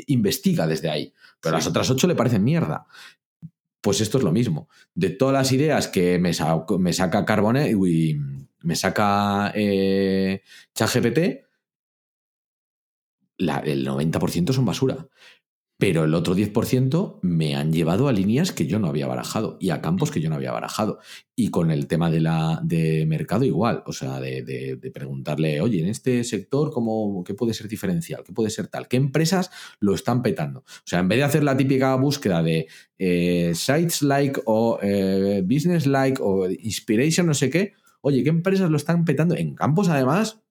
investiga 0.08 0.68
desde 0.68 0.90
ahí. 0.90 1.14
Pero 1.40 1.56
las 1.56 1.68
otras 1.68 1.90
8 1.90 2.08
le 2.08 2.16
parecen 2.16 2.44
mierda. 2.44 2.86
Pues 3.82 4.02
esto 4.02 4.18
es 4.18 4.24
lo 4.24 4.32
mismo. 4.32 4.70
De 4.94 5.10
todas 5.10 5.34
las 5.34 5.52
ideas 5.52 5.88
que 5.88 6.20
me, 6.20 6.32
me 6.80 6.94
saca 6.94 7.26
Carbone 7.26 7.72
y 7.72 8.20
me 8.60 8.76
saca 8.76 9.52
eh, 9.56 10.42
ChatGPT, 10.76 11.18
el 13.38 13.88
90% 13.88 14.54
son 14.54 14.66
basura. 14.66 15.08
Pero 15.82 16.04
el 16.04 16.14
otro 16.14 16.36
10% 16.36 17.22
me 17.24 17.56
han 17.56 17.74
llevado 17.74 18.08
a 18.08 18.14
líneas 18.14 18.52
que 18.52 18.68
yo 18.68 18.78
no 18.78 18.88
había 18.88 19.08
barajado 19.08 19.58
y 19.60 19.72
a 19.72 19.82
campos 19.82 20.12
que 20.12 20.22
yo 20.22 20.30
no 20.30 20.36
había 20.36 20.52
barajado. 20.52 21.00
Y 21.36 21.50
con 21.50 21.72
el 21.72 21.88
tema 21.88 22.12
de, 22.12 22.20
la, 22.22 22.62
de 22.64 23.08
mercado 23.08 23.46
igual, 23.46 23.82
o 23.88 23.92
sea, 23.92 24.20
de, 24.20 24.78
preguntarle, 24.94 25.60
oye, 25.60 25.82
en 25.82 25.88
este 25.88 26.24
sector, 26.24 26.70
¿cómo, 26.72 27.24
¿qué 27.24 27.34
puede 27.34 27.56
ser 27.56 27.68
diferencial? 27.68 28.24
¿Qué 28.24 28.32
puede 28.32 28.52
ser 28.52 28.68
tal? 28.68 28.88
¿Qué 28.88 28.98
empresas 28.98 29.50
lo 29.80 29.96
están 29.96 30.22
petando? 30.22 30.60
O 30.60 30.86
sea, 30.86 31.00
en 31.00 31.08
vez 31.08 31.18
de 31.18 31.24
hacer 31.24 31.44
la 31.44 31.58
típica 31.58 31.96
búsqueda 31.96 32.44
de 32.44 32.68
eh, 33.00 33.54
sites 33.56 34.04
like 34.04 34.40
o 34.46 34.78
eh, 34.84 35.42
business 35.44 35.88
like 35.88 36.22
o 36.24 36.48
inspiration, 36.48 37.26
no 37.26 37.34
sé 37.34 37.50
qué, 37.50 37.74
oye, 38.02 38.24
¿qué 38.24 38.30
empresas 38.30 38.70
lo 38.70 38.78
están 38.78 39.04
petando? 39.04 39.36
En 39.36 39.56
campos, 39.56 39.90
además, 39.90 40.44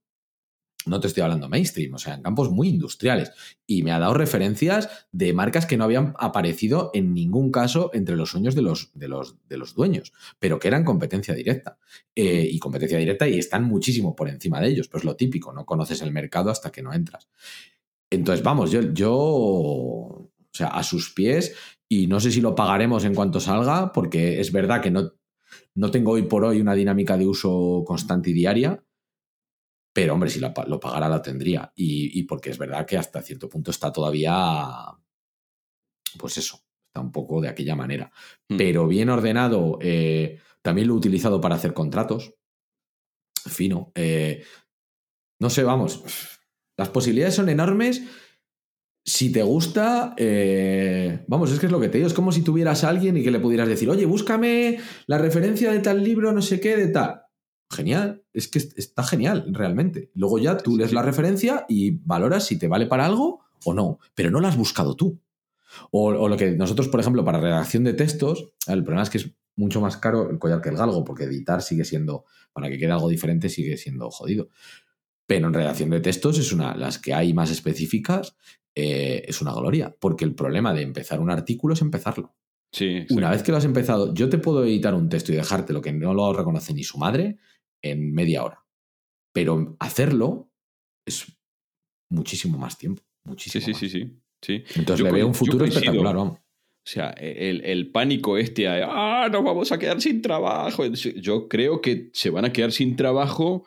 no 0.87 1.01
te 1.01 1.09
estoy 1.09 1.23
hablando 1.23 1.49
mainstream, 1.49 1.95
o 1.95 1.99
sea, 1.99 2.15
en 2.15 2.23
campos 2.23 2.51
muy 2.51 2.69
industriales. 2.69 3.33
Y 3.67 3.83
me 3.83 3.93
ha 3.93 3.99
dado 3.99 4.15
referencias 4.15 4.89
de 5.13 5.33
marcas 5.33 5.67
que 5.67 5.77
no 5.77 5.85
habían 5.85 6.15
aparecido 6.19 6.91
en 6.95 7.15
ningún 7.15 7.51
caso 7.51 7.91
entre 7.93 8.17
los 8.17 8.31
sueños 8.31 8.55
de 8.55 8.63
los, 8.63 8.91
de 8.95 9.09
los, 9.09 9.37
de 9.49 9.59
los 9.59 9.75
dueños, 9.75 10.13
pero 10.39 10.59
que 10.59 10.69
eran 10.69 10.85
competencia 10.85 11.35
directa. 11.35 11.79
Eh, 12.15 12.49
y 12.51 12.59
competencia 12.59 12.99
directa 12.99 13.29
y 13.29 13.39
están 13.39 13.65
muchísimo 13.65 14.15
por 14.17 14.29
encima 14.29 14.61
de 14.61 14.69
ellos, 14.69 14.89
pues 14.89 15.05
lo 15.05 15.17
típico, 15.17 15.53
no 15.53 15.65
conoces 15.65 16.03
el 16.03 16.13
mercado 16.13 16.51
hasta 16.51 16.71
que 16.71 16.83
no 16.83 16.93
entras. 16.93 17.29
Entonces, 18.11 18.45
vamos, 18.45 18.71
yo, 18.71 18.93
yo, 18.93 19.13
o 19.13 20.31
sea, 20.53 20.69
a 20.69 20.83
sus 20.83 21.13
pies, 21.13 21.55
y 21.89 22.07
no 22.07 22.21
sé 22.21 22.33
si 22.33 22.41
lo 22.41 22.55
pagaremos 22.55 23.05
en 23.05 23.15
cuanto 23.15 23.41
salga, 23.41 23.93
porque 23.93 24.41
es 24.41 24.53
verdad 24.53 24.81
que 24.81 24.91
no, 24.91 25.13
no 25.75 25.91
tengo 25.91 26.13
hoy 26.13 26.23
por 26.23 26.45
hoy 26.45 26.61
una 26.61 26.75
dinámica 26.75 27.17
de 27.17 27.27
uso 27.27 27.85
constante 27.87 28.31
y 28.31 28.33
diaria 28.33 28.83
pero, 29.93 30.15
hombre, 30.15 30.31
si 30.31 30.39
lo, 30.39 30.53
pagara, 30.53 31.09
la 31.09 31.21
tendría. 31.21 31.73
Y, 31.75 32.23
porque 32.25 32.51
es 32.51 32.59
verdad 32.59 32.87
que 32.87 32.97
hasta 32.97 33.23
cierto 33.23 33.49
punto 33.49 33.71
está 33.71 33.93
todavía. 33.93 34.69
Pues 36.19 36.39
eso, 36.39 36.61
está 36.87 37.01
un 37.01 37.11
poco 37.11 37.41
de 37.41 37.49
aquella 37.49 37.75
manera. 37.75 38.11
Mm. 38.49 38.57
Pero 38.57 38.87
bien 38.87 39.09
ordenado, 39.09 39.79
eh, 39.81 40.39
también 40.63 40.87
lo 40.89 40.95
he 40.95 40.99
utilizado 40.99 41.41
para 41.41 41.57
hacer 41.57 41.75
contratos. 41.75 42.35
Fino. 43.47 43.91
Eh, 43.95 44.45
no 45.41 45.51
sé, 45.51 45.65
vamos. 45.65 46.05
Las 46.77 46.91
posibilidades 46.91 47.35
son 47.35 47.49
enormes. 47.49 48.03
Si 49.05 49.33
te 49.33 49.43
gusta, 49.43 50.15
eh, 50.19 51.25
vamos, 51.27 51.51
es 51.51 51.59
que 51.59 51.67
es 51.67 51.73
lo 51.73 51.81
que 51.81 51.89
te 51.89 51.99
digo, 51.99 52.07
es 52.07 52.15
como 52.15 52.33
si 52.33 52.43
tuvieras 52.43 52.85
a 52.85 52.91
alguien 52.91 53.17
y 53.17 53.25
que 53.25 53.31
le 53.31 53.41
pudieras 53.41 53.67
decir, 53.67 53.89
oye, 53.89 54.05
búscame 54.05 54.79
la 55.07 55.17
referencia 55.17 55.73
de 55.73 55.81
tal 55.81 56.05
libro, 56.05 56.33
no 56.33 56.43
sé 56.43 56.61
qué, 56.61 56.77
de 56.77 56.89
tal 56.89 57.23
genial, 57.71 58.25
es 58.33 58.49
que 58.49 58.59
está 58.59 59.05
genial 59.05 59.47
realmente. 59.53 60.11
Luego 60.15 60.39
ya 60.39 60.57
tú 60.57 60.77
lees 60.77 60.93
la 60.93 61.03
referencia 61.03 61.67
y 61.69 61.93
valoras 62.05 62.47
si 62.47 62.59
te 62.59 62.69
vale 62.69 62.87
para 62.87 63.07
algo 63.07 63.41
o 63.65 63.75
no, 63.75 63.99
pero 64.15 64.31
no 64.31 64.41
la 64.41 64.49
has 64.49 64.57
buscado 64.57 64.97
tú. 64.97 65.21
O, 65.93 66.29
lo 66.29 66.37
que 66.37 66.51
nosotros, 66.53 66.89
por 66.89 67.01
ejemplo, 67.01 67.25
para 67.25 67.41
redacción 67.41 67.85
de 67.85 67.95
textos, 67.95 68.53
el 68.67 68.83
problema 68.83 69.03
es 69.03 69.11
que 69.11 69.19
es 69.19 69.31
mucho 69.55 69.81
más 69.81 69.97
caro 69.97 70.31
el 70.31 70.39
collar 70.39 70.61
que 70.61 70.71
el 70.71 70.77
galgo, 70.77 71.05
porque 71.05 71.25
editar 71.25 71.63
sigue 71.63 71.85
siendo, 71.85 72.25
para 72.53 72.69
que 72.69 72.79
quede 72.79 72.91
algo 72.91 73.09
diferente, 73.09 73.49
sigue 73.49 73.77
siendo 73.77 74.11
jodido. 74.11 74.49
Pero 75.27 75.47
en 75.47 75.55
redacción 75.55 75.91
de 75.91 76.01
textos 76.01 76.39
es 76.39 76.53
una, 76.53 76.77
las 76.77 76.99
que 76.99 77.15
hay 77.15 77.33
más 77.35 77.51
específicas, 77.51 78.37
eh, 78.75 79.23
es 79.29 79.41
una 79.41 79.53
gloria, 79.53 79.95
porque 80.01 80.25
el 80.25 80.35
problema 80.35 80.75
de 80.75 80.83
empezar 80.83 81.21
un 81.21 81.31
artículo 81.31 81.75
es 81.75 81.83
empezarlo. 81.83 82.35
Sí, 82.73 83.05
una 83.11 83.31
vez 83.31 83.43
que 83.43 83.51
lo 83.51 83.59
has 83.59 83.65
empezado, 83.65 84.15
yo 84.15 84.29
te 84.29 84.39
puedo 84.39 84.65
editar 84.65 84.95
un 84.95 85.09
texto 85.09 85.33
y 85.33 85.37
dejarte 85.37 85.73
lo 85.73 85.81
que 85.81 85.93
no 85.93 86.15
lo 86.15 86.33
reconoce 86.33 86.73
ni 86.73 86.85
su 86.85 86.99
madre, 86.99 87.39
en 87.83 88.13
media 88.13 88.45
hora. 88.45 88.65
Pero 89.33 89.77
hacerlo 89.79 90.51
es 91.05 91.27
muchísimo 92.09 92.59
más 92.59 92.79
tiempo. 92.79 93.03
Muchísimo 93.25 93.65
sí, 93.65 93.75
sí, 93.75 93.89
sí, 93.89 94.21
sí, 94.41 94.65
Entonces 94.75 95.05
le 95.05 95.13
veo 95.13 95.27
un 95.27 95.35
futuro 95.35 95.65
espectacular, 95.65 96.17
vamos. 96.17 96.39
O 96.39 96.93
sea, 96.93 97.11
el, 97.11 97.63
el, 97.65 97.91
pánico 97.91 98.39
este 98.39 98.67
ah, 98.67 99.29
nos 99.31 99.45
vamos 99.45 99.71
a 99.71 99.79
quedar 99.79 100.01
sin 100.01 100.23
trabajo. 100.23 100.85
Yo 100.87 101.47
creo 101.47 101.83
que 101.83 102.11
se 102.15 102.31
van 102.31 102.47
a 102.47 102.53
quedar 102.53 102.73
sin 102.73 102.97
trabajo 102.97 103.67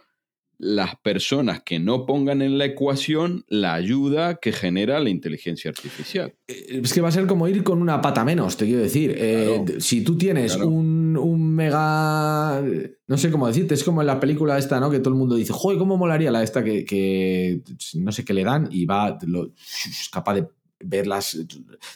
las 0.58 0.96
personas 0.96 1.62
que 1.64 1.80
no 1.80 2.06
pongan 2.06 2.42
en 2.42 2.58
la 2.58 2.66
ecuación 2.66 3.46
la 3.48 3.74
ayuda 3.74 4.36
que 4.36 4.52
genera 4.52 5.00
la 5.00 5.10
inteligencia 5.10 5.70
artificial. 5.70 6.34
Eh, 6.48 6.82
es 6.84 6.94
que 6.94 7.02
va 7.02 7.10
a 7.10 7.12
ser 7.12 7.28
como 7.28 7.48
ir 7.48 7.64
con 7.64 7.82
una 7.82 8.02
pata 8.02 8.24
menos, 8.24 8.58
te 8.58 8.66
quiero 8.66 8.82
decir. 8.82 9.16
Eh, 9.18 9.64
si 9.80 10.04
tú 10.04 10.18
tienes 10.18 10.56
un, 10.56 11.18
un, 11.18 11.54
mega. 11.54 12.64
No 13.08 13.18
sé 13.18 13.32
cómo 13.32 13.48
decirte, 13.48 13.74
es 13.74 13.84
como 13.84 14.02
en 14.02 14.08
la 14.08 14.20
película 14.20 14.58
esta, 14.58 14.80
¿no? 14.80 14.90
Que 14.90 15.00
todo 15.00 15.14
el 15.14 15.20
mundo 15.20 15.36
dice, 15.36 15.54
joder, 15.54 15.78
¿cómo 15.78 15.98
molaría 15.98 16.32
la 16.32 16.44
esta 16.44 16.64
que, 16.64 16.86
que 16.86 17.62
no 17.96 18.12
sé 18.12 18.24
qué 18.24 18.34
le 18.34 18.44
dan 18.44 18.70
y 18.72 18.86
va, 18.86 19.18
lo, 19.26 19.48
es 19.48 20.10
capaz 20.12 20.36
de 20.36 20.48
verlas, 20.85 21.38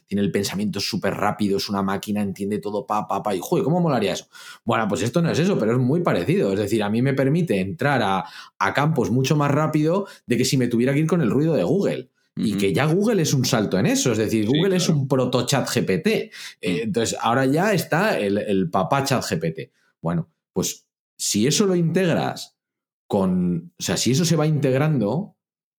tiene 0.05 0.21
el 0.21 0.31
pensamiento 0.31 0.79
súper 0.79 1.13
rápido, 1.13 1.57
es 1.57 1.69
una 1.69 1.81
máquina, 1.81 2.21
entiende 2.21 2.59
todo, 2.59 2.85
pa, 2.85 3.07
pa, 3.07 3.21
pa, 3.21 3.35
y 3.35 3.39
joder, 3.41 3.63
¿cómo 3.63 3.79
molaría 3.79 4.13
eso? 4.13 4.27
Bueno, 4.63 4.87
pues 4.87 5.01
esto 5.01 5.21
no 5.21 5.31
es 5.31 5.39
eso, 5.39 5.57
pero 5.57 5.73
es 5.73 5.77
muy 5.77 6.01
parecido. 6.01 6.53
Es 6.53 6.59
decir, 6.59 6.83
a 6.83 6.89
mí 6.89 7.01
me 7.01 7.13
permite 7.13 7.59
entrar 7.59 8.01
a, 8.03 8.73
campos 8.73 9.11
mucho 9.11 9.35
más 9.35 9.49
rápido 9.51 10.07
de 10.25 10.37
que 10.37 10.45
si 10.45 10.57
me 10.57 10.67
tuviera 10.67 10.93
que 10.93 10.99
ir 10.99 11.07
con 11.07 11.21
el 11.21 11.29
ruido 11.29 11.53
de 11.55 11.63
Google. 11.63 12.09
Y 12.39 12.55
que 12.55 12.71
ya 12.71 12.85
Google 12.85 13.23
es 13.23 13.33
un 13.33 13.45
salto 13.45 13.79
en 13.79 13.87
eso, 13.87 14.11
es 14.11 14.19
decir, 14.19 14.45
Google 14.45 14.75
es 14.75 14.89
un 14.89 15.07
proto 15.07 15.47
chat 15.47 15.67
GPT. 15.67 16.07
Eh, 16.07 16.31
entonces, 16.61 17.17
ahora 17.19 17.47
ya 17.47 17.73
está 17.73 18.19
el, 18.19 18.37
el 18.37 18.69
papá 18.69 19.03
chat 19.03 19.25
GPT. 19.27 19.71
Bueno, 19.99 20.29
pues 20.53 20.85
si 21.17 21.47
eso 21.47 21.65
lo 21.65 21.75
integras 21.75 22.55
con, 23.07 23.73
o 23.79 23.81
sea, 23.81 23.97
si 23.97 24.11
eso 24.11 24.25
se 24.25 24.35
va 24.35 24.45
integrando, 24.45 25.36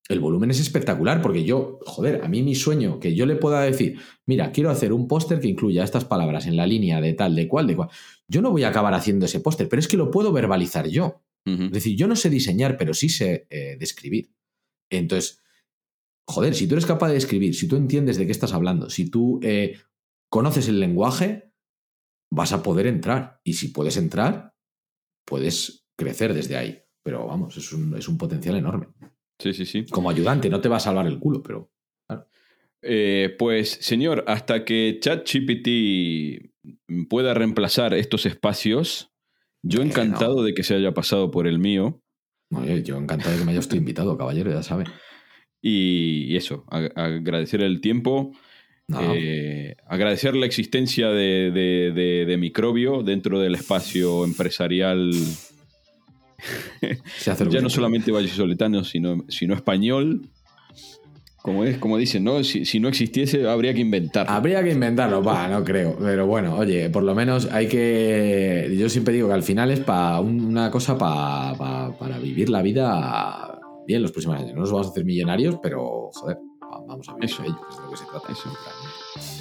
el 0.09 0.21
volumen 0.21 0.51
es 0.51 0.59
espectacular 0.59 1.21
porque 1.21 1.45
yo, 1.45 1.79
joder, 1.85 2.25
a 2.25 2.29
mí 2.29 2.43
mi 2.43 2.55
sueño, 2.55 2.99
que 2.99 3.15
yo 3.15 3.27
le 3.27 3.37
pueda 3.37 3.61
decir, 3.61 3.99
mira, 4.27 4.51
quiero 4.53 4.71
hacer 4.71 4.93
un 4.93 5.07
póster 5.07 5.39
que 5.39 5.49
incluya 5.49 5.85
estas 5.85 6.07
palabras 6.07 6.47
en 6.47 6.57
la 6.57 6.67
línea 6.67 7.01
de 7.01 7.13
tal, 7.13 7.35
de 7.35 7.47
cual, 7.47 7.67
de 7.67 7.77
cual. 7.77 7.91
Yo 8.27 8.41
no 8.41 8.51
voy 8.51 8.65
a 8.65 8.69
acabar 8.69 8.95
haciendo 8.95 9.27
ese 9.27 9.41
póster, 9.41 9.69
pero 9.69 9.81
es 9.81 9.89
que 9.89 9.99
lo 9.99 10.11
puedo 10.11 10.33
verbalizar 10.33 10.89
yo. 10.89 11.23
Es 11.45 11.73
decir, 11.73 11.97
yo 11.97 12.07
no 12.07 12.15
sé 12.15 12.29
diseñar, 12.29 12.77
pero 12.77 12.93
sí 12.93 13.09
sé 13.09 13.47
eh, 13.49 13.79
describir. 13.81 14.35
Entonces, 14.91 15.41
joder, 16.27 16.55
si 16.55 16.67
tú 16.67 16.75
eres 16.75 16.85
capaz 16.85 17.09
de 17.09 17.17
escribir, 17.17 17.55
si 17.55 17.67
tú 17.67 17.77
entiendes 17.77 18.19
de 18.19 18.27
qué 18.27 18.33
estás 18.33 18.53
hablando, 18.53 18.91
si 18.91 19.09
tú 19.09 19.41
eh, 19.43 19.79
conoces 20.31 20.69
el 20.69 20.79
lenguaje, 20.79 21.55
vas 22.31 22.53
a 22.53 22.63
poder 22.63 22.87
entrar. 22.87 23.41
Y 23.45 23.55
si 23.55 23.69
puedes 23.69 23.97
entrar, 23.97 24.55
puedes 25.27 25.87
crecer 25.97 26.35
desde 26.35 26.59
ahí. 26.59 26.83
Pero 27.03 27.27
vamos, 27.27 27.57
es 27.57 27.73
un, 27.73 27.97
es 27.97 28.09
un 28.09 28.19
potencial 28.19 28.57
enorme. 28.57 28.89
Sí, 29.39 29.53
sí, 29.53 29.67
sí. 29.67 29.87
Como 29.87 30.11
ayudante, 30.11 30.51
no 30.51 30.61
te 30.61 30.69
va 30.69 30.77
a 30.77 30.81
salvar 30.81 31.07
el 31.07 31.19
culo, 31.19 31.43
pero. 31.43 31.71
Eh, 32.83 33.35
pues, 33.39 33.71
señor, 33.71 34.25
hasta 34.29 34.65
que 34.65 34.99
ChatGPT 35.01 37.09
pueda 37.09 37.35
reemplazar 37.35 37.95
estos 37.95 38.27
espacios, 38.27 39.11
yo 39.63 39.83
encantado 39.83 40.45
de 40.45 40.55
que 40.55 40.63
se 40.63 40.75
haya 40.75 40.95
pasado 40.95 41.31
por 41.31 41.47
el 41.47 41.59
mío. 41.59 42.01
yo 42.85 42.97
encantado 42.97 43.33
de 43.33 43.39
que 43.39 43.45
me 43.45 43.53
hayas 43.53 43.73
invitado, 43.75 44.17
caballero, 44.17 44.51
ya 44.51 44.63
sabe. 44.63 44.85
Y, 45.61 46.37
eso, 46.37 46.65
agradecer 46.69 47.63
el 47.63 47.81
tiempo. 47.81 48.33
Eh, 49.03 49.77
agradecer 49.87 50.35
la 50.35 50.47
existencia 50.47 51.11
de, 51.11 51.51
de, 52.27 52.37
microbio 52.39 53.03
dentro 53.03 53.39
del 53.39 53.55
espacio 53.55 54.25
empresarial 54.25 55.11
ya 57.51 57.61
no 57.61 57.71
solamente 57.71 58.13
vallisoletano, 58.13 58.85
sino, 58.85 59.25
sino 59.29 59.55
español. 59.55 60.29
Como, 61.43 61.65
es, 61.65 61.79
como 61.79 61.97
dicen, 61.97 62.25
¿no? 62.25 62.43
Si, 62.45 62.81
no 62.81 62.89
existiese, 62.89 63.49
habría 63.49 63.73
que 63.73 63.81
inventarlo. 63.81 64.31
Habría 64.31 64.63
que 64.63 64.73
inventarlo, 64.73 65.23
va, 65.23 65.49
no 65.51 65.65
creo. 65.65 65.97
Pero 65.99 66.27
bueno, 66.27 66.57
oye, 66.57 66.91
por 66.91 67.03
lo 67.03 67.15
menos 67.15 67.49
hay 67.51 67.69
que. 67.69 68.75
Yo 68.79 68.89
siempre 68.89 69.15
digo 69.15 69.29
que 69.29 69.35
al 69.35 69.43
final 69.43 69.71
es 69.71 69.81
para 69.81 70.21
una 70.21 70.71
cosa 70.71 70.99
para 70.99 72.19
vivir 72.21 72.51
la 72.51 72.61
vida 72.61 73.59
bien 73.89 74.03
los 74.03 74.13
próximos 74.13 74.37
años. 74.37 74.55
No 74.55 74.61
nos 74.61 74.71
vamos 74.71 74.89
a 74.89 74.91
hacer 74.91 75.05
millonarios, 75.05 75.57
pero 75.63 76.11
joder, 76.13 76.37
vamos 76.87 77.09
a 77.09 77.15
ver 77.15 77.25
eso, 77.25 77.43
ello, 77.43 77.59
es 77.71 77.77
de 77.77 77.83
lo 77.83 77.91
que 77.91 77.97
se 77.97 78.05
trata. 78.05 78.33
Eso. 78.33 78.51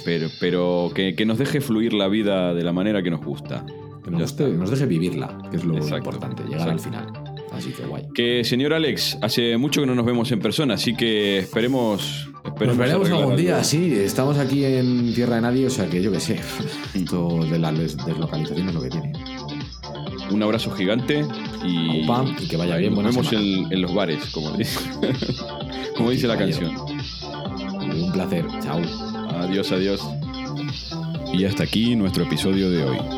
Pero, 0.04 0.28
pero 0.40 0.90
que, 0.94 1.14
que, 1.14 1.26
nos 1.26 1.36
deje 1.36 1.60
fluir 1.60 1.92
la 1.92 2.08
vida 2.08 2.54
de 2.54 2.64
la 2.64 2.72
manera 2.72 3.02
que 3.02 3.10
nos 3.10 3.22
gusta. 3.22 3.66
Que 4.10 4.48
nos, 4.48 4.70
deje 4.70 4.86
vivirla, 4.86 5.38
que 5.50 5.56
es 5.56 5.64
lo 5.64 5.76
importante, 5.76 6.42
llegar 6.44 6.68
al 6.68 6.80
final. 6.80 7.12
Así 7.52 7.72
que 7.72 7.84
guay. 7.84 8.04
Que 8.14 8.44
señor 8.44 8.72
Alex, 8.72 9.18
hace 9.20 9.56
mucho 9.56 9.80
que 9.80 9.86
no 9.86 9.94
nos 9.94 10.06
vemos 10.06 10.30
en 10.32 10.40
persona, 10.40 10.74
así 10.74 10.94
que 10.94 11.38
esperemos. 11.38 12.28
esperemos 12.44 12.76
nos 12.76 12.78
veremos 12.78 13.10
algún 13.10 13.36
día, 13.36 13.62
sí. 13.64 13.92
Estamos 13.94 14.38
aquí 14.38 14.64
en 14.64 15.12
Tierra 15.14 15.36
de 15.36 15.42
Nadie, 15.42 15.66
o 15.66 15.70
sea 15.70 15.88
que 15.88 16.02
yo 16.02 16.12
qué 16.12 16.20
sé. 16.20 16.40
Esto 16.94 17.44
de 17.44 17.58
las 17.58 17.76
deslocalizaciones 17.76 18.68
es 18.68 18.74
lo 18.74 18.82
que 18.82 18.90
tiene. 18.90 19.12
Un 20.30 20.42
abrazo 20.42 20.70
gigante 20.72 21.26
y, 21.64 22.02
y 22.02 22.48
que 22.48 22.56
vaya 22.56 22.76
bien. 22.76 22.94
Nos 22.94 23.04
vemos 23.04 23.32
en, 23.32 23.80
los 23.80 23.94
bares, 23.94 24.26
como 24.26 24.52
dice, 24.52 24.78
como 25.96 26.10
dice 26.10 26.26
la 26.26 26.36
canción. 26.36 26.76
Un 27.80 28.12
placer. 28.12 28.44
Chao. 28.62 28.80
Adiós, 29.40 29.72
adiós. 29.72 30.06
Y 31.32 31.44
hasta 31.44 31.64
aquí 31.64 31.96
nuestro 31.96 32.24
episodio 32.24 32.70
de 32.70 32.84
hoy. 32.84 33.17